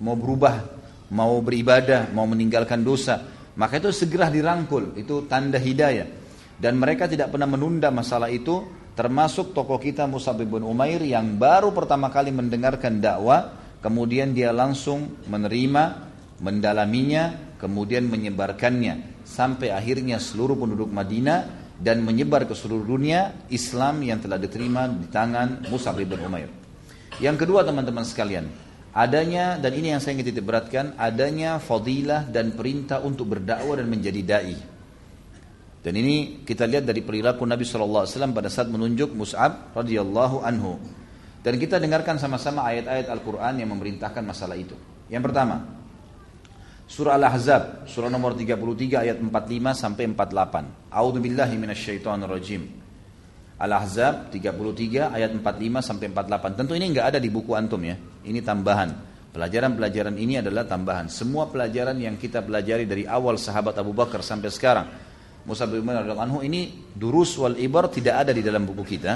mau 0.00 0.16
berubah 0.16 0.78
mau 1.12 1.40
beribadah, 1.40 2.12
mau 2.12 2.28
meninggalkan 2.28 2.84
dosa. 2.84 3.24
Maka 3.58 3.82
itu 3.82 3.90
segera 3.90 4.30
dirangkul, 4.30 4.94
itu 4.94 5.26
tanda 5.26 5.58
hidayah. 5.58 6.06
Dan 6.58 6.78
mereka 6.78 7.10
tidak 7.10 7.34
pernah 7.34 7.46
menunda 7.46 7.90
masalah 7.90 8.30
itu, 8.30 8.66
termasuk 8.94 9.54
tokoh 9.54 9.78
kita 9.78 10.06
Musa 10.06 10.34
bin 10.34 10.62
Umair 10.62 11.02
yang 11.02 11.38
baru 11.38 11.74
pertama 11.74 12.10
kali 12.10 12.30
mendengarkan 12.30 13.02
dakwah, 13.02 13.54
kemudian 13.82 14.34
dia 14.34 14.54
langsung 14.54 15.18
menerima, 15.26 15.84
mendalaminya, 16.42 17.56
kemudian 17.58 18.06
menyebarkannya. 18.06 19.17
Sampai 19.38 19.70
akhirnya 19.70 20.18
seluruh 20.18 20.58
penduduk 20.58 20.90
Madinah 20.90 21.70
dan 21.78 22.02
menyebar 22.02 22.42
ke 22.42 22.58
seluruh 22.58 22.82
dunia 22.82 23.46
Islam 23.54 24.02
yang 24.02 24.18
telah 24.18 24.34
diterima 24.34 24.90
di 24.90 25.06
tangan 25.06 25.62
Musa 25.70 25.94
bin 25.94 26.10
Umair. 26.10 26.50
Yang 27.22 27.46
kedua 27.46 27.62
teman-teman 27.62 28.02
sekalian, 28.02 28.50
adanya 28.90 29.54
dan 29.62 29.78
ini 29.78 29.94
yang 29.94 30.02
saya 30.02 30.18
ingin 30.18 30.34
titik 30.34 30.42
beratkan 30.42 30.90
adanya 30.98 31.62
fadilah 31.62 32.26
dan 32.26 32.50
perintah 32.58 32.98
untuk 32.98 33.30
berdakwah 33.30 33.78
dan 33.78 33.86
menjadi 33.86 34.20
dai. 34.26 34.58
Dan 35.86 35.94
ini 35.94 36.42
kita 36.42 36.66
lihat 36.66 36.82
dari 36.82 37.06
perilaku 37.06 37.46
Nabi 37.46 37.62
SAW 37.62 38.10
pada 38.34 38.50
saat 38.50 38.66
menunjuk 38.66 39.14
Mus'ab 39.14 39.70
radhiyallahu 39.70 40.42
anhu. 40.42 40.82
Dan 41.46 41.62
kita 41.62 41.78
dengarkan 41.78 42.18
sama-sama 42.18 42.66
ayat-ayat 42.66 43.06
Al-Quran 43.06 43.62
yang 43.62 43.70
memerintahkan 43.70 44.26
masalah 44.26 44.58
itu. 44.58 44.74
Yang 45.06 45.30
pertama 45.30 45.78
surah 46.88 47.20
Al-Ahzab 47.20 47.84
surah 47.84 48.08
nomor 48.08 48.32
33 48.32 49.04
ayat 49.04 49.16
45 49.20 49.30
sampai 49.76 50.04
48 50.16 50.88
A'udzu 50.88 51.20
billahi 51.20 51.54
minasyaitonir 51.60 52.26
rajim 52.26 52.88
Al-Ahzab 53.58 54.30
33 54.30 55.18
ayat 55.18 55.34
45 55.34 55.82
sampai 55.82 56.06
48. 56.14 56.62
Tentu 56.62 56.78
ini 56.78 56.94
nggak 56.94 57.06
ada 57.10 57.18
di 57.18 57.26
buku 57.26 57.58
antum 57.58 57.82
ya. 57.82 57.98
Ini 58.22 58.38
tambahan. 58.38 58.90
Pelajaran-pelajaran 59.34 60.14
ini 60.14 60.38
adalah 60.38 60.62
tambahan. 60.62 61.10
Semua 61.10 61.50
pelajaran 61.50 61.98
yang 61.98 62.14
kita 62.14 62.38
pelajari 62.46 62.86
dari 62.86 63.02
awal 63.02 63.34
sahabat 63.34 63.74
Abu 63.82 63.90
Bakar 63.90 64.22
sampai 64.22 64.54
sekarang. 64.54 64.86
Musa 65.42 65.66
bin 65.66 65.82
Umar 65.82 66.06
anhu 66.06 66.38
ini 66.46 66.86
durus 66.94 67.34
wal 67.34 67.58
ibar 67.58 67.90
tidak 67.90 68.22
ada 68.26 68.30
di 68.30 68.46
dalam 68.46 68.62
buku 68.62 68.86
kita. 68.86 69.12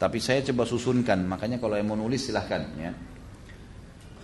Tapi 0.00 0.18
saya 0.24 0.40
coba 0.40 0.64
susunkan. 0.64 1.28
Makanya 1.28 1.60
kalau 1.60 1.76
yang 1.76 1.92
mau 1.92 1.98
nulis 2.00 2.32
silahkan 2.32 2.64
ya. 2.80 2.90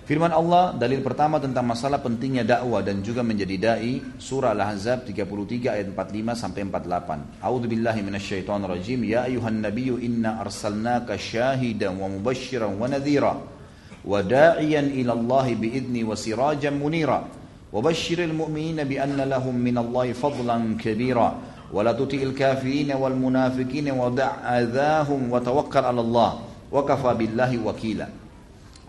Firman 0.08 0.32
Allah 0.32 0.72
dalil 0.72 1.04
pertama 1.04 1.36
tentang 1.36 1.68
masalah 1.68 2.00
pentingnya 2.00 2.40
dakwah 2.40 2.80
dan 2.80 3.04
juga 3.04 3.20
menjadi 3.20 3.60
dai 3.60 4.00
surah 4.16 4.56
Al-Ahzab 4.56 5.04
33 5.04 5.68
ayat 5.68 5.92
45 5.92 6.32
sampai 6.32 6.64
48. 6.64 7.44
A'udzu 7.44 7.68
billahi 7.68 8.00
minasyaitonir 8.00 8.72
rajim. 8.72 9.04
Ya 9.04 9.28
ayuhan 9.28 9.60
nabiyyu 9.60 10.00
inna 10.00 10.40
arsalnaka 10.40 11.20
syahidan 11.20 12.00
wa 12.00 12.08
mubasysyiran 12.08 12.72
wa 12.80 12.88
nadhira 12.88 13.36
wa 13.36 14.24
da'iyan 14.24 14.96
ila 14.96 15.12
Allah 15.12 15.46
biidni 15.52 16.00
wa 16.08 16.16
sirajan 16.16 16.80
munira. 16.80 17.28
Lahum 17.68 19.56
minallahi 19.60 20.16
fadlan 20.16 20.80
kabira. 20.80 21.36
Wa 21.68 21.84
la 21.84 21.92
tuti'il 21.92 22.32
kafirin 22.32 22.96
wal 22.96 23.12
munafiqin 23.12 23.92
wa 23.92 24.08
da'adhahum 24.08 25.28
wa 25.28 25.36
tawakkal 25.36 25.84
'ala 25.84 26.00
Allah. 26.00 26.30
Wa 26.72 26.80
kafa 26.80 27.12
billahi 27.12 27.60
wakila. 27.60 28.08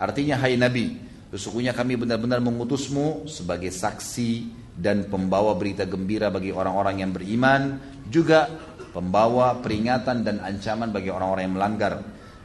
Artinya 0.00 0.40
hai 0.40 0.56
Nabi, 0.56 1.09
Sesungguhnya 1.30 1.70
kami 1.70 1.94
benar-benar 1.94 2.42
mengutusmu 2.42 3.30
sebagai 3.30 3.70
saksi 3.70 4.30
dan 4.74 5.06
pembawa 5.06 5.54
berita 5.54 5.86
gembira 5.86 6.26
bagi 6.26 6.50
orang-orang 6.50 7.06
yang 7.06 7.14
beriman, 7.14 7.78
juga 8.10 8.50
pembawa 8.90 9.54
peringatan 9.62 10.26
dan 10.26 10.42
ancaman 10.42 10.90
bagi 10.90 11.06
orang-orang 11.06 11.42
yang 11.46 11.54
melanggar. 11.54 11.94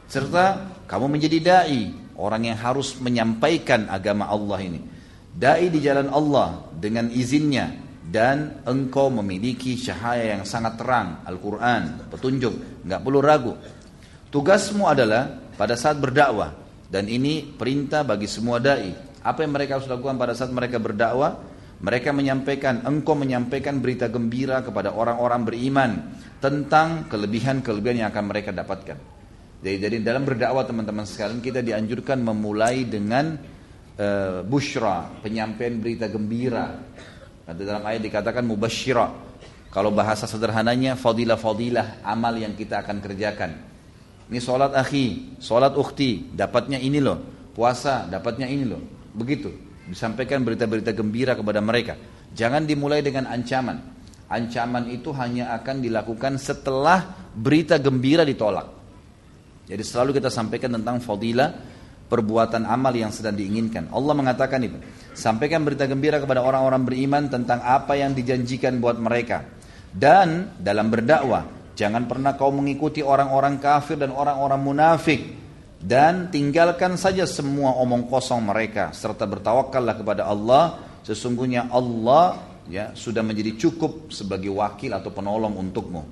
Serta 0.06 0.70
kamu 0.86 1.18
menjadi 1.18 1.38
dai, 1.42 1.82
orang 2.14 2.46
yang 2.46 2.58
harus 2.62 2.94
menyampaikan 3.02 3.90
agama 3.90 4.30
Allah 4.30 4.62
ini. 4.62 4.80
Dai 5.36 5.66
di 5.68 5.82
jalan 5.82 6.06
Allah 6.08 6.70
dengan 6.72 7.10
izinnya 7.10 7.74
dan 8.06 8.62
engkau 8.62 9.10
memiliki 9.10 9.74
cahaya 9.74 10.38
yang 10.38 10.46
sangat 10.46 10.78
terang, 10.78 11.26
Al-Quran, 11.26 12.06
petunjuk, 12.06 12.86
nggak 12.86 13.00
perlu 13.02 13.18
ragu. 13.18 13.52
Tugasmu 14.30 14.86
adalah 14.86 15.26
pada 15.58 15.74
saat 15.74 15.98
berdakwah, 15.98 16.54
dan 16.86 17.10
ini 17.10 17.42
perintah 17.42 18.06
bagi 18.06 18.30
semua 18.30 18.62
dai. 18.62 18.94
Apa 19.26 19.42
yang 19.42 19.58
mereka 19.58 19.78
harus 19.78 19.90
lakukan 19.90 20.14
pada 20.14 20.38
saat 20.38 20.54
mereka 20.54 20.78
berdakwah? 20.78 21.34
Mereka 21.76 22.14
menyampaikan, 22.14 22.88
engkau 22.88 23.12
menyampaikan 23.12 23.82
berita 23.84 24.08
gembira 24.08 24.64
kepada 24.64 24.96
orang-orang 24.96 25.44
beriman 25.44 25.90
tentang 26.40 27.04
kelebihan-kelebihan 27.10 28.06
yang 28.06 28.08
akan 28.08 28.24
mereka 28.32 28.48
dapatkan. 28.54 28.96
Jadi, 29.60 29.76
jadi 29.76 29.96
dalam 30.00 30.24
berdakwah 30.24 30.64
teman-teman 30.64 31.04
sekalian 31.04 31.44
kita 31.44 31.60
dianjurkan 31.60 32.22
memulai 32.22 32.88
dengan 32.88 33.36
uh, 33.98 34.40
bushra, 34.46 35.20
penyampaian 35.20 35.76
berita 35.76 36.08
gembira. 36.08 36.80
Ada 37.44 37.60
dalam 37.60 37.84
ayat 37.84 38.00
dikatakan 38.00 38.46
mubasyira. 38.46 39.12
Kalau 39.68 39.92
bahasa 39.92 40.24
sederhananya 40.24 40.96
fadilah-fadilah 40.96 42.00
amal 42.08 42.32
yang 42.40 42.56
kita 42.56 42.80
akan 42.80 43.04
kerjakan. 43.04 43.75
Ini 44.26 44.42
sholat 44.42 44.74
akhi, 44.74 45.38
sholat 45.38 45.78
ukhti, 45.78 46.34
dapatnya 46.34 46.82
ini 46.82 46.98
loh. 46.98 47.18
Puasa, 47.54 48.10
dapatnya 48.10 48.50
ini 48.50 48.64
loh. 48.66 48.82
Begitu. 49.14 49.48
Disampaikan 49.86 50.42
berita-berita 50.42 50.90
gembira 50.90 51.38
kepada 51.38 51.62
mereka. 51.62 51.94
Jangan 52.34 52.66
dimulai 52.66 53.06
dengan 53.06 53.30
ancaman. 53.30 53.78
Ancaman 54.26 54.90
itu 54.90 55.14
hanya 55.14 55.54
akan 55.54 55.78
dilakukan 55.78 56.42
setelah 56.42 57.30
berita 57.30 57.78
gembira 57.78 58.26
ditolak. 58.26 58.66
Jadi 59.70 59.82
selalu 59.86 60.18
kita 60.18 60.30
sampaikan 60.30 60.74
tentang 60.74 60.98
fadilah 60.98 61.54
perbuatan 62.06 62.66
amal 62.66 62.90
yang 62.94 63.14
sedang 63.14 63.38
diinginkan. 63.38 63.90
Allah 63.94 64.14
mengatakan 64.14 64.62
itu. 64.62 64.78
Sampaikan 65.14 65.62
berita 65.62 65.86
gembira 65.86 66.18
kepada 66.18 66.42
orang-orang 66.42 66.82
beriman 66.82 67.30
tentang 67.30 67.62
apa 67.62 67.94
yang 67.94 68.14
dijanjikan 68.14 68.82
buat 68.82 68.98
mereka. 68.98 69.46
Dan 69.90 70.58
dalam 70.58 70.90
berdakwah, 70.90 71.46
Jangan 71.76 72.08
pernah 72.08 72.32
kau 72.40 72.48
mengikuti 72.48 73.04
orang-orang 73.04 73.60
kafir 73.60 74.00
dan 74.00 74.16
orang-orang 74.16 74.60
munafik 74.64 75.20
dan 75.76 76.32
tinggalkan 76.32 76.96
saja 76.96 77.28
semua 77.28 77.76
omong 77.76 78.08
kosong 78.08 78.48
mereka 78.48 78.96
serta 78.96 79.28
bertawakallah 79.28 79.94
kepada 80.00 80.24
Allah. 80.24 80.80
Sesungguhnya 81.04 81.68
Allah 81.70 82.40
ya 82.66 82.96
sudah 82.96 83.20
menjadi 83.20 83.60
cukup 83.60 84.08
sebagai 84.08 84.50
wakil 84.56 84.90
atau 84.96 85.12
penolong 85.12 85.52
untukmu. 85.52 86.02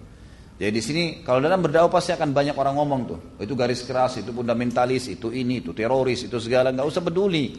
Jadi 0.54 0.70
di 0.70 0.82
sini 0.84 1.04
kalau 1.24 1.42
dalam 1.42 1.58
berdakwah 1.64 1.98
pasti 1.98 2.12
akan 2.14 2.30
banyak 2.30 2.54
orang 2.54 2.76
ngomong 2.76 3.00
tuh. 3.08 3.18
Itu 3.40 3.56
garis 3.56 3.82
keras, 3.82 4.20
itu 4.20 4.30
fundamentalis, 4.30 5.10
itu 5.10 5.32
ini, 5.32 5.64
itu 5.64 5.72
teroris, 5.74 6.28
itu 6.28 6.36
segala 6.38 6.70
nggak 6.70 6.86
usah 6.86 7.02
peduli. 7.02 7.58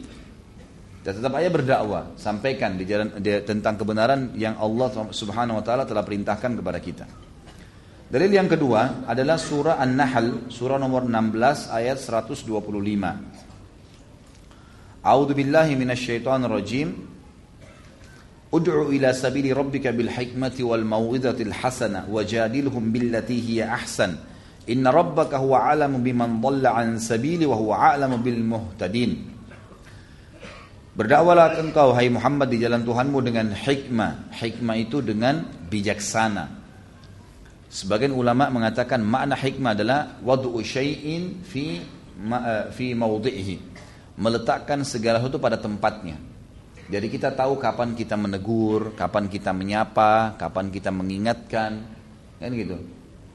Dan 1.02 1.12
tetap 1.20 1.34
aja 1.36 1.50
berdakwah, 1.50 2.16
sampaikan 2.16 2.78
di 2.78 2.86
jalan 2.86 3.18
di, 3.18 3.34
tentang 3.42 3.76
kebenaran 3.76 4.32
yang 4.38 4.56
Allah 4.56 5.10
Subhanahu 5.10 5.60
wa 5.60 5.64
taala 5.66 5.84
telah 5.84 6.06
perintahkan 6.06 6.54
kepada 6.56 6.78
kita. 6.80 7.25
Dalil 8.06 8.30
yang 8.30 8.46
kedua 8.46 9.02
adalah 9.02 9.34
surah 9.34 9.82
An-Nahl, 9.82 10.46
surah 10.46 10.78
nomor 10.78 11.10
16 11.10 11.74
ayat 11.74 11.98
125. 11.98 12.46
A'udzu 15.02 15.34
billahi 15.34 15.74
minasyaitonir 15.74 16.46
rajim. 16.46 16.94
Ud'u 18.54 18.94
ila 18.94 19.10
sabili 19.10 19.50
rabbika 19.50 19.90
bil 19.90 20.06
hikmati 20.06 20.62
wal 20.62 20.86
mau'izatil 20.86 21.50
hasanah 21.50 22.06
wajadilhum 22.06 22.94
billati 22.94 23.42
hiya 23.42 23.74
ahsan. 23.74 24.22
Inna 24.70 24.94
rabbaka 24.94 25.42
huwa 25.42 25.66
a'lamu 25.66 25.98
biman 25.98 26.38
dhalla 26.38 26.78
an 26.78 27.02
sabili 27.02 27.42
wa 27.42 27.58
huwa 27.58 27.90
a'lamu 27.90 28.22
bil 28.22 28.38
muhtadin. 28.38 29.34
Berdakwalah 30.94 31.58
engkau 31.58 31.90
hai 31.90 32.06
Muhammad 32.06 32.54
di 32.54 32.62
jalan 32.62 32.86
Tuhanmu 32.86 33.18
dengan 33.18 33.50
hikmah. 33.50 34.30
Hikmah 34.30 34.76
itu 34.78 35.02
dengan 35.02 35.42
bijaksana 35.66 36.65
Sebagian 37.76 38.16
ulama 38.16 38.48
mengatakan 38.48 39.04
makna 39.04 39.36
hikmah 39.36 39.76
adalah 39.76 40.16
wad'u 40.24 40.56
syai'in 40.64 41.44
fi 41.44 41.84
ma, 42.16 42.40
eh, 42.40 42.64
fi 42.72 42.96
mawdhihi. 42.96 43.76
Meletakkan 44.16 44.80
segala 44.80 45.20
sesuatu 45.20 45.36
pada 45.36 45.60
tempatnya. 45.60 46.16
Jadi 46.88 47.12
kita 47.12 47.36
tahu 47.36 47.60
kapan 47.60 47.92
kita 47.92 48.16
menegur, 48.16 48.96
kapan 48.96 49.28
kita 49.28 49.52
menyapa, 49.52 50.40
kapan 50.40 50.72
kita 50.72 50.88
mengingatkan, 50.88 51.84
kan 52.40 52.50
gitu. 52.56 52.80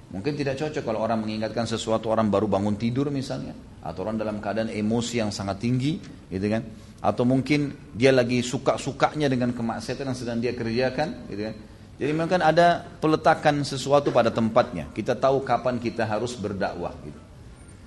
Mungkin 0.09 0.33
tidak 0.33 0.57
cocok 0.57 0.89
kalau 0.89 1.05
orang 1.05 1.21
mengingatkan 1.21 1.69
sesuatu 1.69 2.09
orang 2.09 2.33
baru 2.33 2.49
bangun 2.49 2.81
tidur 2.81 3.13
misalnya, 3.13 3.53
atau 3.85 4.09
orang 4.09 4.17
dalam 4.17 4.41
keadaan 4.41 4.73
emosi 4.73 5.21
yang 5.21 5.29
sangat 5.29 5.61
tinggi, 5.61 6.01
gitu 6.33 6.49
kan. 6.49 6.65
Atau 6.97 7.29
mungkin 7.29 7.77
dia 7.93 8.09
lagi 8.09 8.41
suka-sukanya 8.41 9.29
dengan 9.29 9.53
kemaksiatan 9.53 10.09
yang 10.09 10.17
sedang 10.17 10.41
dia 10.41 10.57
kerjakan, 10.57 11.29
gitu 11.29 11.45
kan 11.45 11.55
jadi 12.01 12.17
memang 12.17 12.33
kan 12.33 12.41
ada 12.41 12.81
peletakan 12.97 13.61
sesuatu 13.61 14.09
pada 14.09 14.33
tempatnya. 14.33 14.89
Kita 14.89 15.13
tahu 15.13 15.45
kapan 15.45 15.77
kita 15.77 16.09
harus 16.09 16.33
berdakwah. 16.33 16.97
Gitu. 17.05 17.21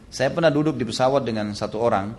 Saya 0.07 0.31
pernah 0.31 0.55
duduk 0.55 0.79
di 0.79 0.87
pesawat 0.87 1.27
dengan 1.27 1.51
satu 1.51 1.83
orang 1.83 2.15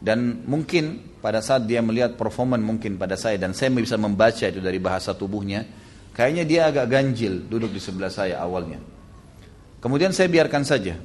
dan 0.00 0.40
mungkin 0.48 1.20
pada 1.20 1.44
saat 1.44 1.68
dia 1.68 1.84
melihat 1.84 2.16
performan 2.16 2.64
mungkin 2.64 2.96
pada 2.96 3.20
saya 3.20 3.36
dan 3.36 3.52
saya 3.52 3.68
bisa 3.76 4.00
membaca 4.00 4.48
itu 4.48 4.56
dari 4.56 4.80
bahasa 4.80 5.12
tubuhnya, 5.12 5.68
kayaknya 6.16 6.48
dia 6.48 6.60
agak 6.72 6.88
ganjil 6.88 7.44
duduk 7.44 7.76
di 7.76 7.80
sebelah 7.84 8.08
saya 8.08 8.40
awalnya. 8.40 8.80
Kemudian 9.84 10.16
saya 10.16 10.32
biarkan 10.32 10.64
saja. 10.64 10.96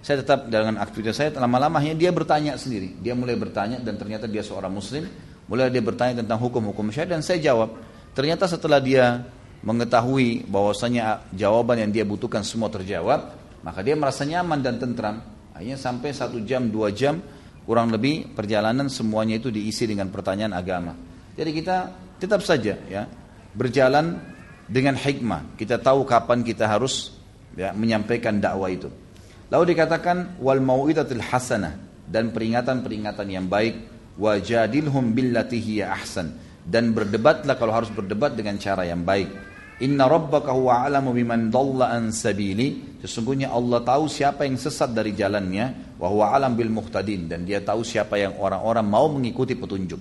Saya 0.00 0.24
tetap 0.24 0.48
dengan 0.48 0.80
aktivitas 0.80 1.20
saya 1.20 1.36
lama-lamanya 1.36 1.92
dia 1.92 2.08
bertanya 2.16 2.56
sendiri. 2.56 2.96
Dia 2.96 3.12
mulai 3.12 3.36
bertanya 3.36 3.76
dan 3.84 4.00
ternyata 4.00 4.24
dia 4.24 4.40
seorang 4.40 4.72
muslim. 4.72 5.04
Mulai 5.52 5.68
dia 5.68 5.84
bertanya 5.84 6.24
tentang 6.24 6.40
hukum-hukum 6.40 6.88
syariat 6.88 7.20
dan 7.20 7.20
saya 7.20 7.44
jawab. 7.44 7.76
Ternyata 8.16 8.48
setelah 8.48 8.80
dia 8.80 9.20
mengetahui 9.62 10.46
bahwasanya 10.50 11.30
jawaban 11.30 11.86
yang 11.86 11.90
dia 11.94 12.04
butuhkan 12.06 12.42
semua 12.42 12.68
terjawab, 12.68 13.38
maka 13.62 13.80
dia 13.80 13.94
merasa 13.94 14.26
nyaman 14.26 14.58
dan 14.58 14.76
tentram. 14.82 15.22
Akhirnya 15.54 15.78
sampai 15.78 16.10
satu 16.10 16.42
jam, 16.42 16.66
dua 16.66 16.90
jam, 16.90 17.22
kurang 17.62 17.94
lebih 17.94 18.34
perjalanan 18.34 18.90
semuanya 18.90 19.38
itu 19.38 19.54
diisi 19.54 19.86
dengan 19.86 20.10
pertanyaan 20.10 20.52
agama. 20.58 20.92
Jadi 21.38 21.50
kita 21.54 21.76
tetap 22.18 22.42
saja 22.42 22.74
ya 22.90 23.06
berjalan 23.54 24.18
dengan 24.66 24.98
hikmah. 24.98 25.54
Kita 25.54 25.78
tahu 25.78 26.02
kapan 26.02 26.42
kita 26.42 26.66
harus 26.66 27.14
ya, 27.54 27.70
menyampaikan 27.70 28.42
dakwah 28.42 28.68
itu. 28.68 28.90
Lalu 29.52 29.76
dikatakan 29.76 30.42
wal 30.42 30.58
mau'idatil 30.58 31.22
hasanah 31.22 31.78
dan 32.08 32.34
peringatan-peringatan 32.34 33.28
yang 33.30 33.46
baik 33.46 33.78
wajadilhum 34.18 35.14
billati 35.14 35.60
hiya 35.60 35.94
ahsan 35.94 36.34
dan 36.66 36.90
berdebatlah 36.96 37.56
kalau 37.56 37.72
harus 37.72 37.92
berdebat 37.92 38.34
dengan 38.34 38.56
cara 38.56 38.84
yang 38.88 39.04
baik 39.04 39.51
Inna 39.80 40.04
rabbaka 40.04 40.52
huwa 40.52 40.84
a'lamu 40.84 41.16
biman 41.16 41.48
dhalla 41.48 41.96
an 41.96 42.12
sabili. 42.12 43.00
Sesungguhnya 43.00 43.48
Allah 43.48 43.80
tahu 43.80 44.04
siapa 44.06 44.44
yang 44.44 44.60
sesat 44.60 44.92
dari 44.92 45.16
jalannya 45.16 45.96
wa 45.96 46.06
huwa 46.12 46.36
alam 46.36 46.52
bil 46.52 46.68
muhtadin 46.68 47.26
dan 47.26 47.42
dia 47.48 47.64
tahu 47.64 47.80
siapa 47.80 48.20
yang 48.20 48.36
orang-orang 48.36 48.84
mau 48.84 49.08
mengikuti 49.08 49.56
petunjuk. 49.56 49.98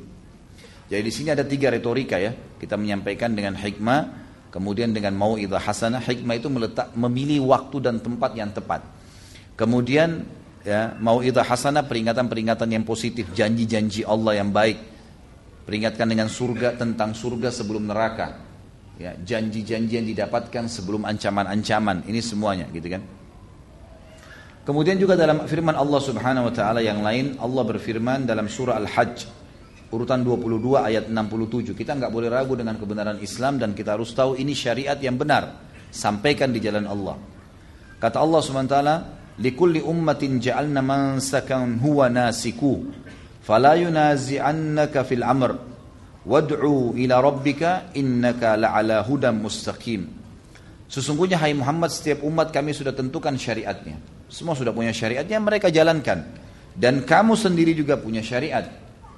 Jadi 0.92 1.02
di 1.02 1.14
sini 1.14 1.32
ada 1.32 1.48
tiga 1.48 1.72
retorika 1.72 2.20
ya. 2.20 2.36
Kita 2.60 2.76
menyampaikan 2.76 3.32
dengan 3.32 3.56
hikmah, 3.56 4.00
kemudian 4.52 4.92
dengan 4.92 5.16
mau 5.16 5.40
itu 5.40 5.56
hasanah. 5.56 6.04
Hikmah 6.04 6.36
itu 6.36 6.52
meletak 6.52 6.92
memilih 6.94 7.48
waktu 7.48 7.80
dan 7.80 8.04
tempat 8.04 8.36
yang 8.36 8.52
tepat. 8.52 8.84
Kemudian 9.56 10.22
ya 10.68 10.94
mau 11.00 11.24
itu 11.24 11.40
hasanah 11.40 11.88
peringatan-peringatan 11.88 12.70
yang 12.70 12.84
positif, 12.84 13.32
janji-janji 13.32 14.04
Allah 14.04 14.44
yang 14.44 14.52
baik. 14.52 14.78
Peringatkan 15.66 16.06
dengan 16.06 16.28
surga 16.28 16.76
tentang 16.76 17.16
surga 17.16 17.50
sebelum 17.50 17.88
neraka 17.88 18.51
ya 19.02 19.12
janji-janji 19.18 19.98
yang 19.98 20.06
didapatkan 20.06 20.70
sebelum 20.70 21.10
ancaman-ancaman. 21.10 22.06
Ini 22.06 22.22
semuanya 22.22 22.70
gitu 22.70 22.86
kan? 22.86 23.02
Kemudian 24.62 25.02
juga 25.02 25.18
dalam 25.18 25.50
firman 25.50 25.74
Allah 25.74 25.98
Subhanahu 25.98 26.48
wa 26.48 26.54
taala 26.54 26.86
yang 26.86 27.02
lain 27.02 27.42
Allah 27.42 27.66
berfirman 27.66 28.30
dalam 28.30 28.46
surah 28.46 28.78
Al-Hajj 28.78 29.26
urutan 29.90 30.22
22 30.22 30.78
ayat 30.78 31.06
67 31.10 31.74
kita 31.74 31.98
nggak 31.98 32.14
boleh 32.14 32.30
ragu 32.30 32.54
dengan 32.54 32.78
kebenaran 32.78 33.18
Islam 33.20 33.58
dan 33.58 33.74
kita 33.74 33.98
harus 33.98 34.14
tahu 34.14 34.38
ini 34.38 34.54
syariat 34.54 35.02
yang 35.02 35.18
benar. 35.18 35.66
Sampaikan 35.90 36.54
di 36.54 36.62
jalan 36.62 36.86
Allah. 36.86 37.18
Kata 37.98 38.22
Allah 38.22 38.42
Subhanahu 38.46 38.70
wa 38.70 38.76
taala 38.78 38.96
likulli 39.42 39.82
ummatin 39.82 40.38
ja'alna 40.38 40.86
mansakan 40.86 41.82
huwa 41.82 42.14
nasiku 42.14 42.86
fala 43.42 43.74
yunazi'annaka 43.82 45.02
fil 45.10 45.26
amr 45.26 45.71
Wad'u 46.22 46.94
ila 47.02 47.16
rabbika 47.18 47.94
innaka 47.98 48.54
la'ala 48.54 49.02
hudam 49.02 49.42
mustaqim. 49.42 50.06
Sesungguhnya 50.86 51.40
hai 51.40 51.56
Muhammad 51.56 51.90
setiap 51.90 52.22
umat 52.22 52.54
kami 52.54 52.76
sudah 52.76 52.92
tentukan 52.94 53.34
syariatnya. 53.40 53.98
Semua 54.28 54.54
sudah 54.54 54.76
punya 54.76 54.94
syariatnya 54.94 55.40
mereka 55.42 55.72
jalankan. 55.72 56.24
Dan 56.72 57.04
kamu 57.04 57.34
sendiri 57.36 57.74
juga 57.74 57.98
punya 57.98 58.22
syariat. 58.24 58.64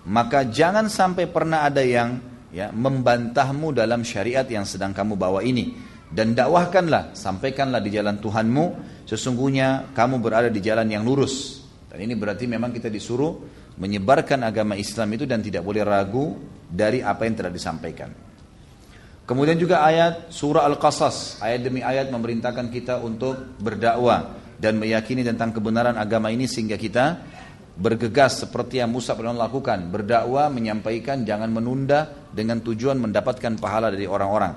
Maka 0.07 0.47
jangan 0.47 0.87
sampai 0.87 1.27
pernah 1.29 1.67
ada 1.67 1.81
yang 1.83 2.17
ya 2.53 2.69
membantahmu 2.69 3.73
dalam 3.73 4.05
syariat 4.05 4.45
yang 4.45 4.63
sedang 4.63 4.93
kamu 4.93 5.17
bawa 5.17 5.41
ini. 5.41 5.73
Dan 6.13 6.37
dakwahkanlah, 6.37 7.17
sampaikanlah 7.17 7.81
di 7.81 7.89
jalan 7.89 8.21
Tuhanmu, 8.21 8.65
sesungguhnya 9.09 9.97
kamu 9.97 10.21
berada 10.21 10.49
di 10.53 10.61
jalan 10.61 10.85
yang 10.85 11.01
lurus. 11.01 11.65
Dan 11.89 12.05
ini 12.05 12.13
berarti 12.13 12.45
memang 12.45 12.69
kita 12.69 12.89
disuruh 12.89 13.62
menyebarkan 13.77 14.45
agama 14.45 14.77
Islam 14.77 15.17
itu 15.17 15.25
dan 15.25 15.41
tidak 15.41 15.65
boleh 15.65 15.81
ragu 15.81 16.37
dari 16.69 17.01
apa 17.01 17.25
yang 17.25 17.35
telah 17.37 17.53
disampaikan. 17.53 18.09
Kemudian 19.23 19.55
juga 19.55 19.87
ayat 19.87 20.33
surah 20.35 20.67
Al-Qasas, 20.67 21.39
ayat 21.39 21.63
demi 21.63 21.79
ayat 21.79 22.11
memerintahkan 22.11 22.67
kita 22.67 22.99
untuk 22.99 23.55
berdakwah 23.55 24.35
dan 24.59 24.75
meyakini 24.75 25.23
tentang 25.23 25.55
kebenaran 25.55 25.95
agama 25.95 26.27
ini 26.27 26.43
sehingga 26.43 26.75
kita 26.75 27.23
bergegas 27.73 28.45
seperti 28.45 28.83
yang 28.83 28.91
Musa 28.91 29.15
pernah 29.15 29.33
lakukan, 29.47 29.89
berdakwah, 29.89 30.51
menyampaikan, 30.51 31.23
jangan 31.23 31.49
menunda 31.49 32.11
dengan 32.29 32.59
tujuan 32.61 32.99
mendapatkan 32.99 33.57
pahala 33.57 33.89
dari 33.89 34.05
orang-orang. 34.05 34.53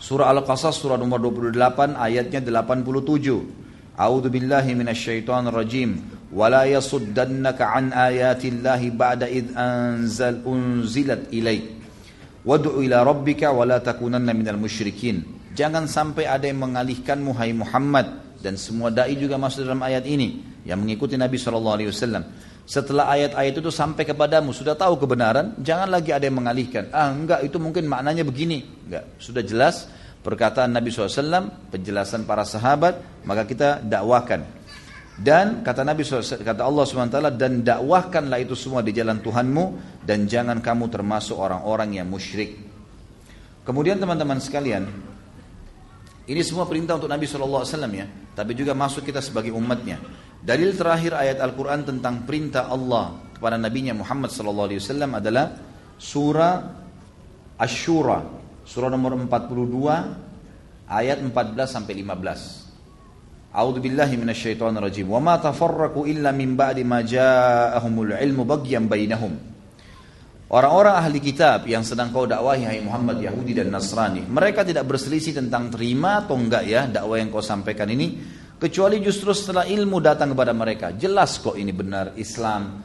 Surah 0.00 0.28
Al-Qasas 0.32 0.80
surah 0.80 0.98
nomor 0.98 1.22
28 1.22 1.96
ayatnya 1.96 2.40
87. 2.42 3.94
A'udzu 3.94 4.28
billahi 4.28 4.74
minasyaitonir 4.74 5.54
rajim. 5.54 5.90
ولا 6.33 6.63
يصدنك 6.69 7.59
عن 7.61 7.89
آيات 7.89 8.45
الله 8.45 8.81
بعد 8.93 9.21
إذ 9.25 9.45
أنزل 9.57 10.45
أنزلت 10.45 11.33
إليك 11.33 11.65
وادع 12.45 12.73
إلى 12.85 12.97
ربك 13.03 13.41
ولا 13.49 13.77
تكونن 13.81 14.29
من 14.29 14.47
المشركين 14.47 15.39
Jangan 15.49 15.89
sampai 15.89 16.23
ada 16.29 16.45
yang 16.47 16.61
mengalihkanmu 16.61 17.35
hai 17.35 17.51
Muhammad 17.51 18.37
dan 18.39 18.55
semua 18.55 18.87
dai 18.93 19.17
juga 19.19 19.35
masuk 19.35 19.67
dalam 19.67 19.83
ayat 19.83 20.07
ini 20.07 20.39
yang 20.63 20.79
mengikuti 20.79 21.19
Nabi 21.19 21.35
SAW. 21.35 22.23
Setelah 22.69 23.09
ayat-ayat 23.11 23.57
itu 23.57 23.73
sampai 23.73 24.05
kepadamu 24.05 24.53
sudah 24.53 24.77
tahu 24.77 25.01
kebenaran, 25.01 25.57
jangan 25.59 25.89
lagi 25.89 26.13
ada 26.13 26.29
yang 26.29 26.37
mengalihkan. 26.37 26.87
Ah 26.93 27.09
enggak 27.09 27.41
itu 27.43 27.57
mungkin 27.57 27.89
maknanya 27.89 28.21
begini. 28.21 28.61
Enggak, 28.85 29.17
sudah 29.17 29.41
jelas 29.41 29.89
perkataan 30.21 30.69
Nabi 30.69 30.93
SAW, 30.93 31.49
penjelasan 31.73 32.29
para 32.29 32.45
sahabat, 32.45 33.25
maka 33.25 33.49
kita 33.49 33.81
dakwakan. 33.81 34.45
Dan 35.14 35.62
kata 35.62 35.86
Nabi 35.86 36.02
kata 36.02 36.62
Allah 36.66 36.82
SWT 36.82 37.38
dan 37.38 37.62
dakwahkanlah 37.62 38.42
itu 38.42 38.58
semua 38.58 38.82
di 38.82 38.90
jalan 38.90 39.22
Tuhanmu 39.22 39.64
dan 40.02 40.26
jangan 40.26 40.58
kamu 40.58 40.90
termasuk 40.90 41.38
orang-orang 41.38 42.02
yang 42.02 42.10
musyrik. 42.10 42.58
Kemudian 43.62 44.02
teman-teman 44.02 44.42
sekalian, 44.42 44.90
ini 46.26 46.42
semua 46.42 46.66
perintah 46.66 46.98
untuk 46.98 47.06
Nabi 47.06 47.30
SAW 47.30 47.62
ya, 47.94 48.10
tapi 48.34 48.58
juga 48.58 48.74
masuk 48.74 49.06
kita 49.06 49.22
sebagai 49.22 49.54
umatnya. 49.54 50.02
Dalil 50.42 50.74
terakhir 50.74 51.14
ayat 51.14 51.38
Al-Quran 51.38 51.86
tentang 51.86 52.26
perintah 52.26 52.66
Allah 52.66 53.14
kepada 53.38 53.54
Nabi 53.54 53.94
Muhammad 53.94 54.34
SAW 54.34 54.66
adalah 55.14 55.54
surah 55.94 56.54
Ashura, 57.54 58.18
surah 58.66 58.90
nomor 58.90 59.14
42 59.14 60.90
ayat 60.90 61.22
14 61.22 61.70
sampai 61.70 62.02
15. 62.02 62.63
A'udzu 63.54 63.78
billahi 63.78 64.18
minasyaitonir 64.18 64.82
rajim. 64.82 65.06
Wa 65.06 65.22
ma 65.22 65.38
illa 66.10 66.34
min 66.34 66.58
ba'di 66.58 66.82
ma 66.82 66.98
ilmu 67.06 68.42
bainahum. 68.90 69.54
Orang-orang 70.54 70.94
ahli 70.94 71.18
kitab 71.18 71.66
yang 71.66 71.82
sedang 71.82 72.12
kau 72.14 72.28
dakwahi 72.28 72.68
hai 72.68 72.78
Muhammad 72.78 73.18
Yahudi 73.18 73.58
dan 73.58 73.72
Nasrani, 73.74 74.22
mereka 74.22 74.62
tidak 74.62 74.86
berselisih 74.86 75.34
tentang 75.34 75.72
terima 75.72 76.22
atau 76.22 76.36
enggak 76.36 76.62
ya 76.68 76.86
dakwah 76.86 77.16
yang 77.18 77.32
kau 77.32 77.42
sampaikan 77.42 77.90
ini, 77.90 78.22
kecuali 78.60 79.02
justru 79.02 79.34
setelah 79.34 79.66
ilmu 79.66 79.98
datang 79.98 80.30
kepada 80.36 80.52
mereka. 80.54 80.92
Jelas 80.94 81.42
kok 81.42 81.58
ini 81.58 81.72
benar 81.74 82.14
Islam, 82.20 82.76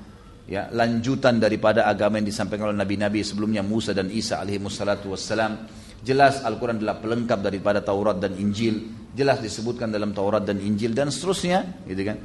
ya 0.50 0.72
lanjutan 0.72 1.38
daripada 1.38 1.86
agama 1.86 2.18
yang 2.18 2.32
disampaikan 2.32 2.74
oleh 2.74 2.80
nabi-nabi 2.80 3.22
sebelumnya 3.22 3.62
Musa 3.62 3.94
dan 3.94 4.10
Isa 4.10 4.42
alaihi 4.42 4.64
wassalam. 4.64 5.54
Jelas 6.00 6.48
Al-Quran 6.48 6.80
adalah 6.80 6.98
pelengkap 7.00 7.40
daripada 7.44 7.84
Taurat 7.84 8.16
dan 8.16 8.36
Injil. 8.40 9.10
Jelas 9.12 9.44
disebutkan 9.44 9.92
dalam 9.92 10.16
Taurat 10.16 10.44
dan 10.44 10.64
Injil 10.64 10.96
dan 10.96 11.12
seterusnya. 11.12 11.84
Gitu 11.84 12.02
kan. 12.08 12.18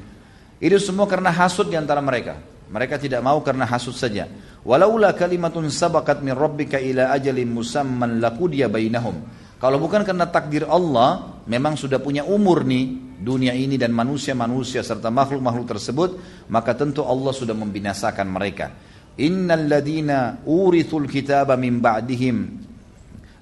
Itu 0.62 0.78
semua 0.78 1.10
karena 1.10 1.34
hasud 1.34 1.66
di 1.66 1.74
antara 1.74 1.98
mereka. 1.98 2.38
Mereka 2.70 2.96
tidak 3.02 3.20
mau 3.20 3.42
karena 3.42 3.66
hasud 3.66 3.92
saja. 3.92 4.30
Walaula 4.64 5.12
kalimatun 5.12 5.68
sabakat 5.68 6.24
min 6.24 6.32
rabbika 6.32 6.80
ila 6.80 7.12
ajalin 7.12 7.50
musamman 7.50 8.22
lakudiya 8.22 8.70
bainahum. 8.70 9.20
Kalau 9.58 9.76
bukan 9.80 10.04
karena 10.06 10.28
takdir 10.28 10.64
Allah, 10.68 11.40
memang 11.48 11.76
sudah 11.76 12.00
punya 12.00 12.24
umur 12.24 12.64
nih 12.64 13.16
dunia 13.20 13.52
ini 13.56 13.80
dan 13.80 13.92
manusia-manusia 13.92 14.84
serta 14.84 15.08
makhluk-makhluk 15.08 15.66
tersebut, 15.76 16.10
maka 16.52 16.76
tentu 16.76 17.04
Allah 17.04 17.32
sudah 17.32 17.56
membinasakan 17.56 18.28
mereka. 18.28 18.72
Innal 19.20 19.70
ladina 19.70 20.42
urithul 20.44 21.06
kitaba 21.06 21.54
min 21.54 21.78
ba'dihim 21.78 22.36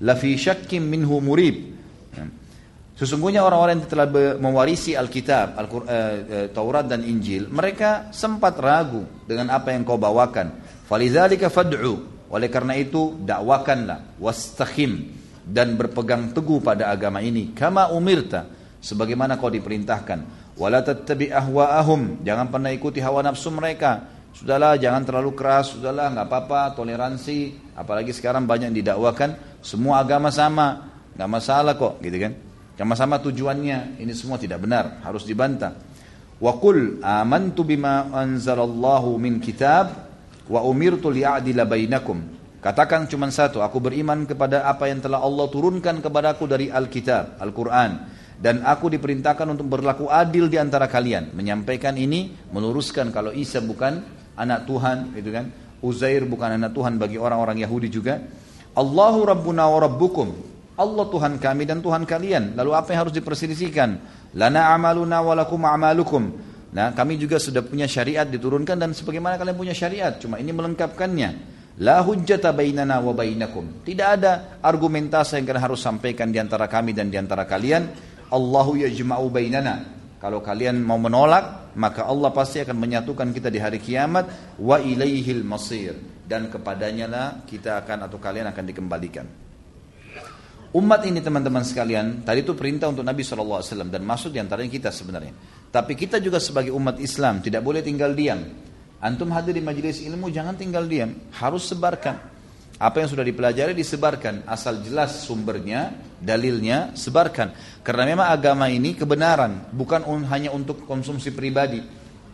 lafi 0.03 0.35
syakkim 0.35 0.83
minhu 0.85 1.23
murib. 1.23 1.73
Ya. 2.13 2.27
Sesungguhnya 2.99 3.47
orang-orang 3.47 3.81
yang 3.81 3.89
telah 3.89 4.07
mewarisi 4.37 4.93
Alkitab, 4.99 5.57
Al 5.57 5.67
uh, 5.67 5.81
uh, 5.81 6.47
Taurat 6.53 6.85
dan 6.85 7.07
Injil, 7.07 7.49
mereka 7.49 8.13
sempat 8.13 8.59
ragu 8.61 9.07
dengan 9.25 9.55
apa 9.55 9.73
yang 9.73 9.87
kau 9.87 9.97
bawakan. 9.97 10.61
Falidzalika 10.85 11.49
fad'u. 11.49 12.11
Oleh 12.33 12.49
karena 12.49 12.77
itu, 12.77 13.17
dakwakanlah 13.23 14.17
wastakhim 14.17 15.13
dan 15.43 15.75
berpegang 15.75 16.31
teguh 16.31 16.63
pada 16.63 16.89
agama 16.89 17.19
ini 17.19 17.51
kama 17.51 17.91
umirta 17.93 18.47
sebagaimana 18.81 19.37
kau 19.37 19.53
diperintahkan. 19.53 20.43
Wala 20.57 20.85
ahwa'ahum. 20.85 22.21
Jangan 22.25 22.47
pernah 22.53 22.71
ikuti 22.73 23.01
hawa 23.01 23.25
nafsu 23.25 23.49
mereka. 23.49 24.05
Sudahlah, 24.33 24.77
jangan 24.77 25.05
terlalu 25.05 25.33
keras. 25.33 25.73
Sudahlah, 25.77 26.13
nggak 26.13 26.29
apa-apa. 26.29 26.77
Toleransi. 26.77 27.73
Apalagi 27.73 28.13
sekarang 28.13 28.45
banyak 28.45 28.73
yang 28.73 28.79
didakwakan 28.85 29.52
semua 29.63 30.03
agama 30.03 30.29
sama, 30.29 30.93
nggak 31.17 31.31
masalah 31.31 31.75
kok, 31.79 32.03
gitu 32.03 32.19
kan? 32.19 32.33
Sama-sama 32.77 33.23
tujuannya, 33.23 34.03
ini 34.03 34.11
semua 34.11 34.43
tidak 34.43 34.67
benar, 34.67 35.01
harus 35.07 35.23
dibantah. 35.23 35.79
Wa 36.43 36.59
qul 36.59 36.99
amantu 36.99 37.63
bima 37.63 38.11
anzalallahu 38.11 39.15
min 39.23 39.39
kitab 39.39 40.13
Wa 40.51 40.61
umirtu 40.67 41.13
li'adila 41.13 41.69
bainakum. 41.69 42.19
Katakan 42.63 43.11
cuma 43.11 43.27
satu, 43.31 43.59
aku 43.65 43.83
beriman 43.83 44.23
kepada 44.23 44.69
apa 44.69 44.87
yang 44.87 45.03
telah 45.03 45.19
Allah 45.19 45.51
turunkan 45.51 45.99
kepadaku 45.99 46.47
dari 46.47 46.71
Alkitab, 46.71 47.43
Al-Quran. 47.43 47.91
Dan 48.39 48.63
aku 48.67 48.91
diperintahkan 48.91 49.47
untuk 49.51 49.71
berlaku 49.71 50.11
adil 50.11 50.47
di 50.51 50.59
antara 50.59 50.87
kalian. 50.87 51.35
Menyampaikan 51.35 51.95
ini, 51.95 52.35
meluruskan 52.51 53.11
kalau 53.15 53.35
Isa 53.35 53.63
bukan 53.63 54.03
anak 54.39 54.67
Tuhan, 54.67 55.15
gitu 55.15 55.31
kan. 55.31 55.47
Uzair 55.83 56.23
bukan 56.23 56.55
anak 56.59 56.71
Tuhan 56.71 56.99
bagi 57.03 57.19
orang-orang 57.19 57.63
Yahudi 57.67 57.91
juga. 57.91 58.23
Allahu 58.73 59.29
Rabbuna 59.29 59.69
wa 59.69 59.79
Rabbukum. 59.85 60.29
Allah 60.73 61.05
Tuhan 61.13 61.37
kami 61.37 61.69
dan 61.69 61.85
Tuhan 61.85 62.09
kalian. 62.09 62.57
Lalu 62.57 62.71
apa 62.73 62.97
yang 62.97 63.07
harus 63.07 63.15
diperselisihkan? 63.15 64.01
Lana 64.33 64.73
amaluna 64.73 65.21
walakum 65.21 65.61
amalukum. 65.69 66.33
Nah, 66.73 66.97
kami 66.97 67.21
juga 67.21 67.37
sudah 67.37 67.61
punya 67.61 67.85
syariat 67.85 68.25
diturunkan 68.25 68.81
dan 68.81 68.97
sebagaimana 68.97 69.37
kalian 69.37 69.57
punya 69.61 69.77
syariat, 69.77 70.17
cuma 70.17 70.41
ini 70.41 70.57
melengkapkannya. 70.57 71.53
La 71.85 72.01
hujjata 72.01 72.53
bainana 72.57 73.01
wa 73.05 73.13
bainakum. 73.13 73.85
Tidak 73.85 74.09
ada 74.09 74.57
argumentasi 74.65 75.37
yang 75.37 75.45
kalian 75.53 75.65
harus 75.69 75.81
sampaikan 75.85 76.33
di 76.33 76.41
antara 76.41 76.69
kami 76.73 76.97
dan 76.97 77.13
di 77.13 77.21
antara 77.21 77.45
kalian. 77.45 77.93
Allahu 78.33 78.81
yajma'u 78.81 79.29
bainana. 79.29 79.85
Kalau 80.17 80.41
kalian 80.41 80.81
mau 80.81 80.97
menolak, 80.97 81.62
maka 81.77 82.05
Allah 82.05 82.31
pasti 82.33 82.61
akan 82.61 82.77
menyatukan 82.77 83.29
kita 83.33 83.49
di 83.49 83.59
hari 83.61 83.81
kiamat 83.81 84.57
wa 84.61 84.77
ilaihil 84.77 85.45
masir 85.45 85.97
dan 86.29 86.53
kepadanya 86.53 87.07
lah 87.09 87.27
kita 87.45 87.81
akan 87.85 88.09
atau 88.09 88.19
kalian 88.21 88.49
akan 88.53 88.65
dikembalikan. 88.65 89.27
Umat 90.73 91.05
ini 91.05 91.21
teman-teman 91.21 91.61
sekalian, 91.69 92.25
tadi 92.25 92.41
itu 92.41 92.57
perintah 92.57 92.89
untuk 92.89 93.05
Nabi 93.05 93.21
SAW 93.21 93.61
dan 93.93 94.01
masuk 94.09 94.33
di 94.33 94.41
antaranya 94.41 94.73
kita 94.73 94.89
sebenarnya. 94.89 95.37
Tapi 95.69 95.93
kita 95.93 96.17
juga 96.17 96.41
sebagai 96.41 96.73
umat 96.73 96.97
Islam 96.97 97.45
tidak 97.45 97.61
boleh 97.61 97.85
tinggal 97.85 98.17
diam. 98.17 98.41
Antum 99.05 99.29
hadir 99.37 99.53
di 99.53 99.61
majelis 99.61 100.01
ilmu 100.01 100.33
jangan 100.33 100.57
tinggal 100.57 100.89
diam, 100.89 101.13
harus 101.37 101.69
sebarkan. 101.69 102.17
Apa 102.83 102.99
yang 102.99 103.15
sudah 103.15 103.23
dipelajari 103.23 103.79
disebarkan, 103.79 104.43
asal 104.51 104.83
jelas 104.83 105.23
sumbernya, 105.23 105.95
dalilnya, 106.19 106.91
sebarkan. 106.99 107.79
Karena 107.87 108.11
memang 108.11 108.27
agama 108.27 108.67
ini 108.67 108.99
kebenaran, 108.99 109.71
bukan 109.71 110.03
hanya 110.27 110.51
untuk 110.51 110.83
konsumsi 110.83 111.31
pribadi. 111.31 111.79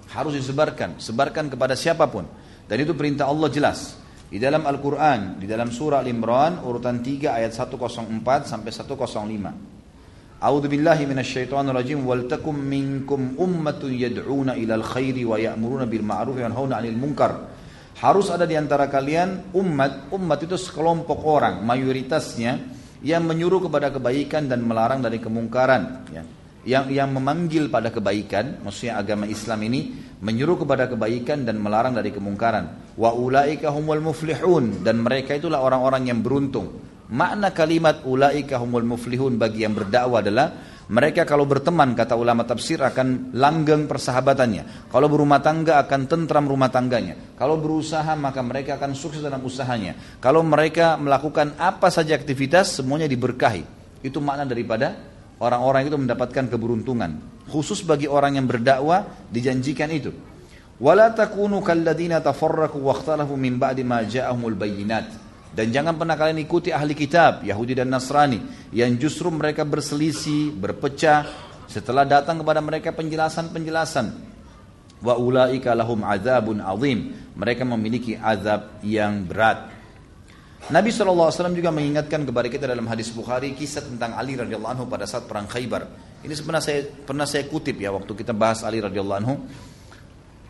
Harus 0.09 0.41
disebarkan, 0.41 0.97
sebarkan 0.97 1.53
kepada 1.53 1.77
siapa 1.77 2.09
pun. 2.09 2.25
Dan 2.65 2.81
itu 2.81 2.97
perintah 2.97 3.29
Allah 3.29 3.53
jelas. 3.53 4.01
Di 4.29 4.41
dalam 4.41 4.65
Al-Quran, 4.65 5.37
di 5.37 5.45
dalam 5.45 5.69
surah 5.69 6.01
Al-Imran, 6.01 6.65
urutan 6.65 7.05
3 7.05 7.37
ayat 7.37 7.53
104 7.53 8.49
sampai 8.49 8.73
105. 8.73 9.53
A'udzu 10.41 10.69
billahi 10.71 11.05
minasyaitonir 11.05 11.77
rajim 11.77 12.09
wal 12.09 12.25
takum 12.25 12.57
minkum 12.57 13.37
ummatun 13.37 13.93
yad'una 13.93 14.57
ilal 14.57 14.85
khairi 14.85 15.29
wa 15.29 15.37
ya'muruna 15.37 15.85
bil 15.85 16.05
ma'ruf 16.05 16.41
wa 16.41 16.43
yanhauna 16.49 16.81
'anil 16.81 16.97
munkar. 16.97 17.58
Harus 17.99 18.31
ada 18.31 18.47
di 18.47 18.55
antara 18.55 18.87
kalian 18.87 19.51
umat, 19.59 20.15
umat 20.15 20.39
itu 20.47 20.55
sekelompok 20.55 21.19
orang 21.27 21.67
mayoritasnya 21.67 22.63
yang 23.03 23.27
menyuruh 23.27 23.67
kepada 23.67 23.91
kebaikan 23.91 24.47
dan 24.47 24.63
melarang 24.63 25.03
dari 25.03 25.19
kemungkaran 25.19 26.07
ya. 26.15 26.23
Yang 26.69 27.01
yang 27.01 27.11
memanggil 27.17 27.73
pada 27.73 27.89
kebaikan, 27.89 28.61
maksudnya 28.61 29.01
agama 29.01 29.25
Islam 29.25 29.63
ini 29.67 29.95
menyuruh 30.21 30.63
kepada 30.63 30.91
kebaikan 30.91 31.47
dan 31.47 31.59
melarang 31.59 31.97
dari 31.97 32.13
kemungkaran. 32.13 32.95
Wa 32.99 33.15
ulaika 33.15 33.73
humul 33.73 34.03
muflihun 34.05 34.85
dan 34.85 35.01
mereka 35.01 35.39
itulah 35.39 35.65
orang-orang 35.65 36.13
yang 36.13 36.21
beruntung. 36.21 36.77
Makna 37.09 37.57
kalimat 37.57 38.05
ulaika 38.05 38.61
humul 38.61 38.85
muflihun 38.85 39.41
bagi 39.41 39.65
yang 39.65 39.73
berdakwah 39.73 40.21
adalah 40.21 40.68
mereka 40.89 41.29
kalau 41.29 41.45
berteman 41.45 41.93
kata 41.93 42.17
ulama 42.17 42.49
tafsir 42.49 42.81
akan 42.81 43.37
langgeng 43.37 43.85
persahabatannya. 43.85 44.89
Kalau 44.89 45.05
berumah 45.13 45.45
tangga 45.45 45.85
akan 45.85 46.09
tentram 46.09 46.49
rumah 46.49 46.73
tangganya. 46.73 47.37
Kalau 47.37 47.61
berusaha 47.61 48.09
maka 48.17 48.41
mereka 48.41 48.81
akan 48.81 48.97
sukses 48.97 49.21
dalam 49.21 49.45
usahanya. 49.45 50.17
Kalau 50.17 50.41
mereka 50.41 50.97
melakukan 50.97 51.61
apa 51.61 51.93
saja 51.93 52.17
aktivitas 52.17 52.81
semuanya 52.81 53.05
diberkahi. 53.05 53.69
Itu 54.01 54.25
makna 54.25 54.49
daripada 54.49 54.97
orang-orang 55.45 55.93
itu 55.93 55.97
mendapatkan 56.01 56.49
keberuntungan. 56.49 57.45
Khusus 57.53 57.85
bagi 57.85 58.09
orang 58.09 58.41
yang 58.41 58.49
berdakwah 58.49 59.29
dijanjikan 59.29 59.93
itu. 59.93 60.17
Wala 60.81 61.13
takunu 61.13 61.61
kalladina 61.61 62.25
tafarraqu 62.25 62.81
wakhtalafu 62.81 63.37
min 63.37 63.61
ba'di 63.61 63.85
ma 63.85 64.09
ja'ahumul 64.09 64.57
bayyinat. 64.57 65.28
Dan 65.49 65.73
jangan 65.75 65.97
pernah 65.97 66.15
kalian 66.15 66.39
ikuti 66.45 66.71
ahli 66.71 66.95
kitab, 66.95 67.43
Yahudi 67.43 67.75
dan 67.75 67.89
Nasrani, 67.91 68.71
yang 68.71 68.95
justru 69.01 69.33
mereka 69.33 69.65
berselisih, 69.65 70.55
berpecah, 70.55 71.27
setelah 71.69 72.09
datang 72.09 72.41
kepada 72.41 72.65
mereka 72.65 72.97
penjelasan-penjelasan. 72.97 74.07
Wa 74.99 75.15
ulaika 75.15 75.77
lahum 75.77 76.03
azabun 76.03 76.59
azim. 76.65 77.15
Mereka 77.39 77.63
memiliki 77.63 78.19
azab 78.19 78.83
yang 78.83 79.23
berat. 79.29 79.79
Nabi 80.69 80.91
SAW 80.91 81.33
juga 81.55 81.71
mengingatkan 81.71 82.27
kepada 82.27 82.51
kita 82.51 82.67
dalam 82.69 82.85
hadis 82.91 83.09
Bukhari 83.15 83.55
kisah 83.55 83.87
tentang 83.87 84.19
Ali 84.19 84.37
radhiyallahu 84.37 84.75
anhu 84.75 84.85
pada 84.91 85.07
saat 85.07 85.25
perang 85.25 85.47
Khaybar. 85.47 85.87
Ini 86.21 86.35
sebenarnya 86.35 86.65
saya 86.67 86.81
pernah 86.83 87.25
saya 87.31 87.47
kutip 87.47 87.79
ya 87.79 87.95
waktu 87.95 88.11
kita 88.11 88.35
bahas 88.35 88.67
Ali 88.67 88.83
radhiyallahu 88.83 89.21
anhu. 89.23 89.35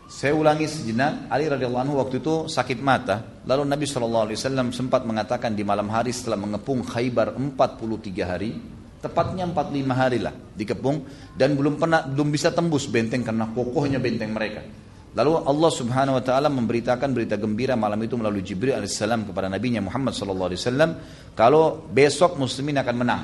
Saya 0.09 0.33
ulangi 0.33 0.65
sejenak, 0.65 1.29
Ali 1.29 1.45
radhiyallahu 1.45 1.83
anhu 1.85 1.95
waktu 2.01 2.17
itu 2.17 2.49
sakit 2.49 2.81
mata. 2.81 3.45
Lalu 3.45 3.61
Nabi 3.69 3.85
SAW 3.85 4.25
sempat 4.73 5.05
mengatakan 5.05 5.53
di 5.53 5.61
malam 5.61 5.85
hari 5.93 6.09
setelah 6.09 6.41
mengepung 6.41 6.81
Khaybar 6.81 7.37
43 7.37 8.25
hari, 8.25 8.57
tepatnya 9.05 9.45
45 9.45 9.85
hari 9.93 10.17
lah 10.17 10.33
dikepung 10.33 11.05
dan 11.37 11.53
belum 11.53 11.77
pernah 11.77 12.09
belum 12.09 12.33
bisa 12.33 12.49
tembus 12.49 12.89
benteng 12.89 13.21
karena 13.21 13.53
kokohnya 13.53 14.01
benteng 14.01 14.33
mereka. 14.33 14.65
Lalu 15.13 15.45
Allah 15.45 15.71
Subhanahu 15.73 16.17
wa 16.17 16.23
taala 16.25 16.49
memberitakan 16.53 17.09
berita 17.13 17.37
gembira 17.37 17.77
malam 17.77 18.01
itu 18.01 18.17
melalui 18.17 18.41
Jibril 18.41 18.77
alaihissalam 18.77 19.29
kepada 19.29 19.45
Nabi 19.45 19.77
Muhammad 19.77 20.17
sallallahu 20.17 20.49
alaihi 20.53 20.61
wasallam 20.61 20.89
kalau 21.37 21.85
besok 21.85 22.33
muslimin 22.41 22.81
akan 22.81 22.95
menang. 22.97 23.23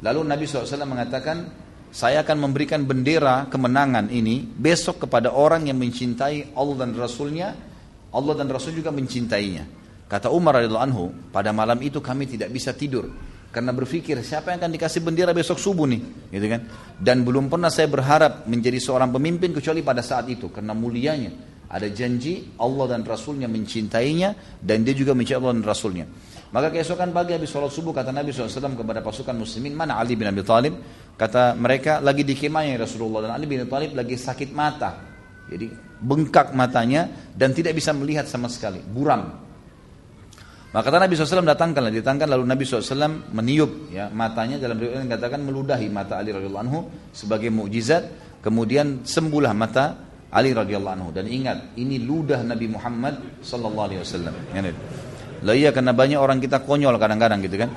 Lalu 0.00 0.20
Nabi 0.24 0.48
SAW 0.48 0.88
mengatakan 0.88 1.44
saya 1.90 2.22
akan 2.22 2.46
memberikan 2.46 2.86
bendera 2.86 3.50
kemenangan 3.50 4.14
ini 4.14 4.46
besok 4.46 5.06
kepada 5.06 5.34
orang 5.34 5.66
yang 5.66 5.78
mencintai 5.78 6.54
Allah 6.54 6.86
dan 6.86 6.94
Rasulnya. 6.94 7.48
Allah 8.10 8.34
dan 8.34 8.46
Rasul 8.50 8.74
juga 8.74 8.94
mencintainya. 8.94 9.66
Kata 10.10 10.30
Umar 10.34 10.58
radhiyallahu 10.58 10.86
anhu 10.86 11.04
pada 11.30 11.54
malam 11.54 11.78
itu 11.82 12.02
kami 12.02 12.26
tidak 12.26 12.50
bisa 12.50 12.74
tidur 12.74 13.06
karena 13.50 13.70
berpikir 13.74 14.18
siapa 14.22 14.54
yang 14.54 14.62
akan 14.62 14.72
dikasih 14.74 15.02
bendera 15.02 15.30
besok 15.34 15.58
subuh 15.58 15.86
nih? 15.86 16.30
Gitu 16.30 16.46
kan? 16.46 16.60
Dan 16.98 17.22
belum 17.26 17.50
pernah 17.50 17.70
saya 17.70 17.86
berharap 17.90 18.46
menjadi 18.46 18.78
seorang 18.78 19.10
pemimpin 19.10 19.50
kecuali 19.50 19.82
pada 19.82 20.02
saat 20.02 20.30
itu 20.30 20.50
karena 20.50 20.74
mulianya. 20.74 21.30
Ada 21.70 21.86
janji 21.90 22.58
Allah 22.58 22.98
dan 22.98 23.06
Rasulnya 23.06 23.46
mencintainya 23.46 24.58
dan 24.58 24.82
dia 24.82 24.94
juga 24.94 25.14
mencintai 25.14 25.38
Allah 25.38 25.54
dan 25.54 25.66
Rasulnya 25.66 26.06
maka 26.50 26.66
keesokan 26.74 27.14
pagi 27.14 27.30
habis 27.34 27.50
sholat 27.50 27.70
subuh 27.70 27.94
kata 27.94 28.10
Nabi 28.10 28.34
SAW 28.34 28.74
kepada 28.74 28.98
pasukan 29.00 29.38
muslimin 29.38 29.74
mana 29.74 30.02
Ali 30.02 30.18
bin 30.18 30.26
Abi 30.26 30.42
Thalib 30.42 30.74
Kata 31.20 31.52
mereka 31.52 32.00
lagi 32.00 32.24
di 32.24 32.32
kemahnya 32.32 32.80
Rasulullah 32.80 33.28
dan 33.28 33.36
Ali 33.36 33.44
bin 33.44 33.60
Thalib 33.68 33.92
lagi 33.92 34.16
sakit 34.16 34.56
mata. 34.56 35.04
Jadi 35.52 35.68
bengkak 36.00 36.56
matanya 36.56 37.28
dan 37.36 37.52
tidak 37.52 37.76
bisa 37.76 37.92
melihat 37.92 38.24
sama 38.24 38.48
sekali, 38.48 38.80
buram. 38.80 39.28
Maka 40.72 40.88
kata 40.88 40.96
Nabi 40.96 41.12
SAW 41.20 41.44
datangkanlah, 41.44 41.92
datangkan 41.92 42.24
lalu 42.24 42.48
Nabi 42.48 42.64
SAW 42.64 43.36
meniup 43.36 43.92
ya 43.92 44.08
matanya 44.08 44.56
dalam 44.56 44.80
riwayat 44.80 45.04
yang 45.04 45.12
katakan 45.12 45.44
meludahi 45.44 45.92
mata 45.92 46.16
Ali 46.16 46.32
radhiyallahu 46.32 46.64
anhu 46.64 46.88
sebagai 47.12 47.52
mukjizat, 47.52 48.40
kemudian 48.40 49.04
sembuhlah 49.04 49.52
mata 49.52 50.00
Ali 50.32 50.56
radhiyallahu 50.56 50.94
anhu 51.04 51.10
dan 51.12 51.28
ingat 51.28 51.76
ini 51.76 52.00
ludah 52.00 52.40
Nabi 52.48 52.64
Muhammad 52.64 53.44
sallallahu 53.44 53.86
alaihi 53.92 54.00
wasallam. 54.00 54.32
Lah 55.40 55.56
iya 55.56 55.72
karena 55.72 55.96
banyak 55.96 56.20
orang 56.20 56.38
kita 56.38 56.60
konyol 56.64 57.00
kadang-kadang 57.00 57.40
gitu 57.40 57.56
kan. 57.56 57.70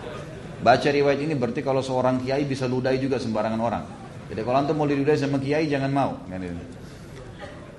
Baca 0.64 0.88
riwayat 0.88 1.20
ini 1.20 1.36
berarti 1.36 1.60
kalau 1.60 1.84
seorang 1.84 2.24
kiai 2.24 2.48
bisa 2.48 2.68
ludahi 2.68 3.00
juga 3.00 3.20
sembarangan 3.20 3.60
orang. 3.60 3.84
Jadi 4.32 4.40
kalau 4.44 4.58
antum 4.60 4.76
mau 4.80 4.88
diludahi 4.88 5.20
sama 5.20 5.40
kiai 5.40 5.68
jangan 5.68 5.92
mau. 5.92 6.12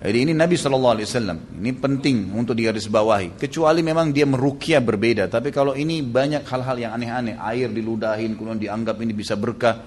Jadi 0.05 0.19
ini 0.21 0.37
Nabi 0.37 0.61
Shallallahu 0.61 0.95
Alaihi 1.01 1.09
Wasallam 1.09 1.39
ini 1.65 1.73
penting 1.73 2.17
untuk 2.37 2.53
digarisbawahi. 2.61 3.41
Kecuali 3.41 3.81
memang 3.81 4.13
dia 4.13 4.29
merukia 4.29 4.85
berbeda. 4.85 5.33
Tapi 5.33 5.49
kalau 5.49 5.73
ini 5.73 6.05
banyak 6.05 6.45
hal-hal 6.45 6.77
yang 6.77 6.93
aneh-aneh, 6.93 7.41
air 7.41 7.73
diludahin, 7.73 8.37
kemudian 8.37 8.61
dianggap 8.61 9.01
ini 9.01 9.17
bisa 9.17 9.33
berkah. 9.33 9.81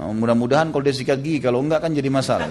Nah, 0.00 0.08
mudah-mudahan 0.08 0.72
kalau 0.72 0.80
dia 0.80 0.96
sikat 0.96 1.20
gigi, 1.20 1.44
kalau 1.44 1.60
enggak 1.60 1.84
kan 1.84 1.92
jadi 1.92 2.08
masalah. 2.08 2.48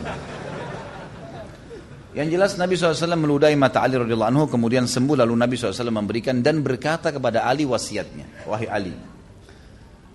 Yang 2.15 2.27
jelas 2.39 2.51
Nabi 2.55 2.79
SAW 2.79 3.19
meludahi 3.19 3.59
mata 3.59 3.83
Ali 3.83 3.99
radhiyallahu 3.99 4.31
anhu 4.31 4.45
kemudian 4.47 4.87
sembuh 4.87 5.19
lalu 5.21 5.33
Nabi 5.35 5.53
SAW 5.59 5.91
memberikan 5.91 6.39
dan 6.39 6.63
berkata 6.63 7.11
kepada 7.11 7.43
Ali 7.43 7.67
wasiatnya, 7.67 8.47
wahai 8.47 8.67
Ali, 8.71 8.95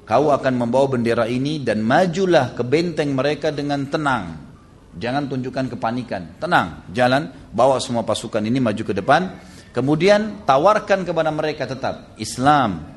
Kau 0.02 0.34
akan 0.34 0.54
membawa 0.58 0.90
bendera 0.90 1.30
ini 1.30 1.62
dan 1.62 1.78
majulah 1.80 2.58
ke 2.58 2.66
benteng 2.66 3.14
mereka 3.14 3.54
dengan 3.54 3.86
tenang. 3.86 4.24
Jangan 4.98 5.30
tunjukkan 5.30 5.78
kepanikan. 5.78 6.36
Tenang, 6.42 6.90
jalan, 6.90 7.30
bawa 7.54 7.78
semua 7.78 8.02
pasukan 8.02 8.42
ini 8.42 8.58
maju 8.58 8.82
ke 8.82 8.92
depan. 8.92 9.40
Kemudian 9.72 10.44
tawarkan 10.44 11.06
kepada 11.06 11.30
mereka 11.32 11.64
tetap 11.64 12.18
Islam. 12.20 12.92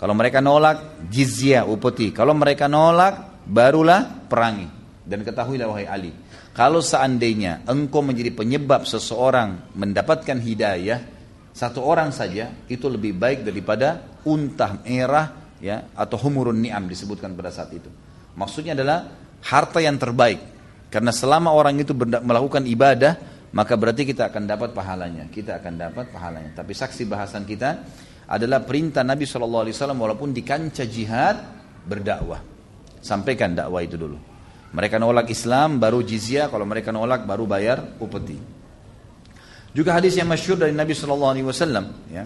Kalau 0.00 0.18
mereka 0.18 0.42
nolak, 0.42 1.06
jizya 1.06 1.62
upeti. 1.62 2.10
Kalau 2.10 2.34
mereka 2.34 2.66
nolak, 2.66 3.44
barulah 3.46 4.26
perangi. 4.26 4.66
Dan 5.06 5.22
ketahuilah 5.22 5.68
wahai 5.68 5.86
Ali, 5.86 6.10
Kalau 6.52 6.84
seandainya 6.84 7.64
engkau 7.64 8.04
menjadi 8.04 8.28
penyebab 8.28 8.84
seseorang 8.84 9.72
mendapatkan 9.72 10.36
hidayah, 10.36 11.00
satu 11.56 11.80
orang 11.80 12.12
saja 12.12 12.52
itu 12.68 12.92
lebih 12.92 13.16
baik 13.16 13.44
daripada 13.44 14.20
unta 14.28 14.76
merah 14.84 15.56
ya 15.60 15.88
atau 15.96 16.20
humurun 16.20 16.60
ni'am 16.60 16.84
disebutkan 16.84 17.32
pada 17.32 17.48
saat 17.48 17.72
itu. 17.72 17.88
Maksudnya 18.36 18.76
adalah 18.76 19.08
harta 19.44 19.80
yang 19.80 19.96
terbaik. 19.96 20.40
Karena 20.92 21.08
selama 21.08 21.56
orang 21.56 21.80
itu 21.80 21.96
melakukan 21.96 22.68
ibadah, 22.68 23.16
maka 23.56 23.72
berarti 23.80 24.04
kita 24.04 24.28
akan 24.28 24.44
dapat 24.44 24.76
pahalanya. 24.76 25.32
Kita 25.32 25.56
akan 25.56 25.72
dapat 25.80 26.12
pahalanya. 26.12 26.52
Tapi 26.52 26.76
saksi 26.76 27.08
bahasan 27.08 27.48
kita 27.48 27.80
adalah 28.28 28.60
perintah 28.60 29.00
Nabi 29.00 29.24
SAW 29.24 29.72
walaupun 29.96 30.36
di 30.36 30.44
kancah 30.44 30.84
jihad 30.84 31.36
berdakwah. 31.88 32.44
Sampaikan 33.00 33.56
dakwah 33.56 33.80
itu 33.80 33.96
dulu. 33.96 34.31
Mereka 34.72 34.96
nolak 34.96 35.28
Islam 35.28 35.76
baru 35.76 36.00
jizyah, 36.00 36.48
kalau 36.48 36.64
mereka 36.64 36.88
nolak 36.92 37.28
baru 37.28 37.44
bayar 37.44 38.00
upeti. 38.00 38.40
Juga 39.72 39.96
hadis 39.96 40.16
yang 40.16 40.28
masyhur 40.28 40.56
dari 40.60 40.72
Nabi 40.72 40.96
Shallallahu 40.96 41.32
Alaihi 41.32 41.46
Wasallam, 41.48 41.84
ya. 42.08 42.24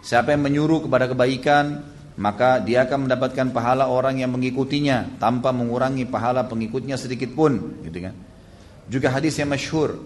Siapa 0.00 0.32
yang 0.32 0.42
menyuruh 0.46 0.86
kepada 0.86 1.10
kebaikan, 1.10 1.82
maka 2.18 2.62
dia 2.62 2.86
akan 2.86 3.06
mendapatkan 3.06 3.50
pahala 3.50 3.90
orang 3.90 4.22
yang 4.22 4.30
mengikutinya 4.34 5.18
tanpa 5.18 5.50
mengurangi 5.50 6.06
pahala 6.06 6.46
pengikutnya 6.46 6.94
sedikit 6.94 7.34
pun, 7.34 7.82
gitu 7.82 7.98
kan. 8.06 8.14
Juga 8.90 9.10
hadis 9.14 9.38
yang 9.38 9.50
masyhur, 9.50 9.98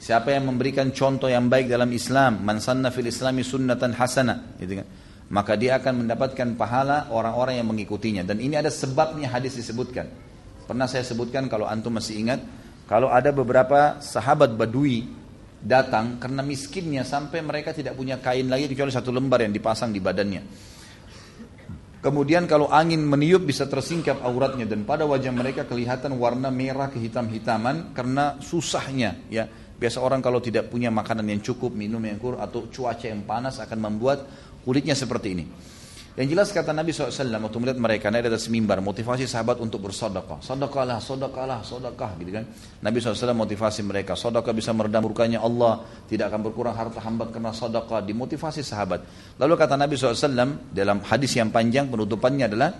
siapa 0.00 0.32
yang 0.32 0.48
memberikan 0.48 0.88
contoh 0.92 1.28
yang 1.28 1.48
baik 1.52 1.68
dalam 1.68 1.88
Islam, 1.92 2.44
man 2.44 2.60
sanna 2.60 2.88
fil 2.88 3.08
islami 3.08 3.44
sunnatan 3.44 3.92
hasanah, 3.92 4.56
gitu 4.60 4.80
kan. 4.80 4.86
Maka 5.32 5.56
dia 5.56 5.80
akan 5.80 6.04
mendapatkan 6.04 6.60
pahala 6.60 7.08
orang-orang 7.08 7.56
yang 7.56 7.68
mengikutinya 7.72 8.20
dan 8.20 8.36
ini 8.36 8.52
ada 8.56 8.68
sebabnya 8.68 9.32
hadis 9.32 9.56
disebutkan. 9.56 10.31
Pernah 10.64 10.86
saya 10.86 11.02
sebutkan 11.02 11.50
kalau 11.50 11.66
antum 11.66 11.92
masih 11.94 12.22
ingat, 12.22 12.40
kalau 12.86 13.10
ada 13.10 13.32
beberapa 13.32 13.98
sahabat 14.02 14.54
badui 14.54 15.08
datang 15.62 16.18
karena 16.18 16.42
miskinnya 16.42 17.06
sampai 17.06 17.38
mereka 17.40 17.70
tidak 17.70 17.94
punya 17.94 18.18
kain 18.18 18.50
lagi 18.50 18.66
kecuali 18.66 18.90
satu 18.90 19.14
lembar 19.14 19.46
yang 19.46 19.54
dipasang 19.54 19.94
di 19.94 20.02
badannya. 20.02 20.42
Kemudian 22.02 22.50
kalau 22.50 22.66
angin 22.66 22.98
meniup 22.98 23.46
bisa 23.46 23.70
tersingkap 23.70 24.26
auratnya 24.26 24.66
dan 24.66 24.82
pada 24.82 25.06
wajah 25.06 25.30
mereka 25.30 25.62
kelihatan 25.62 26.18
warna 26.18 26.50
merah 26.50 26.90
kehitam-hitaman 26.90 27.94
karena 27.94 28.42
susahnya 28.42 29.22
ya. 29.30 29.46
Biasa 29.78 29.98
orang 29.98 30.22
kalau 30.22 30.38
tidak 30.38 30.70
punya 30.70 30.94
makanan 30.94 31.26
yang 31.26 31.42
cukup, 31.42 31.74
minum 31.74 31.98
yang 32.02 32.14
kurang 32.22 32.38
atau 32.38 32.70
cuaca 32.70 33.02
yang 33.02 33.26
panas 33.26 33.58
akan 33.58 33.78
membuat 33.82 34.22
kulitnya 34.62 34.94
seperti 34.94 35.28
ini. 35.34 35.44
Yang 36.12 36.28
jelas 36.36 36.48
kata 36.52 36.76
Nabi 36.76 36.92
SAW 36.92 37.08
waktu 37.24 37.56
melihat 37.56 37.80
mereka 37.80 38.06
naik 38.12 38.28
atas 38.28 38.52
mimbar 38.52 38.84
motivasi 38.84 39.24
sahabat 39.24 39.56
untuk 39.64 39.88
bersodakah. 39.88 40.44
Sodakalah, 40.44 41.00
sodakalah, 41.00 41.64
sodakah 41.64 42.20
gitu 42.20 42.36
kan. 42.36 42.44
Nabi 42.84 43.00
SAW 43.00 43.32
motivasi 43.32 43.80
mereka. 43.80 44.12
Sodakah 44.12 44.52
bisa 44.52 44.76
meredam 44.76 45.08
murkanya 45.08 45.40
Allah. 45.40 45.80
Tidak 46.04 46.28
akan 46.28 46.40
berkurang 46.44 46.76
harta 46.76 47.00
hamba 47.00 47.32
karena 47.32 47.56
sodakah. 47.56 48.04
Dimotivasi 48.04 48.60
sahabat. 48.60 49.08
Lalu 49.40 49.56
kata 49.56 49.80
Nabi 49.80 49.96
SAW 49.96 50.68
dalam 50.68 51.00
hadis 51.00 51.32
yang 51.32 51.48
panjang 51.48 51.88
penutupannya 51.88 52.44
adalah 52.44 52.76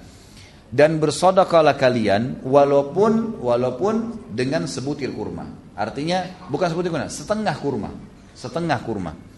dan 0.68 1.00
bersodakahlah 1.00 1.80
kalian 1.80 2.44
walaupun 2.44 3.40
walaupun 3.40 4.28
dengan 4.28 4.68
sebutir 4.68 5.08
kurma. 5.08 5.72
Artinya 5.72 6.48
bukan 6.52 6.68
sebutir 6.68 6.92
kurma, 6.92 7.08
setengah 7.08 7.56
kurma. 7.56 7.90
Setengah 8.36 8.76
kurma. 8.84 9.31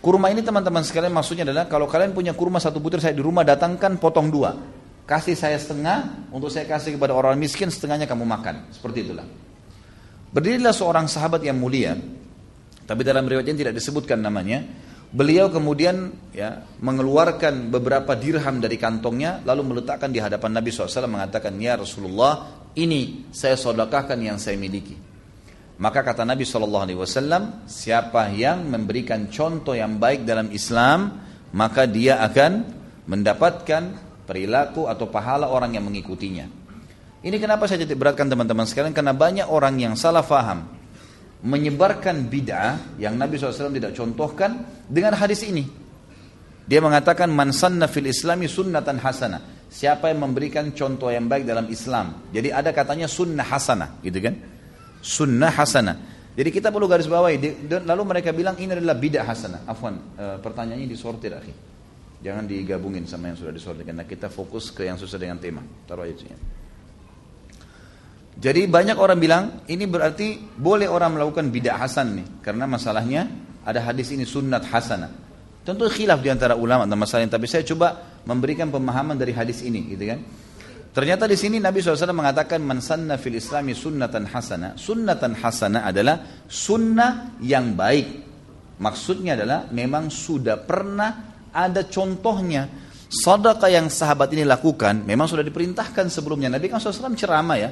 Kurma 0.00 0.32
ini 0.32 0.40
teman-teman 0.40 0.80
sekalian 0.80 1.12
maksudnya 1.12 1.44
adalah 1.44 1.68
kalau 1.68 1.84
kalian 1.84 2.16
punya 2.16 2.32
kurma 2.32 2.56
satu 2.56 2.80
butir 2.80 3.04
saya 3.04 3.12
di 3.12 3.20
rumah 3.20 3.44
datangkan 3.44 4.00
potong 4.00 4.32
dua. 4.32 4.56
Kasih 5.04 5.36
saya 5.36 5.60
setengah 5.60 6.30
untuk 6.32 6.48
saya 6.48 6.64
kasih 6.64 6.96
kepada 6.96 7.12
orang 7.12 7.36
miskin 7.36 7.68
setengahnya 7.68 8.08
kamu 8.08 8.24
makan. 8.24 8.72
Seperti 8.72 9.04
itulah. 9.04 9.28
Berdirilah 10.32 10.72
seorang 10.72 11.04
sahabat 11.04 11.44
yang 11.44 11.60
mulia. 11.60 12.00
Tapi 12.88 13.00
dalam 13.04 13.28
riwayat 13.28 13.52
ini 13.52 13.60
tidak 13.60 13.76
disebutkan 13.76 14.24
namanya. 14.24 14.64
Beliau 15.10 15.52
kemudian 15.52 16.14
ya 16.32 16.64
mengeluarkan 16.80 17.68
beberapa 17.68 18.14
dirham 18.16 18.62
dari 18.62 18.78
kantongnya 18.78 19.42
lalu 19.42 19.74
meletakkan 19.74 20.08
di 20.08 20.22
hadapan 20.22 20.54
Nabi 20.54 20.70
SAW 20.70 21.10
mengatakan 21.10 21.58
ya 21.58 21.74
Rasulullah 21.74 22.62
ini 22.78 23.28
saya 23.34 23.58
sodakahkan 23.58 24.16
yang 24.16 24.38
saya 24.38 24.54
miliki. 24.54 25.09
Maka 25.80 26.04
kata 26.04 26.28
Nabi 26.28 26.44
Shallallahu 26.44 26.84
Alaihi 26.84 27.00
Wasallam, 27.00 27.64
siapa 27.64 28.28
yang 28.36 28.68
memberikan 28.68 29.32
contoh 29.32 29.72
yang 29.72 29.96
baik 29.96 30.28
dalam 30.28 30.52
Islam, 30.52 31.24
maka 31.56 31.88
dia 31.88 32.20
akan 32.20 32.68
mendapatkan 33.08 33.82
perilaku 34.28 34.86
atau 34.86 35.08
pahala 35.08 35.48
orang 35.48 35.72
yang 35.80 35.88
mengikutinya. 35.88 36.46
Ini 37.24 37.36
kenapa 37.40 37.64
saya 37.64 37.88
jadi 37.88 37.96
beratkan 37.96 38.28
teman-teman 38.28 38.68
sekalian? 38.68 38.92
Karena 38.92 39.16
banyak 39.16 39.48
orang 39.48 39.80
yang 39.80 39.96
salah 39.96 40.20
faham 40.20 40.68
menyebarkan 41.40 42.28
bid'ah 42.28 43.00
yang 43.00 43.16
Nabi 43.16 43.40
SAW 43.40 43.72
tidak 43.72 43.96
contohkan 43.96 44.84
dengan 44.84 45.16
hadis 45.16 45.48
ini. 45.48 45.64
Dia 46.68 46.84
mengatakan 46.84 47.32
man 47.32 47.56
sanna 47.56 47.88
fil 47.88 48.04
islami 48.04 48.46
sunnatan 48.46 49.00
hasanah. 49.00 49.64
Siapa 49.72 50.12
yang 50.12 50.28
memberikan 50.28 50.76
contoh 50.76 51.08
yang 51.08 51.24
baik 51.24 51.48
dalam 51.48 51.72
Islam. 51.72 52.28
Jadi 52.36 52.52
ada 52.52 52.68
katanya 52.70 53.08
sunnah 53.08 53.46
hasanah, 53.48 54.04
gitu 54.04 54.20
kan? 54.20 54.59
Sunnah 55.00 55.52
hasanah. 55.52 55.96
Jadi 56.36 56.48
kita 56.54 56.70
perlu 56.70 56.86
garis 56.86 57.10
bawahi. 57.10 57.68
Lalu 57.84 58.02
mereka 58.06 58.30
bilang 58.30 58.56
ini 58.56 58.72
adalah 58.72 58.96
bidah 58.96 59.26
hasanah. 59.26 59.60
Afwan, 59.66 60.16
e, 60.16 60.24
pertanyaannya 60.40 60.88
disortir 60.88 61.34
akhi. 61.34 61.52
Jangan 62.20 62.44
digabungin 62.44 63.08
sama 63.08 63.32
yang 63.32 63.36
sudah 63.40 63.52
disortir 63.52 63.84
karena 63.84 64.04
kita 64.04 64.28
fokus 64.28 64.70
ke 64.70 64.86
yang 64.86 65.00
sesuai 65.00 65.20
dengan 65.20 65.40
tema. 65.40 65.62
Taruh 65.88 66.04
aja 66.04 66.24
ya. 66.24 66.38
Jadi 68.40 68.64
banyak 68.64 68.96
orang 68.96 69.18
bilang 69.20 69.44
ini 69.68 69.84
berarti 69.84 70.40
boleh 70.56 70.88
orang 70.88 71.18
melakukan 71.18 71.52
bidah 71.52 71.76
hasan 71.76 72.16
nih 72.16 72.26
karena 72.40 72.64
masalahnya 72.64 73.28
ada 73.64 73.84
hadis 73.84 74.08
ini 74.16 74.24
sunnat 74.24 74.64
hasanah. 74.64 75.12
Tentu 75.60 75.92
khilaf 75.92 76.24
di 76.24 76.32
antara 76.32 76.56
ulama 76.56 76.88
tentang 76.88 77.04
masalah 77.04 77.22
ini, 77.28 77.32
tapi 77.32 77.44
saya 77.44 77.60
coba 77.68 78.00
memberikan 78.24 78.72
pemahaman 78.72 79.12
dari 79.12 79.36
hadis 79.36 79.60
ini, 79.60 79.92
gitu 79.92 80.08
kan? 80.08 80.24
Ternyata 80.90 81.30
di 81.30 81.38
sini 81.38 81.62
Nabi 81.62 81.78
SAW 81.78 82.10
mengatakan 82.10 82.58
man 82.66 82.82
sanna 82.82 83.14
fil 83.14 83.38
islami 83.38 83.78
sunnatan 83.78 84.26
hasana. 84.26 84.74
Sunnatan 84.74 85.38
hasana 85.38 85.86
adalah 85.86 86.42
sunnah 86.50 87.38
yang 87.38 87.78
baik. 87.78 88.26
Maksudnya 88.82 89.38
adalah 89.38 89.70
memang 89.70 90.10
sudah 90.10 90.58
pernah 90.58 91.46
ada 91.54 91.86
contohnya. 91.86 92.66
Sadaqah 93.10 93.70
yang 93.70 93.86
sahabat 93.86 94.34
ini 94.34 94.42
lakukan 94.42 95.06
memang 95.06 95.30
sudah 95.30 95.46
diperintahkan 95.46 96.10
sebelumnya. 96.10 96.50
Nabi 96.50 96.66
kan 96.66 96.82
SAW 96.82 97.14
ceramah 97.14 97.58
ya. 97.58 97.70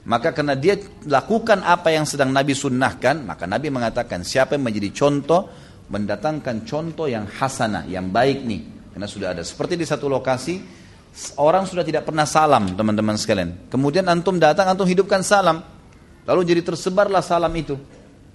Maka 0.00 0.32
karena 0.32 0.56
dia 0.56 0.80
lakukan 1.04 1.60
apa 1.60 1.92
yang 1.92 2.08
sedang 2.08 2.32
Nabi 2.32 2.56
sunnahkan, 2.56 3.20
maka 3.20 3.44
Nabi 3.44 3.68
mengatakan 3.68 4.24
siapa 4.24 4.56
yang 4.56 4.64
menjadi 4.64 4.96
contoh, 4.96 5.52
mendatangkan 5.92 6.64
contoh 6.64 7.04
yang 7.04 7.28
hasanah, 7.28 7.84
yang 7.84 8.08
baik 8.08 8.46
nih. 8.46 8.62
Karena 8.96 9.06
sudah 9.06 9.28
ada. 9.36 9.42
Seperti 9.44 9.76
di 9.76 9.84
satu 9.84 10.08
lokasi, 10.08 10.79
Orang 11.36 11.66
sudah 11.66 11.82
tidak 11.82 12.06
pernah 12.06 12.22
salam 12.22 12.78
teman-teman 12.78 13.18
sekalian. 13.18 13.66
Kemudian 13.66 14.06
antum 14.06 14.38
datang, 14.38 14.70
antum 14.70 14.86
hidupkan 14.86 15.26
salam. 15.26 15.60
Lalu 16.24 16.40
jadi 16.46 16.62
tersebarlah 16.62 17.20
salam 17.20 17.50
itu. 17.58 17.74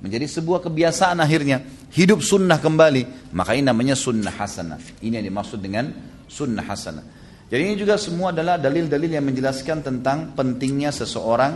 Menjadi 0.04 0.28
sebuah 0.28 0.60
kebiasaan 0.60 1.18
akhirnya. 1.24 1.64
Hidup 1.96 2.20
sunnah 2.20 2.60
kembali. 2.60 3.32
Maka 3.32 3.56
ini 3.56 3.64
namanya 3.64 3.96
sunnah 3.96 4.36
hasanah. 4.36 5.00
Ini 5.00 5.24
yang 5.24 5.26
dimaksud 5.32 5.64
dengan 5.64 5.88
sunnah 6.28 6.68
hasanah. 6.68 7.06
Jadi 7.48 7.62
ini 7.62 7.76
juga 7.80 7.96
semua 7.96 8.36
adalah 8.36 8.60
dalil-dalil 8.60 9.08
yang 9.08 9.24
menjelaskan 9.24 9.86
tentang 9.86 10.36
pentingnya 10.36 10.92
seseorang 10.92 11.56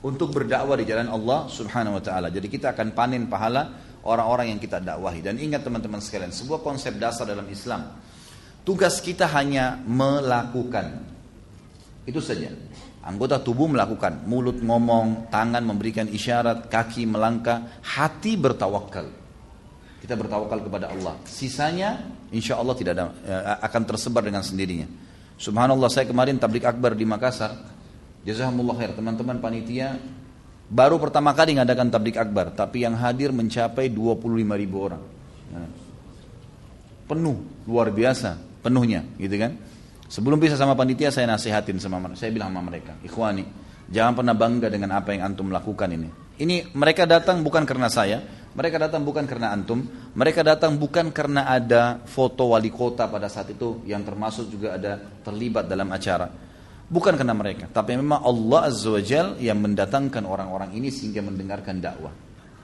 untuk 0.00 0.32
berdakwah 0.32 0.80
di 0.80 0.88
jalan 0.88 1.12
Allah 1.12 1.50
Subhanahu 1.52 2.00
wa 2.00 2.02
taala. 2.02 2.32
Jadi 2.32 2.48
kita 2.48 2.72
akan 2.72 2.96
panen 2.96 3.28
pahala 3.28 3.68
orang-orang 4.06 4.56
yang 4.56 4.60
kita 4.62 4.80
dakwahi. 4.80 5.20
Dan 5.20 5.36
ingat 5.36 5.60
teman-teman 5.60 6.00
sekalian, 6.00 6.32
sebuah 6.32 6.64
konsep 6.64 6.96
dasar 6.96 7.28
dalam 7.28 7.44
Islam 7.52 8.00
Tugas 8.70 9.02
kita 9.02 9.26
hanya 9.34 9.82
melakukan. 9.82 11.02
Itu 12.06 12.22
saja. 12.22 12.54
Anggota 13.02 13.42
tubuh 13.42 13.66
melakukan, 13.66 14.22
mulut 14.30 14.62
ngomong, 14.62 15.26
tangan 15.26 15.58
memberikan 15.66 16.06
isyarat, 16.06 16.70
kaki 16.70 17.02
melangkah, 17.02 17.66
hati 17.82 18.38
bertawakal. 18.38 19.10
Kita 19.98 20.14
bertawakal 20.14 20.62
kepada 20.62 20.86
Allah. 20.86 21.18
Sisanya 21.26 21.98
insya 22.30 22.62
Allah 22.62 22.78
tidak 22.78 22.92
ada, 22.94 23.10
ya, 23.26 23.58
akan 23.58 23.82
tersebar 23.90 24.22
dengan 24.22 24.46
sendirinya. 24.46 24.86
Subhanallah 25.34 25.90
saya 25.90 26.06
kemarin 26.06 26.38
tablik 26.38 26.62
akbar 26.62 26.94
di 26.94 27.02
Makassar. 27.02 27.50
Jazakumullah 28.22 28.78
khair 28.78 28.94
teman-teman 28.94 29.42
panitia 29.42 29.98
baru 30.70 31.02
pertama 31.02 31.34
kali 31.34 31.58
ngadakan 31.58 31.90
tablik 31.90 32.14
akbar, 32.14 32.54
tapi 32.54 32.86
yang 32.86 32.94
hadir 32.94 33.34
mencapai 33.34 33.90
25 33.90 34.30
ribu 34.54 34.76
orang. 34.78 35.02
Nah, 35.50 35.66
penuh, 37.10 37.66
luar 37.66 37.90
biasa 37.90 38.49
penuhnya 38.60 39.04
gitu 39.16 39.36
kan 39.36 39.56
sebelum 40.06 40.38
bisa 40.38 40.54
sama 40.54 40.76
panitia 40.76 41.08
saya 41.10 41.26
nasihatin 41.28 41.80
sama 41.80 41.98
mereka 41.98 42.20
saya 42.20 42.30
bilang 42.32 42.52
sama 42.52 42.62
mereka 42.64 42.92
ikhwani 43.02 43.44
jangan 43.90 44.12
pernah 44.14 44.34
bangga 44.36 44.68
dengan 44.70 44.90
apa 44.94 45.16
yang 45.16 45.32
antum 45.32 45.48
lakukan 45.50 45.88
ini 45.90 46.08
ini 46.40 46.70
mereka 46.76 47.04
datang 47.04 47.42
bukan 47.44 47.64
karena 47.64 47.88
saya 47.88 48.20
mereka 48.50 48.82
datang 48.82 49.02
bukan 49.06 49.24
karena 49.24 49.52
antum 49.54 49.82
mereka 50.14 50.44
datang 50.46 50.76
bukan 50.76 51.10
karena 51.10 51.48
ada 51.48 52.02
foto 52.06 52.54
wali 52.54 52.70
kota 52.70 53.10
pada 53.10 53.26
saat 53.26 53.52
itu 53.52 53.82
yang 53.88 54.04
termasuk 54.06 54.46
juga 54.52 54.76
ada 54.78 55.00
terlibat 55.24 55.66
dalam 55.66 55.88
acara 55.90 56.50
Bukan 56.90 57.14
karena 57.14 57.30
mereka, 57.30 57.70
tapi 57.70 57.94
memang 57.94 58.18
Allah 58.18 58.66
Azza 58.66 58.90
wa 58.90 58.98
Jal 58.98 59.38
yang 59.38 59.62
mendatangkan 59.62 60.26
orang-orang 60.26 60.74
ini 60.74 60.90
sehingga 60.90 61.22
mendengarkan 61.22 61.78
dakwah. 61.78 62.10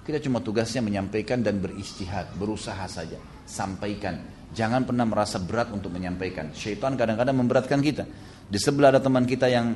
Kita 0.02 0.18
cuma 0.18 0.42
tugasnya 0.42 0.82
menyampaikan 0.82 1.46
dan 1.46 1.62
beristihad, 1.62 2.34
berusaha 2.34 2.90
saja. 2.90 3.22
Sampaikan. 3.46 4.18
Jangan 4.54 4.86
pernah 4.86 5.04
merasa 5.08 5.42
berat 5.42 5.72
untuk 5.74 5.90
menyampaikan. 5.90 6.54
Syaitan 6.54 6.94
kadang-kadang 6.94 7.36
memberatkan 7.36 7.80
kita. 7.82 8.06
Di 8.46 8.58
sebelah 8.62 8.94
ada 8.94 9.02
teman 9.02 9.26
kita 9.26 9.50
yang 9.50 9.74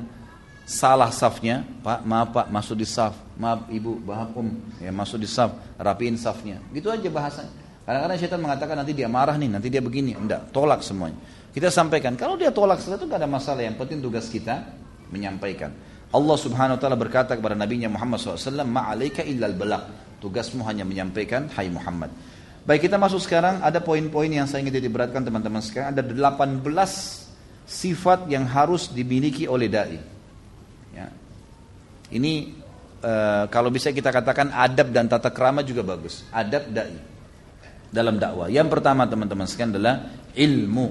salah 0.63 1.11
safnya, 1.11 1.65
Pak, 1.83 2.07
maaf 2.07 2.29
Pak, 2.31 2.47
masuk 2.47 2.79
di 2.79 2.87
saf. 2.87 3.17
Maaf 3.35 3.67
Ibu, 3.67 4.05
maaf 4.07 4.31
Om, 4.31 4.79
ya 4.79 4.93
masuk 4.93 5.19
di 5.19 5.27
saf, 5.27 5.51
rapiin 5.75 6.15
safnya. 6.15 6.61
Gitu 6.71 6.87
aja 6.87 7.09
bahasanya. 7.11 7.51
Kadang-kadang 7.81 8.17
syaitan 8.21 8.39
mengatakan 8.39 8.75
nanti 8.77 8.93
dia 8.93 9.09
marah 9.09 9.35
nih, 9.35 9.49
nanti 9.51 9.67
dia 9.67 9.81
begini. 9.83 10.15
Enggak, 10.15 10.53
tolak 10.53 10.85
semuanya. 10.85 11.17
Kita 11.51 11.67
sampaikan, 11.67 12.15
kalau 12.15 12.39
dia 12.39 12.53
tolak 12.53 12.79
setelah 12.79 13.03
itu 13.03 13.05
gak 13.11 13.19
ada 13.19 13.27
masalah. 13.27 13.61
Yang 13.65 13.75
penting 13.83 13.99
tugas 13.99 14.31
kita 14.31 14.71
menyampaikan. 15.11 15.75
Allah 16.11 16.37
subhanahu 16.39 16.75
wa 16.75 16.81
ta'ala 16.81 16.95
berkata 16.95 17.35
kepada 17.35 17.55
Nabi 17.55 17.83
Muhammad 17.87 18.19
SAW, 18.19 18.63
Ma'alaika 18.63 19.23
illal 19.27 19.55
balak. 19.55 19.83
Tugasmu 20.21 20.61
hanya 20.69 20.85
menyampaikan, 20.85 21.49
hai 21.57 21.67
Muhammad. 21.67 22.13
Baik 22.61 22.85
kita 22.89 22.97
masuk 23.01 23.17
sekarang, 23.17 23.57
ada 23.65 23.81
poin-poin 23.81 24.29
yang 24.29 24.45
saya 24.45 24.61
ingin 24.61 24.77
diberatkan 24.77 25.25
teman-teman 25.25 25.65
sekarang. 25.65 25.97
Ada 25.97 26.05
18 26.05 26.61
sifat 27.65 28.29
yang 28.29 28.45
harus 28.45 28.93
dimiliki 28.93 29.49
oleh 29.49 29.65
da'i. 29.65 29.97
Ya. 30.93 31.09
Ini 32.13 32.53
uh, 33.01 33.45
kalau 33.49 33.73
bisa 33.73 33.89
kita 33.89 34.13
katakan 34.13 34.53
adab 34.53 34.93
dan 34.93 35.09
tata 35.09 35.33
kerama 35.33 35.65
juga 35.65 35.81
bagus. 35.81 36.21
Adab 36.29 36.69
da'i 36.69 36.97
dalam 37.89 38.21
dakwah. 38.21 38.47
Yang 38.47 38.67
pertama 38.77 39.09
teman-teman 39.09 39.45
sekalian 39.49 39.77
adalah 39.77 39.95
ilmu 40.37 40.87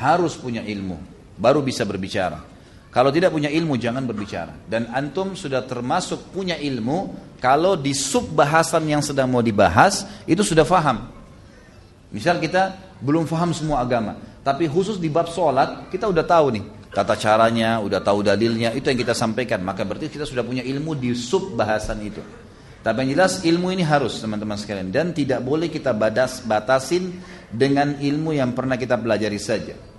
harus 0.00 0.32
punya 0.38 0.64
ilmu 0.64 0.96
baru 1.36 1.60
bisa 1.64 1.82
berbicara. 1.84 2.49
Kalau 2.90 3.14
tidak 3.14 3.30
punya 3.30 3.46
ilmu 3.46 3.78
jangan 3.78 4.02
berbicara. 4.02 4.66
Dan 4.66 4.90
antum 4.90 5.38
sudah 5.38 5.62
termasuk 5.62 6.34
punya 6.34 6.58
ilmu 6.58 7.14
kalau 7.38 7.78
di 7.78 7.94
sub 7.94 8.34
bahasan 8.34 8.82
yang 8.90 8.98
sedang 8.98 9.30
mau 9.30 9.38
dibahas 9.38 10.04
itu 10.26 10.42
sudah 10.42 10.66
faham. 10.66 11.06
Misal 12.10 12.42
kita 12.42 12.74
belum 12.98 13.30
faham 13.30 13.54
semua 13.54 13.86
agama, 13.86 14.18
tapi 14.42 14.66
khusus 14.66 14.98
di 14.98 15.06
bab 15.06 15.30
sholat 15.30 15.86
kita 15.94 16.10
udah 16.10 16.26
tahu 16.26 16.58
nih 16.58 16.64
tata 16.90 17.14
caranya, 17.14 17.78
udah 17.78 18.02
tahu 18.02 18.26
dalilnya, 18.26 18.74
itu 18.74 18.90
yang 18.90 18.98
kita 18.98 19.14
sampaikan. 19.14 19.62
Maka 19.62 19.86
berarti 19.86 20.10
kita 20.10 20.26
sudah 20.26 20.42
punya 20.42 20.66
ilmu 20.66 20.98
di 20.98 21.14
sub 21.14 21.54
bahasan 21.54 22.02
itu. 22.02 22.18
Tapi 22.82 23.06
yang 23.06 23.14
jelas 23.14 23.46
ilmu 23.46 23.70
ini 23.70 23.86
harus 23.86 24.18
teman-teman 24.18 24.58
sekalian 24.58 24.90
dan 24.90 25.14
tidak 25.14 25.46
boleh 25.46 25.70
kita 25.70 25.94
batas 25.94 26.42
batasin 26.42 27.22
dengan 27.54 28.02
ilmu 28.02 28.34
yang 28.34 28.50
pernah 28.50 28.74
kita 28.74 28.98
pelajari 28.98 29.38
saja 29.38 29.89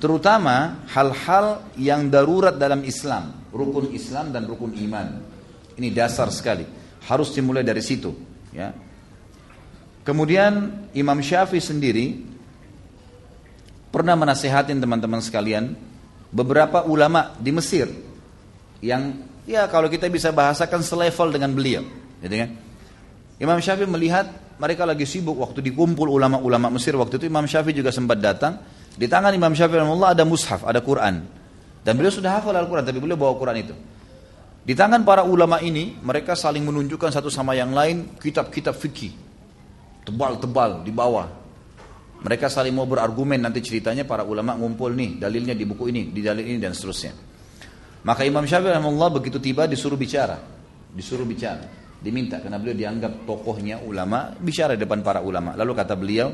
terutama 0.00 0.82
hal-hal 0.90 1.62
yang 1.76 2.08
darurat 2.08 2.56
dalam 2.56 2.82
Islam, 2.82 3.52
rukun 3.52 3.92
Islam 3.92 4.32
dan 4.32 4.48
rukun 4.48 4.72
iman. 4.88 5.20
Ini 5.76 5.92
dasar 5.92 6.32
sekali. 6.32 6.64
Harus 7.06 7.32
dimulai 7.36 7.64
dari 7.64 7.80
situ, 7.80 8.12
ya. 8.52 8.72
Kemudian 10.04 10.84
Imam 10.96 11.20
Syafi'i 11.20 11.60
sendiri 11.60 12.06
pernah 13.92 14.16
menasehatin 14.16 14.80
teman-teman 14.80 15.20
sekalian 15.20 15.76
beberapa 16.32 16.84
ulama 16.88 17.36
di 17.36 17.52
Mesir 17.52 17.88
yang 18.80 19.20
ya 19.44 19.68
kalau 19.68 19.88
kita 19.92 20.08
bisa 20.08 20.32
bahasakan 20.32 20.80
selevel 20.80 21.28
dengan 21.32 21.52
beliau, 21.52 21.84
gitu 22.24 22.36
kan. 22.36 22.50
Imam 23.40 23.56
Syafi'i 23.60 23.88
melihat 23.88 24.28
mereka 24.60 24.84
lagi 24.84 25.08
sibuk 25.08 25.40
waktu 25.40 25.64
dikumpul 25.64 26.08
ulama-ulama 26.12 26.68
Mesir 26.68 26.92
waktu 26.96 27.16
itu 27.16 27.24
Imam 27.28 27.48
Syafi'i 27.48 27.72
juga 27.72 27.88
sempat 27.88 28.20
datang 28.20 28.60
di 29.00 29.08
tangan 29.08 29.32
Imam 29.32 29.56
Syafi'i 29.56 29.80
Allah 29.80 30.12
ada 30.12 30.28
mushaf, 30.28 30.60
ada 30.68 30.84
Quran. 30.84 31.24
Dan 31.80 31.96
beliau 31.96 32.12
sudah 32.12 32.36
hafal 32.36 32.52
Al-Quran, 32.52 32.84
tapi 32.84 33.00
beliau 33.00 33.16
bawa 33.16 33.32
Quran 33.40 33.56
itu. 33.64 33.72
Di 34.60 34.76
tangan 34.76 35.00
para 35.08 35.24
ulama 35.24 35.56
ini, 35.64 35.96
mereka 36.04 36.36
saling 36.36 36.60
menunjukkan 36.60 37.08
satu 37.08 37.32
sama 37.32 37.56
yang 37.56 37.72
lain 37.72 38.20
kitab-kitab 38.20 38.76
fikih. 38.76 39.16
Tebal-tebal 40.04 40.84
di 40.84 40.92
bawah. 40.92 41.32
Mereka 42.20 42.52
saling 42.52 42.76
mau 42.76 42.84
berargumen 42.84 43.40
nanti 43.40 43.64
ceritanya 43.64 44.04
para 44.04 44.20
ulama 44.20 44.52
ngumpul 44.60 44.92
nih, 44.92 45.16
dalilnya 45.16 45.56
di 45.56 45.64
buku 45.64 45.88
ini, 45.88 46.12
di 46.12 46.20
dalil 46.20 46.44
ini 46.44 46.60
dan 46.60 46.76
seterusnya. 46.76 47.16
Maka 48.04 48.28
Imam 48.28 48.44
Syafi'i 48.44 48.76
Allah 48.76 49.08
begitu 49.08 49.40
tiba 49.40 49.64
disuruh 49.64 49.96
bicara. 49.96 50.36
Disuruh 50.92 51.24
bicara. 51.24 51.64
Diminta 52.04 52.36
karena 52.44 52.60
beliau 52.60 52.76
dianggap 52.76 53.24
tokohnya 53.24 53.80
ulama, 53.80 54.36
bicara 54.36 54.76
di 54.76 54.84
depan 54.84 55.00
para 55.00 55.24
ulama. 55.24 55.56
Lalu 55.56 55.72
kata 55.72 55.96
beliau, 55.96 56.28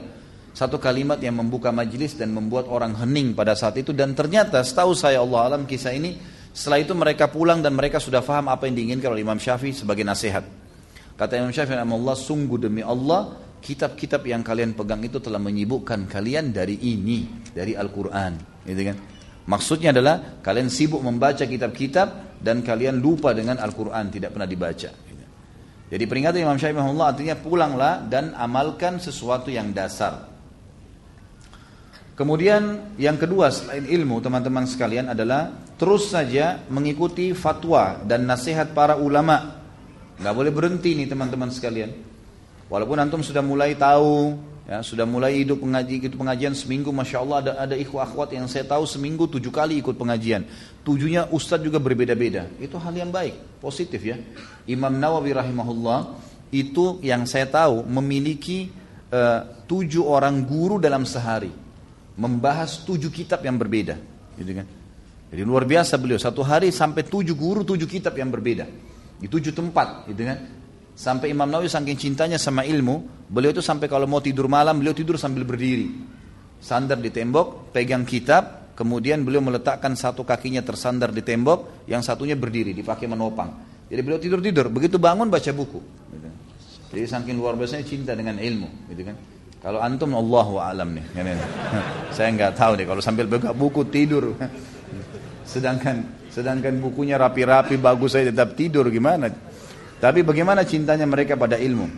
satu 0.56 0.80
kalimat 0.80 1.20
yang 1.20 1.36
membuka 1.36 1.68
majelis 1.68 2.16
dan 2.16 2.32
membuat 2.32 2.64
orang 2.72 2.96
hening 2.96 3.36
pada 3.36 3.52
saat 3.52 3.76
itu 3.76 3.92
dan 3.92 4.16
ternyata 4.16 4.64
setahu 4.64 4.96
saya 4.96 5.20
Allah 5.20 5.52
alam 5.52 5.68
kisah 5.68 5.92
ini 5.92 6.16
setelah 6.56 6.80
itu 6.80 6.96
mereka 6.96 7.28
pulang 7.28 7.60
dan 7.60 7.76
mereka 7.76 8.00
sudah 8.00 8.24
faham 8.24 8.48
apa 8.48 8.64
yang 8.64 8.80
diinginkan 8.80 9.12
oleh 9.12 9.20
Imam 9.20 9.36
Syafi'i 9.36 9.76
sebagai 9.76 10.00
nasihat. 10.00 10.40
Kata 11.12 11.36
Imam 11.36 11.52
Syafi'i 11.52 11.76
Allah 11.76 12.16
sungguh 12.16 12.56
demi 12.56 12.80
Allah 12.80 13.36
kitab-kitab 13.60 14.24
yang 14.24 14.40
kalian 14.40 14.72
pegang 14.72 15.04
itu 15.04 15.20
telah 15.20 15.36
menyibukkan 15.36 16.08
kalian 16.08 16.56
dari 16.56 16.80
ini, 16.88 17.28
dari 17.52 17.76
Al-Quran. 17.76 18.64
Gitu 18.64 18.82
kan? 18.88 18.96
Maksudnya 19.52 19.92
adalah 19.92 20.40
kalian 20.40 20.72
sibuk 20.72 21.04
membaca 21.04 21.44
kitab-kitab 21.44 22.40
dan 22.40 22.64
kalian 22.64 22.96
lupa 23.04 23.36
dengan 23.36 23.60
Al-Quran, 23.60 24.08
tidak 24.08 24.32
pernah 24.32 24.48
dibaca. 24.48 24.90
Jadi 25.86 26.04
peringatan 26.08 26.40
Imam 26.40 26.56
Syafi'i 26.56 26.80
Allah 26.80 27.12
artinya 27.12 27.36
pulanglah 27.36 28.00
dan 28.08 28.32
amalkan 28.32 28.96
sesuatu 28.96 29.52
yang 29.52 29.76
dasar. 29.76 30.35
Kemudian 32.16 32.96
yang 32.96 33.20
kedua 33.20 33.52
selain 33.52 33.84
ilmu 33.84 34.24
teman-teman 34.24 34.64
sekalian 34.64 35.12
adalah 35.12 35.52
terus 35.76 36.08
saja 36.08 36.64
mengikuti 36.72 37.36
fatwa 37.36 38.00
dan 38.08 38.24
nasihat 38.24 38.72
para 38.72 38.96
ulama. 38.96 39.60
Gak 40.16 40.32
boleh 40.32 40.48
berhenti 40.48 40.96
nih 40.96 41.12
teman-teman 41.12 41.52
sekalian. 41.52 41.92
Walaupun 42.72 42.96
antum 42.96 43.20
sudah 43.20 43.44
mulai 43.44 43.76
tahu, 43.76 44.32
ya 44.64 44.80
sudah 44.80 45.04
mulai 45.04 45.44
hidup 45.44 45.60
pengaji 45.60 46.00
ikut 46.00 46.16
pengajian 46.16 46.56
seminggu, 46.56 46.88
masya 46.88 47.20
Allah 47.20 47.36
ada 47.44 47.52
ada 47.68 47.76
ikhwah 47.76 48.08
akhwat 48.08 48.32
yang 48.32 48.48
saya 48.48 48.64
tahu 48.64 48.88
seminggu 48.88 49.28
tujuh 49.28 49.52
kali 49.52 49.84
ikut 49.84 50.00
pengajian. 50.00 50.48
Tujuhnya 50.88 51.28
ustadz 51.28 51.68
juga 51.68 51.76
berbeda-beda. 51.84 52.48
Itu 52.56 52.80
hal 52.80 52.96
yang 52.96 53.12
baik, 53.12 53.60
positif 53.60 54.00
ya. 54.00 54.16
Imam 54.64 54.96
Nawawi 54.96 55.36
rahimahullah 55.36 56.16
itu 56.48 56.96
yang 57.04 57.28
saya 57.28 57.44
tahu 57.44 57.84
memiliki 57.84 58.72
uh, 59.12 59.68
tujuh 59.68 60.08
orang 60.08 60.48
guru 60.48 60.80
dalam 60.80 61.04
sehari 61.04 61.65
membahas 62.16 62.82
tujuh 62.82 63.12
kitab 63.12 63.44
yang 63.44 63.60
berbeda, 63.60 63.96
gitu 64.40 64.52
kan? 64.56 64.66
Jadi 65.26 65.42
luar 65.42 65.68
biasa 65.68 66.00
beliau 66.00 66.16
satu 66.16 66.40
hari 66.40 66.72
sampai 66.72 67.04
tujuh 67.04 67.36
guru 67.36 67.60
tujuh 67.66 67.84
kitab 67.84 68.16
yang 68.16 68.32
berbeda 68.32 68.64
di 69.20 69.26
tujuh 69.28 69.52
tempat, 69.52 70.08
gitu 70.08 70.22
kan? 70.24 70.38
Sampai 70.96 71.28
Imam 71.36 71.44
Nawawi 71.44 71.68
saking 71.68 72.00
cintanya 72.00 72.40
sama 72.40 72.64
ilmu, 72.64 73.28
beliau 73.28 73.52
itu 73.52 73.60
sampai 73.60 73.84
kalau 73.84 74.08
mau 74.08 74.24
tidur 74.24 74.48
malam 74.48 74.80
beliau 74.80 74.96
tidur 74.96 75.20
sambil 75.20 75.44
berdiri, 75.44 75.92
sandar 76.56 76.96
di 76.96 77.12
tembok, 77.12 77.68
pegang 77.68 78.08
kitab, 78.08 78.72
kemudian 78.72 79.20
beliau 79.20 79.44
meletakkan 79.44 79.92
satu 79.92 80.24
kakinya 80.24 80.64
tersandar 80.64 81.12
di 81.12 81.20
tembok, 81.20 81.84
yang 81.84 82.00
satunya 82.00 82.32
berdiri 82.32 82.72
dipakai 82.72 83.04
menopang. 83.04 83.52
Jadi 83.92 84.00
beliau 84.00 84.16
tidur 84.16 84.40
tidur, 84.40 84.66
begitu 84.72 84.96
bangun 84.96 85.28
baca 85.28 85.52
buku. 85.52 85.80
Gitu. 86.16 86.28
Jadi 86.96 87.02
saking 87.12 87.36
luar 87.36 87.60
biasanya 87.60 87.84
cinta 87.84 88.16
dengan 88.16 88.40
ilmu, 88.40 88.88
gitu 88.88 89.04
kan? 89.04 89.35
Kalau 89.66 89.82
antum 89.82 90.14
Allah 90.14 90.46
alam 90.62 90.94
nih. 90.94 91.04
Saya 92.14 92.30
nggak 92.38 92.54
tahu 92.54 92.78
deh 92.78 92.86
kalau 92.86 93.02
sambil 93.02 93.26
buka 93.26 93.50
buku 93.50 93.82
tidur. 93.90 94.38
Sedangkan 95.42 96.06
sedangkan 96.30 96.78
bukunya 96.78 97.16
rapi-rapi 97.16 97.80
bagus 97.80 98.12
saya 98.12 98.28
tetap 98.28 98.52
tidur 98.52 98.92
gimana? 98.92 99.32
Tapi 99.96 100.20
bagaimana 100.20 100.68
cintanya 100.68 101.08
mereka 101.08 101.32
pada 101.32 101.56
ilmu? 101.56 101.88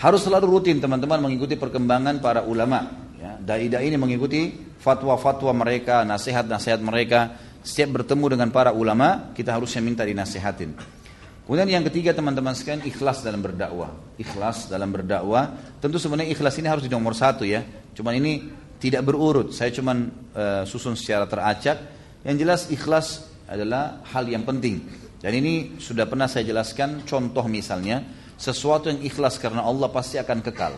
Harus 0.00 0.24
selalu 0.24 0.48
rutin 0.48 0.80
teman-teman 0.80 1.20
mengikuti 1.20 1.60
perkembangan 1.60 2.24
para 2.24 2.40
ulama. 2.40 2.88
Ya, 3.20 3.36
dai-dai 3.36 3.92
ini 3.92 4.00
mengikuti 4.00 4.48
fatwa-fatwa 4.80 5.52
mereka, 5.52 6.08
nasihat-nasihat 6.08 6.80
mereka. 6.80 7.36
Setiap 7.60 8.00
bertemu 8.00 8.32
dengan 8.32 8.48
para 8.48 8.72
ulama, 8.72 9.30
kita 9.36 9.60
harusnya 9.60 9.84
minta 9.84 10.08
dinasihatin. 10.08 11.01
Kemudian 11.42 11.66
yang 11.66 11.84
ketiga 11.90 12.14
teman-teman 12.14 12.54
sekalian 12.54 12.86
ikhlas 12.86 13.26
dalam 13.26 13.42
berdakwah. 13.42 13.90
Ikhlas 14.14 14.70
dalam 14.70 14.94
berdakwah. 14.94 15.74
Tentu 15.82 15.98
sebenarnya 15.98 16.30
ikhlas 16.30 16.54
ini 16.62 16.70
harus 16.70 16.86
di 16.86 16.90
nomor 16.90 17.18
satu 17.18 17.42
ya. 17.42 17.66
Cuman 17.92 18.14
ini 18.14 18.32
tidak 18.78 19.02
berurut. 19.02 19.50
Saya 19.50 19.74
cuman 19.74 20.06
uh, 20.38 20.62
susun 20.62 20.94
secara 20.94 21.26
teracak. 21.26 21.78
Yang 22.22 22.36
jelas 22.38 22.60
ikhlas 22.70 23.06
adalah 23.50 24.06
hal 24.14 24.30
yang 24.30 24.46
penting. 24.46 24.86
Dan 25.18 25.34
ini 25.38 25.78
sudah 25.82 26.06
pernah 26.06 26.30
saya 26.30 26.46
jelaskan 26.46 27.02
contoh 27.02 27.46
misalnya 27.50 28.02
sesuatu 28.38 28.90
yang 28.90 29.02
ikhlas 29.02 29.38
karena 29.38 29.66
Allah 29.66 29.90
pasti 29.90 30.18
akan 30.22 30.38
kekal. 30.46 30.74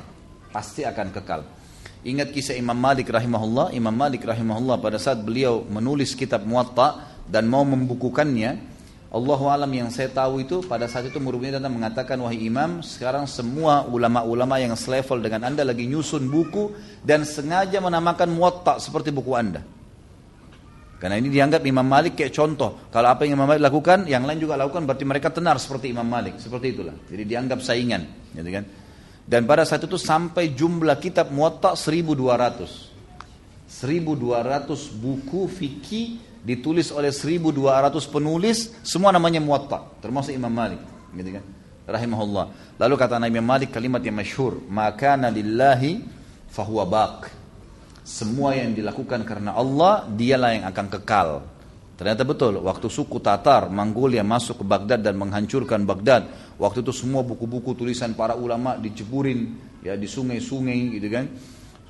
Pasti 0.49 0.85
akan 0.85 1.09
kekal. 1.12 1.41
Ingat 2.05 2.32
kisah 2.32 2.53
Imam 2.57 2.77
Malik 2.77 3.09
rahimahullah. 3.09 3.73
Imam 3.73 3.93
Malik 3.93 4.28
rahimahullah 4.28 4.77
pada 4.81 5.01
saat 5.01 5.24
beliau 5.24 5.65
menulis 5.65 6.12
kitab 6.12 6.45
Muwatta 6.45 7.16
dan 7.24 7.49
mau 7.49 7.65
membukukannya, 7.65 8.73
Allahu 9.15 9.47
alam 9.47 9.70
yang 9.70 9.95
saya 9.95 10.11
tahu 10.11 10.43
itu 10.43 10.66
pada 10.66 10.91
saat 10.91 11.07
itu 11.07 11.23
murid 11.23 11.55
datang 11.55 11.70
mengatakan 11.70 12.19
wahai 12.19 12.51
imam 12.51 12.82
sekarang 12.82 13.31
semua 13.31 13.86
ulama-ulama 13.86 14.59
yang 14.59 14.74
selevel 14.74 15.23
dengan 15.23 15.47
anda 15.47 15.62
lagi 15.62 15.86
nyusun 15.86 16.27
buku 16.27 16.74
dan 16.99 17.23
sengaja 17.23 17.78
menamakan 17.78 18.35
muwatta 18.35 18.82
seperti 18.82 19.15
buku 19.15 19.31
anda 19.39 19.62
Karena 20.99 21.20
ini 21.20 21.28
dianggap 21.28 21.61
Imam 21.69 21.85
Malik 21.85 22.16
kayak 22.16 22.32
contoh. 22.32 22.89
Kalau 22.89 23.12
apa 23.12 23.28
yang 23.28 23.36
Imam 23.36 23.45
Malik 23.45 23.61
lakukan, 23.61 24.09
yang 24.09 24.24
lain 24.24 24.41
juga 24.41 24.57
lakukan 24.57 24.89
berarti 24.89 25.05
mereka 25.05 25.28
tenar 25.28 25.61
seperti 25.61 25.93
Imam 25.93 26.07
Malik. 26.09 26.41
Seperti 26.41 26.73
itulah. 26.73 26.97
Jadi 26.97 27.28
dianggap 27.28 27.61
saingan, 27.61 28.32
gitu 28.32 28.49
kan? 28.49 28.65
Dan 29.20 29.45
pada 29.45 29.69
saat 29.69 29.85
itu 29.85 30.01
sampai 30.01 30.57
jumlah 30.57 30.97
kitab 30.97 31.28
Muwatta 31.28 31.77
1200. 31.77 33.69
1200 33.69 34.97
buku 34.97 35.45
fikih 35.45 36.34
ditulis 36.45 36.93
oleh 36.93 37.09
1200 37.11 38.05
penulis, 38.05 38.71
semua 38.85 39.11
namanya 39.11 39.41
Muwatta, 39.41 39.97
termasuk 40.05 40.37
Imam 40.37 40.53
Malik, 40.53 40.79
gitu 41.16 41.41
kan? 41.41 41.45
Rahimahullah. 41.85 42.77
Lalu 42.81 42.95
kata 42.97 43.16
Nabi 43.16 43.41
Malik 43.41 43.73
kalimat 43.73 44.01
yang 44.05 44.16
masyhur, 44.16 44.61
"Maka 44.69 45.16
lillahi 45.16 46.05
fahuwa 46.53 46.85
baq." 46.85 47.33
Semua 48.05 48.53
yang 48.53 48.77
dilakukan 48.77 49.25
karena 49.25 49.57
Allah, 49.57 50.05
dialah 50.05 50.51
yang 50.53 50.65
akan 50.69 50.87
kekal. 50.93 51.29
Ternyata 51.95 52.27
betul, 52.27 52.59
waktu 52.59 52.91
suku 52.91 53.23
Tatar, 53.23 53.71
Mongolia 53.71 54.27
masuk 54.27 54.61
ke 54.61 54.65
Baghdad 54.66 55.01
dan 55.01 55.15
menghancurkan 55.15 55.87
Baghdad, 55.87 56.27
waktu 56.59 56.83
itu 56.83 56.91
semua 56.91 57.23
buku-buku 57.23 57.73
tulisan 57.79 58.12
para 58.19 58.35
ulama 58.35 58.75
diceburin 58.77 59.57
ya 59.81 59.95
di 59.95 60.11
sungai-sungai 60.11 60.99
gitu 60.99 61.09
kan. 61.09 61.25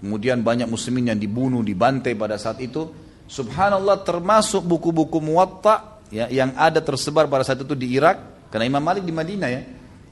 Kemudian 0.04 0.44
banyak 0.44 0.68
muslimin 0.68 1.16
yang 1.16 1.18
dibunuh, 1.18 1.64
dibantai 1.64 2.12
pada 2.12 2.36
saat 2.36 2.60
itu. 2.60 2.84
Subhanallah 3.24 4.04
termasuk 4.04 4.62
buku-buku 4.64 5.18
muwatta 5.18 6.00
ya, 6.12 6.28
yang 6.28 6.52
ada 6.54 6.84
tersebar 6.84 7.28
pada 7.28 7.42
saat 7.42 7.64
itu 7.64 7.72
di 7.72 7.96
Irak. 7.96 8.48
Karena 8.52 8.70
Imam 8.70 8.84
Malik 8.84 9.02
di 9.02 9.10
Madinah 9.10 9.50
ya. 9.50 9.62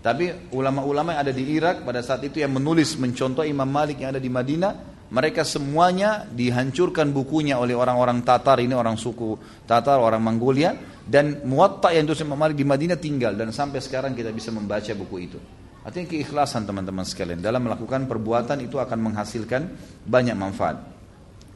Tapi 0.02 0.51
ulama-ulama 0.51 1.14
yang 1.14 1.20
ada 1.22 1.32
di 1.34 1.44
Irak 1.47 1.86
pada 1.86 2.02
saat 2.02 2.26
itu 2.26 2.43
yang 2.43 2.51
menulis 2.51 2.98
mencontoh 2.98 3.47
Imam 3.47 3.70
Malik 3.70 4.02
yang 4.02 4.10
ada 4.10 4.18
di 4.18 4.26
Madinah 4.26 4.93
mereka 5.12 5.44
semuanya 5.44 6.24
dihancurkan 6.24 7.12
bukunya 7.12 7.60
oleh 7.60 7.76
orang-orang 7.76 8.24
Tatar 8.24 8.64
ini 8.64 8.72
orang 8.72 8.97
suku 8.97 9.36
Tatar 9.68 10.01
orang 10.01 10.24
Mongolia 10.24 10.72
dan 11.05 11.44
muwatta 11.44 11.93
yang 11.93 12.09
itu 12.09 12.24
Malik 12.24 12.56
di 12.56 12.64
Madinah 12.64 12.97
tinggal 12.97 13.36
dan 13.36 13.52
sampai 13.52 13.84
sekarang 13.84 14.16
kita 14.16 14.32
bisa 14.32 14.48
membaca 14.48 14.90
buku 14.97 15.16
itu. 15.20 15.39
Artinya 15.84 16.09
keikhlasan 16.09 16.64
teman-teman 16.64 17.05
sekalian 17.05 17.44
dalam 17.44 17.60
melakukan 17.66 18.09
perbuatan 18.09 18.64
itu 18.64 18.80
akan 18.80 18.98
menghasilkan 19.02 19.62
banyak 20.06 20.34
manfaat. 20.39 20.80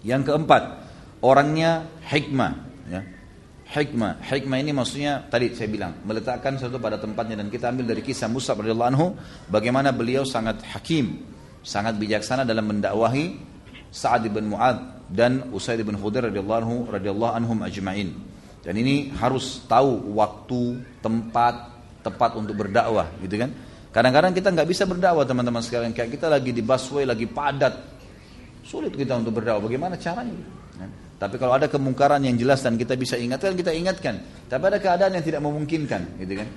Yang 0.04 0.34
keempat, 0.34 0.62
orangnya 1.26 1.90
hikmah. 2.06 2.52
Ya. 2.86 3.02
Hikmah, 3.66 4.22
hikmah 4.22 4.62
ini 4.62 4.70
maksudnya 4.70 5.26
tadi 5.26 5.50
saya 5.50 5.66
bilang 5.66 5.98
meletakkan 6.06 6.54
sesuatu 6.54 6.78
pada 6.78 7.02
tempatnya 7.02 7.42
dan 7.42 7.50
kita 7.50 7.74
ambil 7.74 7.90
dari 7.90 7.98
kisah 7.98 8.30
Musa 8.30 8.54
radhiyallahu 8.54 8.90
anhu 8.94 9.18
bagaimana 9.50 9.90
beliau 9.90 10.22
sangat 10.22 10.62
hakim, 10.70 11.26
sangat 11.66 11.98
bijaksana 11.98 12.46
dalam 12.46 12.70
mendakwahi 12.70 13.34
Sa'ad 13.90 14.30
bin 14.30 14.54
Mu'ad 14.54 15.10
dan 15.10 15.50
Usaid 15.50 15.82
bin 15.82 15.98
Khudair 15.98 16.30
radhiyallahu 16.30 16.60
anhu 16.62 16.76
radhiyallahu 16.94 17.32
anhum 17.34 17.58
ajma'in. 17.66 18.14
Dan 18.62 18.78
ini 18.78 19.10
harus 19.18 19.66
tahu 19.66 20.14
waktu, 20.14 20.78
tempat 21.02 21.74
tepat 22.06 22.38
untuk 22.38 22.54
berdakwah, 22.54 23.10
gitu 23.18 23.34
kan? 23.34 23.50
Kadang-kadang 23.90 24.30
kita 24.30 24.54
nggak 24.54 24.68
bisa 24.70 24.86
berdakwah 24.86 25.26
teman-teman 25.26 25.58
sekalian. 25.58 25.90
Kayak 25.90 26.14
kita 26.18 26.30
lagi 26.30 26.54
di 26.54 26.62
busway, 26.62 27.02
lagi 27.02 27.26
padat. 27.26 27.74
Sulit 28.62 28.94
kita 28.94 29.18
untuk 29.18 29.42
berdakwah. 29.42 29.66
Bagaimana 29.66 29.98
caranya? 29.98 30.66
Tapi 31.16 31.40
kalau 31.40 31.56
ada 31.56 31.66
kemungkaran 31.66 32.20
yang 32.24 32.36
jelas 32.36 32.60
dan 32.60 32.76
kita 32.76 32.92
bisa 32.96 33.16
ingatkan, 33.16 33.56
kita 33.56 33.72
ingatkan. 33.72 34.20
Tapi 34.46 34.64
ada 34.68 34.78
keadaan 34.78 35.16
yang 35.16 35.24
tidak 35.24 35.40
memungkinkan, 35.40 36.20
gitu 36.20 36.34
kan? 36.36 36.48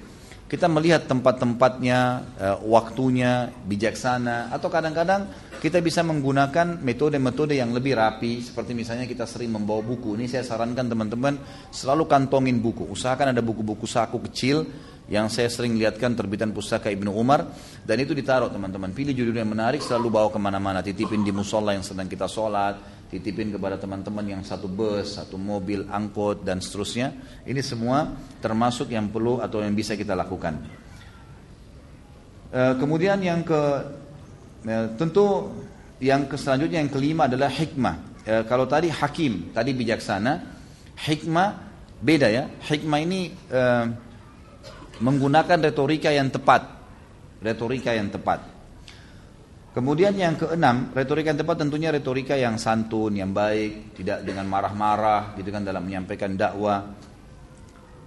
kita 0.49 0.65
melihat 0.65 1.05
tempat-tempatnya, 1.05 1.99
uh, 2.41 2.57
waktunya, 2.65 3.53
bijaksana, 3.69 4.49
atau 4.49 4.65
kadang-kadang 4.65 5.29
kita 5.61 5.77
bisa 5.77 6.01
menggunakan 6.01 6.81
metode-metode 6.81 7.53
yang 7.53 7.69
lebih 7.69 7.93
rapi, 7.93 8.41
seperti 8.41 8.73
misalnya 8.73 9.05
kita 9.05 9.29
sering 9.29 9.53
membawa 9.53 9.85
buku. 9.85 10.17
Ini 10.17 10.25
saya 10.25 10.41
sarankan 10.41 10.89
teman-teman 10.89 11.37
selalu 11.69 12.09
kantongin 12.09 12.57
buku. 12.57 12.89
Usahakan 12.89 13.29
ada 13.29 13.45
buku-buku 13.45 13.85
saku 13.85 14.17
kecil 14.25 14.65
yang 15.05 15.29
saya 15.29 15.53
sering 15.53 15.77
lihatkan 15.77 16.17
terbitan 16.17 16.49
pustaka 16.49 16.89
Ibnu 16.89 17.13
Umar 17.13 17.45
dan 17.85 17.97
itu 18.01 18.17
ditaruh 18.17 18.49
teman-teman. 18.49 18.89
Pilih 18.89 19.13
judul 19.13 19.37
yang 19.37 19.53
menarik, 19.53 19.85
selalu 19.85 20.09
bawa 20.09 20.33
ke 20.33 20.41
mana-mana, 20.41 20.81
titipin 20.81 21.21
di 21.21 21.29
musola 21.29 21.77
yang 21.77 21.85
sedang 21.85 22.09
kita 22.09 22.25
sholat, 22.25 22.98
titipin 23.09 23.49
kepada 23.49 23.75
teman-teman 23.81 24.21
yang 24.37 24.41
satu 24.45 24.69
bus, 24.69 25.17
satu 25.17 25.35
mobil, 25.35 25.89
angkot 25.89 26.45
dan 26.45 26.61
seterusnya. 26.61 27.41
Ini 27.43 27.59
semua 27.65 28.13
termasuk 28.37 28.93
yang 28.93 29.09
perlu 29.09 29.41
atau 29.41 29.65
yang 29.65 29.73
bisa 29.73 29.97
kita 29.97 30.13
lakukan. 30.13 30.61
E, 32.53 32.61
kemudian 32.77 33.17
yang 33.17 33.41
ke 33.41 33.61
e, 34.61 34.75
tentu 34.93 35.49
yang 35.97 36.29
selanjutnya 36.29 36.85
yang 36.85 36.93
kelima 36.93 37.25
adalah 37.25 37.49
hikmah. 37.49 37.95
E, 38.21 38.33
kalau 38.45 38.69
tadi 38.69 38.93
hakim, 38.93 39.49
tadi 39.57 39.73
bijaksana, 39.73 40.33
hikmah 41.01 41.49
beda 41.99 42.29
ya. 42.29 42.45
Hikmah 42.61 42.99
ini 43.01 43.33
menggunakan 45.01 45.57
retorika 45.65 46.13
yang 46.13 46.29
tepat. 46.29 46.77
Retorika 47.41 47.89
yang 47.95 48.13
tepat. 48.13 48.58
Kemudian 49.69 50.17
yang 50.17 50.33
keenam, 50.33 50.89
retorika 50.97 51.29
yang 51.29 51.39
tepat 51.45 51.61
tentunya 51.61 51.93
retorika 51.93 52.33
yang 52.33 52.57
santun, 52.57 53.13
yang 53.13 53.29
baik, 53.29 53.93
tidak 53.93 54.25
dengan 54.25 54.49
marah-marah 54.49 55.37
gitu 55.37 55.53
kan 55.53 55.61
dalam 55.61 55.85
menyampaikan 55.85 56.33
dakwah. 56.33 56.89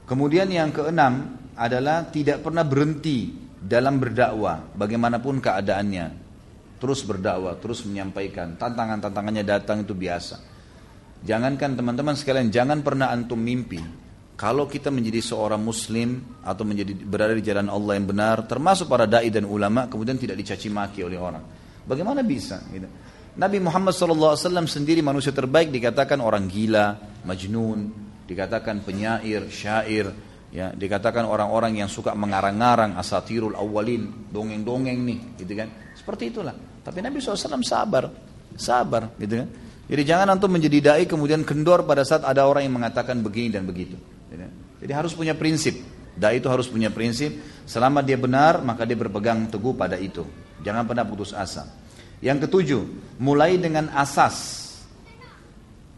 Kemudian 0.02 0.51
yang 0.51 0.74
keenam 0.74 1.39
adalah 1.55 2.10
tidak 2.10 2.43
pernah 2.43 2.66
berhenti 2.66 3.30
dalam 3.62 4.02
berdakwah, 4.02 4.74
bagaimanapun 4.74 5.39
keadaannya. 5.39 6.06
Terus 6.82 7.06
berdakwah, 7.06 7.55
terus 7.62 7.86
menyampaikan. 7.86 8.59
Tantangan-tantangannya 8.59 9.47
datang 9.47 9.86
itu 9.86 9.94
biasa. 9.94 10.43
Jangankan 11.22 11.78
teman-teman 11.78 12.18
sekalian, 12.18 12.51
jangan 12.51 12.82
pernah 12.82 13.14
antum 13.14 13.39
mimpi 13.39 14.01
kalau 14.43 14.66
kita 14.66 14.90
menjadi 14.90 15.23
seorang 15.23 15.62
muslim 15.62 16.19
atau 16.43 16.66
menjadi 16.66 16.98
berada 16.98 17.31
di 17.31 17.47
jalan 17.47 17.70
Allah 17.70 17.94
yang 17.94 18.10
benar, 18.10 18.43
termasuk 18.51 18.90
para 18.90 19.06
dai 19.06 19.31
dan 19.31 19.47
ulama, 19.47 19.86
kemudian 19.86 20.19
tidak 20.19 20.35
dicaci 20.35 20.66
maki 20.66 21.06
oleh 21.06 21.14
orang. 21.14 21.47
Bagaimana 21.86 22.27
bisa? 22.27 22.59
Gitu. 22.66 22.90
Nabi 23.39 23.62
Muhammad 23.62 23.94
SAW 23.94 24.35
sendiri 24.66 24.98
manusia 24.98 25.31
terbaik 25.31 25.70
dikatakan 25.70 26.19
orang 26.19 26.51
gila, 26.51 26.98
majnun, 27.23 27.94
dikatakan 28.27 28.82
penyair, 28.82 29.47
syair, 29.47 30.10
ya, 30.51 30.74
dikatakan 30.74 31.23
orang-orang 31.23 31.78
yang 31.78 31.86
suka 31.86 32.10
mengarang-arang 32.10 32.98
asatirul 32.98 33.55
awalin, 33.55 34.27
dongeng-dongeng 34.27 34.98
nih, 35.06 35.39
gitu 35.39 35.55
kan? 35.55 35.70
Seperti 35.94 36.35
itulah. 36.35 36.82
Tapi 36.82 36.98
Nabi 36.98 37.23
SAW 37.23 37.62
sabar, 37.62 38.10
sabar, 38.59 39.14
gitu 39.23 39.39
kan? 39.39 39.48
Jadi 39.90 40.02
jangan 40.06 40.34
antum 40.34 40.48
menjadi 40.48 40.78
dai 40.78 41.04
kemudian 41.04 41.42
kendor 41.42 41.82
pada 41.82 42.06
saat 42.06 42.22
ada 42.22 42.46
orang 42.46 42.64
yang 42.66 42.74
mengatakan 42.78 43.18
begini 43.20 43.50
dan 43.54 43.66
begitu. 43.66 43.98
Jadi 44.82 44.92
harus 44.98 45.14
punya 45.14 45.38
prinsip. 45.38 45.78
Dai 46.18 46.42
itu 46.42 46.50
harus 46.50 46.66
punya 46.66 46.90
prinsip. 46.90 47.38
Selama 47.64 48.02
dia 48.02 48.18
benar, 48.18 48.60
maka 48.66 48.82
dia 48.82 48.98
berpegang 48.98 49.46
teguh 49.46 49.72
pada 49.78 49.94
itu. 49.94 50.26
Jangan 50.66 50.84
pernah 50.84 51.06
putus 51.06 51.30
asa. 51.30 51.70
Yang 52.18 52.46
ketujuh, 52.50 52.82
mulai 53.22 53.56
dengan 53.62 53.90
asas. 53.94 54.60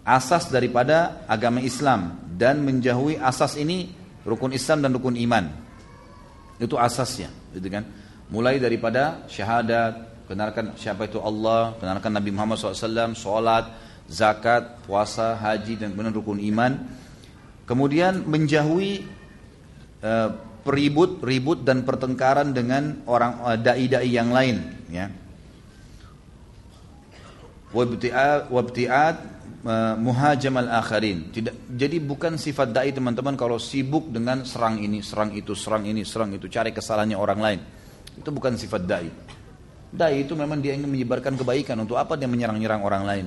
Asas 0.04 0.52
daripada 0.52 1.24
agama 1.24 1.64
Islam 1.64 2.20
dan 2.36 2.60
menjauhi 2.60 3.16
asas 3.16 3.56
ini 3.56 3.88
rukun 4.28 4.52
Islam 4.52 4.84
dan 4.84 4.92
rukun 4.92 5.16
iman. 5.16 5.48
Itu 6.60 6.76
asasnya, 6.76 7.32
gitu 7.56 7.68
kan? 7.72 7.88
Mulai 8.28 8.60
daripada 8.60 9.24
syahadat, 9.32 10.13
kenalkan 10.26 10.76
siapa 10.76 11.08
itu 11.08 11.20
Allah, 11.20 11.76
kenalkan 11.76 12.12
Nabi 12.12 12.30
Muhammad 12.32 12.60
SAW, 12.60 13.12
sholat, 13.12 13.68
zakat, 14.08 14.84
puasa, 14.84 15.36
haji 15.36 15.80
dan 15.80 15.92
kemudian 15.92 16.14
rukun 16.14 16.40
iman 16.52 16.72
Kemudian 17.64 18.28
menjauhi 18.28 19.08
uh, 20.04 20.28
peribut, 20.60 21.24
ribut 21.24 21.64
dan 21.64 21.80
pertengkaran 21.88 22.52
dengan 22.52 23.00
orang 23.08 23.40
uh, 23.40 23.56
dai-dai 23.56 24.12
yang 24.12 24.28
lain, 24.28 24.84
ya. 24.92 25.08
Wabti'at 27.72 29.16
uh, 29.64 29.96
muhajam 29.96 30.60
al-akharin. 30.60 31.32
Jadi 31.72 31.96
bukan 32.04 32.36
sifat 32.36 32.70
dai 32.70 32.92
teman-teman 32.92 33.32
kalau 33.34 33.56
sibuk 33.56 34.12
dengan 34.12 34.44
serang 34.44 34.76
ini, 34.78 35.00
serang 35.00 35.32
itu, 35.32 35.56
serang 35.56 35.88
ini, 35.88 36.04
serang 36.04 36.36
itu, 36.36 36.46
cari 36.52 36.70
kesalahannya 36.70 37.16
orang 37.16 37.40
lain. 37.40 37.60
Itu 38.14 38.28
bukan 38.28 38.60
sifat 38.60 38.82
dai. 38.84 39.08
Dai 39.94 40.26
itu 40.26 40.34
memang 40.34 40.58
dia 40.58 40.74
ingin 40.74 40.90
menyebarkan 40.90 41.38
kebaikan. 41.38 41.78
Untuk 41.78 41.94
apa 41.94 42.18
dia 42.18 42.26
menyerang-nyerang 42.26 42.82
orang 42.82 43.04
lain? 43.06 43.26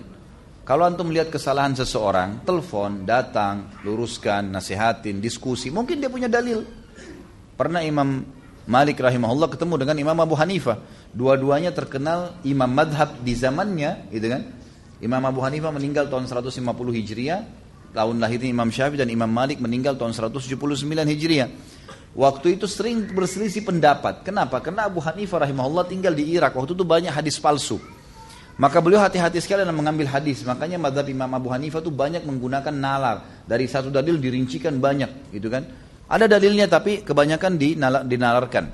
Kalau 0.68 0.84
antum 0.84 1.08
melihat 1.08 1.32
kesalahan 1.32 1.72
seseorang, 1.72 2.44
telepon, 2.44 3.08
datang, 3.08 3.72
luruskan, 3.88 4.52
nasihatin, 4.52 5.24
diskusi, 5.24 5.72
mungkin 5.72 6.04
dia 6.04 6.12
punya 6.12 6.28
dalil. 6.28 6.68
Pernah 7.56 7.88
Imam 7.88 8.28
Malik 8.68 9.00
rahimahullah 9.00 9.48
ketemu 9.48 9.80
dengan 9.80 9.96
Imam 9.96 10.18
Abu 10.20 10.36
Hanifah. 10.36 10.76
Dua-duanya 11.16 11.72
terkenal 11.72 12.36
imam 12.44 12.68
madhab 12.68 13.16
di 13.24 13.32
zamannya, 13.32 14.12
gitu 14.12 14.28
kan? 14.28 14.44
Imam 15.00 15.24
Abu 15.24 15.40
Hanifah 15.40 15.72
meninggal 15.72 16.12
tahun 16.12 16.28
150 16.28 16.68
Hijriah, 16.68 17.48
tahun 17.96 18.20
lahirnya 18.20 18.52
Imam 18.52 18.68
Syafi'i 18.68 19.00
dan 19.00 19.08
Imam 19.08 19.32
Malik 19.32 19.64
meninggal 19.64 19.96
tahun 19.96 20.12
179 20.12 20.84
Hijriah. 20.84 21.48
Waktu 22.18 22.58
itu 22.58 22.66
sering 22.66 23.14
berselisih 23.14 23.62
pendapat. 23.62 24.26
Kenapa? 24.26 24.58
Karena 24.58 24.90
Abu 24.90 24.98
Hanifah 24.98 25.46
rahimahullah 25.46 25.86
tinggal 25.86 26.18
di 26.18 26.34
Irak. 26.34 26.58
Waktu 26.58 26.74
itu 26.74 26.82
banyak 26.82 27.14
hadis 27.14 27.38
palsu. 27.38 27.78
Maka 28.58 28.82
beliau 28.82 28.98
hati-hati 28.98 29.38
sekali 29.38 29.62
dalam 29.62 29.78
mengambil 29.78 30.10
hadis. 30.10 30.42
Makanya 30.42 30.82
madhab 30.82 31.06
Imam 31.06 31.30
Abu 31.30 31.54
Hanifah 31.54 31.78
itu 31.78 31.94
banyak 31.94 32.26
menggunakan 32.26 32.74
nalar. 32.74 33.46
Dari 33.46 33.70
satu 33.70 33.94
dalil 33.94 34.18
dirincikan 34.18 34.82
banyak, 34.82 35.30
gitu 35.30 35.46
kan? 35.54 35.70
Ada 36.10 36.26
dalilnya 36.26 36.66
tapi 36.66 37.06
kebanyakan 37.06 37.54
dinalarkan. 38.10 38.66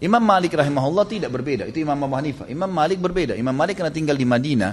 Imam 0.00 0.24
Malik 0.24 0.56
rahimahullah 0.56 1.04
tidak 1.04 1.28
berbeda. 1.28 1.68
Itu 1.68 1.84
Imam 1.84 2.00
Abu 2.00 2.16
Hanifah. 2.16 2.48
Imam 2.48 2.72
Malik 2.72 3.04
berbeda. 3.04 3.36
Imam 3.36 3.52
Malik 3.52 3.76
karena 3.84 3.92
tinggal 3.92 4.16
di 4.16 4.24
Madinah, 4.24 4.72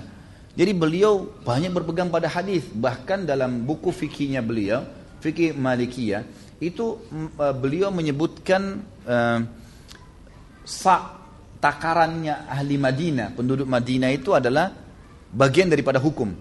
jadi 0.56 0.72
beliau 0.72 1.28
banyak 1.44 1.76
berpegang 1.76 2.08
pada 2.08 2.32
hadis. 2.32 2.64
Bahkan 2.72 3.28
dalam 3.28 3.68
buku 3.68 3.92
fikihnya 3.92 4.40
beliau, 4.40 4.88
fikih 5.20 5.52
Malikiyah, 5.52 6.24
itu 6.60 6.99
uh, 7.40 7.56
beliau 7.56 7.88
menyebutkan 7.90 8.84
uh, 9.07 9.40
sa 10.68 11.19
takarannya 11.60 12.48
ahli 12.48 12.76
Madinah, 12.80 13.36
penduduk 13.36 13.68
Madinah 13.68 14.11
itu 14.11 14.36
adalah 14.36 14.72
bagian 15.31 15.68
daripada 15.68 15.99
hukum. 15.99 16.31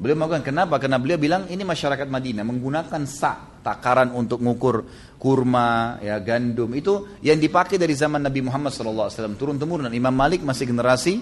Beliau 0.00 0.16
mengatakan 0.16 0.46
kenapa? 0.46 0.80
Karena 0.80 0.96
beliau 0.96 1.20
bilang 1.20 1.44
ini 1.52 1.60
masyarakat 1.60 2.08
Madinah 2.08 2.40
menggunakan 2.40 3.04
sa 3.04 3.60
takaran 3.60 4.16
untuk 4.16 4.40
mengukur 4.40 4.88
kurma, 5.20 6.00
ya 6.00 6.16
gandum 6.24 6.72
itu 6.72 7.20
yang 7.20 7.36
dipakai 7.36 7.76
dari 7.76 7.92
zaman 7.92 8.24
Nabi 8.24 8.40
Muhammad 8.40 8.72
SAW 8.72 9.36
turun 9.36 9.60
temurun. 9.60 9.92
Imam 9.92 10.16
Malik 10.16 10.40
masih 10.40 10.72
generasi 10.72 11.20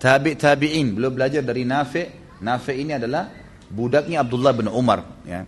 tabi 0.00 0.32
tabiin. 0.32 0.96
Beliau 0.96 1.12
belajar 1.12 1.44
dari 1.44 1.68
Nafi. 1.68 2.08
Nafi 2.40 2.72
ini 2.80 2.96
adalah 2.96 3.28
budaknya 3.68 4.24
Abdullah 4.24 4.56
bin 4.56 4.72
Umar. 4.72 5.04
Ya. 5.28 5.44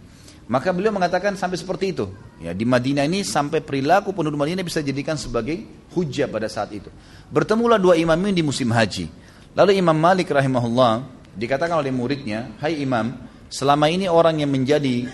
Maka 0.50 0.74
beliau 0.74 0.90
mengatakan 0.90 1.38
sampai 1.38 1.54
seperti 1.54 1.94
itu. 1.94 2.10
Ya, 2.42 2.50
di 2.50 2.66
Madinah 2.66 3.06
ini 3.06 3.22
sampai 3.22 3.62
perilaku 3.62 4.10
penduduk 4.10 4.42
Madinah 4.42 4.66
bisa 4.66 4.82
dijadikan 4.82 5.14
sebagai 5.14 5.62
hujah 5.94 6.26
pada 6.26 6.50
saat 6.50 6.74
itu. 6.74 6.90
Bertemulah 7.30 7.78
dua 7.78 7.94
imam 7.94 8.18
ini 8.26 8.42
di 8.42 8.44
musim 8.44 8.74
haji. 8.74 9.06
Lalu 9.54 9.78
Imam 9.78 9.94
Malik 9.94 10.32
rahimahullah 10.32 11.06
dikatakan 11.36 11.78
oleh 11.78 11.94
muridnya, 11.94 12.56
"Hai 12.58 12.82
Imam, 12.82 13.14
selama 13.52 13.86
ini 13.86 14.10
orang 14.10 14.42
yang 14.42 14.50
menjadi 14.50 15.06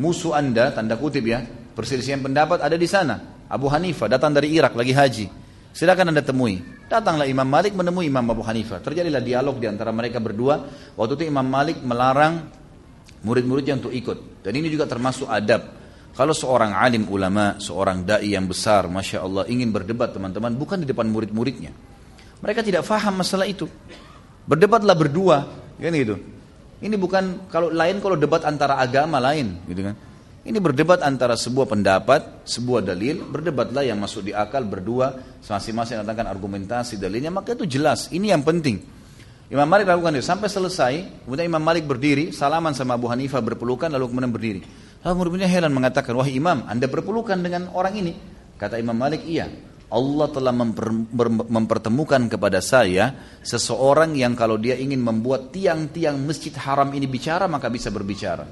musuh 0.00 0.34
Anda, 0.34 0.72
tanda 0.72 0.98
kutip 0.98 1.22
ya, 1.28 1.44
perselisihan 1.76 2.18
pendapat 2.18 2.64
ada 2.64 2.74
di 2.74 2.88
sana. 2.88 3.44
Abu 3.46 3.68
Hanifah 3.68 4.08
datang 4.08 4.32
dari 4.32 4.50
Irak 4.56 4.74
lagi 4.74 4.96
haji. 4.96 5.26
Silakan 5.70 6.10
Anda 6.10 6.24
temui." 6.24 6.58
Datanglah 6.92 7.24
Imam 7.24 7.48
Malik 7.48 7.72
menemui 7.72 8.12
Imam 8.12 8.24
Abu 8.28 8.44
Hanifah. 8.44 8.84
Terjadilah 8.84 9.24
dialog 9.24 9.56
di 9.56 9.64
antara 9.64 9.88
mereka 9.96 10.20
berdua. 10.20 10.68
Waktu 10.92 11.16
itu 11.16 11.24
Imam 11.32 11.48
Malik 11.48 11.80
melarang 11.80 12.52
murid-muridnya 13.22 13.78
untuk 13.78 13.94
ikut. 13.94 14.42
Dan 14.42 14.52
ini 14.58 14.68
juga 14.68 14.86
termasuk 14.86 15.30
adab. 15.30 15.80
Kalau 16.12 16.36
seorang 16.36 16.76
alim 16.76 17.08
ulama, 17.08 17.56
seorang 17.56 18.04
dai 18.04 18.36
yang 18.36 18.44
besar, 18.44 18.84
masya 18.84 19.24
Allah 19.24 19.48
ingin 19.48 19.72
berdebat 19.72 20.12
teman-teman, 20.12 20.52
bukan 20.52 20.84
di 20.84 20.86
depan 20.86 21.08
murid-muridnya. 21.08 21.72
Mereka 22.44 22.60
tidak 22.60 22.84
faham 22.84 23.16
masalah 23.22 23.48
itu. 23.48 23.64
Berdebatlah 24.44 24.92
berdua, 24.92 25.48
kan 25.80 25.94
gitu. 25.94 26.20
Ini 26.82 26.98
bukan 26.98 27.48
kalau 27.48 27.70
lain 27.70 28.02
kalau 28.02 28.18
debat 28.18 28.44
antara 28.44 28.76
agama 28.76 29.22
lain, 29.22 29.56
gitu 29.70 29.88
kan. 29.88 29.96
Ini 30.42 30.58
berdebat 30.58 31.06
antara 31.06 31.38
sebuah 31.38 31.70
pendapat, 31.70 32.42
sebuah 32.42 32.82
dalil, 32.82 33.22
berdebatlah 33.22 33.86
yang 33.86 34.02
masuk 34.02 34.26
di 34.26 34.34
akal 34.34 34.66
berdua, 34.66 35.38
masing-masing 35.38 36.02
datangkan 36.02 36.26
argumentasi 36.26 36.98
dalilnya, 36.98 37.30
maka 37.30 37.54
itu 37.54 37.62
jelas. 37.78 38.10
Ini 38.10 38.34
yang 38.34 38.42
penting. 38.42 38.82
Imam 39.52 39.68
Malik 39.68 39.84
lakukan 39.84 40.16
itu 40.16 40.24
sampai 40.24 40.48
selesai. 40.48 41.28
Kemudian 41.28 41.44
Imam 41.52 41.60
Malik 41.60 41.84
berdiri, 41.84 42.32
salaman 42.32 42.72
sama 42.72 42.96
Abu 42.96 43.12
Hanifah 43.12 43.44
berpelukan 43.44 43.92
lalu 43.92 44.08
kemudian 44.08 44.32
berdiri. 44.32 44.60
Lalu 45.04 45.12
murid-muridnya 45.12 45.50
heran 45.52 45.76
mengatakan, 45.76 46.16
wah 46.16 46.24
Imam, 46.24 46.64
anda 46.64 46.88
berpelukan 46.88 47.36
dengan 47.36 47.68
orang 47.76 48.00
ini. 48.00 48.16
Kata 48.56 48.80
Imam 48.80 48.96
Malik, 48.96 49.28
iya. 49.28 49.52
Allah 49.92 50.32
telah 50.32 50.56
memper, 50.56 50.88
mempertemukan 51.52 52.32
kepada 52.32 52.64
saya 52.64 53.12
seseorang 53.44 54.16
yang 54.16 54.32
kalau 54.32 54.56
dia 54.56 54.72
ingin 54.72 55.04
membuat 55.04 55.52
tiang-tiang 55.52 56.16
masjid 56.16 56.56
haram 56.56 56.88
ini 56.96 57.04
bicara 57.04 57.44
maka 57.44 57.68
bisa 57.68 57.92
berbicara. 57.92 58.48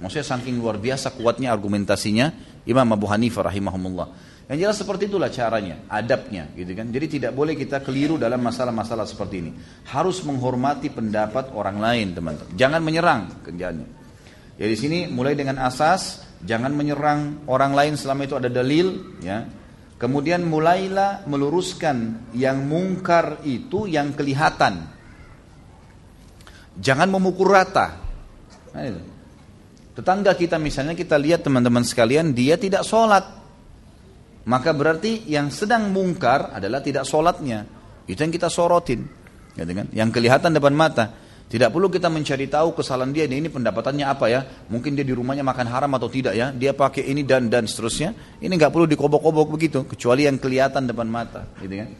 Maksudnya 0.00 0.24
saking 0.24 0.56
luar 0.56 0.80
biasa 0.80 1.12
kuatnya 1.20 1.52
argumentasinya 1.52 2.32
Imam 2.64 2.88
Abu 2.96 3.04
Hanifah 3.12 3.52
rahimahumullah. 3.52 4.29
Yang 4.50 4.66
jelas 4.66 4.78
seperti 4.82 5.06
itulah 5.06 5.30
caranya, 5.30 5.86
adabnya 5.86 6.50
gitu 6.58 6.74
kan. 6.74 6.90
Jadi 6.90 7.06
tidak 7.06 7.38
boleh 7.38 7.54
kita 7.54 7.86
keliru 7.86 8.18
dalam 8.18 8.42
masalah-masalah 8.42 9.06
seperti 9.06 9.46
ini. 9.46 9.54
Harus 9.86 10.26
menghormati 10.26 10.90
pendapat 10.90 11.54
orang 11.54 11.78
lain, 11.78 12.18
teman-teman. 12.18 12.58
Jangan 12.58 12.82
menyerang 12.82 13.46
kerjaannya. 13.46 13.88
Jadi 14.58 14.74
ya, 14.74 14.76
sini 14.76 14.98
mulai 15.06 15.38
dengan 15.38 15.62
asas 15.62 16.26
jangan 16.42 16.74
menyerang 16.74 17.46
orang 17.46 17.78
lain 17.78 17.94
selama 17.94 18.26
itu 18.26 18.34
ada 18.34 18.50
dalil, 18.50 19.14
ya. 19.22 19.46
Kemudian 20.02 20.42
mulailah 20.42 21.30
meluruskan 21.30 22.26
yang 22.34 22.66
mungkar 22.66 23.46
itu 23.46 23.86
yang 23.86 24.18
kelihatan. 24.18 24.82
Jangan 26.74 27.06
memukul 27.06 27.54
rata. 27.54 28.02
Nah. 28.74 29.14
Tetangga 29.94 30.34
kita 30.34 30.58
misalnya 30.58 30.98
kita 30.98 31.14
lihat 31.20 31.46
teman-teman 31.46 31.86
sekalian 31.86 32.34
dia 32.34 32.58
tidak 32.58 32.86
sholat 32.86 33.39
maka 34.48 34.72
berarti 34.72 35.28
yang 35.28 35.52
sedang 35.52 35.92
mungkar 35.92 36.56
adalah 36.56 36.80
tidak 36.80 37.04
sholatnya. 37.04 37.66
Itu 38.08 38.24
yang 38.24 38.32
kita 38.32 38.48
sorotin. 38.48 39.04
Kan? 39.54 39.92
Yang 39.92 40.10
kelihatan 40.16 40.56
depan 40.56 40.72
mata. 40.72 41.12
Tidak 41.50 41.66
perlu 41.74 41.90
kita 41.90 42.06
mencari 42.06 42.46
tahu 42.46 42.78
kesalahan 42.78 43.10
dia, 43.10 43.26
ini 43.26 43.50
pendapatannya 43.50 44.06
apa 44.06 44.30
ya. 44.30 44.46
Mungkin 44.70 44.94
dia 44.94 45.02
di 45.02 45.10
rumahnya 45.10 45.42
makan 45.42 45.66
haram 45.66 45.90
atau 45.98 46.06
tidak 46.06 46.38
ya. 46.38 46.54
Dia 46.54 46.70
pakai 46.78 47.10
ini 47.10 47.26
dan 47.26 47.50
dan 47.50 47.66
seterusnya. 47.66 48.14
Ini 48.38 48.54
nggak 48.54 48.70
perlu 48.70 48.86
dikobok-kobok 48.86 49.58
begitu. 49.58 49.82
Kecuali 49.82 50.30
yang 50.30 50.38
kelihatan 50.38 50.86
depan 50.86 51.10
mata. 51.10 51.50
Gitu 51.58 51.74
kan? 51.74 51.90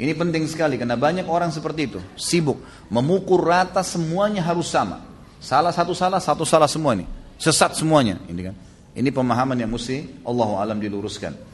Ini 0.00 0.12
penting 0.16 0.44
sekali 0.44 0.76
karena 0.76 1.00
banyak 1.00 1.24
orang 1.24 1.48
seperti 1.48 1.80
itu. 1.88 2.00
Sibuk. 2.12 2.60
Memukul 2.92 3.40
rata 3.40 3.80
semuanya 3.80 4.44
harus 4.44 4.68
sama. 4.68 5.00
Salah 5.40 5.72
satu 5.72 5.96
salah, 5.96 6.20
satu 6.20 6.44
salah 6.44 6.68
semua 6.68 6.92
ini. 6.92 7.08
Sesat 7.40 7.72
semuanya. 7.80 8.20
Ini 8.28 8.40
kan. 8.52 8.54
Ini 9.00 9.08
pemahaman 9.16 9.56
yang 9.56 9.72
mesti 9.72 10.24
Allah 10.28 10.60
alam 10.60 10.76
diluruskan. 10.76 11.49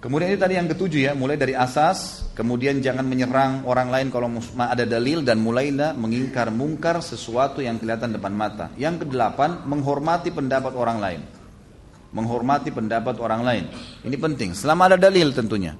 Kemudian 0.00 0.32
ini 0.32 0.40
tadi 0.40 0.56
yang 0.56 0.64
ketujuh 0.64 1.00
ya, 1.00 1.12
mulai 1.12 1.36
dari 1.36 1.52
asas, 1.52 2.32
kemudian 2.32 2.80
jangan 2.80 3.04
menyerang 3.04 3.68
orang 3.68 3.92
lain 3.92 4.08
kalau 4.08 4.32
ada 4.56 4.88
dalil 4.88 5.20
dan 5.20 5.44
mulailah 5.44 5.92
mengingkar 5.92 6.48
mungkar 6.48 7.04
sesuatu 7.04 7.60
yang 7.60 7.76
kelihatan 7.76 8.16
depan 8.16 8.32
mata. 8.32 8.72
Yang 8.80 9.04
kedelapan, 9.04 9.60
menghormati 9.68 10.32
pendapat 10.32 10.72
orang 10.72 10.98
lain. 11.04 11.20
Menghormati 12.16 12.72
pendapat 12.72 13.20
orang 13.20 13.44
lain. 13.44 13.64
Ini 14.00 14.16
penting, 14.16 14.56
selama 14.56 14.88
ada 14.88 14.96
dalil 14.96 15.36
tentunya. 15.36 15.76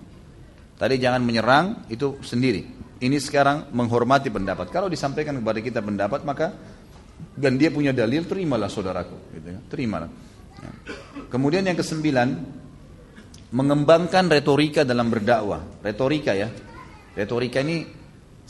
Tadi 0.76 1.00
jangan 1.00 1.24
menyerang, 1.24 1.88
itu 1.88 2.20
sendiri. 2.20 2.68
Ini 3.00 3.16
sekarang 3.16 3.72
menghormati 3.72 4.28
pendapat. 4.28 4.68
Kalau 4.68 4.92
disampaikan 4.92 5.40
kepada 5.40 5.64
kita 5.64 5.80
pendapat, 5.80 6.20
maka 6.28 6.52
dan 7.40 7.56
dia 7.56 7.72
punya 7.72 7.96
dalil, 7.96 8.28
terimalah 8.28 8.68
saudaraku. 8.68 9.16
Gitu 9.32 9.48
ya. 9.48 9.58
Terimalah. 9.64 10.12
Ya. 10.60 10.70
Kemudian 11.32 11.64
yang 11.64 11.80
kesembilan, 11.80 12.59
mengembangkan 13.50 14.30
retorika 14.30 14.86
dalam 14.86 15.10
berdakwah. 15.10 15.82
Retorika 15.82 16.32
ya. 16.34 16.50
Retorika 17.14 17.58
ini 17.62 17.82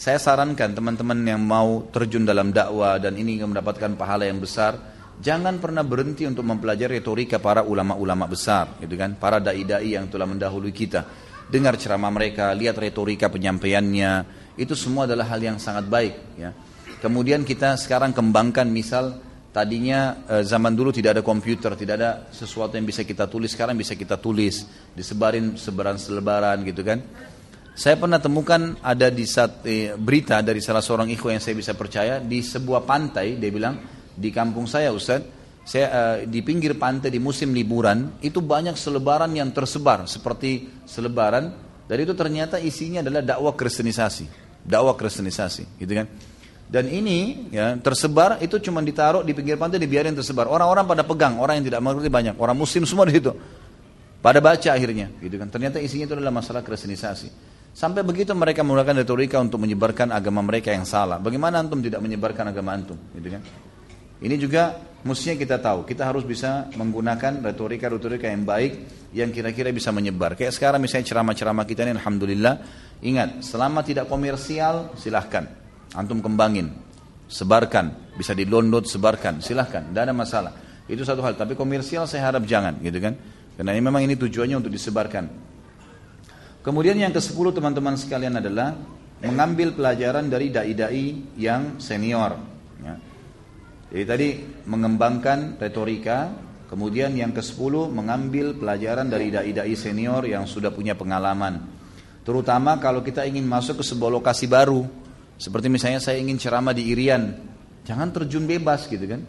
saya 0.01 0.17
sarankan 0.17 0.73
teman-teman 0.73 1.21
yang 1.25 1.41
mau 1.45 1.85
terjun 1.93 2.25
dalam 2.25 2.53
dakwah 2.53 2.97
dan 2.97 3.21
ini 3.21 3.41
mendapatkan 3.41 4.01
pahala 4.01 4.25
yang 4.25 4.41
besar, 4.41 4.77
jangan 5.21 5.61
pernah 5.61 5.85
berhenti 5.85 6.25
untuk 6.25 6.45
mempelajari 6.49 7.05
retorika 7.05 7.37
para 7.37 7.61
ulama-ulama 7.61 8.25
besar, 8.25 8.81
gitu 8.81 8.97
kan? 8.97 9.17
Para 9.21 9.37
dai-dai 9.45 10.01
yang 10.01 10.09
telah 10.09 10.25
mendahului 10.25 10.73
kita. 10.73 11.05
Dengar 11.53 11.77
ceramah 11.77 12.09
mereka, 12.09 12.49
lihat 12.57 12.81
retorika 12.81 13.29
penyampaiannya, 13.29 14.25
itu 14.57 14.73
semua 14.73 15.05
adalah 15.05 15.29
hal 15.29 15.41
yang 15.45 15.61
sangat 15.61 15.85
baik, 15.85 16.15
ya. 16.41 16.57
Kemudian 17.01 17.45
kita 17.45 17.77
sekarang 17.77 18.17
kembangkan 18.17 18.69
misal 18.69 19.21
Tadinya 19.51 20.23
eh, 20.31 20.45
zaman 20.47 20.79
dulu 20.79 20.95
tidak 20.95 21.19
ada 21.19 21.23
komputer, 21.27 21.75
tidak 21.75 21.95
ada 21.99 22.11
sesuatu 22.31 22.79
yang 22.79 22.87
bisa 22.87 23.03
kita 23.03 23.27
tulis, 23.27 23.51
sekarang 23.51 23.75
bisa 23.75 23.99
kita 23.99 24.15
tulis, 24.15 24.63
disebarin 24.95 25.59
sebaran 25.59 25.99
selebaran 25.99 26.63
gitu 26.63 26.87
kan. 26.87 27.03
Saya 27.75 27.99
pernah 27.99 28.23
temukan 28.23 28.79
ada 28.79 29.11
di 29.11 29.27
saat, 29.27 29.67
eh, 29.67 29.99
berita 29.99 30.39
dari 30.39 30.63
salah 30.63 30.79
seorang 30.79 31.11
ikhwan 31.11 31.39
yang 31.39 31.43
saya 31.43 31.59
bisa 31.59 31.75
percaya 31.75 32.23
di 32.23 32.47
sebuah 32.47 32.87
pantai, 32.87 33.43
dia 33.43 33.51
bilang 33.51 33.75
di 34.15 34.31
kampung 34.31 34.71
saya 34.71 34.95
Ustaz, 34.95 35.19
saya 35.67 35.87
eh, 35.91 36.17
di 36.31 36.47
pinggir 36.47 36.79
pantai 36.79 37.11
di 37.11 37.19
musim 37.19 37.51
liburan 37.51 38.23
itu 38.23 38.39
banyak 38.39 38.79
selebaran 38.79 39.35
yang 39.35 39.51
tersebar 39.51 40.07
seperti 40.07 40.71
selebaran 40.87 41.51
dan 41.91 41.99
itu 41.99 42.15
ternyata 42.15 42.63
isinya 42.63 43.03
adalah 43.03 43.19
dakwah 43.19 43.59
kristenisasi, 43.59 44.31
dakwah 44.63 44.95
kristenisasi, 44.95 45.83
gitu 45.83 45.93
kan. 45.99 46.07
Dan 46.71 46.87
ini 46.87 47.51
ya 47.51 47.75
tersebar 47.83 48.39
itu 48.39 48.63
cuma 48.63 48.79
ditaruh 48.79 49.27
di 49.27 49.35
pinggir 49.35 49.59
pantai 49.59 49.83
dibiarin 49.83 50.15
tersebar. 50.15 50.47
Orang-orang 50.47 50.87
pada 50.87 51.03
pegang, 51.03 51.43
orang 51.43 51.59
yang 51.59 51.67
tidak 51.67 51.83
mengerti 51.83 52.07
banyak, 52.07 52.35
orang 52.39 52.55
muslim 52.55 52.87
semua 52.87 53.11
di 53.11 53.19
situ. 53.19 53.35
Pada 54.23 54.39
baca 54.39 54.71
akhirnya, 54.71 55.11
gitu 55.19 55.35
kan. 55.35 55.51
Ternyata 55.51 55.83
isinya 55.83 56.07
itu 56.07 56.15
adalah 56.15 56.31
masalah 56.31 56.63
kristenisasi. 56.63 57.59
Sampai 57.75 58.07
begitu 58.07 58.31
mereka 58.39 58.63
menggunakan 58.63 59.03
retorika 59.03 59.43
untuk 59.43 59.59
menyebarkan 59.59 60.15
agama 60.15 60.47
mereka 60.47 60.71
yang 60.71 60.87
salah. 60.87 61.19
Bagaimana 61.19 61.59
antum 61.59 61.83
tidak 61.83 61.99
menyebarkan 62.07 62.55
agama 62.55 62.71
antum, 62.79 62.99
gitu 63.19 63.35
kan? 63.35 63.43
Ini 64.21 64.37
juga 64.39 64.79
mestinya 65.03 65.35
kita 65.41 65.57
tahu. 65.59 65.89
Kita 65.89 66.07
harus 66.07 66.23
bisa 66.23 66.71
menggunakan 66.77 67.41
retorika-retorika 67.51 68.31
yang 68.31 68.47
baik 68.47 68.73
yang 69.11 69.35
kira-kira 69.35 69.75
bisa 69.75 69.91
menyebar. 69.91 70.39
Kayak 70.39 70.55
sekarang 70.55 70.79
misalnya 70.79 71.09
ceramah-ceramah 71.11 71.67
kita 71.67 71.83
ini 71.89 71.99
Alhamdulillah. 71.99 72.55
Ingat, 73.01 73.43
selama 73.43 73.81
tidak 73.83 74.07
komersial 74.07 74.95
silahkan. 75.01 75.60
Antum 75.95 76.23
kembangin. 76.23 76.71
Sebarkan. 77.31 78.15
Bisa 78.15 78.35
di 78.35 78.47
download, 78.47 78.87
sebarkan. 78.87 79.43
Silahkan. 79.43 79.91
Tidak 79.91 80.03
ada 80.03 80.15
masalah. 80.15 80.53
Itu 80.91 81.07
satu 81.07 81.23
hal. 81.23 81.39
Tapi 81.39 81.55
komersial 81.55 82.07
saya 82.11 82.31
harap 82.31 82.47
jangan. 82.47 82.79
gitu 82.83 82.99
kan. 82.99 83.15
Karena 83.55 83.77
ini 83.77 83.83
memang 83.83 84.03
ini 84.07 84.15
tujuannya 84.19 84.57
untuk 84.59 84.73
disebarkan. 84.73 85.25
Kemudian 86.61 86.97
yang 87.01 87.13
ke-10 87.13 87.57
teman-teman 87.57 87.97
sekalian 87.97 88.37
adalah 88.37 88.77
mengambil 89.25 89.73
pelajaran 89.73 90.29
dari 90.29 90.53
dai-dai 90.53 91.07
yang 91.37 91.81
senior. 91.81 92.37
Ya. 92.81 92.95
Jadi 93.91 94.05
tadi 94.05 94.29
mengembangkan 94.69 95.57
retorika, 95.61 96.33
kemudian 96.69 97.17
yang 97.17 97.33
ke-10 97.33 97.91
mengambil 97.93 98.57
pelajaran 98.57 99.09
dari 99.09 99.33
dai-dai 99.33 99.73
senior 99.73 100.25
yang 100.29 100.45
sudah 100.45 100.73
punya 100.73 100.97
pengalaman. 100.97 101.65
Terutama 102.25 102.77
kalau 102.77 103.01
kita 103.01 103.25
ingin 103.25 103.45
masuk 103.49 103.81
ke 103.81 103.85
sebuah 103.85 104.21
lokasi 104.21 104.45
baru, 104.45 104.85
seperti 105.41 105.73
misalnya 105.73 106.05
saya 106.05 106.21
ingin 106.21 106.37
ceramah 106.37 106.77
di 106.77 106.93
Irian, 106.93 107.33
jangan 107.89 108.13
terjun 108.13 108.45
bebas 108.45 108.85
gitu 108.85 109.09
kan. 109.09 109.25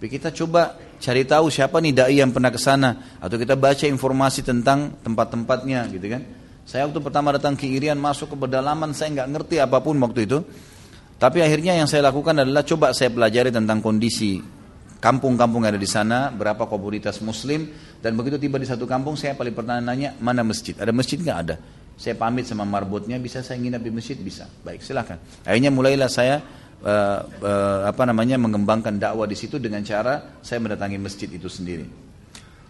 Tapi 0.00 0.08
kita 0.08 0.32
coba 0.32 0.80
cari 0.96 1.28
tahu 1.28 1.52
siapa 1.52 1.78
nih 1.78 1.92
dai 1.92 2.16
yang 2.18 2.32
pernah 2.32 2.48
ke 2.48 2.58
sana 2.58 3.20
atau 3.20 3.36
kita 3.36 3.54
baca 3.54 3.84
informasi 3.84 4.40
tentang 4.42 4.96
tempat-tempatnya 5.04 5.92
gitu 5.92 6.08
kan. 6.08 6.22
Saya 6.64 6.88
waktu 6.88 7.04
pertama 7.04 7.36
datang 7.36 7.52
ke 7.52 7.68
Irian 7.68 8.00
masuk 8.00 8.32
ke 8.32 8.36
pedalaman 8.40 8.96
saya 8.96 9.12
nggak 9.12 9.28
ngerti 9.28 9.56
apa 9.60 9.78
pun 9.84 10.00
waktu 10.00 10.24
itu. 10.24 10.40
Tapi 11.20 11.38
akhirnya 11.38 11.78
yang 11.78 11.86
saya 11.86 12.10
lakukan 12.10 12.34
adalah 12.34 12.66
coba 12.66 12.90
saya 12.96 13.12
pelajari 13.12 13.54
tentang 13.54 13.78
kondisi 13.78 14.42
kampung-kampung 15.02 15.66
yang 15.66 15.74
ada 15.74 15.82
di 15.82 15.90
sana, 15.90 16.30
berapa 16.30 16.66
komunitas 16.70 17.18
muslim, 17.22 17.70
dan 17.98 18.14
begitu 18.14 18.38
tiba 18.38 18.58
di 18.58 18.66
satu 18.66 18.86
kampung 18.86 19.18
saya 19.18 19.34
paling 19.34 19.50
pertama 19.50 19.82
nanya, 19.82 20.14
mana 20.22 20.46
masjid? 20.46 20.78
Ada 20.78 20.94
masjid 20.94 21.18
nggak 21.18 21.38
ada? 21.46 21.58
Saya 21.96 22.18
pamit 22.18 22.48
sama 22.48 22.66
marbotnya, 22.66 23.20
bisa 23.20 23.44
saya 23.44 23.60
nginap 23.60 23.82
di 23.84 23.90
masjid? 23.92 24.18
Bisa. 24.18 24.48
Baik, 24.64 24.82
silahkan. 24.82 25.20
Akhirnya 25.46 25.70
mulailah 25.70 26.10
saya 26.10 26.42
uh, 26.82 27.18
uh, 27.22 27.80
apa 27.86 28.02
namanya 28.04 28.36
mengembangkan 28.38 28.98
dakwah 28.98 29.24
di 29.24 29.38
situ 29.38 29.62
dengan 29.62 29.80
cara 29.86 30.40
saya 30.42 30.58
mendatangi 30.58 30.98
masjid 30.98 31.30
itu 31.30 31.46
sendiri. 31.46 31.86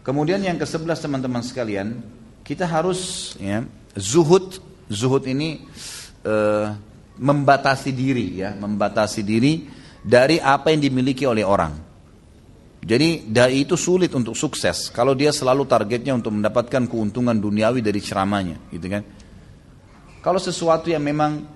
Kemudian 0.02 0.42
yang 0.42 0.58
ke-11 0.58 0.98
teman-teman 0.98 1.42
sekalian, 1.46 2.02
kita 2.42 2.66
harus 2.66 3.32
ya, 3.38 3.62
zuhud, 3.94 4.58
zuhud 4.90 5.22
ini 5.30 5.62
uh, 6.26 6.74
membatasi 7.22 7.94
diri 7.94 8.42
ya, 8.42 8.50
membatasi 8.58 9.22
diri 9.22 9.70
dari 10.02 10.42
apa 10.42 10.74
yang 10.74 10.82
dimiliki 10.82 11.22
oleh 11.22 11.46
orang. 11.46 11.91
Jadi 12.82 13.30
dai 13.30 13.62
itu 13.62 13.78
sulit 13.78 14.10
untuk 14.10 14.34
sukses 14.34 14.90
kalau 14.90 15.14
dia 15.14 15.30
selalu 15.30 15.70
targetnya 15.70 16.18
untuk 16.18 16.34
mendapatkan 16.34 16.90
keuntungan 16.90 17.38
duniawi 17.38 17.78
dari 17.78 18.02
ceramahnya, 18.02 18.58
gitu 18.74 18.86
kan? 18.90 19.02
Kalau 20.18 20.42
sesuatu 20.42 20.90
yang 20.90 21.02
memang 21.02 21.46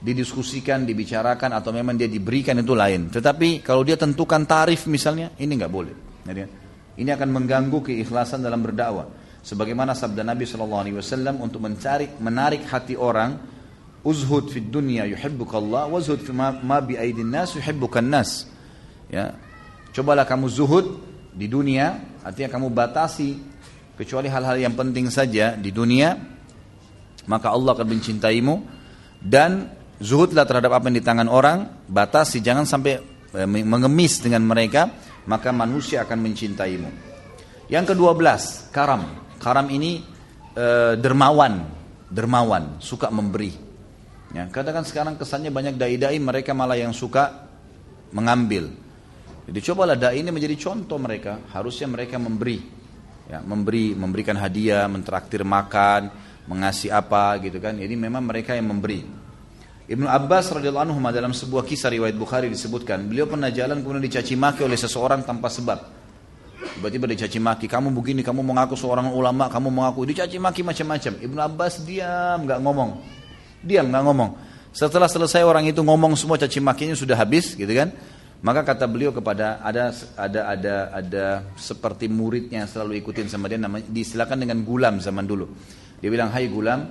didiskusikan, 0.00 0.88
dibicarakan 0.88 1.60
atau 1.60 1.76
memang 1.76 1.94
dia 2.00 2.08
diberikan 2.08 2.56
itu 2.56 2.72
lain. 2.72 3.12
Tetapi 3.12 3.60
kalau 3.60 3.84
dia 3.84 4.00
tentukan 4.00 4.48
tarif 4.48 4.88
misalnya, 4.88 5.36
ini 5.36 5.52
nggak 5.60 5.72
boleh. 5.72 5.94
Jadi, 6.24 6.40
ini 6.98 7.10
akan 7.12 7.28
mengganggu 7.28 7.92
keikhlasan 7.92 8.40
dalam 8.40 8.64
berdakwah. 8.64 9.08
Sebagaimana 9.44 9.92
sabda 9.92 10.24
Nabi 10.24 10.48
SAW 10.48 11.36
untuk 11.36 11.60
mencari, 11.60 12.16
menarik 12.16 12.64
hati 12.64 12.96
orang 12.96 13.36
uzhud 14.02 14.50
fid 14.50 14.70
dunya 14.70 15.06
yuhibbukallah 15.06 15.86
wazhud 15.86 16.22
fi 16.22 16.32
ma, 16.34 16.50
ma 16.50 16.82
bi 16.82 16.98
aidin 16.98 17.30
nas 17.30 17.54
yuhibbukan 17.54 18.02
nas 18.02 18.50
ya 19.06 19.30
cobalah 19.92 20.24
kamu 20.26 20.46
zuhud 20.48 20.86
di 21.32 21.48
dunia 21.48 22.18
artinya 22.24 22.48
kamu 22.48 22.68
batasi 22.72 23.36
kecuali 23.96 24.26
hal-hal 24.26 24.56
yang 24.58 24.74
penting 24.74 25.12
saja 25.12 25.54
di 25.54 25.70
dunia 25.70 26.32
maka 27.26 27.54
Allah 27.54 27.74
akan 27.76 27.88
mencintaimu. 27.88 28.54
Dan 29.22 29.70
zuhudlah 30.02 30.42
terhadap 30.42 30.74
apa 30.74 30.90
yang 30.90 30.98
di 30.98 31.04
tangan 31.04 31.30
orang 31.30 31.86
batasi 31.86 32.42
jangan 32.42 32.66
sampai 32.66 32.98
eh, 33.38 33.46
mengemis 33.46 34.18
dengan 34.18 34.42
mereka 34.42 34.90
maka 35.30 35.54
manusia 35.54 36.02
akan 36.02 36.18
mencintaimu. 36.18 36.90
Yang 37.70 37.94
kedua 37.94 38.18
belas 38.18 38.66
karam. 38.74 39.22
Karam 39.38 39.70
ini 39.74 40.02
e, 40.54 40.66
dermawan 40.98 41.66
dermawan 42.06 42.78
suka 42.78 43.10
memberi. 43.10 43.50
Ya, 44.34 44.46
katakan 44.50 44.86
sekarang 44.86 45.14
kesannya 45.18 45.50
banyak 45.50 45.74
dai-dai 45.78 46.18
mereka 46.22 46.54
malah 46.54 46.78
yang 46.78 46.94
suka 46.94 47.48
mengambil. 48.14 48.70
Jadi 49.42 49.58
cobalah 49.58 49.98
dai 49.98 50.22
ini 50.22 50.30
menjadi 50.30 50.54
contoh 50.54 50.98
mereka. 51.02 51.42
Harusnya 51.50 51.90
mereka 51.90 52.14
memberi, 52.18 52.62
ya, 53.26 53.42
memberi, 53.42 53.94
memberikan 53.98 54.38
hadiah, 54.38 54.86
mentraktir 54.86 55.42
makan, 55.42 56.10
mengasih 56.46 56.94
apa 56.94 57.38
gitu 57.42 57.58
kan. 57.58 57.74
Jadi 57.74 57.94
memang 57.98 58.22
mereka 58.22 58.54
yang 58.54 58.70
memberi. 58.70 59.02
Ibnu 59.82 60.06
Abbas 60.06 60.54
radhiyallahu 60.54 60.94
anhu 60.94 61.02
dalam 61.10 61.34
sebuah 61.34 61.66
kisah 61.66 61.90
riwayat 61.90 62.14
Bukhari 62.14 62.46
disebutkan, 62.46 63.02
beliau 63.10 63.26
pernah 63.26 63.50
jalan 63.50 63.82
kemudian 63.82 64.06
dicaci 64.06 64.38
maki 64.38 64.62
oleh 64.62 64.78
seseorang 64.78 65.26
tanpa 65.26 65.50
sebab. 65.50 65.78
Tiba-tiba 66.78 67.10
dicaci 67.10 67.42
maki, 67.42 67.66
kamu 67.66 67.90
begini, 67.90 68.22
kamu 68.22 68.46
mengaku 68.46 68.78
seorang 68.78 69.10
ulama, 69.10 69.50
kamu 69.50 69.68
mengaku 69.74 70.06
dicaci 70.06 70.38
maki 70.38 70.62
macam-macam. 70.62 71.18
Ibnu 71.18 71.40
Abbas 71.42 71.82
diam, 71.82 72.46
nggak 72.46 72.62
ngomong. 72.62 72.90
Diam 73.60 73.90
nggak 73.90 74.02
ngomong. 74.06 74.30
Setelah 74.72 75.10
selesai 75.10 75.44
orang 75.44 75.68
itu 75.68 75.82
ngomong 75.82 76.16
semua 76.16 76.40
caci 76.40 76.62
makinya 76.62 76.96
sudah 76.96 77.18
habis, 77.18 77.52
gitu 77.58 77.68
kan? 77.68 77.92
Maka 78.42 78.66
kata 78.66 78.90
beliau 78.90 79.14
kepada 79.14 79.62
ada 79.62 79.94
ada 80.18 80.40
ada 80.50 80.74
ada 80.90 81.24
seperti 81.54 82.10
muridnya 82.10 82.66
selalu 82.66 82.98
ikutin 82.98 83.30
sama 83.30 83.46
dia 83.46 83.54
namanya 83.54 83.86
disilakan 83.86 84.42
dengan 84.42 84.66
gulam 84.66 84.98
zaman 84.98 85.22
dulu. 85.22 85.46
Dia 86.02 86.10
bilang, 86.10 86.34
"Hai 86.34 86.50
gulam, 86.50 86.90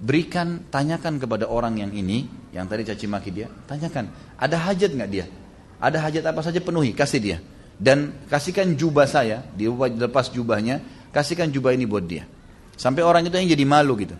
berikan 0.00 0.68
tanyakan 0.72 1.20
kepada 1.20 1.52
orang 1.52 1.84
yang 1.84 1.92
ini 1.92 2.48
yang 2.56 2.64
tadi 2.64 2.88
caci 2.88 3.04
maki 3.04 3.28
dia, 3.28 3.48
tanyakan, 3.68 4.08
ada 4.40 4.56
hajat 4.56 4.96
nggak 4.96 5.10
dia? 5.12 5.28
Ada 5.76 6.00
hajat 6.00 6.24
apa 6.24 6.40
saja 6.40 6.64
penuhi, 6.64 6.96
kasih 6.96 7.20
dia. 7.20 7.38
Dan 7.76 8.24
kasihkan 8.32 8.72
jubah 8.72 9.04
saya, 9.04 9.44
dia 9.52 9.68
lepas 9.68 10.32
jubahnya, 10.32 10.80
kasihkan 11.12 11.52
jubah 11.52 11.76
ini 11.76 11.84
buat 11.84 12.08
dia. 12.08 12.24
Sampai 12.72 13.04
orang 13.04 13.28
itu 13.28 13.36
yang 13.36 13.52
jadi 13.52 13.64
malu 13.68 14.00
gitu. 14.00 14.16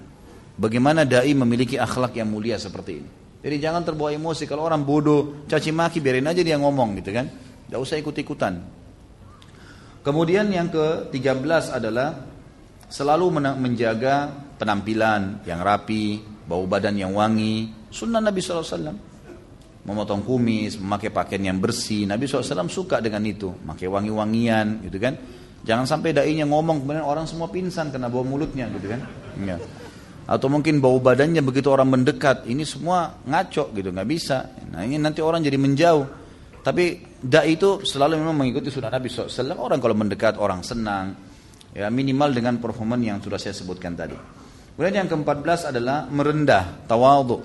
Bagaimana 0.61 1.09
dai 1.09 1.33
memiliki 1.33 1.81
akhlak 1.81 2.17
yang 2.21 2.29
mulia 2.29 2.61
seperti 2.61 2.93
ini. 3.01 3.11
Jadi 3.47 3.63
jangan 3.63 3.87
terbawa 3.87 4.11
emosi 4.11 4.43
kalau 4.43 4.67
orang 4.67 4.83
bodoh, 4.83 5.47
caci 5.47 5.71
maki 5.71 6.03
biarin 6.03 6.27
aja 6.27 6.43
dia 6.43 6.59
ngomong 6.59 6.99
gitu 6.99 7.15
kan. 7.15 7.31
Tidak 7.31 7.79
usah 7.79 7.95
ikut-ikutan. 8.03 8.59
Kemudian 10.03 10.51
yang 10.51 10.67
ke-13 10.67 11.71
adalah 11.71 12.27
selalu 12.91 13.39
menjaga 13.39 14.35
penampilan 14.59 15.47
yang 15.47 15.63
rapi, 15.63 16.19
bau 16.43 16.67
badan 16.67 16.99
yang 16.99 17.15
wangi. 17.15 17.87
Sunnah 17.87 18.19
Nabi 18.19 18.43
SAW. 18.43 19.15
Memotong 19.87 20.27
kumis, 20.27 20.83
memakai 20.83 21.15
pakaian 21.15 21.55
yang 21.55 21.63
bersih. 21.63 22.03
Nabi 22.03 22.27
SAW 22.27 22.67
suka 22.67 22.99
dengan 22.99 23.23
itu. 23.23 23.55
Pakai 23.63 23.87
wangi-wangian 23.87 24.83
gitu 24.91 24.99
kan. 24.99 25.15
Jangan 25.63 25.87
sampai 25.87 26.11
dainya 26.11 26.51
ngomong 26.51 26.83
kemudian 26.83 27.07
orang 27.07 27.31
semua 27.31 27.47
pingsan 27.47 27.95
karena 27.95 28.11
bau 28.11 28.27
mulutnya 28.27 28.67
gitu 28.75 28.91
kan. 28.91 29.07
Ya 29.39 29.55
atau 30.27 30.51
mungkin 30.51 30.83
bau 30.83 30.99
badannya 30.99 31.39
begitu 31.39 31.71
orang 31.71 31.87
mendekat 31.87 32.51
ini 32.51 32.67
semua 32.67 33.23
ngaco 33.23 33.71
gitu 33.71 33.95
nggak 33.95 34.09
bisa. 34.11 34.51
Nah 34.75 34.83
ini 34.83 34.99
nanti 34.99 35.23
orang 35.23 35.43
jadi 35.47 35.55
menjauh. 35.55 36.07
Tapi 36.67 37.15
dai 37.23 37.55
itu 37.55 37.87
selalu 37.87 38.19
memang 38.19 38.43
mengikuti 38.43 38.75
sunnah 38.75 38.91
Nabi 38.91 39.07
SAW 39.07 39.55
orang 39.55 39.79
kalau 39.79 39.95
mendekat 39.95 40.35
orang 40.43 40.67
senang. 40.67 41.15
Ya 41.71 41.87
minimal 41.93 42.35
dengan 42.35 42.59
performan 42.59 42.99
yang 42.99 43.23
sudah 43.23 43.39
saya 43.39 43.55
sebutkan 43.55 43.95
tadi. 43.95 44.19
Kemudian 44.75 45.07
yang 45.07 45.09
keempat 45.09 45.71
adalah 45.71 46.11
merendah 46.11 46.85
tawadhu. 46.91 47.39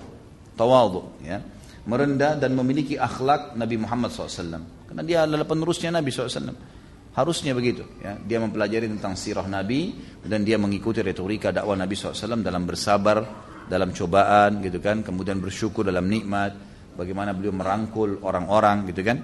Tawadhu 0.58 1.22
ya. 1.22 1.38
Merendah 1.86 2.38
dan 2.42 2.58
memiliki 2.58 2.98
akhlak 2.98 3.54
Nabi 3.58 3.78
Muhammad 3.78 4.10
SAW 4.14 4.82
karena 4.92 5.08
dia 5.08 5.24
adalah 5.24 5.48
penerusnya 5.48 5.88
Nabi 5.88 6.12
SAW 6.12 6.81
Harusnya 7.12 7.52
begitu. 7.52 7.84
Ya. 8.00 8.16
Dia 8.16 8.40
mempelajari 8.40 8.88
tentang 8.88 9.20
sirah 9.20 9.44
Nabi 9.44 9.92
dan 10.24 10.48
dia 10.48 10.56
mengikuti 10.56 11.04
retorika 11.04 11.52
dakwah 11.52 11.76
Nabi 11.76 11.92
SAW 11.92 12.40
dalam 12.40 12.64
bersabar, 12.64 13.20
dalam 13.68 13.92
cobaan, 13.92 14.64
gitu 14.64 14.80
kan. 14.80 15.04
Kemudian 15.04 15.44
bersyukur 15.44 15.84
dalam 15.84 16.08
nikmat. 16.08 16.56
Bagaimana 16.96 17.36
beliau 17.36 17.52
merangkul 17.52 18.24
orang-orang, 18.24 18.88
gitu 18.88 19.04
kan. 19.04 19.20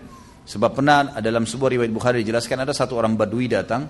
Sebab 0.47 0.72
pernah 0.80 1.19
dalam 1.19 1.43
sebuah 1.43 1.76
riwayat 1.76 1.91
Bukhari 1.91 2.23
dijelaskan 2.23 2.64
ada 2.64 2.72
satu 2.72 2.95
orang 2.95 3.19
Badui 3.19 3.51
datang, 3.51 3.88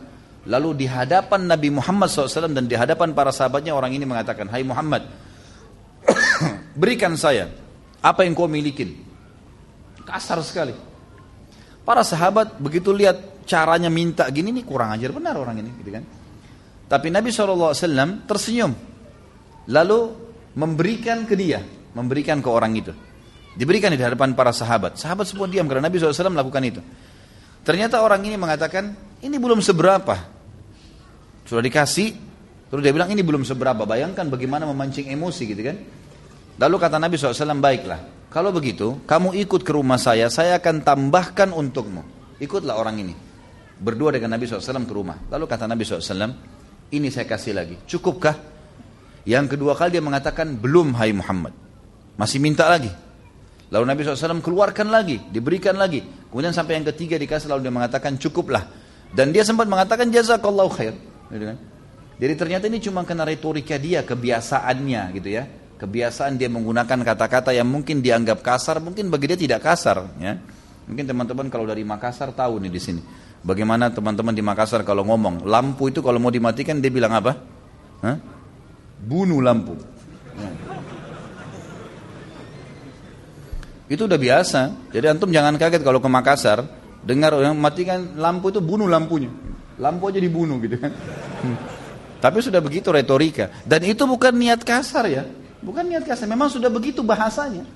lalu 0.50 0.86
di 0.86 0.86
hadapan 0.90 1.46
Nabi 1.46 1.70
Muhammad 1.70 2.10
SAW 2.10 2.50
dan 2.50 2.66
di 2.66 2.74
hadapan 2.74 3.14
para 3.14 3.30
sahabatnya 3.30 3.78
orang 3.78 3.94
ini 3.94 4.06
mengatakan, 4.06 4.50
Hai 4.50 4.66
Muhammad, 4.66 5.06
berikan 6.82 7.14
saya 7.14 7.50
apa 8.02 8.26
yang 8.26 8.34
kau 8.34 8.50
milikin. 8.50 8.94
Kasar 10.06 10.42
sekali. 10.42 10.87
Para 11.88 12.04
sahabat 12.04 12.60
begitu 12.60 12.92
lihat 12.92 13.48
caranya 13.48 13.88
minta 13.88 14.28
gini 14.28 14.52
nih 14.52 14.68
kurang 14.68 14.92
ajar 14.92 15.16
benar 15.16 15.40
orang 15.40 15.64
ini 15.64 15.72
gitu 15.80 15.96
kan. 15.96 16.04
Tapi 16.92 17.08
Nabi 17.08 17.32
SAW 17.32 18.28
tersenyum. 18.28 18.76
Lalu 19.72 20.00
memberikan 20.60 21.24
ke 21.24 21.40
dia. 21.40 21.64
Memberikan 21.96 22.44
ke 22.44 22.50
orang 22.52 22.76
itu. 22.76 22.92
Diberikan 23.56 23.96
di 23.96 24.04
hadapan 24.04 24.36
para 24.36 24.52
sahabat. 24.52 25.00
Sahabat 25.00 25.32
semua 25.32 25.48
diam 25.48 25.64
karena 25.64 25.88
Nabi 25.88 25.96
SAW 25.96 26.28
melakukan 26.28 26.64
itu. 26.68 26.84
Ternyata 27.64 28.04
orang 28.04 28.20
ini 28.24 28.36
mengatakan, 28.36 28.92
ini 29.24 29.36
belum 29.40 29.64
seberapa. 29.64 30.16
Sudah 31.48 31.64
dikasih, 31.64 32.10
terus 32.68 32.82
dia 32.84 32.92
bilang 32.92 33.12
ini 33.12 33.24
belum 33.24 33.48
seberapa. 33.48 33.88
Bayangkan 33.88 34.28
bagaimana 34.28 34.68
memancing 34.68 35.08
emosi 35.08 35.44
gitu 35.52 35.62
kan. 35.64 35.76
Lalu 36.60 36.76
kata 36.80 37.00
Nabi 37.00 37.16
SAW, 37.16 37.60
baiklah. 37.64 38.17
Kalau 38.28 38.52
begitu, 38.52 39.00
kamu 39.08 39.34
ikut 39.48 39.64
ke 39.64 39.72
rumah 39.72 39.96
saya, 39.96 40.28
saya 40.28 40.60
akan 40.60 40.84
tambahkan 40.84 41.56
untukmu. 41.56 42.04
Ikutlah 42.44 42.76
orang 42.76 43.00
ini. 43.00 43.16
Berdua 43.78 44.12
dengan 44.12 44.36
Nabi 44.36 44.50
SAW 44.50 44.84
ke 44.84 44.94
rumah. 44.94 45.18
Lalu 45.32 45.46
kata 45.48 45.64
Nabi 45.64 45.88
SAW, 45.88 46.36
ini 46.92 47.08
saya 47.08 47.24
kasih 47.24 47.56
lagi. 47.56 47.76
Cukupkah? 47.88 48.36
Yang 49.24 49.56
kedua 49.56 49.76
kali 49.80 49.96
dia 49.96 50.04
mengatakan, 50.04 50.60
belum 50.60 50.96
hai 51.00 51.16
Muhammad. 51.16 51.56
Masih 52.20 52.44
minta 52.44 52.68
lagi. 52.68 52.92
Lalu 53.68 53.84
Nabi 53.84 54.00
SAW 54.04 54.40
keluarkan 54.40 54.88
lagi, 54.88 55.20
diberikan 55.32 55.76
lagi. 55.76 56.04
Kemudian 56.32 56.56
sampai 56.56 56.80
yang 56.80 56.88
ketiga 56.92 57.20
dikasih 57.20 57.52
lalu 57.52 57.68
dia 57.68 57.74
mengatakan 57.74 58.16
cukuplah. 58.16 58.64
Dan 59.12 59.32
dia 59.32 59.44
sempat 59.48 59.68
mengatakan 59.72 60.12
jazakallahu 60.12 60.72
khair. 60.72 60.96
Gitu 61.32 61.46
kan? 61.48 61.58
Jadi 62.18 62.34
ternyata 62.34 62.66
ini 62.66 62.80
cuma 62.82 63.06
karena 63.06 63.24
retorika 63.28 63.78
dia, 63.78 64.02
kebiasaannya 64.02 65.02
gitu 65.22 65.30
ya. 65.32 65.44
Kebiasaan 65.78 66.42
dia 66.42 66.50
menggunakan 66.50 67.06
kata-kata 67.06 67.54
yang 67.54 67.70
mungkin 67.70 68.02
dianggap 68.02 68.42
kasar, 68.42 68.82
mungkin 68.82 69.14
bagi 69.14 69.30
dia 69.30 69.38
tidak 69.38 69.62
kasar. 69.62 70.10
Ya. 70.18 70.42
Mungkin 70.90 71.06
teman-teman 71.06 71.54
kalau 71.54 71.70
dari 71.70 71.86
Makassar 71.86 72.34
tahu 72.34 72.58
nih 72.64 72.72
di 72.74 72.82
sini. 72.82 73.02
Bagaimana 73.46 73.94
teman-teman 73.94 74.34
di 74.34 74.42
Makassar 74.42 74.82
kalau 74.82 75.06
ngomong, 75.06 75.46
lampu 75.46 75.94
itu 75.94 76.02
kalau 76.02 76.18
mau 76.18 76.34
dimatikan 76.34 76.82
dia 76.82 76.90
bilang 76.90 77.14
apa? 77.14 77.38
Hah? 78.02 78.18
Bunuh 78.98 79.38
lampu. 79.38 79.78
Ya. 80.34 80.50
Itu 83.88 84.10
udah 84.10 84.20
biasa. 84.20 84.92
Jadi 84.92 85.06
antum 85.08 85.30
jangan 85.32 85.56
kaget 85.56 85.86
kalau 85.86 86.02
ke 86.02 86.10
Makassar 86.10 86.66
dengar 87.08 87.32
orang 87.38 87.56
matikan 87.56 88.20
lampu 88.20 88.52
itu 88.52 88.60
bunuh 88.60 88.90
lampunya. 88.90 89.32
Lampu 89.78 90.10
aja 90.10 90.20
dibunuh 90.20 90.58
gitu 90.60 90.76
kan. 90.82 90.92
Hmm. 91.46 91.58
Tapi 92.18 92.42
sudah 92.42 92.60
begitu 92.60 92.90
retorika 92.90 93.54
dan 93.64 93.86
itu 93.86 94.04
bukan 94.04 94.34
niat 94.34 94.66
kasar 94.66 95.06
ya. 95.06 95.24
Bukan 95.68 95.84
niat 95.92 96.08
kasar, 96.08 96.32
memang 96.32 96.48
sudah 96.48 96.72
begitu 96.72 97.04
bahasanya. 97.04 97.68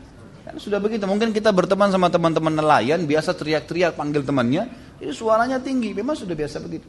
Kan 0.48 0.56
sudah 0.56 0.80
begitu. 0.80 1.04
Mungkin 1.04 1.36
kita 1.36 1.52
berteman 1.52 1.92
sama 1.92 2.08
teman-teman 2.08 2.56
nelayan 2.56 3.04
biasa 3.04 3.36
teriak-teriak 3.36 4.00
panggil 4.00 4.24
temannya, 4.24 4.72
itu 5.04 5.12
suaranya 5.12 5.60
tinggi. 5.60 5.92
Memang 5.92 6.16
sudah 6.16 6.32
biasa 6.32 6.64
begitu. 6.64 6.88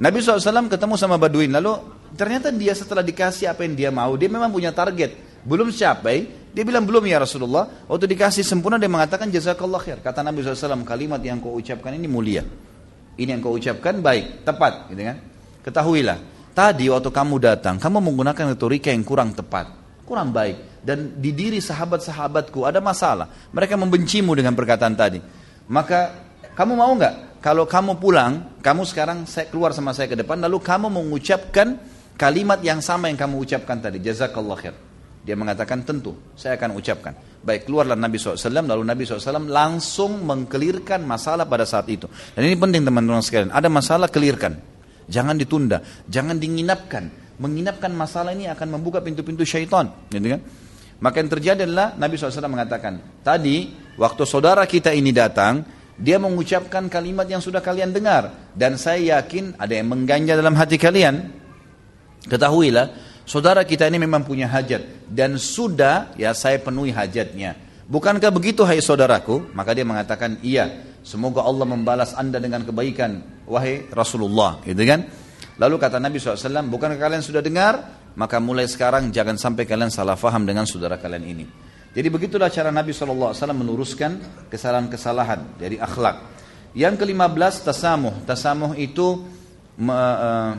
Nabi 0.00 0.22
SAW 0.22 0.70
ketemu 0.70 0.94
sama 0.96 1.20
Baduin, 1.20 1.52
lalu 1.52 1.76
ternyata 2.16 2.48
dia 2.48 2.72
setelah 2.72 3.04
dikasih 3.04 3.52
apa 3.52 3.66
yang 3.68 3.74
dia 3.76 3.90
mau, 3.92 4.14
dia 4.16 4.32
memang 4.32 4.48
punya 4.48 4.72
target. 4.72 5.12
Belum 5.44 5.68
capai, 5.68 6.24
dia 6.54 6.64
bilang 6.64 6.88
belum 6.88 7.04
ya 7.04 7.20
Rasulullah. 7.20 7.68
Waktu 7.84 8.08
dikasih 8.08 8.40
sempurna 8.40 8.80
dia 8.80 8.88
mengatakan 8.88 9.28
jazakallah 9.28 9.76
khair. 9.82 10.00
Kata 10.00 10.24
Nabi 10.24 10.40
SAW 10.40 10.86
kalimat 10.88 11.20
yang 11.20 11.42
kau 11.42 11.52
ucapkan 11.52 11.92
ini 11.92 12.08
mulia. 12.08 12.46
Ini 13.20 13.28
yang 13.36 13.44
kau 13.44 13.52
ucapkan 13.52 14.00
baik, 14.00 14.46
tepat, 14.48 14.88
gitu 14.88 15.02
kan? 15.04 15.16
Ketahuilah, 15.60 16.18
tadi 16.56 16.88
waktu 16.88 17.12
kamu 17.12 17.36
datang, 17.36 17.76
kamu 17.76 18.00
menggunakan 18.00 18.56
retorika 18.56 18.88
yang 18.88 19.04
kurang 19.04 19.36
tepat, 19.36 19.68
kurang 20.10 20.34
baik. 20.34 20.82
Dan 20.82 21.22
di 21.22 21.30
diri 21.30 21.62
sahabat-sahabatku 21.62 22.66
ada 22.66 22.82
masalah. 22.82 23.30
Mereka 23.54 23.78
membencimu 23.78 24.34
dengan 24.34 24.58
perkataan 24.58 24.98
tadi. 24.98 25.22
Maka 25.70 26.10
kamu 26.58 26.74
mau 26.74 26.90
nggak? 26.98 27.38
Kalau 27.38 27.64
kamu 27.64 28.02
pulang, 28.02 28.58
kamu 28.58 28.82
sekarang 28.84 29.24
saya 29.30 29.46
keluar 29.46 29.70
sama 29.70 29.94
saya 29.94 30.10
ke 30.10 30.18
depan, 30.18 30.42
lalu 30.42 30.58
kamu 30.58 30.90
mengucapkan 30.90 31.78
kalimat 32.18 32.58
yang 32.60 32.82
sama 32.82 33.08
yang 33.08 33.16
kamu 33.16 33.46
ucapkan 33.46 33.78
tadi. 33.78 34.02
Jazakallah 34.02 34.58
khair. 34.58 34.76
Dia 35.20 35.36
mengatakan 35.36 35.84
tentu, 35.84 36.16
saya 36.32 36.56
akan 36.56 36.80
ucapkan. 36.80 37.12
Baik, 37.44 37.68
keluarlah 37.68 37.96
Nabi 37.96 38.16
SAW, 38.16 38.40
lalu 38.64 38.84
Nabi 38.84 39.04
SAW 39.04 39.48
langsung 39.48 40.24
mengkelirkan 40.24 41.04
masalah 41.04 41.44
pada 41.44 41.68
saat 41.68 41.88
itu. 41.92 42.08
Dan 42.32 42.48
ini 42.48 42.56
penting 42.56 42.88
teman-teman 42.88 43.20
sekalian, 43.20 43.52
ada 43.52 43.68
masalah 43.68 44.08
kelirkan. 44.08 44.56
Jangan 45.08 45.36
ditunda, 45.36 45.84
jangan 46.08 46.40
dinginapkan. 46.40 47.19
Menginapkan 47.40 47.88
masalah 47.96 48.36
ini 48.36 48.46
akan 48.52 48.76
membuka 48.76 49.00
pintu-pintu 49.00 49.48
syaitan. 49.48 49.88
Gitu 50.12 50.36
kan? 50.36 50.40
Maka 51.00 51.24
yang 51.24 51.30
terjadi 51.32 51.60
adalah 51.64 51.96
Nabi 51.96 52.20
SAW 52.20 52.52
mengatakan, 52.52 53.24
tadi 53.24 53.72
waktu 53.96 54.22
saudara 54.28 54.68
kita 54.68 54.92
ini 54.92 55.16
datang, 55.16 55.64
dia 55.96 56.20
mengucapkan 56.20 56.92
kalimat 56.92 57.24
yang 57.24 57.40
sudah 57.40 57.64
kalian 57.64 57.96
dengar. 57.96 58.52
Dan 58.52 58.76
saya 58.76 59.16
yakin 59.20 59.56
ada 59.56 59.72
yang 59.72 59.88
mengganja 59.88 60.36
dalam 60.36 60.52
hati 60.52 60.76
kalian. 60.76 61.32
Ketahuilah, 62.28 62.92
saudara 63.24 63.64
kita 63.64 63.88
ini 63.88 63.96
memang 63.96 64.28
punya 64.28 64.44
hajat 64.44 65.08
dan 65.08 65.40
sudah 65.40 66.12
ya 66.20 66.36
saya 66.36 66.60
penuhi 66.60 66.92
hajatnya. 66.92 67.56
Bukankah 67.88 68.28
begitu 68.28 68.62
hai 68.68 68.84
saudaraku? 68.84 69.50
Maka 69.56 69.72
dia 69.72 69.88
mengatakan 69.88 70.36
iya. 70.44 70.88
Semoga 71.00 71.40
Allah 71.48 71.64
membalas 71.64 72.12
anda 72.12 72.36
dengan 72.36 72.60
kebaikan 72.60 73.24
wahai 73.48 73.88
Rasulullah, 73.88 74.60
gitu 74.68 74.84
kan? 74.84 75.08
Lalu 75.60 75.76
kata 75.76 76.00
Nabi 76.00 76.16
SAW, 76.16 76.64
bukankah 76.72 76.96
kalian 76.96 77.20
sudah 77.20 77.44
dengar? 77.44 78.00
Maka 78.16 78.40
mulai 78.40 78.64
sekarang 78.64 79.12
jangan 79.12 79.36
sampai 79.36 79.68
kalian 79.68 79.92
salah 79.92 80.16
faham 80.16 80.48
dengan 80.48 80.64
saudara 80.64 80.96
kalian 80.96 81.24
ini. 81.28 81.44
Jadi 81.92 82.08
begitulah 82.08 82.48
cara 82.48 82.72
Nabi 82.72 82.96
SAW 82.96 83.36
meluruskan 83.52 84.46
kesalahan-kesalahan 84.48 85.60
dari 85.60 85.76
akhlak. 85.76 86.16
Yang 86.72 87.04
kelima 87.04 87.28
belas 87.28 87.60
tasamuh. 87.60 88.24
Tasamuh 88.24 88.72
itu 88.80 89.20
me, 89.76 89.92
uh, 89.92 90.54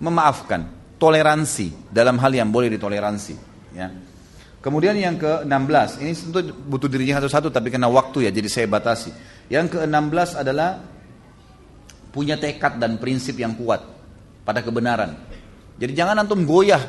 memaafkan 0.00 0.64
toleransi 0.96 1.92
dalam 1.92 2.16
hal 2.22 2.32
yang 2.32 2.48
boleh 2.48 2.72
ditoleransi. 2.72 3.34
Ya. 3.76 3.92
Kemudian 4.64 4.96
yang 4.96 5.20
ke-16, 5.20 6.00
ini 6.00 6.12
tentu 6.16 6.40
butuh 6.64 6.88
dirinya 6.88 7.20
satu-satu 7.20 7.52
tapi 7.52 7.68
kena 7.68 7.84
waktu 7.92 8.24
ya, 8.24 8.30
jadi 8.32 8.48
saya 8.48 8.66
batasi. 8.70 9.12
Yang 9.52 9.76
ke-16 9.76 10.40
adalah 10.40 10.93
punya 12.14 12.38
tekad 12.38 12.78
dan 12.78 12.94
prinsip 13.02 13.34
yang 13.34 13.58
kuat 13.58 13.82
pada 14.46 14.62
kebenaran. 14.62 15.18
Jadi 15.74 15.92
jangan 15.98 16.22
antum 16.22 16.46
goyah. 16.46 16.80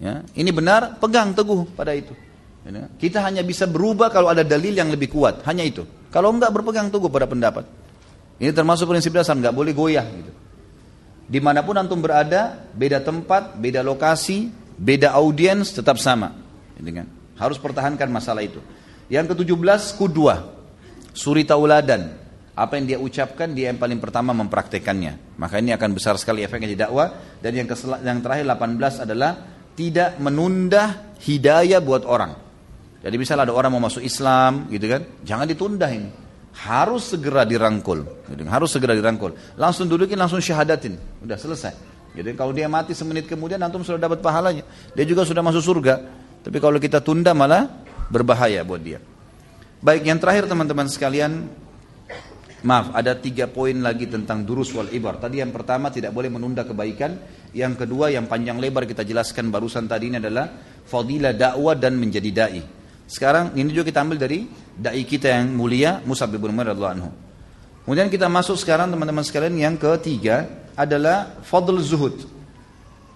Ya, 0.00 0.24
ini 0.32 0.48
benar, 0.50 0.96
pegang 0.96 1.36
teguh 1.36 1.68
pada 1.76 1.92
itu. 1.92 2.16
Ya, 2.64 2.88
kita 2.96 3.20
hanya 3.20 3.44
bisa 3.44 3.68
berubah 3.68 4.08
kalau 4.08 4.32
ada 4.32 4.40
dalil 4.40 4.72
yang 4.72 4.88
lebih 4.88 5.12
kuat, 5.12 5.44
hanya 5.44 5.62
itu. 5.62 5.84
Kalau 6.08 6.32
enggak 6.32 6.50
berpegang 6.50 6.88
teguh 6.88 7.12
pada 7.12 7.28
pendapat. 7.28 7.68
Ini 8.40 8.50
termasuk 8.50 8.88
prinsip 8.88 9.12
dasar, 9.12 9.36
enggak 9.36 9.54
boleh 9.54 9.76
goyah 9.76 10.02
gitu. 10.08 10.32
Di 11.28 11.38
mana 11.38 11.62
pun 11.62 11.76
antum 11.78 12.00
berada, 12.00 12.66
beda 12.74 13.04
tempat, 13.04 13.54
beda 13.60 13.84
lokasi, 13.84 14.50
beda 14.74 15.14
audiens, 15.14 15.70
tetap 15.70 16.00
sama. 16.00 16.34
Dengan 16.74 17.06
harus 17.38 17.60
pertahankan 17.60 18.10
masalah 18.10 18.42
itu. 18.42 18.58
Yang 19.06 19.36
ke-17 19.36 19.98
kudua, 20.00 20.50
suri 21.12 21.44
tauladan. 21.46 22.21
Apa 22.52 22.76
yang 22.76 22.84
dia 22.84 22.98
ucapkan, 23.00 23.48
dia 23.56 23.72
yang 23.72 23.80
paling 23.80 23.96
pertama 23.96 24.36
mempraktekannya. 24.36 25.40
Maka 25.40 25.58
ini 25.58 25.72
akan 25.72 25.90
besar 25.96 26.20
sekali 26.20 26.44
efeknya 26.44 26.68
di 26.68 26.78
dakwah. 26.78 27.38
Dan 27.40 27.56
yang, 27.56 27.66
yang 28.04 28.18
terakhir 28.20 28.44
18 28.44 29.08
adalah 29.08 29.32
tidak 29.72 30.20
menunda 30.20 31.14
hidayah 31.24 31.80
buat 31.80 32.04
orang. 32.04 32.36
Jadi 33.00 33.16
misalnya 33.16 33.48
ada 33.48 33.54
orang 33.56 33.72
mau 33.72 33.82
masuk 33.82 34.04
Islam, 34.04 34.68
gitu 34.68 34.84
kan, 34.84 35.02
jangan 35.24 35.48
ditunda 35.48 35.88
ini 35.88 36.22
harus 36.52 37.16
segera 37.16 37.48
dirangkul. 37.48 38.04
Gitu. 38.28 38.44
Harus 38.44 38.70
segera 38.76 38.92
dirangkul. 38.92 39.32
Langsung 39.56 39.88
dudukin, 39.88 40.20
langsung 40.20 40.38
syahadatin. 40.38 41.00
Udah 41.24 41.40
selesai. 41.40 41.72
Jadi 42.12 42.36
kalau 42.36 42.52
dia 42.52 42.68
mati 42.68 42.92
semenit 42.92 43.24
kemudian 43.24 43.56
antum 43.64 43.80
sudah 43.80 43.96
dapat 43.96 44.20
pahalanya. 44.20 44.68
Dia 44.92 45.08
juga 45.08 45.24
sudah 45.24 45.40
masuk 45.40 45.64
surga. 45.64 45.94
Tapi 46.44 46.58
kalau 46.60 46.76
kita 46.76 47.00
tunda 47.00 47.32
malah 47.32 47.64
berbahaya 48.12 48.60
buat 48.60 48.84
dia. 48.84 49.00
Baik, 49.82 50.06
yang 50.06 50.20
terakhir 50.20 50.46
teman-teman 50.46 50.86
sekalian, 50.86 51.48
maaf, 52.62 52.94
ada 52.94 53.18
tiga 53.18 53.50
poin 53.50 53.74
lagi 53.78 54.06
tentang 54.06 54.46
durus 54.46 54.70
wal 54.74 54.90
ibar. 54.90 55.18
Tadi 55.18 55.42
yang 55.42 55.50
pertama 55.50 55.90
tidak 55.90 56.14
boleh 56.14 56.30
menunda 56.30 56.62
kebaikan. 56.62 57.42
Yang 57.52 57.84
kedua 57.84 58.08
yang 58.08 58.26
panjang 58.30 58.56
lebar 58.56 58.88
kita 58.88 59.04
jelaskan 59.04 59.52
barusan 59.52 59.84
tadi 59.84 60.08
ini 60.08 60.16
adalah 60.16 60.48
fadilah 60.86 61.36
dakwah 61.36 61.76
dan 61.76 62.00
menjadi 62.00 62.30
dai. 62.32 62.62
Sekarang 63.04 63.52
ini 63.58 63.68
juga 63.76 63.92
kita 63.92 64.00
ambil 64.00 64.16
dari 64.16 64.48
dai 64.72 65.04
kita 65.04 65.28
yang 65.28 65.52
mulia 65.52 66.00
Musa 66.08 66.24
bin 66.24 66.40
Umar 66.40 66.72
radhiyallahu 66.72 66.94
anhu. 66.96 67.10
Kemudian 67.84 68.08
kita 68.08 68.30
masuk 68.30 68.56
sekarang 68.56 68.88
teman-teman 68.94 69.26
sekalian 69.26 69.58
yang 69.58 69.74
ketiga 69.76 70.46
adalah 70.78 71.42
fadl 71.42 71.76
zuhud. 71.82 72.14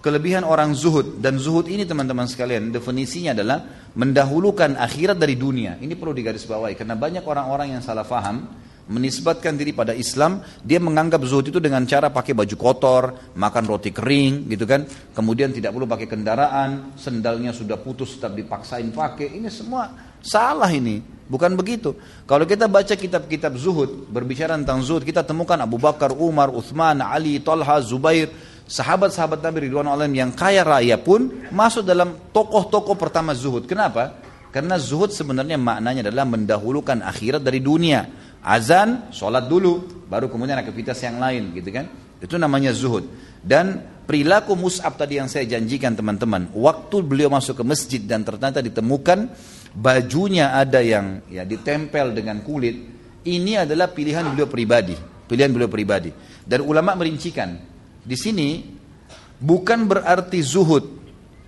Kelebihan 0.03 0.45
orang 0.45 0.75
zuhud 0.77 1.17
dan 1.17 1.41
zuhud 1.41 1.65
ini 1.71 1.87
teman-teman 1.87 2.29
sekalian 2.29 2.69
definisinya 2.69 3.33
adalah 3.33 3.89
mendahulukan 3.97 4.77
akhirat 4.77 5.17
dari 5.17 5.33
dunia. 5.33 5.81
Ini 5.81 5.97
perlu 5.97 6.13
digarisbawahi 6.13 6.77
karena 6.77 6.93
banyak 6.93 7.25
orang-orang 7.25 7.73
yang 7.73 7.81
salah 7.81 8.05
faham 8.05 8.66
menisbatkan 8.87 9.59
diri 9.59 9.75
pada 9.75 9.91
Islam, 9.91 10.41
dia 10.63 10.79
menganggap 10.79 11.19
zuhud 11.27 11.51
itu 11.51 11.59
dengan 11.59 11.83
cara 11.83 12.07
pakai 12.07 12.31
baju 12.31 12.55
kotor, 12.55 13.03
makan 13.35 13.63
roti 13.67 13.91
kering, 13.91 14.47
gitu 14.47 14.63
kan. 14.63 14.87
Kemudian 15.11 15.51
tidak 15.51 15.75
perlu 15.75 15.87
pakai 15.87 16.07
kendaraan, 16.07 16.95
sendalnya 16.95 17.51
sudah 17.51 17.75
putus 17.77 18.15
tetap 18.15 18.33
dipaksain 18.33 18.87
pakai. 18.91 19.37
Ini 19.37 19.51
semua 19.51 19.91
salah 20.23 20.71
ini. 20.71 21.03
Bukan 21.27 21.59
begitu. 21.59 21.91
Kalau 22.23 22.47
kita 22.47 22.71
baca 22.71 22.95
kitab-kitab 22.95 23.59
zuhud, 23.59 24.07
berbicara 24.07 24.55
tentang 24.55 24.79
zuhud, 24.79 25.03
kita 25.03 25.27
temukan 25.27 25.59
Abu 25.59 25.75
Bakar, 25.75 26.15
Umar, 26.15 26.47
Uthman, 26.47 27.03
Ali, 27.03 27.43
Talha, 27.43 27.83
Zubair, 27.83 28.31
sahabat-sahabat 28.63 29.43
Nabi 29.43 29.67
Ridwan 29.67 29.91
Alam 29.91 30.11
yang 30.15 30.31
kaya 30.31 30.63
raya 30.63 30.95
pun 30.95 31.47
masuk 31.51 31.83
dalam 31.83 32.15
tokoh-tokoh 32.31 32.95
pertama 32.95 33.35
zuhud. 33.35 33.67
Kenapa? 33.67 34.15
Karena 34.55 34.79
zuhud 34.79 35.11
sebenarnya 35.11 35.59
maknanya 35.59 36.07
adalah 36.07 36.23
mendahulukan 36.23 37.03
akhirat 37.03 37.43
dari 37.43 37.59
dunia 37.59 38.07
Azan, 38.43 39.11
sholat 39.11 39.45
dulu, 39.49 40.05
baru 40.07 40.31
kemudian 40.31 40.57
aktivitas 40.59 41.01
yang 41.03 41.19
lain 41.19 41.51
gitu 41.55 41.69
kan. 41.73 41.85
Itu 42.17 42.39
namanya 42.41 42.73
zuhud. 42.73 43.05
Dan 43.43 43.79
perilaku 44.07 44.57
Mus'ab 44.57 44.97
tadi 44.97 45.21
yang 45.21 45.29
saya 45.29 45.45
janjikan 45.45 45.93
teman-teman, 45.93 46.49
waktu 46.55 47.05
beliau 47.05 47.29
masuk 47.29 47.61
ke 47.61 47.63
masjid 47.67 48.01
dan 48.01 48.25
ternyata 48.25 48.63
ditemukan 48.63 49.29
bajunya 49.77 50.57
ada 50.57 50.81
yang 50.81 51.21
ya 51.29 51.45
ditempel 51.45 52.15
dengan 52.15 52.41
kulit, 52.41 52.75
ini 53.27 53.53
adalah 53.59 53.91
pilihan 53.91 54.25
beliau 54.33 54.49
pribadi, 54.49 54.95
pilihan 55.27 55.51
beliau 55.53 55.69
pribadi. 55.69 56.09
Dan 56.41 56.63
ulama 56.65 56.95
merincikan, 56.97 57.59
di 58.01 58.15
sini 58.17 58.63
bukan 59.37 59.85
berarti 59.85 60.39
zuhud 60.41 60.97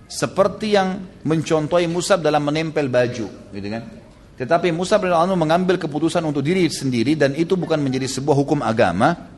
seperti 0.06 0.76
yang 0.76 1.18
mencontohi 1.26 1.90
Musab 1.90 2.22
dalam 2.22 2.46
menempel 2.46 2.86
baju, 2.86 3.26
gitu 3.50 3.68
kan? 3.70 3.99
Tetapi 4.40 4.72
Musa 4.72 4.96
bin 4.96 5.12
mengambil 5.36 5.76
keputusan 5.76 6.24
untuk 6.24 6.40
diri 6.40 6.64
sendiri 6.72 7.12
dan 7.12 7.36
itu 7.36 7.60
bukan 7.60 7.76
menjadi 7.76 8.08
sebuah 8.08 8.40
hukum 8.40 8.64
agama, 8.64 9.28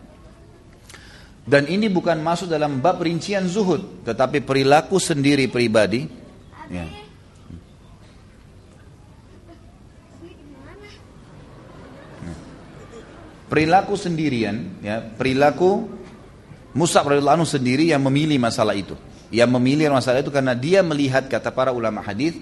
dan 1.42 1.66
ini 1.66 1.90
bukan 1.90 2.22
masuk 2.22 2.46
dalam 2.46 2.78
bab 2.78 3.02
rincian 3.02 3.50
zuhud, 3.50 4.06
tetapi 4.06 4.46
perilaku 4.46 5.02
sendiri 5.02 5.50
pribadi. 5.50 6.06
Ya. 6.70 6.86
Perilaku 13.50 13.98
sendirian, 13.98 14.80
ya, 14.80 15.02
perilaku 15.02 15.84
Musa 16.72 17.04
radhiyallahu 17.04 17.44
sendiri 17.44 17.90
yang 17.90 18.00
memilih 18.06 18.38
masalah 18.38 18.72
itu. 18.72 18.94
Yang 19.34 19.50
memilih 19.50 19.92
masalah 19.92 20.24
itu 20.24 20.32
karena 20.32 20.56
dia 20.56 20.80
melihat 20.80 21.28
kata 21.28 21.52
para 21.52 21.68
ulama 21.74 22.00
hadis, 22.00 22.38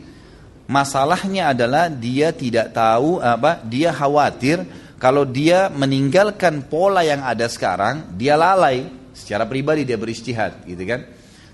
masalahnya 0.71 1.51
adalah 1.51 1.91
dia 1.91 2.31
tidak 2.31 2.71
tahu 2.71 3.19
apa, 3.19 3.59
dia 3.67 3.91
khawatir 3.91 4.63
kalau 5.03 5.27
dia 5.27 5.67
meninggalkan 5.73 6.71
pola 6.71 7.03
yang 7.03 7.27
ada 7.27 7.51
sekarang, 7.51 8.15
dia 8.15 8.39
lalai. 8.39 9.03
Secara 9.11 9.45
pribadi 9.45 9.83
dia 9.83 9.99
beristihad, 9.99 10.63
gitu 10.65 10.81
kan? 10.87 11.03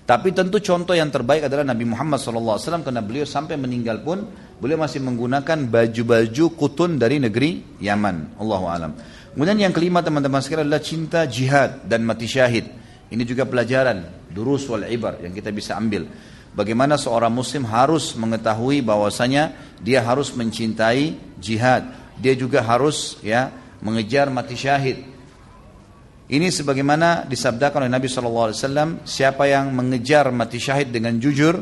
Tapi 0.07 0.31
tentu 0.31 0.63
contoh 0.63 0.95
yang 0.95 1.11
terbaik 1.11 1.51
adalah 1.51 1.67
Nabi 1.67 1.83
Muhammad 1.83 2.15
SAW 2.15 2.59
karena 2.79 3.03
beliau 3.03 3.27
sampai 3.27 3.59
meninggal 3.59 3.99
pun 4.07 4.23
beliau 4.55 4.79
masih 4.79 5.03
menggunakan 5.03 5.67
baju-baju 5.67 6.45
kutun 6.55 6.95
dari 6.95 7.19
negeri 7.19 7.79
Yaman. 7.83 8.39
Allah 8.39 8.61
alam. 8.71 8.91
Kemudian 9.35 9.59
yang 9.59 9.75
kelima 9.75 9.99
teman-teman 9.99 10.39
sekalian 10.39 10.71
adalah 10.71 10.79
cinta 10.79 11.27
jihad 11.27 11.83
dan 11.83 12.07
mati 12.07 12.23
syahid. 12.23 12.71
Ini 13.11 13.23
juga 13.27 13.43
pelajaran 13.43 14.31
durus 14.31 14.63
wal 14.71 14.87
ibar 14.87 15.19
yang 15.19 15.35
kita 15.35 15.51
bisa 15.51 15.75
ambil. 15.75 16.07
Bagaimana 16.57 16.97
seorang 16.97 17.29
muslim 17.29 17.69
harus 17.69 18.17
mengetahui 18.17 18.81
bahwasanya 18.81 19.53
dia 19.77 20.01
harus 20.01 20.33
mencintai 20.33 21.37
jihad, 21.37 21.85
dia 22.17 22.33
juga 22.33 22.65
harus 22.65 23.21
ya 23.21 23.53
mengejar 23.77 24.33
mati 24.33 24.57
syahid. 24.57 25.05
Ini 26.25 26.49
sebagaimana 26.49 27.29
disabdakan 27.29 27.85
oleh 27.85 27.93
Nabi 27.93 28.09
SAW, 28.09 29.05
siapa 29.05 29.45
yang 29.45 29.69
mengejar 29.69 30.33
mati 30.33 30.57
syahid 30.57 30.89
dengan 30.89 31.21
jujur, 31.21 31.61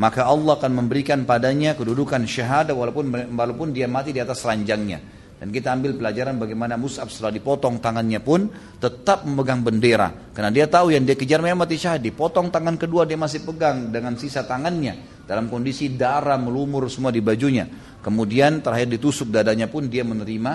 maka 0.00 0.24
Allah 0.24 0.56
akan 0.56 0.72
memberikan 0.72 1.28
padanya 1.28 1.76
kedudukan 1.76 2.24
syahadah 2.24 2.72
walaupun 2.72 3.36
walaupun 3.36 3.76
dia 3.76 3.86
mati 3.86 4.16
di 4.16 4.24
atas 4.24 4.40
ranjangnya. 4.40 5.13
Dan 5.34 5.50
kita 5.50 5.74
ambil 5.74 5.98
pelajaran 5.98 6.38
bagaimana 6.38 6.78
Mus'ab 6.78 7.10
setelah 7.10 7.34
dipotong 7.34 7.82
tangannya 7.82 8.22
pun 8.22 8.46
tetap 8.78 9.26
memegang 9.26 9.66
bendera. 9.66 10.30
Karena 10.30 10.54
dia 10.54 10.70
tahu 10.70 10.94
yang 10.94 11.02
dia 11.02 11.18
kejar 11.18 11.42
memang 11.42 11.66
mati 11.66 11.74
syahid. 11.74 12.06
Dipotong 12.06 12.54
tangan 12.54 12.78
kedua 12.78 13.02
dia 13.02 13.18
masih 13.18 13.42
pegang 13.42 13.90
dengan 13.90 14.14
sisa 14.14 14.46
tangannya. 14.46 15.26
Dalam 15.26 15.50
kondisi 15.50 15.92
darah 15.98 16.38
melumur 16.38 16.86
semua 16.86 17.10
di 17.10 17.18
bajunya. 17.18 17.66
Kemudian 18.00 18.62
terakhir 18.62 18.88
ditusuk 18.94 19.32
dadanya 19.32 19.66
pun 19.66 19.90
dia 19.90 20.06
menerima 20.06 20.52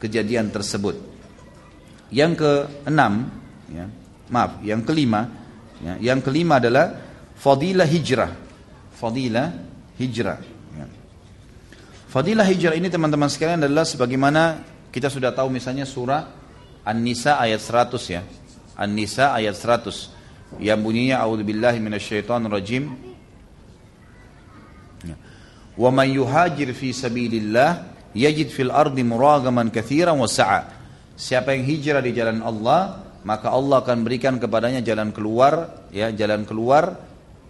kejadian 0.00 0.50
tersebut. 0.50 0.96
Yang 2.10 2.32
keenam, 2.42 3.30
ya, 3.70 3.86
maaf, 4.32 4.60
yang 4.64 4.82
kelima, 4.84 5.28
ya, 5.80 6.12
yang 6.12 6.20
kelima 6.20 6.58
adalah 6.58 6.92
fadilah 7.38 7.88
hijrah. 7.88 8.32
Fadilah 8.96 9.48
hijrah. 9.98 10.51
Ya. 12.12 12.20
Fadilah 12.20 12.44
hijrah 12.44 12.76
ini 12.76 12.92
teman-teman 12.92 13.32
sekalian 13.32 13.64
adalah 13.64 13.88
sebagaimana 13.88 14.60
kita 14.92 15.08
sudah 15.08 15.32
tahu 15.32 15.48
misalnya 15.48 15.88
surah 15.88 16.28
An-Nisa 16.84 17.40
ayat 17.40 17.64
100 17.64 17.96
ya. 18.12 18.20
An-Nisa 18.76 19.32
ayat 19.32 19.56
100 19.56 20.60
yang 20.60 20.84
bunyinya 20.84 21.24
a'udzubillahi 21.24 21.80
minasyaitonirrajim 21.80 23.12
Wa 25.72 25.88
man 25.88 26.04
yuhajir 26.12 26.68
fi 26.76 26.92
sabilillah 26.92 27.88
yajid 28.12 28.52
fil 28.52 28.68
ardi 28.68 29.00
muragaman 29.00 29.72
katsiran 29.72 30.20
wa 30.20 30.28
sa'a. 30.28 30.68
Siapa 31.16 31.56
yang 31.56 31.64
hijrah 31.64 32.04
di 32.04 32.12
jalan 32.12 32.44
Allah, 32.44 33.08
maka 33.24 33.48
Allah 33.48 33.80
akan 33.80 34.04
berikan 34.04 34.36
kepadanya 34.36 34.84
jalan 34.84 35.16
keluar, 35.16 35.88
ya, 35.88 36.12
jalan 36.12 36.44
keluar 36.44 36.92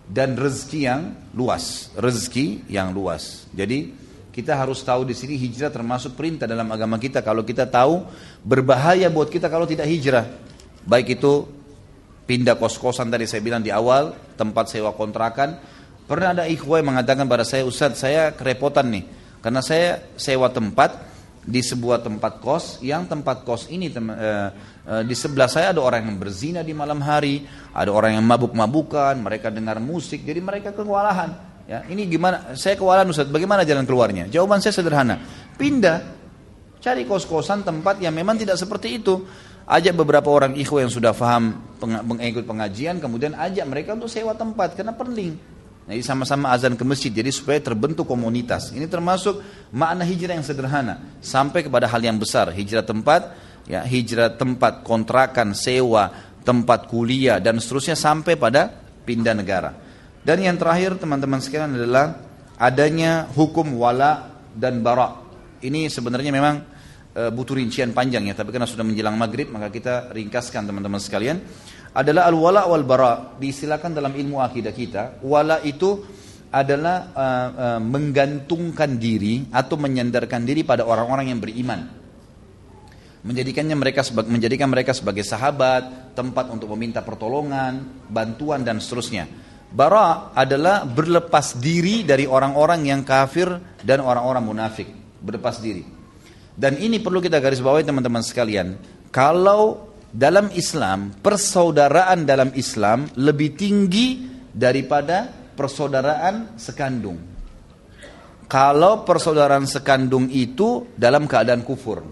dan 0.06 0.38
rezeki 0.38 0.80
yang 0.86 1.02
luas, 1.34 1.90
rezeki 1.98 2.70
yang 2.70 2.94
luas. 2.94 3.50
Jadi 3.50 4.01
kita 4.32 4.56
harus 4.56 4.80
tahu 4.80 5.04
di 5.04 5.12
sini 5.12 5.36
hijrah 5.36 5.68
termasuk 5.68 6.16
perintah 6.16 6.48
dalam 6.48 6.66
agama 6.72 6.96
kita. 6.96 7.20
Kalau 7.20 7.44
kita 7.44 7.68
tahu 7.68 8.02
berbahaya 8.40 9.12
buat 9.12 9.28
kita 9.28 9.52
kalau 9.52 9.68
tidak 9.68 9.86
hijrah. 9.86 10.24
Baik 10.88 11.20
itu 11.20 11.44
pindah 12.24 12.56
kos-kosan 12.56 13.12
tadi 13.12 13.28
saya 13.28 13.44
bilang 13.44 13.60
di 13.60 13.68
awal, 13.68 14.16
tempat 14.40 14.72
sewa 14.72 14.96
kontrakan, 14.96 15.60
Pernah 16.02 16.34
ada 16.34 16.44
ikhwah 16.50 16.82
yang 16.82 16.92
mengatakan 16.92 17.30
pada 17.30 17.46
saya, 17.46 17.62
Ustadz 17.62 18.02
saya 18.02 18.34
kerepotan 18.34 18.90
nih. 18.90 19.04
Karena 19.40 19.62
saya 19.62 20.12
sewa 20.18 20.50
tempat 20.50 20.98
di 21.40 21.62
sebuah 21.62 22.02
tempat 22.02 22.38
kos, 22.42 22.78
yang 22.84 23.06
tempat 23.08 23.42
kos 23.42 23.66
ini 23.72 23.90
tem, 23.90 24.06
eh, 24.12 24.48
eh, 24.86 25.02
di 25.08 25.14
sebelah 25.16 25.48
saya 25.48 25.74
ada 25.74 25.82
orang 25.82 26.06
yang 26.06 26.18
berzina 26.18 26.60
di 26.62 26.74
malam 26.74 27.02
hari, 27.02 27.42
ada 27.74 27.90
orang 27.90 28.18
yang 28.18 28.26
mabuk-mabukan, 28.26 29.18
mereka 29.18 29.50
dengar 29.50 29.80
musik, 29.82 30.22
jadi 30.22 30.38
mereka 30.38 30.70
kewalahan. 30.76 31.51
Ya, 31.66 31.86
ini 31.86 32.10
gimana? 32.10 32.58
Saya 32.58 32.74
kewalahan 32.74 33.06
Ustadz, 33.06 33.30
bagaimana 33.30 33.62
jalan 33.62 33.86
keluarnya? 33.86 34.26
Jawaban 34.26 34.58
saya 34.58 34.74
sederhana, 34.74 35.22
pindah, 35.54 36.02
cari 36.82 37.06
kos-kosan 37.06 37.62
tempat 37.62 38.02
yang 38.02 38.12
memang 38.12 38.34
tidak 38.34 38.58
seperti 38.58 38.98
itu. 38.98 39.22
Ajak 39.62 39.94
beberapa 39.94 40.26
orang 40.26 40.58
ikhwah 40.58 40.82
yang 40.82 40.90
sudah 40.90 41.14
paham 41.14 41.54
mengikut 41.80 42.42
pengajian, 42.42 42.98
kemudian 42.98 43.38
ajak 43.38 43.62
mereka 43.62 43.94
untuk 43.94 44.10
sewa 44.10 44.34
tempat, 44.34 44.74
karena 44.74 44.90
perling. 44.90 45.38
Jadi 45.86 46.02
sama-sama 46.02 46.50
azan 46.50 46.74
ke 46.74 46.82
masjid, 46.82 47.14
jadi 47.14 47.30
supaya 47.30 47.62
terbentuk 47.62 48.10
komunitas. 48.10 48.74
Ini 48.74 48.90
termasuk 48.90 49.38
makna 49.70 50.02
hijrah 50.02 50.34
yang 50.34 50.46
sederhana, 50.46 50.98
sampai 51.22 51.62
kepada 51.62 51.86
hal 51.86 52.02
yang 52.02 52.18
besar. 52.18 52.50
Hijrah 52.50 52.82
tempat, 52.82 53.38
ya 53.70 53.86
hijrah 53.86 54.34
tempat 54.34 54.82
kontrakan, 54.82 55.54
sewa, 55.54 56.10
tempat 56.42 56.90
kuliah 56.90 57.38
dan 57.38 57.62
seterusnya 57.62 57.94
sampai 57.94 58.34
pada 58.34 58.66
pindah 59.06 59.34
negara. 59.34 59.91
Dan 60.22 60.38
yang 60.38 60.54
terakhir 60.54 61.02
teman-teman 61.02 61.42
sekalian 61.42 61.74
adalah 61.74 62.14
adanya 62.54 63.26
hukum 63.34 63.74
wala 63.74 64.38
dan 64.54 64.78
bara. 64.78 65.18
Ini 65.58 65.90
sebenarnya 65.90 66.30
memang 66.30 66.62
e, 67.10 67.22
butuh 67.34 67.58
rincian 67.58 67.90
panjang 67.90 68.30
ya, 68.30 68.34
tapi 68.38 68.54
karena 68.54 68.70
sudah 68.70 68.86
menjelang 68.86 69.18
maghrib 69.18 69.50
maka 69.50 69.66
kita 69.74 70.14
ringkaskan 70.14 70.70
teman-teman 70.70 71.02
sekalian 71.02 71.42
adalah 71.90 72.30
al-wala 72.30 72.70
wal 72.70 72.86
bara. 72.86 73.34
Disilakan 73.34 73.98
dalam 73.98 74.14
ilmu 74.14 74.38
akidah 74.38 74.70
kita, 74.70 75.02
wala 75.26 75.58
itu 75.66 76.06
adalah 76.52 77.10
uh, 77.16 77.48
uh, 77.50 77.80
menggantungkan 77.80 79.00
diri 79.00 79.48
atau 79.50 79.80
menyandarkan 79.80 80.44
diri 80.44 80.62
pada 80.62 80.84
orang-orang 80.84 81.32
yang 81.32 81.40
beriman. 81.40 81.80
Menjadikannya 83.22 83.78
mereka 83.78 84.02
menjadikan 84.26 84.68
mereka 84.68 84.92
sebagai 84.92 85.22
sahabat, 85.22 86.12
tempat 86.12 86.50
untuk 86.50 86.68
meminta 86.74 87.00
pertolongan, 87.00 88.04
bantuan 88.10 88.66
dan 88.66 88.82
seterusnya. 88.82 89.30
Bara 89.72 90.36
adalah 90.36 90.84
berlepas 90.84 91.56
diri 91.56 92.04
dari 92.04 92.28
orang-orang 92.28 92.92
yang 92.92 93.00
kafir 93.08 93.48
dan 93.80 94.04
orang-orang 94.04 94.44
munafik, 94.44 94.88
berlepas 95.24 95.64
diri. 95.64 95.80
Dan 96.52 96.76
ini 96.76 97.00
perlu 97.00 97.24
kita 97.24 97.40
garis 97.40 97.64
bawahi 97.64 97.88
teman-teman 97.88 98.20
sekalian. 98.20 98.76
Kalau 99.08 99.92
dalam 100.12 100.52
Islam, 100.52 101.16
persaudaraan 101.24 102.28
dalam 102.28 102.52
Islam 102.52 103.08
lebih 103.16 103.56
tinggi 103.56 104.28
daripada 104.52 105.32
persaudaraan 105.56 106.60
sekandung. 106.60 107.16
Kalau 108.44 109.08
persaudaraan 109.08 109.64
sekandung 109.64 110.28
itu 110.28 110.92
dalam 110.92 111.24
keadaan 111.24 111.64
kufur. 111.64 112.04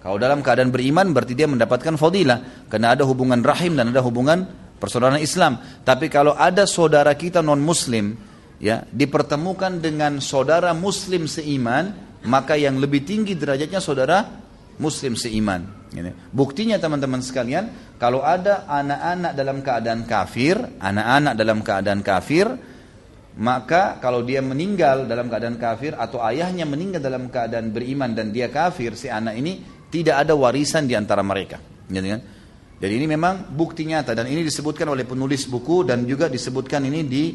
Kalau 0.00 0.16
dalam 0.16 0.40
keadaan 0.40 0.72
beriman 0.72 1.12
berarti 1.12 1.36
dia 1.36 1.44
mendapatkan 1.44 2.00
fadilah 2.00 2.64
karena 2.72 2.96
ada 2.96 3.04
hubungan 3.04 3.44
rahim 3.44 3.76
dan 3.76 3.92
ada 3.92 4.00
hubungan 4.00 4.48
persaudaraan 4.78 5.20
Islam. 5.20 5.58
Tapi 5.82 6.06
kalau 6.08 6.32
ada 6.34 6.64
saudara 6.64 7.12
kita 7.18 7.42
non 7.42 7.60
muslim 7.60 8.14
ya 8.58 8.86
dipertemukan 8.90 9.78
dengan 9.78 10.22
saudara 10.22 10.74
muslim 10.74 11.26
seiman, 11.30 11.94
maka 12.26 12.58
yang 12.58 12.78
lebih 12.78 13.06
tinggi 13.06 13.38
derajatnya 13.38 13.78
saudara 13.78 14.26
muslim 14.78 15.14
seiman. 15.18 15.78
Buktinya 16.30 16.76
teman-teman 16.76 17.24
sekalian, 17.24 17.96
kalau 17.96 18.20
ada 18.20 18.68
anak-anak 18.68 19.32
dalam 19.32 19.58
keadaan 19.64 20.02
kafir, 20.04 20.56
anak-anak 20.78 21.34
dalam 21.34 21.58
keadaan 21.64 22.00
kafir, 22.04 22.46
maka 23.38 23.96
kalau 24.02 24.20
dia 24.26 24.42
meninggal 24.44 25.08
dalam 25.08 25.30
keadaan 25.30 25.56
kafir 25.56 25.94
atau 25.96 26.20
ayahnya 26.26 26.68
meninggal 26.68 27.00
dalam 27.00 27.30
keadaan 27.32 27.72
beriman 27.72 28.12
dan 28.12 28.34
dia 28.34 28.52
kafir, 28.52 28.98
si 28.98 29.08
anak 29.08 29.38
ini 29.38 29.64
tidak 29.88 30.26
ada 30.26 30.36
warisan 30.36 30.84
di 30.84 30.92
antara 30.92 31.24
mereka. 31.24 31.56
Gitu 31.88 32.04
kan? 32.04 32.20
Jadi 32.78 32.94
ini 32.94 33.10
memang 33.10 33.50
bukti 33.50 33.82
nyata 33.82 34.14
dan 34.14 34.30
ini 34.30 34.46
disebutkan 34.46 34.86
oleh 34.86 35.02
penulis 35.02 35.50
buku 35.50 35.82
dan 35.82 36.06
juga 36.06 36.30
disebutkan 36.30 36.86
ini 36.86 37.00
di 37.02 37.34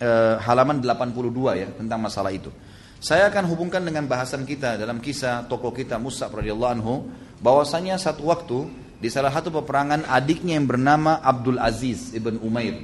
uh, 0.00 0.40
halaman 0.40 0.80
82 0.80 1.60
ya 1.60 1.68
tentang 1.76 2.00
masalah 2.00 2.32
itu. 2.32 2.48
Saya 2.98 3.28
akan 3.30 3.46
hubungkan 3.46 3.84
dengan 3.84 4.08
bahasan 4.08 4.48
kita 4.48 4.80
dalam 4.80 4.98
kisah 4.98 5.46
tokoh 5.46 5.70
kita 5.70 6.00
Musa 6.00 6.26
radhiyallahu 6.26 6.72
anhu 6.80 6.94
bahwasanya 7.38 8.00
satu 8.00 8.26
waktu 8.26 8.66
di 8.98 9.06
salah 9.06 9.30
satu 9.30 9.54
peperangan 9.54 10.08
adiknya 10.08 10.58
yang 10.58 10.66
bernama 10.66 11.22
Abdul 11.22 11.62
Aziz 11.62 12.10
ibn 12.16 12.40
Umair. 12.42 12.82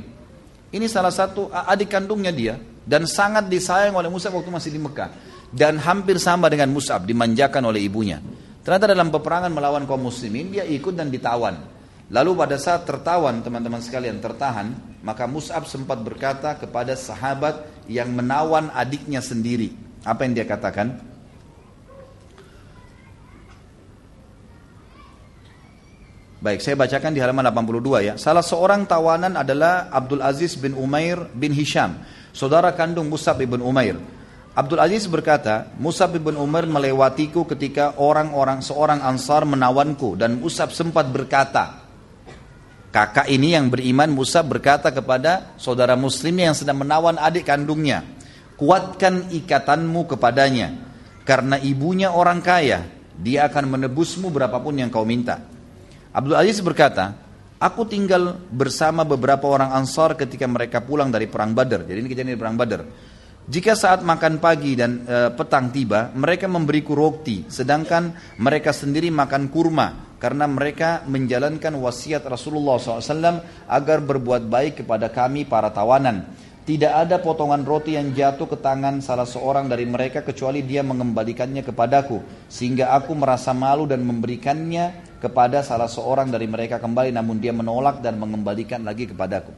Ini 0.70 0.86
salah 0.86 1.10
satu 1.10 1.50
adik 1.50 1.90
kandungnya 1.90 2.30
dia 2.30 2.54
dan 2.84 3.08
sangat 3.08 3.48
disayang 3.50 3.96
oleh 3.96 4.12
Musa 4.12 4.30
waktu 4.30 4.52
masih 4.52 4.70
di 4.70 4.78
Mekah 4.78 5.10
dan 5.50 5.80
hampir 5.80 6.20
sama 6.20 6.52
dengan 6.52 6.68
Mus'ab 6.70 7.08
dimanjakan 7.08 7.64
oleh 7.64 7.82
ibunya. 7.82 8.20
Ternyata 8.60 8.92
dalam 8.92 9.08
peperangan 9.08 9.50
melawan 9.50 9.88
kaum 9.88 10.04
muslimin 10.04 10.52
dia 10.52 10.68
ikut 10.68 10.94
dan 10.94 11.08
ditawan. 11.10 11.73
Lalu 12.12 12.36
pada 12.36 12.60
saat 12.60 12.84
tertawan 12.84 13.40
teman-teman 13.40 13.80
sekalian 13.80 14.20
tertahan, 14.20 14.76
maka 15.00 15.24
Mus'ab 15.24 15.64
sempat 15.64 16.04
berkata 16.04 16.52
kepada 16.52 16.92
sahabat 16.92 17.64
yang 17.88 18.12
menawan 18.12 18.68
adiknya 18.76 19.24
sendiri. 19.24 19.72
Apa 20.04 20.28
yang 20.28 20.36
dia 20.36 20.44
katakan? 20.44 21.00
Baik, 26.44 26.60
saya 26.60 26.76
bacakan 26.76 27.16
di 27.16 27.24
halaman 27.24 27.48
82 27.48 28.04
ya. 28.04 28.14
Salah 28.20 28.44
seorang 28.44 28.84
tawanan 28.84 29.32
adalah 29.32 29.88
Abdul 29.88 30.20
Aziz 30.20 30.60
bin 30.60 30.76
Umair 30.76 31.32
bin 31.32 31.56
Hisham, 31.56 32.04
saudara 32.36 32.76
kandung 32.76 33.08
Mus'ab 33.08 33.40
bin 33.40 33.64
Umair. 33.64 33.96
Abdul 34.52 34.76
Aziz 34.76 35.08
berkata, 35.08 35.72
Mus'ab 35.80 36.20
bin 36.20 36.36
Umair 36.36 36.68
melewatiku 36.68 37.48
ketika 37.48 37.96
orang-orang 37.96 38.60
seorang 38.60 39.00
ansar 39.00 39.48
menawanku 39.48 40.20
dan 40.20 40.36
Mus'ab 40.36 40.68
sempat 40.68 41.08
berkata, 41.08 41.83
Kakak 42.94 43.26
ini 43.26 43.58
yang 43.58 43.74
beriman 43.74 44.06
Musa 44.14 44.38
berkata 44.46 44.94
kepada 44.94 45.58
saudara 45.58 45.98
muslim 45.98 46.38
yang 46.38 46.54
sedang 46.54 46.78
menawan 46.78 47.18
adik 47.18 47.42
kandungnya, 47.42 48.06
kuatkan 48.54 49.34
ikatanmu 49.34 50.06
kepadanya, 50.14 50.78
karena 51.26 51.58
ibunya 51.58 52.14
orang 52.14 52.38
kaya, 52.38 52.86
dia 53.18 53.50
akan 53.50 53.74
menebusmu 53.74 54.30
berapapun 54.30 54.78
yang 54.78 54.94
kau 54.94 55.02
minta. 55.02 55.42
Abdul 56.14 56.38
Aziz 56.38 56.62
berkata, 56.62 57.18
aku 57.58 57.82
tinggal 57.82 58.38
bersama 58.54 59.02
beberapa 59.02 59.50
orang 59.50 59.74
ansar 59.74 60.14
ketika 60.14 60.46
mereka 60.46 60.78
pulang 60.78 61.10
dari 61.10 61.26
perang 61.26 61.50
Badar. 61.50 61.82
Jadi 61.82 61.98
ini 61.98 62.06
kejadian 62.06 62.38
di 62.38 62.42
perang 62.46 62.54
Badar. 62.54 62.86
Jika 63.44 63.76
saat 63.76 64.00
makan 64.00 64.40
pagi 64.40 64.72
dan 64.72 65.04
e, 65.04 65.28
petang 65.36 65.68
tiba, 65.68 66.08
mereka 66.16 66.48
memberiku 66.48 66.96
roti, 66.96 67.44
sedangkan 67.44 68.16
mereka 68.40 68.72
sendiri 68.72 69.12
makan 69.12 69.52
kurma 69.52 70.16
karena 70.16 70.48
mereka 70.48 71.04
menjalankan 71.04 71.76
wasiat 71.76 72.24
Rasulullah 72.24 72.80
SAW 72.80 73.44
agar 73.68 74.00
berbuat 74.00 74.48
baik 74.48 74.80
kepada 74.80 75.12
kami 75.12 75.44
para 75.44 75.68
tawanan. 75.68 76.24
Tidak 76.64 76.88
ada 76.88 77.20
potongan 77.20 77.60
roti 77.68 78.00
yang 78.00 78.16
jatuh 78.16 78.48
ke 78.48 78.56
tangan 78.56 79.04
salah 79.04 79.28
seorang 79.28 79.68
dari 79.68 79.84
mereka 79.84 80.24
kecuali 80.24 80.64
dia 80.64 80.80
mengembalikannya 80.80 81.60
kepadaku. 81.60 82.48
Sehingga 82.48 82.96
aku 82.96 83.12
merasa 83.12 83.52
malu 83.52 83.84
dan 83.84 84.00
memberikannya 84.00 85.20
kepada 85.20 85.60
salah 85.60 85.92
seorang 85.92 86.32
dari 86.32 86.48
mereka 86.48 86.80
kembali 86.80 87.12
namun 87.12 87.36
dia 87.36 87.52
menolak 87.52 88.00
dan 88.00 88.16
mengembalikan 88.16 88.80
lagi 88.80 89.04
kepadaku. 89.04 89.52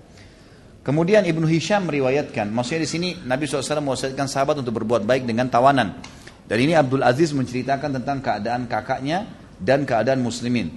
Kemudian 0.87 1.27
Ibnu 1.27 1.51
Hisham 1.51 1.91
meriwayatkan, 1.91 2.47
maksudnya 2.47 2.87
di 2.87 2.91
sini 2.91 3.09
Nabi 3.27 3.51
SAW 3.51 3.83
mewasiatkan 3.83 4.31
sahabat 4.31 4.63
untuk 4.63 4.79
berbuat 4.79 5.03
baik 5.03 5.27
dengan 5.27 5.51
tawanan. 5.51 5.99
Dan 6.47 6.63
ini 6.63 6.79
Abdul 6.79 7.03
Aziz 7.03 7.35
menceritakan 7.35 7.99
tentang 7.99 8.23
keadaan 8.23 8.71
kakaknya 8.71 9.27
dan 9.59 9.83
keadaan 9.83 10.23
muslimin. 10.23 10.71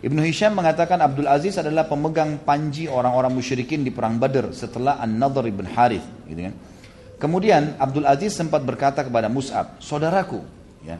Ibnu 0.00 0.24
Hisham 0.24 0.56
mengatakan 0.56 0.96
Abdul 0.96 1.28
Aziz 1.28 1.60
adalah 1.60 1.84
pemegang 1.84 2.40
panji 2.40 2.88
orang-orang 2.88 3.36
musyrikin 3.36 3.84
di 3.84 3.92
perang 3.92 4.16
Badr 4.16 4.56
setelah 4.56 4.96
An-Nadhr 4.96 5.44
ibn 5.44 5.68
Harith, 5.68 6.24
gitu 6.24 6.40
kan. 6.48 6.54
Kemudian 7.20 7.76
Abdul 7.76 8.08
Aziz 8.08 8.32
sempat 8.32 8.64
berkata 8.64 9.04
kepada 9.04 9.28
Mus'ab, 9.28 9.76
"Saudaraku, 9.76 10.40
ya. 10.88 10.96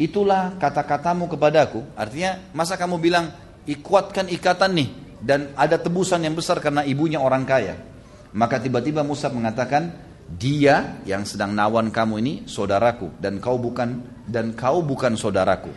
Itulah 0.00 0.56
kata-katamu 0.56 1.28
kepadaku." 1.28 1.84
Artinya, 1.92 2.40
masa 2.56 2.80
kamu 2.80 2.96
bilang 2.96 3.28
ikuatkan 3.68 4.32
ikatan 4.32 4.72
nih 4.80 5.09
dan 5.20 5.52
ada 5.54 5.76
tebusan 5.76 6.24
yang 6.24 6.34
besar 6.34 6.58
karena 6.58 6.84
ibunya 6.84 7.20
orang 7.20 7.44
kaya. 7.44 7.76
Maka 8.32 8.58
tiba-tiba 8.58 9.04
Mus'ab 9.04 9.36
mengatakan, 9.36 9.92
"Dia 10.26 11.02
yang 11.04 11.28
sedang 11.28 11.52
nawan 11.52 11.92
kamu 11.92 12.14
ini 12.24 12.34
saudaraku 12.48 13.20
dan 13.20 13.38
kau 13.38 13.60
bukan 13.60 14.02
dan 14.26 14.56
kau 14.56 14.80
bukan 14.80 15.14
saudaraku." 15.14 15.70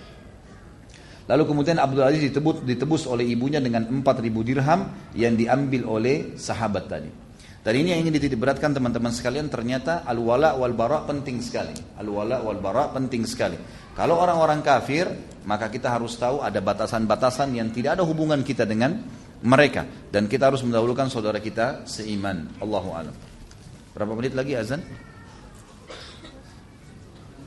Lalu 1.23 1.43
kemudian 1.47 1.79
Abdul 1.79 2.03
Aziz 2.03 2.19
ditebus, 2.27 2.67
ditebus 2.67 3.07
oleh 3.07 3.23
ibunya 3.23 3.63
dengan 3.63 3.87
4000 3.87 4.43
dirham 4.43 4.91
yang 5.15 5.39
diambil 5.39 5.87
oleh 5.87 6.35
sahabat 6.35 6.83
tadi. 6.91 7.11
Dan 7.63 7.79
ini 7.79 7.95
yang 7.95 8.03
ingin 8.03 8.19
dititik 8.19 8.43
teman-teman 8.43 9.15
sekalian 9.15 9.47
ternyata 9.47 10.03
al-wala 10.03 10.59
wal 10.59 10.75
bara 10.75 11.07
penting 11.07 11.39
sekali. 11.39 11.71
Al-wala 11.95 12.43
wal 12.43 12.59
bara 12.59 12.91
penting 12.91 13.23
sekali. 13.23 13.55
Kalau 13.95 14.19
orang-orang 14.19 14.59
kafir, 14.59 15.07
maka 15.47 15.71
kita 15.71 15.87
harus 15.87 16.19
tahu 16.19 16.43
ada 16.43 16.59
batasan-batasan 16.59 17.55
yang 17.55 17.71
tidak 17.71 17.95
ada 17.95 18.03
hubungan 18.03 18.43
kita 18.43 18.67
dengan 18.67 18.99
mereka 19.43 19.83
dan 20.07 20.31
kita 20.31 20.47
harus 20.47 20.63
mendahulukan 20.63 21.11
saudara 21.11 21.43
kita 21.43 21.83
seiman. 21.83 22.47
Allahu 22.63 22.89
a'lam. 22.95 23.15
Berapa 23.91 24.11
menit 24.15 24.33
lagi 24.33 24.55
azan? 24.55 24.79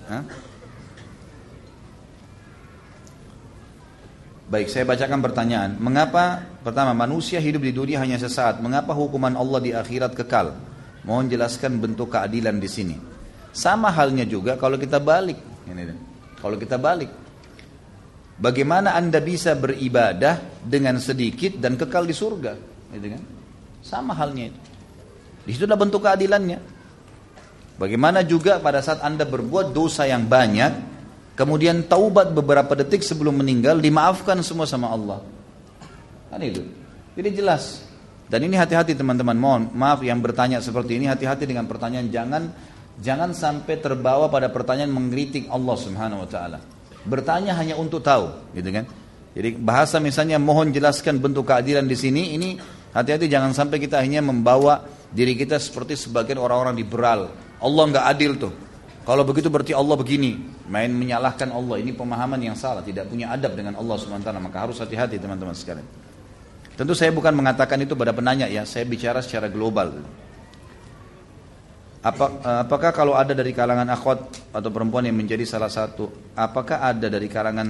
Hah? 0.06 0.22
Baik, 4.46 4.70
saya 4.70 4.86
bacakan 4.86 5.18
pertanyaan. 5.26 5.74
Mengapa 5.82 6.38
pertama 6.62 6.94
manusia 6.94 7.42
hidup 7.42 7.66
di 7.66 7.74
dunia 7.74 7.98
hanya 7.98 8.14
sesaat? 8.14 8.62
Mengapa 8.62 8.94
hukuman 8.94 9.34
Allah 9.34 9.58
di 9.58 9.74
akhirat 9.74 10.14
kekal? 10.14 10.54
Mohon 11.02 11.34
jelaskan 11.34 11.82
bentuk 11.82 12.14
keadilan 12.14 12.62
di 12.62 12.70
sini. 12.70 12.96
Sama 13.50 13.90
halnya 13.90 14.22
juga 14.22 14.54
kalau 14.54 14.78
kita 14.78 15.02
balik. 15.02 15.42
Kalau 16.38 16.54
kita 16.54 16.78
balik, 16.78 17.10
bagaimana 18.40 18.96
anda 18.96 19.20
bisa 19.20 19.56
beribadah 19.56 20.62
dengan 20.64 20.96
sedikit 21.00 21.56
dan 21.60 21.74
kekal 21.74 22.04
di 22.04 22.14
surga? 22.16 22.52
Gitu 22.92 23.06
kan? 23.12 23.22
Sama 23.82 24.12
halnya 24.16 24.50
itu. 24.50 24.60
Di 25.46 25.50
situ 25.54 25.64
ada 25.68 25.78
bentuk 25.78 26.02
keadilannya. 26.02 26.58
Bagaimana 27.76 28.24
juga 28.24 28.58
pada 28.58 28.80
saat 28.80 29.04
anda 29.04 29.28
berbuat 29.28 29.70
dosa 29.70 30.08
yang 30.08 30.24
banyak, 30.24 30.96
Kemudian 31.36 31.84
taubat 31.84 32.32
beberapa 32.32 32.72
detik 32.72 33.04
sebelum 33.04 33.44
meninggal 33.44 33.76
dimaafkan 33.76 34.40
semua 34.40 34.64
sama 34.64 34.88
Allah. 34.88 35.20
Kan 36.32 36.40
itu. 36.40 36.64
Jadi 37.12 37.28
jelas. 37.36 37.84
Dan 38.24 38.48
ini 38.48 38.56
hati-hati 38.56 38.96
teman-teman. 38.96 39.36
Mohon 39.36 39.62
maaf 39.76 40.00
yang 40.00 40.24
bertanya 40.24 40.64
seperti 40.64 40.96
ini 40.96 41.12
hati-hati 41.12 41.44
dengan 41.44 41.68
pertanyaan 41.68 42.08
jangan 42.08 42.42
jangan 42.96 43.36
sampai 43.36 43.76
terbawa 43.76 44.32
pada 44.32 44.48
pertanyaan 44.48 44.88
mengkritik 44.88 45.52
Allah 45.52 45.76
Subhanahu 45.76 46.24
wa 46.24 46.28
taala. 46.28 46.58
Bertanya 47.06 47.54
hanya 47.54 47.78
untuk 47.78 48.02
tahu, 48.02 48.28
gitu 48.52 48.68
kan? 48.74 48.84
Jadi 49.36 49.54
bahasa 49.56 50.00
misalnya 50.00 50.40
mohon 50.40 50.72
jelaskan 50.72 51.20
bentuk 51.20 51.46
keadilan 51.46 51.84
di 51.84 51.92
sini 51.92 52.34
ini 52.34 52.56
hati-hati 52.96 53.28
jangan 53.28 53.52
sampai 53.52 53.76
kita 53.76 54.00
hanya 54.00 54.24
membawa 54.24 54.80
diri 55.12 55.36
kita 55.36 55.60
seperti 55.60 55.92
sebagian 55.94 56.40
orang-orang 56.40 56.74
liberal. 56.74 57.30
Allah 57.60 57.84
nggak 57.92 58.06
adil 58.16 58.32
tuh. 58.40 58.52
Kalau 59.06 59.22
begitu 59.22 59.46
berarti 59.46 59.70
Allah 59.70 59.94
begini, 59.94 60.34
main 60.66 60.90
menyalahkan 60.90 61.54
Allah. 61.54 61.78
Ini 61.78 61.94
pemahaman 61.94 62.42
yang 62.42 62.58
salah, 62.58 62.82
tidak 62.82 63.06
punya 63.06 63.30
adab 63.30 63.54
dengan 63.54 63.78
Allah 63.78 63.94
SWT. 63.94 64.26
Maka 64.34 64.66
harus 64.66 64.82
hati-hati 64.82 65.22
teman-teman 65.22 65.54
sekalian. 65.54 65.86
Tentu 66.74 66.92
saya 66.92 67.14
bukan 67.14 67.30
mengatakan 67.32 67.78
itu 67.80 67.94
pada 67.94 68.10
penanya 68.10 68.50
ya, 68.50 68.66
saya 68.66 68.82
bicara 68.82 69.22
secara 69.22 69.46
global. 69.46 69.94
Apa, 72.06 72.38
apakah 72.62 72.94
kalau 72.94 73.18
ada 73.18 73.34
dari 73.34 73.50
kalangan 73.50 73.90
akhwat 73.90 74.54
atau 74.54 74.70
perempuan 74.70 75.10
yang 75.10 75.18
menjadi 75.18 75.42
salah 75.42 75.66
satu, 75.66 76.30
apakah 76.38 76.78
ada 76.78 77.10
dari 77.10 77.26
kalangan 77.26 77.66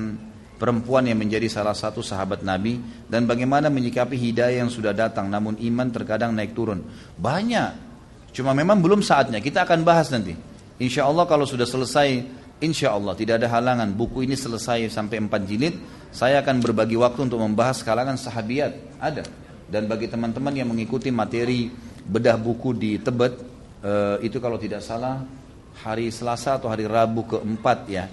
perempuan 0.61 1.09
yang 1.09 1.17
menjadi 1.17 1.49
salah 1.49 1.73
satu 1.73 2.05
sahabat 2.05 2.45
Nabi 2.45 2.77
dan 3.09 3.25
bagaimana 3.25 3.73
menyikapi 3.73 4.13
hidayah 4.13 4.61
yang 4.61 4.69
sudah 4.69 4.93
datang 4.93 5.33
namun 5.33 5.57
iman 5.57 5.89
terkadang 5.89 6.37
naik 6.37 6.53
turun? 6.53 6.85
Banyak. 7.17 7.89
Cuma 8.37 8.53
memang 8.53 8.77
belum 8.77 9.01
saatnya. 9.01 9.41
Kita 9.41 9.65
akan 9.65 9.81
bahas 9.81 10.13
nanti. 10.13 10.37
Insya 10.77 11.09
Allah 11.09 11.25
kalau 11.25 11.49
sudah 11.49 11.65
selesai, 11.65 12.21
insya 12.61 12.93
Allah 12.93 13.17
tidak 13.17 13.41
ada 13.41 13.49
halangan. 13.49 13.89
Buku 13.97 14.29
ini 14.29 14.37
selesai 14.37 14.93
sampai 14.93 15.17
empat 15.17 15.49
jilid. 15.49 15.81
Saya 16.13 16.45
akan 16.45 16.61
berbagi 16.61 17.01
waktu 17.01 17.25
untuk 17.25 17.41
membahas 17.41 17.81
kalangan 17.81 18.21
sahabiat. 18.21 19.01
Ada. 19.01 19.25
Dan 19.65 19.89
bagi 19.89 20.13
teman-teman 20.13 20.53
yang 20.53 20.69
mengikuti 20.69 21.09
materi 21.09 21.73
bedah 22.05 22.37
buku 22.37 22.77
di 22.77 23.01
Tebet, 23.01 23.56
eh, 23.83 24.17
itu 24.25 24.39
kalau 24.39 24.57
tidak 24.57 24.81
salah 24.81 25.25
hari 25.83 26.09
Selasa 26.09 26.57
atau 26.57 26.73
hari 26.73 26.89
Rabu 26.89 27.27
keempat 27.27 27.79
ya. 27.91 28.05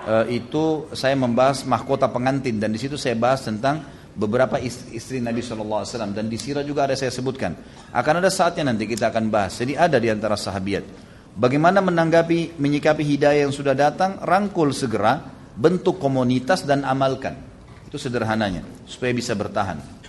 Eh, 0.00 0.42
itu 0.42 0.88
saya 0.96 1.12
membahas 1.18 1.66
mahkota 1.66 2.08
pengantin 2.08 2.56
dan 2.56 2.72
di 2.72 2.80
situ 2.80 2.96
saya 2.96 3.16
bahas 3.18 3.44
tentang 3.44 3.82
beberapa 4.16 4.58
istri, 4.58 4.98
istri 4.98 5.18
Nabi 5.22 5.44
SAW 5.44 5.86
dan 6.12 6.26
di 6.26 6.38
sirah 6.40 6.64
juga 6.66 6.88
ada 6.88 6.96
saya 6.96 7.12
sebutkan. 7.12 7.54
Akan 7.94 8.18
ada 8.18 8.30
saatnya 8.32 8.72
nanti 8.72 8.88
kita 8.88 9.10
akan 9.12 9.28
bahas. 9.28 9.58
Jadi 9.60 9.76
ada 9.76 9.96
di 10.00 10.08
antara 10.10 10.34
sahabiat. 10.34 11.10
Bagaimana 11.30 11.78
menanggapi, 11.78 12.58
menyikapi 12.58 13.06
hidayah 13.06 13.46
yang 13.46 13.54
sudah 13.54 13.72
datang, 13.72 14.18
rangkul 14.18 14.74
segera 14.74 15.22
bentuk 15.54 16.02
komunitas 16.02 16.66
dan 16.66 16.82
amalkan. 16.82 17.38
Itu 17.86 17.98
sederhananya, 17.98 18.66
supaya 18.86 19.14
bisa 19.14 19.34
bertahan. 19.38 19.99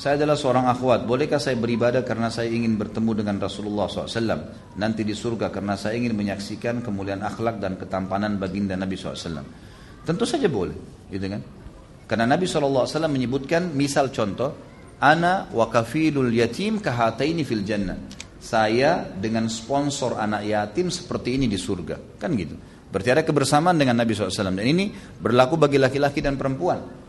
Saya 0.00 0.16
adalah 0.16 0.32
seorang 0.32 0.64
akhwat, 0.64 1.04
bolehkah 1.04 1.36
saya 1.36 1.60
beribadah 1.60 2.00
karena 2.00 2.32
saya 2.32 2.48
ingin 2.48 2.80
bertemu 2.80 3.20
dengan 3.20 3.36
Rasulullah 3.36 3.84
SAW 3.84 4.16
nanti 4.80 5.04
di 5.04 5.12
surga 5.12 5.52
karena 5.52 5.76
saya 5.76 6.00
ingin 6.00 6.16
menyaksikan 6.16 6.80
kemuliaan 6.80 7.20
akhlak 7.20 7.60
dan 7.60 7.76
ketampanan 7.76 8.40
baginda 8.40 8.80
Nabi 8.80 8.96
SAW. 8.96 9.44
Tentu 10.00 10.24
saja 10.24 10.48
boleh, 10.48 11.04
gitu 11.12 11.28
kan? 11.28 11.44
Karena 12.08 12.32
Nabi 12.32 12.48
SAW 12.48 12.88
menyebutkan 13.12 13.76
misal 13.76 14.08
contoh, 14.08 14.56
ana 15.04 15.52
wa 15.52 15.68
kafilul 15.68 16.32
yatim 16.32 16.80
kahataini 16.80 17.44
fil 17.44 17.60
jannah. 17.60 18.00
Saya 18.40 19.04
dengan 19.04 19.52
sponsor 19.52 20.16
anak 20.16 20.48
yatim 20.48 20.88
seperti 20.88 21.36
ini 21.36 21.44
di 21.44 21.60
surga, 21.60 22.16
kan 22.16 22.32
gitu. 22.40 22.56
Berarti 22.88 23.20
ada 23.20 23.20
kebersamaan 23.20 23.76
dengan 23.76 24.00
Nabi 24.00 24.16
SAW 24.16 24.48
dan 24.48 24.64
ini 24.64 24.96
berlaku 24.96 25.60
bagi 25.60 25.76
laki-laki 25.76 26.24
dan 26.24 26.40
perempuan. 26.40 26.99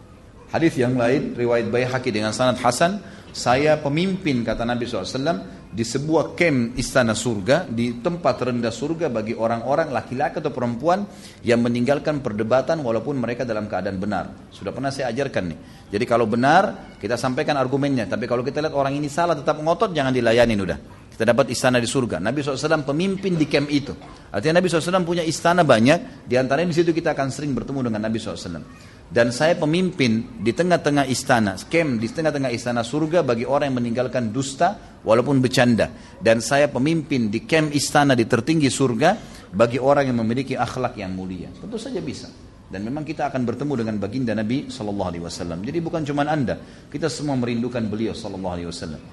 Hadis 0.51 0.75
yang 0.75 0.99
lain 0.99 1.31
riwayat 1.31 1.71
Baihaqi 1.71 2.11
dengan 2.11 2.35
sanad 2.35 2.59
Hasan, 2.59 2.99
saya 3.31 3.79
pemimpin 3.79 4.43
kata 4.43 4.67
Nabi 4.67 4.83
SAW 4.83 5.63
di 5.71 5.87
sebuah 5.87 6.35
kem 6.35 6.75
istana 6.75 7.15
surga 7.15 7.71
di 7.71 8.03
tempat 8.03 8.51
rendah 8.51 8.75
surga 8.75 9.07
bagi 9.07 9.31
orang-orang 9.31 9.95
laki-laki 9.95 10.43
atau 10.43 10.51
perempuan 10.51 11.07
yang 11.47 11.63
meninggalkan 11.63 12.19
perdebatan 12.19 12.83
walaupun 12.83 13.15
mereka 13.15 13.47
dalam 13.47 13.71
keadaan 13.71 13.95
benar. 13.95 14.51
Sudah 14.51 14.75
pernah 14.75 14.91
saya 14.91 15.15
ajarkan 15.15 15.55
nih. 15.55 15.57
Jadi 15.87 16.03
kalau 16.03 16.27
benar 16.27 16.99
kita 16.99 17.15
sampaikan 17.15 17.55
argumennya, 17.55 18.11
tapi 18.11 18.27
kalau 18.27 18.43
kita 18.43 18.59
lihat 18.59 18.75
orang 18.75 18.99
ini 18.99 19.07
salah 19.07 19.39
tetap 19.39 19.55
ngotot 19.55 19.95
jangan 19.95 20.11
dilayani 20.11 20.53
udah. 20.59 20.79
Kita 21.15 21.23
dapat 21.23 21.47
istana 21.47 21.79
di 21.79 21.87
surga. 21.87 22.19
Nabi 22.19 22.43
SAW 22.43 22.83
pemimpin 22.83 23.39
di 23.39 23.47
kem 23.47 23.71
itu. 23.71 23.95
Artinya 24.35 24.59
Nabi 24.59 24.67
SAW 24.67 25.07
punya 25.07 25.23
istana 25.23 25.63
banyak. 25.63 26.27
Di 26.27 26.35
antaranya 26.35 26.71
di 26.71 26.75
situ 26.75 26.91
kita 26.91 27.15
akan 27.15 27.31
sering 27.31 27.55
bertemu 27.55 27.87
dengan 27.87 28.03
Nabi 28.03 28.19
SAW 28.19 28.90
dan 29.11 29.35
saya 29.35 29.59
pemimpin 29.59 30.39
di 30.39 30.55
tengah-tengah 30.55 31.03
istana, 31.11 31.59
kem 31.67 31.99
di 31.99 32.07
tengah-tengah 32.07 32.47
istana 32.55 32.79
surga 32.79 33.27
bagi 33.27 33.43
orang 33.43 33.67
yang 33.67 33.83
meninggalkan 33.83 34.31
dusta 34.31 34.99
walaupun 35.03 35.43
bercanda. 35.43 35.91
Dan 36.15 36.39
saya 36.39 36.71
pemimpin 36.71 37.27
di 37.27 37.43
kem 37.43 37.75
istana 37.75 38.15
di 38.15 38.23
tertinggi 38.23 38.71
surga 38.71 39.19
bagi 39.51 39.83
orang 39.83 40.07
yang 40.07 40.17
memiliki 40.23 40.55
akhlak 40.55 40.95
yang 40.95 41.11
mulia. 41.11 41.51
Tentu 41.51 41.75
saja 41.75 41.99
bisa. 41.99 42.31
Dan 42.71 42.88
memang 42.88 43.03
kita 43.03 43.27
akan 43.27 43.43
bertemu 43.43 43.83
dengan 43.83 43.95
baginda 43.99 44.31
Nabi 44.31 44.71
Sallallahu 44.71 45.09
Alaihi 45.11 45.23
Wasallam. 45.27 45.59
Jadi 45.59 45.77
bukan 45.83 46.07
cuma 46.07 46.23
anda, 46.23 46.55
kita 46.88 47.11
semua 47.11 47.35
merindukan 47.35 47.83
beliau 47.83 48.15
Sallallahu 48.15 48.53
Alaihi 48.55 48.71
Wasallam. 48.71 49.03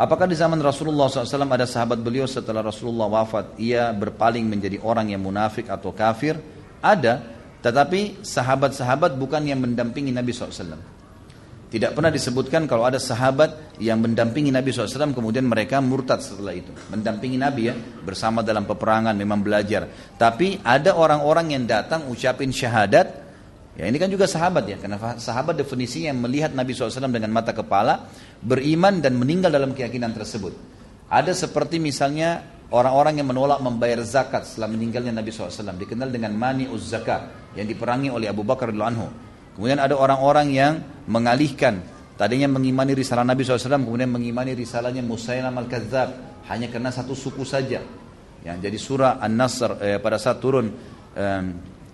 Apakah 0.00 0.24
di 0.24 0.36
zaman 0.36 0.60
Rasulullah 0.60 1.08
SAW 1.08 1.48
ada 1.48 1.64
sahabat 1.64 1.96
beliau 2.04 2.28
setelah 2.28 2.60
Rasulullah 2.60 3.08
wafat, 3.08 3.56
ia 3.56 3.88
berpaling 3.96 4.44
menjadi 4.44 4.76
orang 4.84 5.12
yang 5.12 5.24
munafik 5.24 5.72
atau 5.72 5.92
kafir? 5.92 6.36
Ada, 6.84 7.35
tetapi 7.66 8.22
sahabat-sahabat 8.22 9.18
bukan 9.18 9.42
yang 9.42 9.58
mendampingi 9.58 10.14
Nabi 10.14 10.30
SAW. 10.30 10.78
Tidak 11.66 11.98
pernah 11.98 12.14
disebutkan 12.14 12.70
kalau 12.70 12.86
ada 12.86 13.02
sahabat 13.02 13.74
yang 13.82 13.98
mendampingi 13.98 14.54
Nabi 14.54 14.70
SAW 14.70 15.10
kemudian 15.10 15.42
mereka 15.50 15.82
murtad 15.82 16.22
setelah 16.22 16.54
itu. 16.54 16.70
Mendampingi 16.94 17.34
Nabi 17.34 17.62
ya, 17.66 17.74
bersama 18.06 18.46
dalam 18.46 18.70
peperangan 18.70 19.18
memang 19.18 19.42
belajar. 19.42 19.90
Tapi 20.14 20.62
ada 20.62 20.94
orang-orang 20.94 21.58
yang 21.58 21.66
datang 21.66 22.06
ucapin 22.06 22.54
syahadat, 22.54 23.06
ya 23.74 23.82
ini 23.82 23.98
kan 23.98 24.14
juga 24.14 24.30
sahabat 24.30 24.62
ya, 24.70 24.78
karena 24.78 25.18
sahabat 25.18 25.58
definisinya 25.58 26.14
yang 26.14 26.22
melihat 26.22 26.54
Nabi 26.54 26.70
SAW 26.70 27.10
dengan 27.10 27.34
mata 27.34 27.50
kepala, 27.50 28.06
beriman 28.38 29.02
dan 29.02 29.18
meninggal 29.18 29.50
dalam 29.50 29.74
keyakinan 29.74 30.14
tersebut. 30.14 30.54
Ada 31.10 31.34
seperti 31.34 31.82
misalnya 31.82 32.46
orang-orang 32.70 33.22
yang 33.22 33.28
menolak 33.30 33.62
membayar 33.62 34.02
zakat 34.02 34.46
setelah 34.46 34.72
meninggalnya 34.72 35.14
Nabi 35.14 35.30
SAW 35.30 35.76
dikenal 35.76 36.10
dengan 36.10 36.34
mani 36.34 36.66
uz 36.66 36.90
zakat 36.90 37.52
yang 37.54 37.66
diperangi 37.66 38.10
oleh 38.10 38.26
Abu 38.26 38.42
Bakar 38.42 38.70
anhu. 38.70 39.06
Kemudian 39.54 39.80
ada 39.80 39.96
orang-orang 39.96 40.52
yang 40.52 40.72
mengalihkan 41.08 41.80
tadinya 42.16 42.50
mengimani 42.50 42.92
risalah 42.92 43.24
Nabi 43.24 43.44
SAW 43.44 43.80
kemudian 43.80 44.12
mengimani 44.12 44.52
risalahnya 44.52 45.00
Musailam 45.00 45.56
al-Kadzab 45.56 46.08
hanya 46.52 46.68
karena 46.68 46.92
satu 46.92 47.16
suku 47.16 47.46
saja. 47.46 47.80
Yang 48.44 48.56
jadi 48.62 48.78
surah 48.78 49.12
An-Nasr 49.18 49.70
eh, 49.82 49.98
pada 49.98 50.20
saat 50.20 50.38
turun 50.38 50.70
eh, 51.16 51.42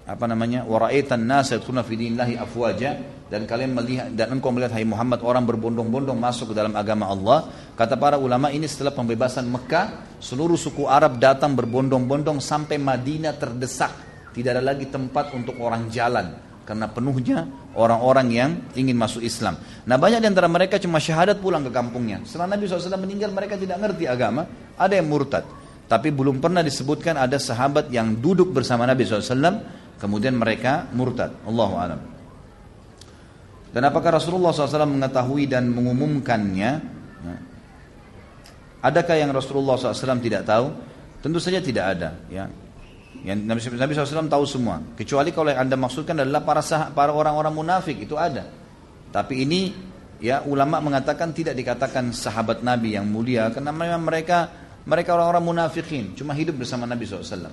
apa 0.02 0.24
namanya 0.26 0.66
waraitan 0.66 1.22
nas 1.22 1.54
yadkhuluna 1.54 1.86
fi 1.86 1.94
dinillahi 1.94 2.34
afwaja 2.34 2.90
dan 3.32 3.48
kalian 3.48 3.72
melihat 3.72 4.12
dan 4.12 4.36
engkau 4.36 4.52
melihat 4.52 4.76
hai 4.76 4.84
Muhammad 4.84 5.24
orang 5.24 5.48
berbondong-bondong 5.48 6.20
masuk 6.20 6.52
ke 6.52 6.54
dalam 6.54 6.76
agama 6.76 7.08
Allah 7.08 7.48
kata 7.72 7.96
para 7.96 8.20
ulama 8.20 8.52
ini 8.52 8.68
setelah 8.68 8.92
pembebasan 8.92 9.48
Mekah 9.48 10.20
seluruh 10.20 10.60
suku 10.60 10.84
Arab 10.84 11.16
datang 11.16 11.56
berbondong-bondong 11.56 12.44
sampai 12.44 12.76
Madinah 12.76 13.32
terdesak 13.40 13.88
tidak 14.36 14.60
ada 14.60 14.76
lagi 14.76 14.84
tempat 14.92 15.32
untuk 15.32 15.56
orang 15.64 15.88
jalan 15.88 16.36
karena 16.68 16.92
penuhnya 16.92 17.48
orang-orang 17.74 18.28
yang 18.30 18.50
ingin 18.78 18.94
masuk 18.94 19.24
Islam. 19.24 19.58
Nah 19.88 19.98
banyak 19.98 20.22
di 20.22 20.28
antara 20.30 20.46
mereka 20.46 20.78
cuma 20.78 21.02
syahadat 21.02 21.42
pulang 21.42 21.66
ke 21.66 21.74
kampungnya. 21.74 22.22
Setelah 22.22 22.54
Nabi 22.54 22.70
SAW 22.70 23.02
meninggal 23.02 23.34
mereka 23.34 23.58
tidak 23.58 23.82
ngerti 23.82 24.06
agama, 24.06 24.46
ada 24.78 24.94
yang 24.94 25.10
murtad. 25.10 25.42
Tapi 25.90 26.14
belum 26.14 26.38
pernah 26.38 26.62
disebutkan 26.62 27.18
ada 27.18 27.34
sahabat 27.34 27.90
yang 27.90 28.14
duduk 28.14 28.54
bersama 28.54 28.86
Nabi 28.86 29.02
SAW 29.02 29.82
Kemudian 30.02 30.34
mereka 30.34 30.90
murtad. 30.90 31.30
Allahu 31.46 31.78
alam. 31.78 32.00
Dan 33.72 33.88
apakah 33.88 34.20
Rasulullah 34.20 34.52
SAW 34.52 34.84
mengetahui 34.84 35.48
dan 35.48 35.72
mengumumkannya? 35.72 36.70
Ya. 37.24 37.36
Adakah 38.84 39.16
yang 39.16 39.32
Rasulullah 39.32 39.80
SAW 39.80 40.20
tidak 40.20 40.44
tahu? 40.44 40.68
Tentu 41.24 41.40
saja 41.40 41.64
tidak 41.64 41.96
ada. 41.96 42.20
Ya. 42.28 42.52
Yang 43.22 43.38
Nabi, 43.78 43.94
SAW 43.94 44.28
tahu 44.28 44.44
semua. 44.44 44.82
Kecuali 44.98 45.32
kalau 45.32 45.48
yang 45.54 45.64
anda 45.64 45.78
maksudkan 45.78 46.20
adalah 46.20 46.42
para 46.44 46.60
sah, 46.60 46.90
para 46.92 47.14
orang-orang 47.14 47.54
munafik 47.54 47.96
itu 47.96 48.18
ada. 48.18 48.44
Tapi 49.14 49.46
ini 49.46 49.72
ya 50.18 50.42
ulama 50.44 50.82
mengatakan 50.82 51.30
tidak 51.30 51.54
dikatakan 51.54 52.10
sahabat 52.10 52.66
Nabi 52.66 52.98
yang 52.98 53.06
mulia 53.06 53.52
karena 53.54 53.70
memang 53.70 54.02
mereka 54.02 54.38
mereka 54.82 55.14
orang-orang 55.14 55.44
munafikin 55.46 56.18
cuma 56.18 56.34
hidup 56.34 56.58
bersama 56.58 56.84
Nabi 56.88 57.06
SAW. 57.06 57.52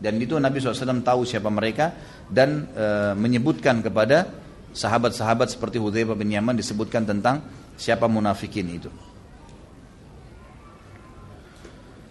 Dan 0.00 0.16
itu 0.16 0.32
Nabi 0.40 0.64
SAW 0.64 1.04
tahu 1.04 1.28
siapa 1.28 1.52
mereka 1.52 1.92
dan 2.24 2.72
e, 2.72 3.12
menyebutkan 3.20 3.84
kepada 3.84 4.39
sahabat-sahabat 4.72 5.50
seperti 5.50 5.78
Hudzaifah 5.82 6.16
bin 6.16 6.30
Yaman 6.30 6.54
disebutkan 6.54 7.06
tentang 7.06 7.42
siapa 7.74 8.06
munafikin 8.06 8.66
itu. 8.70 8.90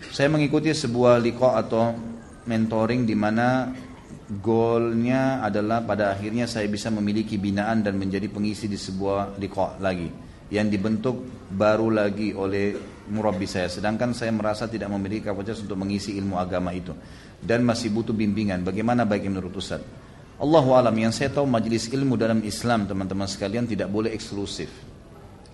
Saya 0.09 0.27
mengikuti 0.27 0.73
sebuah 0.73 1.21
liko 1.21 1.53
atau 1.53 1.95
mentoring 2.49 3.05
di 3.05 3.15
mana 3.15 3.71
goalnya 4.29 5.41
adalah 5.45 5.85
pada 5.85 6.11
akhirnya 6.11 6.49
saya 6.49 6.65
bisa 6.65 6.89
memiliki 6.89 7.37
binaan 7.37 7.85
dan 7.85 7.95
menjadi 7.95 8.29
pengisi 8.29 8.65
di 8.65 8.77
sebuah 8.77 9.37
liko 9.37 9.77
lagi 9.81 10.09
yang 10.49 10.65
dibentuk 10.65 11.45
baru 11.53 11.93
lagi 11.93 12.33
oleh 12.33 12.73
murabi 13.09 13.45
saya 13.45 13.69
sedangkan 13.69 14.17
saya 14.17 14.33
merasa 14.33 14.65
tidak 14.65 14.89
memiliki 14.89 15.29
kapasitas 15.29 15.61
untuk 15.61 15.77
mengisi 15.77 16.17
ilmu 16.17 16.41
agama 16.41 16.73
itu 16.73 16.93
dan 17.39 17.63
masih 17.63 17.93
butuh 17.93 18.13
bimbingan. 18.13 18.65
Bagaimana 18.65 19.05
baik 19.05 19.29
menurut 19.29 19.53
Ustaz? 19.55 19.81
Allahu 20.39 20.71
alam 20.71 20.95
yang 20.95 21.11
saya 21.11 21.27
tahu 21.27 21.43
majelis 21.43 21.91
ilmu 21.91 22.15
dalam 22.15 22.39
Islam 22.47 22.87
teman-teman 22.87 23.27
sekalian 23.27 23.67
tidak 23.67 23.91
boleh 23.91 24.15
eksklusif. 24.15 24.71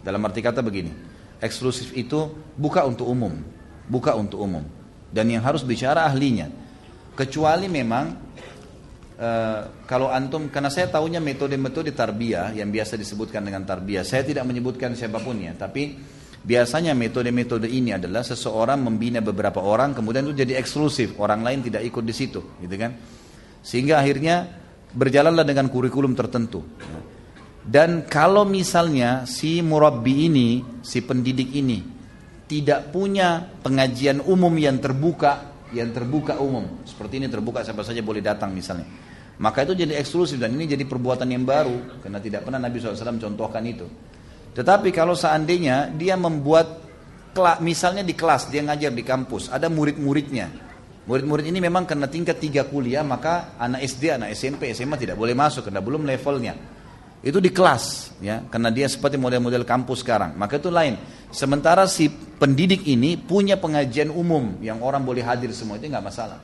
Dalam 0.06 0.22
arti 0.22 0.46
kata 0.46 0.62
begini, 0.62 0.94
eksklusif 1.42 1.90
itu 1.98 2.30
buka 2.54 2.86
untuk 2.86 3.10
umum, 3.10 3.34
buka 3.90 4.14
untuk 4.14 4.46
umum. 4.46 4.62
Dan 5.10 5.34
yang 5.34 5.42
harus 5.42 5.66
bicara 5.66 6.06
ahlinya. 6.06 6.54
Kecuali 7.18 7.66
memang 7.66 8.06
uh, 9.18 9.62
kalau 9.90 10.14
antum 10.14 10.54
karena 10.54 10.70
saya 10.70 10.86
tahunya 10.94 11.18
metode-metode 11.18 11.90
tarbiyah 11.90 12.54
yang 12.54 12.70
biasa 12.70 12.94
disebutkan 12.94 13.42
dengan 13.42 13.66
tarbiyah. 13.66 14.06
Saya 14.06 14.22
tidak 14.22 14.46
menyebutkan 14.46 14.94
siapa 14.94 15.18
pun 15.18 15.42
ya, 15.42 15.58
tapi 15.58 16.14
Biasanya 16.46 16.94
metode-metode 16.94 17.66
ini 17.66 17.98
adalah 17.98 18.22
seseorang 18.22 18.78
membina 18.78 19.18
beberapa 19.18 19.66
orang 19.66 19.98
kemudian 19.98 20.30
itu 20.30 20.46
jadi 20.46 20.62
eksklusif, 20.62 21.18
orang 21.18 21.42
lain 21.42 21.66
tidak 21.66 21.82
ikut 21.90 22.06
di 22.06 22.14
situ, 22.14 22.38
gitu 22.62 22.76
kan? 22.78 22.94
Sehingga 23.66 23.98
akhirnya 23.98 24.46
berjalanlah 24.96 25.44
dengan 25.44 25.68
kurikulum 25.68 26.16
tertentu. 26.16 26.64
Dan 27.66 28.06
kalau 28.08 28.48
misalnya 28.48 29.28
si 29.28 29.60
murabbi 29.60 30.30
ini, 30.30 30.50
si 30.86 31.04
pendidik 31.04 31.52
ini 31.52 31.82
tidak 32.46 32.94
punya 32.94 33.42
pengajian 33.42 34.22
umum 34.22 34.54
yang 34.56 34.78
terbuka, 34.78 35.66
yang 35.74 35.90
terbuka 35.90 36.38
umum, 36.40 36.86
seperti 36.86 37.18
ini 37.20 37.28
terbuka 37.28 37.66
siapa 37.66 37.82
saja 37.82 38.00
boleh 38.06 38.22
datang 38.22 38.54
misalnya. 38.54 38.86
Maka 39.36 39.68
itu 39.68 39.76
jadi 39.76 40.00
eksklusif 40.00 40.40
dan 40.40 40.56
ini 40.56 40.64
jadi 40.64 40.88
perbuatan 40.88 41.28
yang 41.28 41.44
baru 41.44 42.00
karena 42.00 42.24
tidak 42.24 42.48
pernah 42.48 42.62
Nabi 42.62 42.80
SAW 42.80 43.20
contohkan 43.20 43.66
itu. 43.68 43.84
Tetapi 44.56 44.96
kalau 44.96 45.12
seandainya 45.12 45.92
dia 45.92 46.16
membuat 46.16 46.86
misalnya 47.60 48.00
di 48.00 48.16
kelas 48.16 48.48
dia 48.48 48.64
ngajar 48.64 48.96
di 48.96 49.04
kampus 49.04 49.52
ada 49.52 49.68
murid-muridnya 49.68 50.65
murid-murid 51.06 51.46
ini 51.46 51.62
memang 51.62 51.86
karena 51.86 52.10
tingkat 52.10 52.42
tiga 52.42 52.66
kuliah 52.66 53.06
maka 53.06 53.58
anak 53.62 53.86
SD 53.86 54.18
anak 54.18 54.34
SMP 54.34 54.74
SMA 54.74 54.98
tidak 54.98 55.16
boleh 55.18 55.38
masuk 55.38 55.70
karena 55.70 55.82
belum 55.82 56.06
levelnya. 56.06 56.54
Itu 57.26 57.42
di 57.42 57.50
kelas 57.50 58.18
ya 58.22 58.46
karena 58.46 58.70
dia 58.70 58.86
seperti 58.86 59.18
model-model 59.18 59.66
kampus 59.66 60.06
sekarang. 60.06 60.38
Maka 60.38 60.62
itu 60.62 60.70
lain. 60.70 60.98
Sementara 61.34 61.90
si 61.90 62.10
pendidik 62.10 62.86
ini 62.86 63.18
punya 63.18 63.58
pengajian 63.58 64.14
umum 64.14 64.62
yang 64.62 64.82
orang 64.86 65.02
boleh 65.02 65.26
hadir 65.26 65.50
semua 65.54 65.82
itu 65.82 65.90
nggak 65.90 66.06
masalah. 66.06 66.38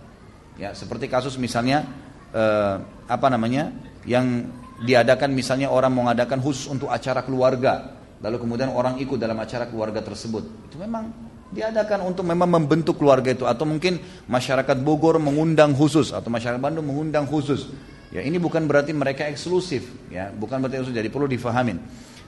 Ya, 0.57 0.73
seperti 0.73 1.05
kasus 1.05 1.37
misalnya 1.37 1.85
eh, 2.33 2.75
apa 3.05 3.27
namanya 3.29 3.71
yang 4.09 4.49
diadakan 4.81 5.31
misalnya 5.37 5.69
orang 5.69 5.93
mengadakan 5.93 6.41
khusus 6.41 6.65
untuk 6.65 6.89
acara 6.89 7.21
keluarga, 7.21 8.01
lalu 8.19 8.41
kemudian 8.41 8.73
orang 8.73 8.97
ikut 8.97 9.21
dalam 9.21 9.37
acara 9.37 9.69
keluarga 9.69 10.01
tersebut. 10.01 10.65
Itu 10.65 10.81
memang 10.81 11.30
diadakan 11.51 12.07
untuk 12.07 12.23
memang 12.23 12.47
membentuk 12.47 12.95
keluarga 12.95 13.35
itu 13.35 13.43
atau 13.43 13.67
mungkin 13.67 13.99
masyarakat 14.31 14.79
Bogor 14.81 15.19
mengundang 15.19 15.75
khusus 15.75 16.15
atau 16.15 16.31
masyarakat 16.31 16.57
Bandung 16.57 16.87
mengundang 16.87 17.27
khusus. 17.27 17.67
Ya, 18.11 18.23
ini 18.23 18.39
bukan 18.39 18.67
berarti 18.67 18.91
mereka 18.91 19.23
eksklusif, 19.27 19.87
ya, 20.11 20.31
bukan 20.35 20.59
berarti 20.59 20.83
eksklusif. 20.83 20.99
Jadi 20.99 21.09
perlu 21.11 21.27
difahamin. 21.31 21.79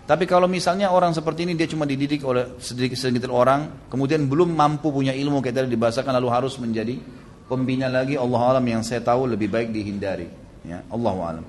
Tapi 0.04 0.28
kalau 0.28 0.52
misalnya 0.52 0.92
orang 0.92 1.16
seperti 1.16 1.48
ini 1.48 1.56
dia 1.56 1.68
cuma 1.68 1.88
dididik 1.88 2.28
oleh 2.28 2.60
sedikit 2.60 3.00
sedikit 3.00 3.32
orang, 3.32 3.88
kemudian 3.88 4.28
belum 4.28 4.52
mampu 4.52 4.92
punya 4.92 5.16
ilmu 5.16 5.40
kayak 5.40 5.64
tadi 5.64 5.68
dibahasakan 5.72 6.20
lalu 6.20 6.30
harus 6.32 6.60
menjadi 6.60 7.00
pembina 7.48 7.88
lagi 7.88 8.20
Allah 8.20 8.56
alam 8.56 8.66
yang 8.68 8.84
saya 8.84 9.00
tahu 9.00 9.32
lebih 9.32 9.48
baik 9.48 9.72
dihindari. 9.72 10.28
Ya, 10.64 10.84
Allah 10.92 11.16
alam. 11.20 11.46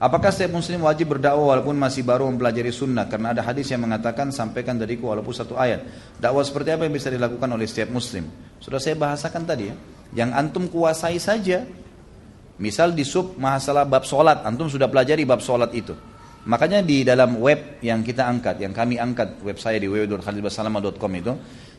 Apakah 0.00 0.32
setiap 0.32 0.56
muslim 0.56 0.80
wajib 0.88 1.12
berdakwah 1.12 1.52
walaupun 1.52 1.76
masih 1.76 2.00
baru 2.00 2.24
mempelajari 2.32 2.72
sunnah? 2.72 3.04
Karena 3.04 3.36
ada 3.36 3.44
hadis 3.44 3.68
yang 3.68 3.84
mengatakan 3.84 4.32
sampaikan 4.32 4.80
dariku 4.80 5.12
walaupun 5.12 5.36
satu 5.36 5.60
ayat. 5.60 5.84
Dakwah 6.16 6.40
seperti 6.40 6.72
apa 6.72 6.88
yang 6.88 6.96
bisa 6.96 7.12
dilakukan 7.12 7.44
oleh 7.52 7.68
setiap 7.68 7.92
muslim? 7.92 8.24
Sudah 8.64 8.80
saya 8.80 8.96
bahasakan 8.96 9.44
tadi 9.44 9.68
ya. 9.68 9.76
Yang 10.16 10.30
antum 10.32 10.64
kuasai 10.72 11.20
saja. 11.20 11.68
Misal 12.56 12.96
di 12.96 13.04
sub 13.04 13.36
masalah 13.36 13.84
bab 13.84 14.08
solat, 14.08 14.40
antum 14.40 14.72
sudah 14.72 14.88
pelajari 14.88 15.28
bab 15.28 15.44
solat 15.44 15.68
itu. 15.76 15.92
Makanya 16.48 16.80
di 16.80 17.04
dalam 17.04 17.36
web 17.36 17.84
yang 17.84 18.00
kita 18.00 18.24
angkat, 18.24 18.56
yang 18.56 18.72
kami 18.72 18.96
angkat 18.96 19.44
web 19.44 19.60
saya 19.60 19.76
di 19.76 19.84
www.khalidbasalama.com 19.84 21.12
itu, 21.12 21.32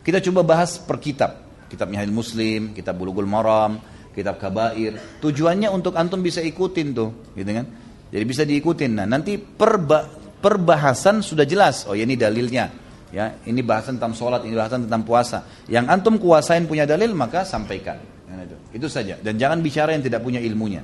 kita 0.06 0.22
coba 0.30 0.46
bahas 0.46 0.78
per 0.78 1.02
kitab. 1.02 1.42
Kitab 1.74 1.90
Nyahil 1.90 2.14
Muslim, 2.14 2.78
kitab 2.78 3.02
Bulughul 3.02 3.26
Maram, 3.26 3.82
kitab 4.14 4.38
Kabair. 4.38 5.18
Tujuannya 5.18 5.74
untuk 5.74 5.98
antum 5.98 6.22
bisa 6.22 6.38
ikutin 6.46 6.94
tuh, 6.94 7.34
gitu 7.34 7.50
kan? 7.50 7.66
Jadi 8.12 8.24
bisa 8.28 8.44
diikutin. 8.44 8.92
Nah, 9.00 9.08
nanti 9.08 9.40
perba, 9.40 10.04
perbahasan 10.44 11.24
sudah 11.24 11.48
jelas. 11.48 11.88
Oh, 11.88 11.96
ya 11.96 12.04
ini 12.04 12.20
dalilnya. 12.20 12.68
Ya, 13.12 13.40
ini 13.44 13.60
bahasan 13.60 14.00
tentang 14.00 14.16
sholat, 14.16 14.44
ini 14.48 14.56
bahasan 14.56 14.88
tentang 14.88 15.04
puasa. 15.04 15.44
Yang 15.68 15.86
antum 15.92 16.16
kuasain 16.16 16.64
punya 16.64 16.88
dalil, 16.88 17.12
maka 17.12 17.44
sampaikan. 17.44 18.00
Ya, 18.28 18.44
itu. 18.44 18.58
itu 18.76 18.88
saja. 18.88 19.20
Dan 19.20 19.36
jangan 19.36 19.60
bicara 19.60 19.92
yang 19.96 20.04
tidak 20.04 20.24
punya 20.24 20.40
ilmunya. 20.40 20.84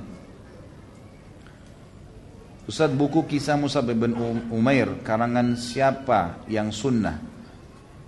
Ustaz 2.68 2.92
buku 2.92 3.24
kisah 3.24 3.56
Musa 3.56 3.80
bin 3.80 4.12
Umair 4.52 5.00
karangan 5.00 5.56
siapa 5.56 6.44
yang 6.52 6.68
sunnah? 6.68 7.16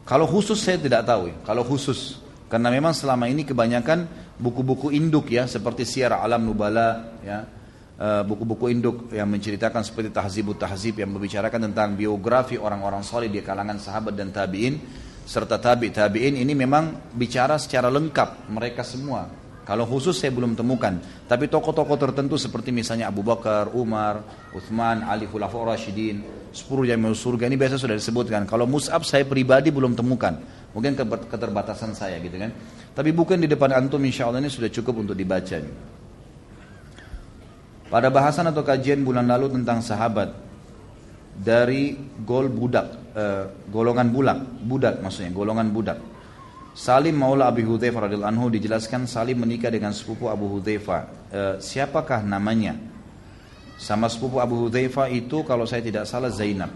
Kalau 0.04 0.28
khusus 0.28 0.60
saya 0.60 0.76
tidak 0.76 1.08
tahu 1.08 1.32
ya. 1.32 1.36
Kalau 1.48 1.64
khusus 1.64 2.20
karena 2.52 2.68
memang 2.68 2.92
selama 2.92 3.24
ini 3.24 3.48
kebanyakan 3.48 4.04
buku-buku 4.36 4.92
induk 4.92 5.32
ya 5.32 5.48
seperti 5.48 5.88
Syiar 5.88 6.12
Alam 6.12 6.44
Nubala 6.44 7.16
ya 7.24 7.59
buku-buku 8.00 8.72
induk 8.72 9.12
yang 9.12 9.28
menceritakan 9.28 9.84
seperti 9.84 10.08
Tahzibut 10.08 10.56
Tahzib 10.56 10.96
yang 11.04 11.12
membicarakan 11.12 11.68
tentang 11.68 11.92
biografi 11.92 12.56
orang-orang 12.56 13.04
saleh 13.04 13.28
di 13.28 13.44
kalangan 13.44 13.76
sahabat 13.76 14.16
dan 14.16 14.32
tabi'in 14.32 14.80
serta 15.28 15.60
tabi 15.60 15.92
tabi'in 15.92 16.40
ini 16.40 16.56
memang 16.56 17.12
bicara 17.12 17.60
secara 17.60 17.92
lengkap 17.92 18.48
mereka 18.48 18.80
semua. 18.80 19.28
Kalau 19.68 19.86
khusus 19.86 20.16
saya 20.18 20.34
belum 20.34 20.58
temukan, 20.58 20.98
tapi 21.28 21.46
tokoh-tokoh 21.46 21.94
tertentu 21.94 22.34
seperti 22.34 22.74
misalnya 22.74 23.06
Abu 23.06 23.22
Bakar, 23.22 23.70
Umar, 23.76 24.24
Uthman, 24.50 25.06
Ali 25.06 25.30
Khulafaur 25.30 25.70
Rashidin, 25.70 26.24
10 26.50 26.90
jamiul 26.90 27.14
surga 27.14 27.46
ini 27.46 27.54
biasa 27.54 27.78
sudah 27.78 27.94
disebutkan. 27.94 28.48
Kalau 28.50 28.66
Mus'ab 28.66 29.06
saya 29.06 29.22
pribadi 29.22 29.70
belum 29.70 29.94
temukan. 29.94 30.34
Mungkin 30.74 30.98
keterbatasan 31.30 31.94
saya 31.94 32.18
gitu 32.18 32.34
kan. 32.34 32.50
Tapi 32.96 33.14
bukan 33.14 33.38
di 33.38 33.46
depan 33.46 33.70
antum 33.70 34.02
insya 34.02 34.26
Allah 34.26 34.42
ini 34.42 34.50
sudah 34.50 34.72
cukup 34.72 35.06
untuk 35.06 35.14
dibaca. 35.14 35.62
Pada 37.90 38.06
bahasan 38.06 38.46
atau 38.46 38.62
kajian 38.62 39.02
bulan 39.02 39.26
lalu 39.26 39.50
tentang 39.50 39.82
sahabat 39.82 40.30
dari 41.34 41.98
gol 42.22 42.46
budak, 42.46 42.86
eh, 43.18 43.44
golongan 43.66 44.14
bulak, 44.14 44.38
budak 44.62 45.02
maksudnya, 45.02 45.34
golongan 45.34 45.74
budak. 45.74 45.98
Salim 46.70 47.18
Maula 47.18 47.50
Abi 47.50 47.66
Hudzaifah 47.66 48.06
radhiyallahu 48.06 48.30
anhu 48.30 48.46
dijelaskan 48.46 49.10
Salim 49.10 49.42
menikah 49.42 49.74
dengan 49.74 49.90
sepupu 49.90 50.30
Abu 50.30 50.46
Hudzaifah. 50.54 51.00
Eh, 51.34 51.54
siapakah 51.58 52.22
namanya? 52.22 52.78
Sama 53.74 54.06
sepupu 54.06 54.38
Abu 54.38 54.70
Hudzaifah 54.70 55.10
itu 55.10 55.42
kalau 55.42 55.66
saya 55.66 55.82
tidak 55.82 56.06
salah 56.06 56.30
Zainab. 56.30 56.70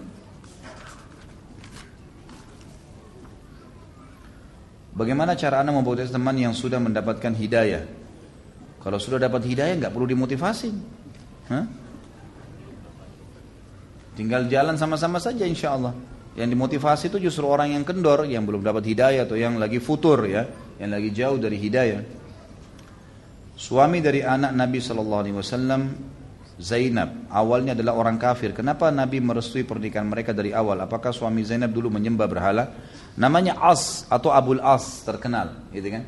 Bagaimana 4.99 5.39
cara 5.39 5.63
anda 5.63 5.71
membuat 5.71 6.11
teman 6.11 6.35
yang 6.35 6.55
sudah 6.55 6.83
mendapatkan 6.83 7.31
hidayah? 7.35 7.87
Kalau 8.83 8.99
sudah 8.99 9.23
dapat 9.23 9.47
hidayah 9.47 9.79
nggak 9.79 9.95
perlu 9.95 10.11
dimotivasi. 10.11 11.04
Tinggal 14.15 14.47
jalan 14.47 14.79
sama-sama 14.79 15.19
saja 15.19 15.43
insya 15.43 15.75
Allah. 15.75 15.95
Yang 16.35 16.49
dimotivasi 16.59 17.05
itu 17.15 17.31
justru 17.31 17.47
orang 17.47 17.75
yang 17.75 17.87
kendor, 17.87 18.27
yang 18.27 18.43
belum 18.43 18.63
dapat 18.63 18.83
hidayah 18.87 19.27
atau 19.27 19.39
yang 19.39 19.55
lagi 19.59 19.79
futur 19.79 20.27
ya, 20.27 20.47
yang 20.83 20.91
lagi 20.91 21.15
jauh 21.15 21.39
dari 21.39 21.59
hidayah. 21.59 22.03
Suami 23.55 24.03
dari 24.03 24.19
anak 24.19 24.51
Nabi 24.51 24.83
Shallallahu 24.83 25.23
Alaihi 25.23 25.37
Wasallam 25.39 25.83
Zainab 26.59 27.31
awalnya 27.31 27.75
adalah 27.75 27.99
orang 27.99 28.19
kafir. 28.19 28.55
Kenapa 28.55 28.91
Nabi 28.91 29.19
merestui 29.19 29.67
pernikahan 29.67 30.07
mereka 30.07 30.35
dari 30.35 30.55
awal? 30.55 30.83
Apakah 30.83 31.11
suami 31.11 31.43
Zainab 31.43 31.71
dulu 31.71 31.91
menyembah 31.91 32.27
berhala? 32.31 32.65
Namanya 33.15 33.59
As 33.59 34.07
atau 34.11 34.35
Abul 34.35 34.59
As 34.59 35.03
terkenal, 35.07 35.55
gitu 35.71 35.87
kan? 35.91 36.03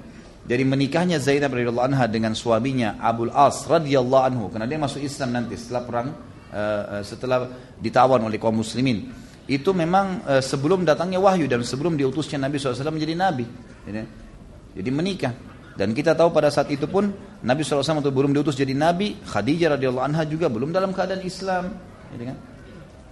Jadi 0.46 0.62
menikahnya 0.62 1.18
Zainab 1.18 1.58
radhiyallahu 1.58 1.90
anha 1.90 2.06
dengan 2.06 2.30
suaminya 2.38 3.02
Abul 3.02 3.34
As 3.34 3.66
radhiyallahu 3.66 4.24
anhu 4.30 4.44
karena 4.46 4.70
dia 4.70 4.78
masuk 4.78 5.02
Islam 5.02 5.34
nanti 5.34 5.58
setelah 5.58 5.82
perang 5.82 6.08
uh, 6.54 7.02
setelah 7.02 7.50
ditawan 7.82 8.22
oleh 8.22 8.38
kaum 8.38 8.54
muslimin. 8.54 9.10
Itu 9.50 9.74
memang 9.74 10.22
uh, 10.22 10.42
sebelum 10.42 10.86
datangnya 10.86 11.18
wahyu 11.18 11.50
dan 11.50 11.66
sebelum 11.66 11.98
diutusnya 11.98 12.38
Nabi 12.38 12.62
SAW 12.62 12.94
menjadi 12.94 13.14
nabi. 13.18 13.46
Jadi, 14.76 14.90
menikah. 14.90 15.34
Dan 15.76 15.94
kita 15.94 16.14
tahu 16.14 16.32
pada 16.32 16.48
saat 16.48 16.72
itu 16.72 16.88
pun 16.88 17.10
Nabi 17.44 17.60
SAW 17.62 18.00
itu 18.00 18.10
belum 18.10 18.32
diutus 18.32 18.56
jadi 18.56 18.72
nabi, 18.72 19.18
Khadijah 19.22 19.76
radhiyallahu 19.76 20.06
anha 20.08 20.24
juga 20.24 20.48
belum 20.48 20.72
dalam 20.72 20.90
keadaan 20.90 21.22
Islam. 21.26 21.74
Kan? 22.10 22.38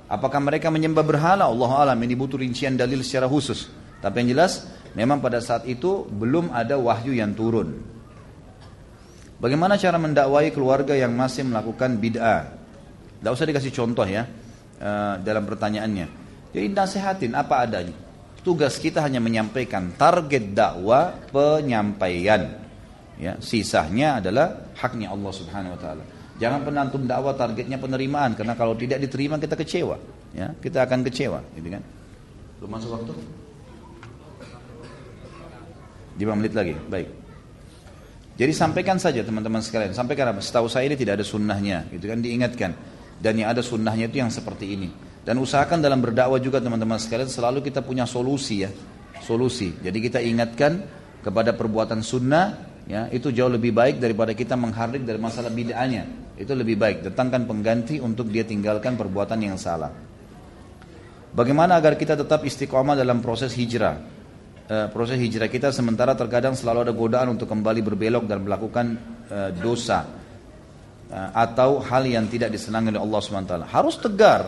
Apakah 0.09 0.41
mereka 0.41 0.69
menyembah 0.69 1.05
berhala? 1.05 1.45
Allah 1.49 1.71
alam 1.93 1.99
ini 2.01 2.15
butuh 2.17 2.41
rincian 2.41 2.77
dalil 2.77 3.05
secara 3.05 3.29
khusus. 3.29 3.69
Tapi 4.01 4.25
yang 4.25 4.37
jelas 4.37 4.69
Memang 4.95 5.19
pada 5.19 5.43
saat 5.43 5.67
itu 5.67 6.07
belum 6.07 6.55
ada 6.55 6.79
wahyu 6.79 7.19
yang 7.19 7.35
turun. 7.35 7.83
Bagaimana 9.43 9.75
cara 9.75 9.99
mendakwai 9.99 10.55
keluarga 10.55 10.95
yang 10.95 11.11
masih 11.13 11.45
melakukan 11.45 11.99
bid'ah? 11.99 12.55
Tidak 13.19 13.31
usah 13.35 13.47
dikasih 13.51 13.75
contoh 13.75 14.07
ya 14.07 14.25
uh, 14.79 15.19
dalam 15.21 15.43
pertanyaannya. 15.45 16.07
Jadi 16.55 16.67
nasihatin 16.71 17.35
apa 17.35 17.67
adanya. 17.67 17.97
Tugas 18.47 18.79
kita 18.79 19.03
hanya 19.03 19.19
menyampaikan 19.19 19.97
target 19.99 20.55
dakwah 20.55 21.17
penyampaian. 21.33 22.63
Ya, 23.19 23.39
sisanya 23.43 24.23
adalah 24.23 24.71
haknya 24.79 25.11
Allah 25.11 25.33
Subhanahu 25.35 25.75
wa 25.75 25.81
taala. 25.81 26.05
Jangan 26.39 26.61
pernah 26.67 26.81
antum 26.87 27.03
dakwah 27.07 27.35
targetnya 27.35 27.79
penerimaan 27.79 28.35
karena 28.35 28.59
kalau 28.59 28.75
tidak 28.75 29.03
diterima 29.03 29.39
kita 29.39 29.55
kecewa, 29.55 29.97
ya. 30.35 30.51
Kita 30.59 30.83
akan 30.83 31.07
kecewa, 31.07 31.41
gitu 31.55 31.69
kan? 31.79 31.83
Masuk 32.65 32.91
waktu? 32.91 33.13
5 36.15 36.39
menit 36.39 36.55
lagi, 36.55 36.75
baik. 36.77 37.09
Jadi 38.35 38.51
sampaikan 38.51 38.99
saja 38.99 39.23
teman-teman 39.23 39.63
sekalian, 39.63 39.95
sampaikan 39.95 40.35
apa? 40.35 40.43
Setahu 40.43 40.67
saya 40.67 40.91
ini 40.91 40.99
tidak 40.99 41.23
ada 41.23 41.27
sunnahnya, 41.27 41.87
gitu 41.95 42.11
kan 42.11 42.19
diingatkan. 42.19 42.75
Dan 43.23 43.39
yang 43.39 43.55
ada 43.55 43.63
sunnahnya 43.63 44.11
itu 44.11 44.19
yang 44.19 44.31
seperti 44.31 44.75
ini. 44.75 44.91
Dan 45.23 45.39
usahakan 45.39 45.79
dalam 45.79 46.03
berdakwah 46.03 46.43
juga 46.43 46.59
teman-teman 46.59 46.99
sekalian 46.99 47.31
selalu 47.31 47.63
kita 47.63 47.81
punya 47.81 48.05
solusi 48.05 48.67
ya, 48.67 48.71
solusi. 49.23 49.73
Jadi 49.79 49.99
kita 50.03 50.19
ingatkan 50.19 50.83
kepada 51.23 51.55
perbuatan 51.55 52.03
sunnah, 52.03 52.59
ya 52.85 53.07
itu 53.15 53.31
jauh 53.31 53.49
lebih 53.49 53.71
baik 53.71 54.03
daripada 54.03 54.35
kita 54.35 54.59
menghardik 54.59 55.07
dari 55.07 55.17
masalah 55.17 55.49
bid'ahnya. 55.49 56.35
Itu 56.35 56.59
lebih 56.59 56.75
baik. 56.75 57.07
Datangkan 57.07 57.47
pengganti 57.47 58.03
untuk 58.03 58.29
dia 58.29 58.43
tinggalkan 58.43 58.99
perbuatan 58.99 59.39
yang 59.39 59.55
salah. 59.55 59.95
Bagaimana 61.35 61.79
agar 61.79 61.95
kita 61.95 62.19
tetap 62.19 62.43
istiqomah 62.43 62.99
dalam 62.99 63.23
proses 63.23 63.55
hijrah? 63.55 64.14
Uh, 64.69 64.89
proses 64.91 65.21
hijrah 65.21 65.49
kita 65.49 65.73
sementara 65.75 66.17
terkadang 66.17 66.57
selalu 66.57 66.89
ada 66.89 66.93
godaan 66.95 67.37
untuk 67.37 67.49
kembali 67.51 67.81
berbelok 67.85 68.25
dan 68.25 68.45
melakukan 68.45 68.87
uh, 69.29 69.51
dosa 69.53 70.05
uh, 71.11 71.31
atau 71.37 71.81
hal 71.85 72.05
yang 72.09 72.27
tidak 72.29 72.53
disenangi 72.53 72.95
oleh 72.95 73.03
Allah 73.03 73.21
SWT. 73.21 73.55
Harus 73.69 73.97
tegar, 74.01 74.43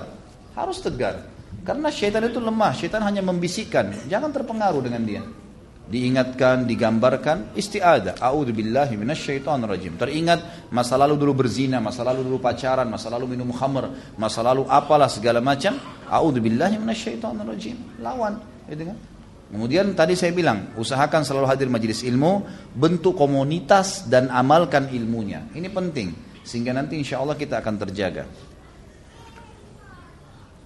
harus 0.56 0.78
tegar. 0.80 1.36
Karena 1.66 1.88
syaitan 1.90 2.22
itu 2.26 2.38
lemah, 2.38 2.72
syaitan 2.76 3.02
hanya 3.02 3.24
membisikkan, 3.24 4.06
jangan 4.06 4.30
terpengaruh 4.30 4.82
dengan 4.84 5.02
dia. 5.02 5.22
Diingatkan, 5.86 6.66
digambarkan, 6.66 7.54
isti'adah. 7.54 8.18
A'udzubillahi 8.18 8.98
rajim. 9.70 9.94
Teringat 9.94 10.66
masa 10.74 10.98
lalu 10.98 11.14
dulu 11.14 11.46
berzina, 11.46 11.78
masa 11.78 12.02
lalu 12.02 12.26
dulu 12.26 12.42
pacaran, 12.42 12.90
masa 12.90 13.06
lalu 13.06 13.38
minum 13.38 13.54
khamr, 13.54 14.18
masa 14.18 14.42
lalu 14.42 14.66
apalah 14.66 15.06
segala 15.06 15.38
macam. 15.38 15.78
A'udzubillahi 16.10 16.82
rajim. 16.82 18.02
Lawan, 18.02 18.34
gitu 18.66 18.90
kan? 18.90 18.98
Kemudian 19.46 19.94
tadi 19.94 20.18
saya 20.18 20.34
bilang, 20.34 20.74
usahakan 20.74 21.22
selalu 21.22 21.46
hadir 21.46 21.68
majelis 21.70 22.02
ilmu, 22.02 22.42
bentuk 22.74 23.14
komunitas 23.14 24.10
dan 24.10 24.26
amalkan 24.26 24.90
ilmunya. 24.90 25.46
Ini 25.54 25.70
penting, 25.70 26.42
sehingga 26.42 26.74
nanti 26.74 26.98
insya 26.98 27.22
Allah 27.22 27.38
kita 27.38 27.62
akan 27.62 27.74
terjaga. 27.86 28.26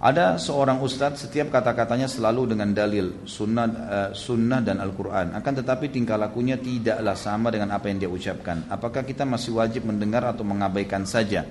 Ada 0.01 0.41
seorang 0.41 0.81
ustadz 0.81 1.29
setiap 1.29 1.53
kata-katanya 1.53 2.09
selalu 2.09 2.57
dengan 2.57 2.73
dalil 2.73 3.21
sunnah, 3.29 3.67
uh, 3.69 4.09
sunnah 4.17 4.57
dan 4.65 4.81
Al-Quran. 4.81 5.37
Akan 5.37 5.53
tetapi 5.53 5.93
tingkah 5.93 6.17
lakunya 6.17 6.57
tidaklah 6.57 7.13
sama 7.13 7.53
dengan 7.53 7.69
apa 7.77 7.85
yang 7.85 8.01
dia 8.01 8.09
ucapkan. 8.09 8.65
Apakah 8.65 9.05
kita 9.05 9.29
masih 9.29 9.61
wajib 9.61 9.85
mendengar 9.85 10.25
atau 10.25 10.41
mengabaikan 10.41 11.05
saja? 11.05 11.45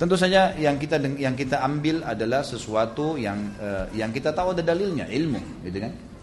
Tentu 0.00 0.16
saja 0.16 0.56
yang 0.56 0.80
kita 0.80 0.96
yang 1.20 1.36
kita 1.36 1.60
ambil 1.60 2.00
adalah 2.08 2.40
sesuatu 2.40 3.20
yang 3.20 3.52
uh, 3.60 3.92
yang 3.92 4.08
kita 4.08 4.32
tahu 4.32 4.56
ada 4.56 4.64
dalilnya, 4.64 5.04
ilmu, 5.12 5.60
gitu 5.68 5.76
kan? 5.84 6.15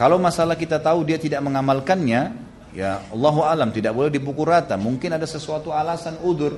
Kalau 0.00 0.16
masalah 0.16 0.56
kita 0.56 0.80
tahu 0.80 1.04
dia 1.04 1.20
tidak 1.20 1.44
mengamalkannya, 1.44 2.32
ya 2.72 3.04
Allahu 3.12 3.44
alam 3.44 3.68
tidak 3.68 3.92
boleh 3.92 4.08
dipukul 4.08 4.48
rata. 4.48 4.80
Mungkin 4.80 5.12
ada 5.12 5.28
sesuatu 5.28 5.76
alasan 5.76 6.16
udur. 6.24 6.56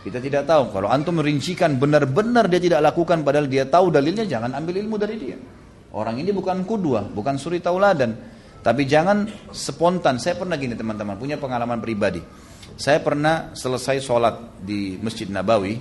Kita 0.00 0.16
tidak 0.24 0.48
tahu. 0.48 0.72
Kalau 0.72 0.88
antum 0.88 1.20
merincikan 1.20 1.76
benar-benar 1.76 2.48
dia 2.48 2.56
tidak 2.56 2.80
lakukan 2.80 3.20
padahal 3.20 3.44
dia 3.44 3.68
tahu 3.68 3.92
dalilnya, 3.92 4.24
jangan 4.24 4.56
ambil 4.56 4.80
ilmu 4.80 4.96
dari 4.96 5.20
dia. 5.20 5.36
Orang 5.92 6.16
ini 6.16 6.32
bukan 6.32 6.64
kudua, 6.64 7.04
bukan 7.04 7.36
suri 7.36 7.60
tauladan. 7.60 8.16
Tapi 8.64 8.88
jangan 8.88 9.28
spontan. 9.52 10.16
Saya 10.16 10.40
pernah 10.40 10.56
gini 10.56 10.72
teman-teman, 10.72 11.20
punya 11.20 11.36
pengalaman 11.36 11.76
pribadi. 11.76 12.24
Saya 12.80 13.04
pernah 13.04 13.52
selesai 13.52 14.00
sholat 14.00 14.64
di 14.64 14.96
Masjid 15.04 15.28
Nabawi. 15.28 15.76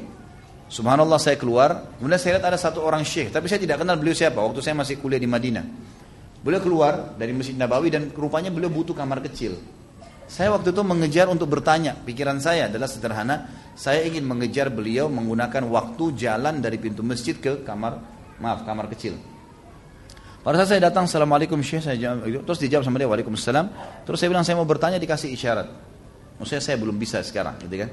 Subhanallah 0.67 1.23
saya 1.23 1.39
keluar, 1.39 1.95
kemudian 1.95 2.19
saya 2.19 2.35
lihat 2.35 2.51
ada 2.51 2.59
satu 2.59 2.83
orang 2.83 3.07
syekh, 3.07 3.31
tapi 3.31 3.47
saya 3.47 3.63
tidak 3.63 3.79
kenal 3.79 3.95
beliau 3.95 4.17
siapa. 4.17 4.43
Waktu 4.43 4.59
saya 4.59 4.75
masih 4.75 4.99
kuliah 4.99 5.23
di 5.23 5.29
Madinah. 5.29 5.94
Beliau 6.45 6.61
keluar 6.61 7.17
dari 7.17 7.33
Masjid 7.33 7.57
Nabawi 7.57 7.89
dan 7.89 8.13
rupanya 8.13 8.53
beliau 8.53 8.69
butuh 8.69 8.93
kamar 8.93 9.17
kecil. 9.25 9.57
Saya 10.29 10.53
waktu 10.53 10.69
itu 10.69 10.81
mengejar 10.85 11.25
untuk 11.25 11.49
bertanya. 11.49 11.97
Pikiran 11.97 12.37
saya 12.37 12.69
adalah 12.69 12.85
sederhana. 12.85 13.49
Saya 13.73 14.05
ingin 14.05 14.21
mengejar 14.21 14.69
beliau 14.69 15.09
menggunakan 15.09 15.65
waktu 15.65 16.13
jalan 16.13 16.61
dari 16.61 16.77
pintu 16.77 17.01
masjid 17.01 17.33
ke 17.33 17.65
kamar, 17.65 17.97
maaf 18.37 18.61
kamar 18.61 18.85
kecil. 18.93 19.17
Pada 20.45 20.61
saat 20.61 20.77
saya 20.77 20.81
datang, 20.85 21.09
Assalamualaikum 21.09 21.57
Syekh, 21.65 21.89
saya 21.89 21.97
jawab, 21.97 22.29
terus 22.45 22.61
dijawab 22.61 22.85
sama 22.85 23.01
dia, 23.01 23.09
Waalaikumsalam. 23.09 23.65
Terus 24.05 24.17
saya 24.21 24.29
bilang, 24.29 24.45
saya 24.45 24.61
mau 24.61 24.69
bertanya, 24.69 25.01
dikasih 25.01 25.33
isyarat. 25.33 25.65
Maksudnya 26.37 26.61
saya 26.61 26.77
belum 26.77 26.93
bisa 27.01 27.25
sekarang, 27.25 27.57
gitu 27.65 27.73
kan. 27.81 27.89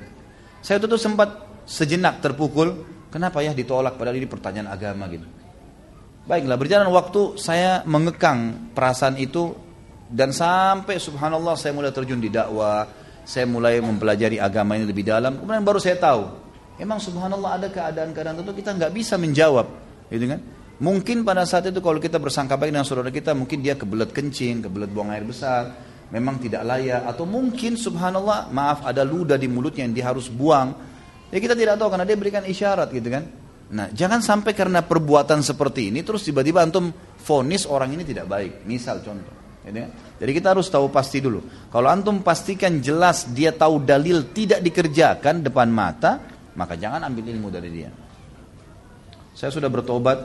Saya 0.61 0.77
tuh 0.77 1.01
sempat 1.01 1.41
sejenak 1.65 2.20
terpukul, 2.20 2.85
kenapa 3.09 3.41
ya 3.41 3.57
ditolak, 3.57 3.97
padahal 3.97 4.20
ini 4.20 4.29
pertanyaan 4.29 4.69
agama 4.69 5.09
gitu. 5.09 5.24
Baiklah, 6.23 6.55
berjalan 6.55 6.86
waktu 6.94 7.35
saya 7.35 7.82
mengekang 7.82 8.70
perasaan 8.70 9.19
itu 9.19 9.59
dan 10.07 10.31
sampai 10.31 11.03
subhanallah 11.03 11.59
saya 11.59 11.74
mulai 11.74 11.90
terjun 11.90 12.23
di 12.23 12.31
dakwah, 12.31 12.86
saya 13.27 13.43
mulai 13.43 13.82
mempelajari 13.82 14.39
agama 14.39 14.78
ini 14.78 14.86
lebih 14.86 15.03
dalam. 15.03 15.43
Kemudian 15.43 15.66
baru 15.66 15.82
saya 15.82 15.99
tahu, 15.99 16.23
emang 16.78 17.03
subhanallah 17.03 17.59
ada 17.59 17.69
keadaan-keadaan 17.74 18.39
tentu 18.39 18.55
kita 18.55 18.70
nggak 18.70 18.93
bisa 18.94 19.19
menjawab, 19.19 19.66
gitu 20.15 20.31
kan? 20.31 20.40
Mungkin 20.78 21.27
pada 21.27 21.43
saat 21.43 21.66
itu 21.66 21.82
kalau 21.82 21.99
kita 21.99 22.23
bersangka 22.23 22.55
baik 22.55 22.70
dengan 22.70 22.86
saudara 22.86 23.11
kita, 23.11 23.35
mungkin 23.35 23.59
dia 23.59 23.74
kebelet 23.74 24.15
kencing, 24.15 24.62
kebelet 24.62 24.94
buang 24.94 25.11
air 25.11 25.27
besar, 25.27 25.74
memang 26.15 26.39
tidak 26.39 26.62
layak, 26.62 27.03
atau 27.03 27.27
mungkin 27.27 27.74
subhanallah 27.74 28.47
maaf 28.55 28.86
ada 28.86 29.03
ludah 29.03 29.35
di 29.35 29.51
mulutnya 29.51 29.90
yang 29.90 29.94
dia 29.94 30.07
harus 30.07 30.31
buang. 30.31 30.70
Ya 31.35 31.43
kita 31.43 31.59
tidak 31.59 31.82
tahu 31.82 31.90
karena 31.90 32.07
dia 32.07 32.15
berikan 32.15 32.47
isyarat 32.47 32.94
gitu 32.94 33.11
kan. 33.11 33.41
Nah, 33.73 33.89
jangan 33.89 34.20
sampai 34.20 34.53
karena 34.53 34.85
perbuatan 34.85 35.40
seperti 35.40 35.89
ini 35.89 36.05
terus 36.05 36.28
tiba-tiba 36.28 36.61
antum 36.61 36.93
fonis 37.16 37.65
orang 37.65 37.97
ini 37.97 38.05
tidak 38.05 38.28
baik. 38.28 38.69
Misal 38.69 39.01
contoh. 39.01 39.40
Ya, 39.62 39.86
Jadi 40.19 40.31
kita 40.35 40.53
harus 40.53 40.66
tahu 40.66 40.90
pasti 40.90 41.23
dulu. 41.23 41.40
Kalau 41.70 41.86
antum 41.86 42.20
pastikan 42.20 42.82
jelas 42.82 43.31
dia 43.31 43.55
tahu 43.55 43.81
dalil 43.81 44.35
tidak 44.35 44.59
dikerjakan 44.59 45.40
depan 45.47 45.70
mata, 45.70 46.19
maka 46.59 46.74
jangan 46.74 47.07
ambil 47.07 47.31
ilmu 47.31 47.49
dari 47.49 47.70
dia. 47.70 47.90
Saya 49.32 49.55
sudah 49.55 49.70
bertobat 49.70 50.19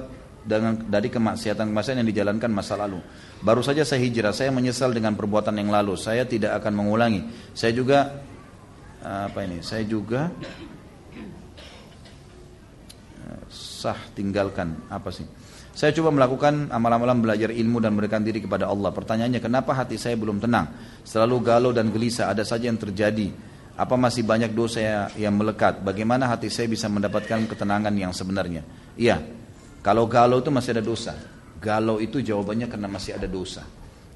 dengan 0.47 0.75
dari 0.89 1.07
kemaksiatan-kemaksiatan 1.07 2.01
yang 2.01 2.09
dijalankan 2.09 2.51
masa 2.51 2.75
lalu. 2.75 2.99
Baru 3.39 3.61
saja 3.61 3.85
saya 3.85 4.01
hijrah, 4.03 4.33
saya 4.33 4.49
menyesal 4.49 4.91
dengan 4.91 5.13
perbuatan 5.13 5.53
yang 5.55 5.69
lalu. 5.69 5.95
Saya 5.95 6.25
tidak 6.25 6.57
akan 6.57 6.73
mengulangi. 6.83 7.53
Saya 7.53 7.71
juga 7.77 8.25
apa 9.05 9.39
ini? 9.45 9.61
Saya 9.61 9.85
juga 9.85 10.33
sah 13.87 13.99
tinggalkan 14.11 14.91
apa 14.91 15.07
sih? 15.15 15.23
Saya 15.71 15.95
coba 15.95 16.11
melakukan 16.11 16.73
amal-amalan 16.73 17.21
belajar 17.23 17.53
ilmu 17.53 17.79
dan 17.79 17.93
memberikan 17.95 18.19
diri 18.19 18.43
kepada 18.43 18.67
Allah. 18.67 18.89
Pertanyaannya, 18.91 19.39
kenapa 19.39 19.77
hati 19.77 19.95
saya 19.95 20.17
belum 20.17 20.41
tenang? 20.41 20.73
Selalu 21.05 21.35
galau 21.39 21.71
dan 21.71 21.93
gelisah, 21.93 22.33
ada 22.33 22.41
saja 22.41 22.65
yang 22.67 22.81
terjadi. 22.81 23.29
Apa 23.77 23.93
masih 23.93 24.25
banyak 24.25 24.57
dosa 24.57 25.13
yang 25.13 25.37
melekat? 25.37 25.85
Bagaimana 25.85 26.25
hati 26.33 26.49
saya 26.49 26.65
bisa 26.65 26.89
mendapatkan 26.89 27.45
ketenangan 27.45 27.93
yang 27.93 28.09
sebenarnya? 28.09 28.65
Iya, 28.97 29.21
kalau 29.85 30.09
galau 30.09 30.41
itu 30.41 30.49
masih 30.49 30.73
ada 30.73 30.83
dosa. 30.83 31.13
Galau 31.61 32.01
itu 32.01 32.25
jawabannya 32.25 32.65
karena 32.65 32.89
masih 32.89 33.13
ada 33.13 33.29
dosa. 33.29 33.61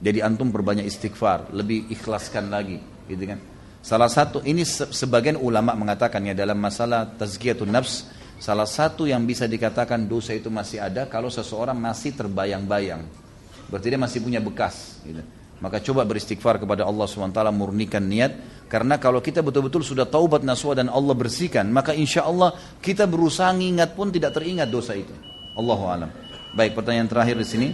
Jadi 0.02 0.18
antum 0.18 0.49
berbanyak 0.49 0.89
istighfar, 0.89 1.53
lebih 1.53 1.93
ikhlaskan 1.93 2.49
lagi, 2.49 2.81
gitu 3.06 3.22
kan? 3.22 3.38
Salah 3.85 4.10
satu 4.10 4.41
ini 4.41 4.65
sebagian 4.65 5.38
ulama 5.38 5.77
mengatakannya 5.77 6.34
dalam 6.34 6.57
masalah 6.57 7.06
tazkiyatun 7.06 7.69
nafs 7.69 8.10
Salah 8.41 8.65
satu 8.65 9.05
yang 9.05 9.22
bisa 9.22 9.45
dikatakan 9.45 10.09
dosa 10.09 10.34
itu 10.34 10.49
masih 10.49 10.81
ada 10.81 11.05
kalau 11.05 11.30
seseorang 11.30 11.77
masih 11.77 12.18
terbayang-bayang. 12.18 13.05
Berarti 13.69 13.88
dia 13.93 14.01
masih 14.01 14.18
punya 14.26 14.41
bekas. 14.41 14.97
Gitu. 15.05 15.22
Maka 15.61 15.77
coba 15.77 16.01
beristighfar 16.09 16.57
kepada 16.57 16.89
Allah 16.89 17.05
SWT 17.05 17.38
murnikan 17.53 18.01
niat. 18.01 18.65
Karena 18.65 18.97
kalau 18.97 19.22
kita 19.22 19.45
betul-betul 19.45 19.85
sudah 19.85 20.09
taubat 20.09 20.41
naswa 20.41 20.73
dan 20.73 20.89
Allah 20.89 21.13
bersihkan. 21.13 21.69
Maka 21.69 21.93
insya 21.93 22.26
Allah 22.26 22.57
kita 22.81 23.05
berusaha 23.05 23.53
ingat 23.53 23.93
pun 23.93 24.09
tidak 24.09 24.34
teringat 24.34 24.73
dosa 24.73 24.97
itu. 24.97 25.13
Allahu 25.53 25.85
alam. 25.85 26.09
Baik 26.57 26.73
pertanyaan 26.73 27.05
terakhir 27.13 27.38
di 27.38 27.45
sini. 27.45 27.69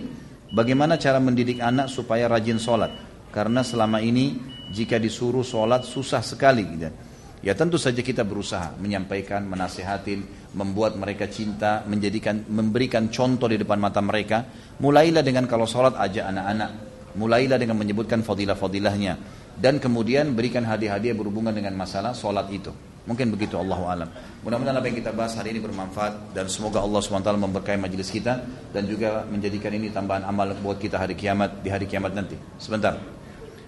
Bagaimana 0.51 0.99
cara 0.99 1.23
mendidik 1.23 1.63
anak 1.63 1.87
supaya 1.87 2.27
rajin 2.27 2.59
sholat? 2.59 2.91
Karena 3.31 3.63
selama 3.63 4.03
ini 4.03 4.35
jika 4.67 4.99
disuruh 4.99 5.47
sholat 5.47 5.87
susah 5.87 6.19
sekali. 6.19 6.67
Gitu. 6.75 7.06
Ya 7.45 7.53
tentu 7.53 7.77
saja 7.77 8.01
kita 8.01 8.25
berusaha 8.25 8.73
menyampaikan, 8.81 9.45
menasihatin, 9.45 10.25
membuat 10.57 10.97
mereka 10.97 11.29
cinta, 11.29 11.85
menjadikan, 11.85 12.41
memberikan 12.49 13.13
contoh 13.13 13.45
di 13.45 13.61
depan 13.61 13.77
mata 13.77 14.01
mereka. 14.01 14.41
Mulailah 14.81 15.21
dengan 15.21 15.45
kalau 15.45 15.69
sholat 15.69 15.93
aja 16.01 16.33
anak-anak, 16.33 16.71
mulailah 17.13 17.61
dengan 17.61 17.77
menyebutkan 17.77 18.25
fadilah-fadilahnya, 18.25 19.13
dan 19.53 19.77
kemudian 19.77 20.33
berikan 20.33 20.65
hadiah-hadiah 20.65 21.13
berhubungan 21.13 21.53
dengan 21.53 21.77
masalah 21.77 22.17
sholat 22.17 22.49
itu. 22.49 22.73
Mungkin 23.07 23.31
begitu 23.31 23.55
Allah 23.55 23.79
alam. 23.87 24.09
Mudah-mudahan 24.43 24.83
apa 24.83 24.87
yang 24.91 24.99
kita 24.99 25.15
bahas 25.15 25.31
hari 25.39 25.55
ini 25.55 25.63
bermanfaat 25.63 26.35
dan 26.35 26.51
semoga 26.51 26.83
Allah 26.83 26.99
SWT 26.99 27.23
memberkahi 27.39 27.79
majelis 27.79 28.11
kita 28.11 28.43
dan 28.75 28.83
juga 28.83 29.23
menjadikan 29.23 29.71
ini 29.71 29.87
tambahan 29.95 30.27
amal 30.27 30.51
buat 30.59 30.75
kita 30.75 30.99
hari 30.99 31.15
kiamat 31.15 31.63
di 31.63 31.71
hari 31.71 31.87
kiamat 31.87 32.11
nanti. 32.11 32.35
Sebentar. 32.59 33.16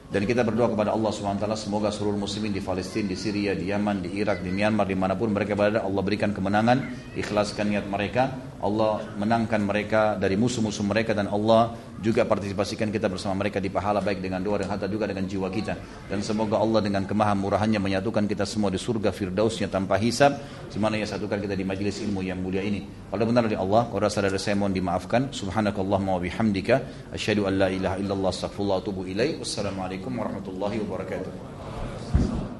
Dan 0.10 0.26
kita 0.26 0.42
berdoa 0.42 0.74
kepada 0.74 0.90
Allah 0.90 1.14
SWT 1.14 1.46
semoga 1.54 1.94
seluruh 1.94 2.18
muslimin 2.18 2.50
di 2.50 2.66
Palestina, 2.66 3.14
di 3.14 3.18
Syria, 3.18 3.54
di 3.54 3.70
Yaman, 3.70 4.02
di 4.02 4.18
Irak, 4.18 4.42
di 4.42 4.50
Myanmar, 4.50 4.90
di 4.90 4.98
mana 4.98 5.14
pun 5.14 5.30
mereka 5.30 5.54
berada, 5.54 5.86
Allah 5.86 6.02
berikan 6.02 6.34
kemenangan, 6.34 7.14
ikhlaskan 7.14 7.70
niat 7.70 7.86
mereka, 7.86 8.34
Allah 8.58 9.06
menangkan 9.22 9.62
mereka 9.62 10.18
dari 10.18 10.34
musuh-musuh 10.34 10.82
mereka 10.82 11.14
dan 11.14 11.30
Allah 11.30 11.78
juga 12.02 12.26
partisipasikan 12.26 12.90
kita 12.90 13.06
bersama 13.06 13.46
mereka 13.46 13.62
di 13.62 13.70
pahala 13.70 14.02
baik 14.02 14.18
dengan 14.18 14.42
doa 14.42 14.66
dan 14.66 14.74
harta 14.74 14.90
juga 14.90 15.06
dengan 15.06 15.30
jiwa 15.30 15.46
kita. 15.54 15.78
Dan 16.10 16.26
semoga 16.26 16.58
Allah 16.58 16.82
dengan 16.82 17.06
kemahamurahannya 17.06 17.78
menyatukan 17.78 18.26
kita 18.26 18.50
semua 18.50 18.74
di 18.74 18.82
surga 18.82 19.14
firdausnya 19.14 19.70
tanpa 19.70 20.02
hisab, 20.02 20.42
semana 20.74 20.98
ia 20.98 21.06
satukan 21.06 21.38
kita 21.38 21.54
di 21.54 21.62
majlis 21.62 22.02
ilmu 22.02 22.26
yang 22.26 22.42
mulia 22.42 22.66
ini. 22.66 22.82
Kalau 23.14 23.30
benar 23.30 23.46
dari 23.46 23.62
Allah, 23.62 23.86
kalau 23.86 24.02
rasa 24.02 24.26
dari 24.26 24.42
saya 24.42 24.58
mohon 24.58 24.74
dimaafkan. 24.74 25.30
Subhanakallahumma 25.30 26.18
wa 26.18 26.22
bihamdika, 26.24 26.76
asyhadu 27.14 27.46
an 27.46 27.54
la 27.62 27.68
ilaha 27.70 27.96
illallah, 28.02 28.32
atubu 28.34 29.06
ilaih. 29.06 29.38
Wassalamualaikum 29.38 29.99
warahmatullahi 30.08 30.80
wabarakatuh. 30.80 32.59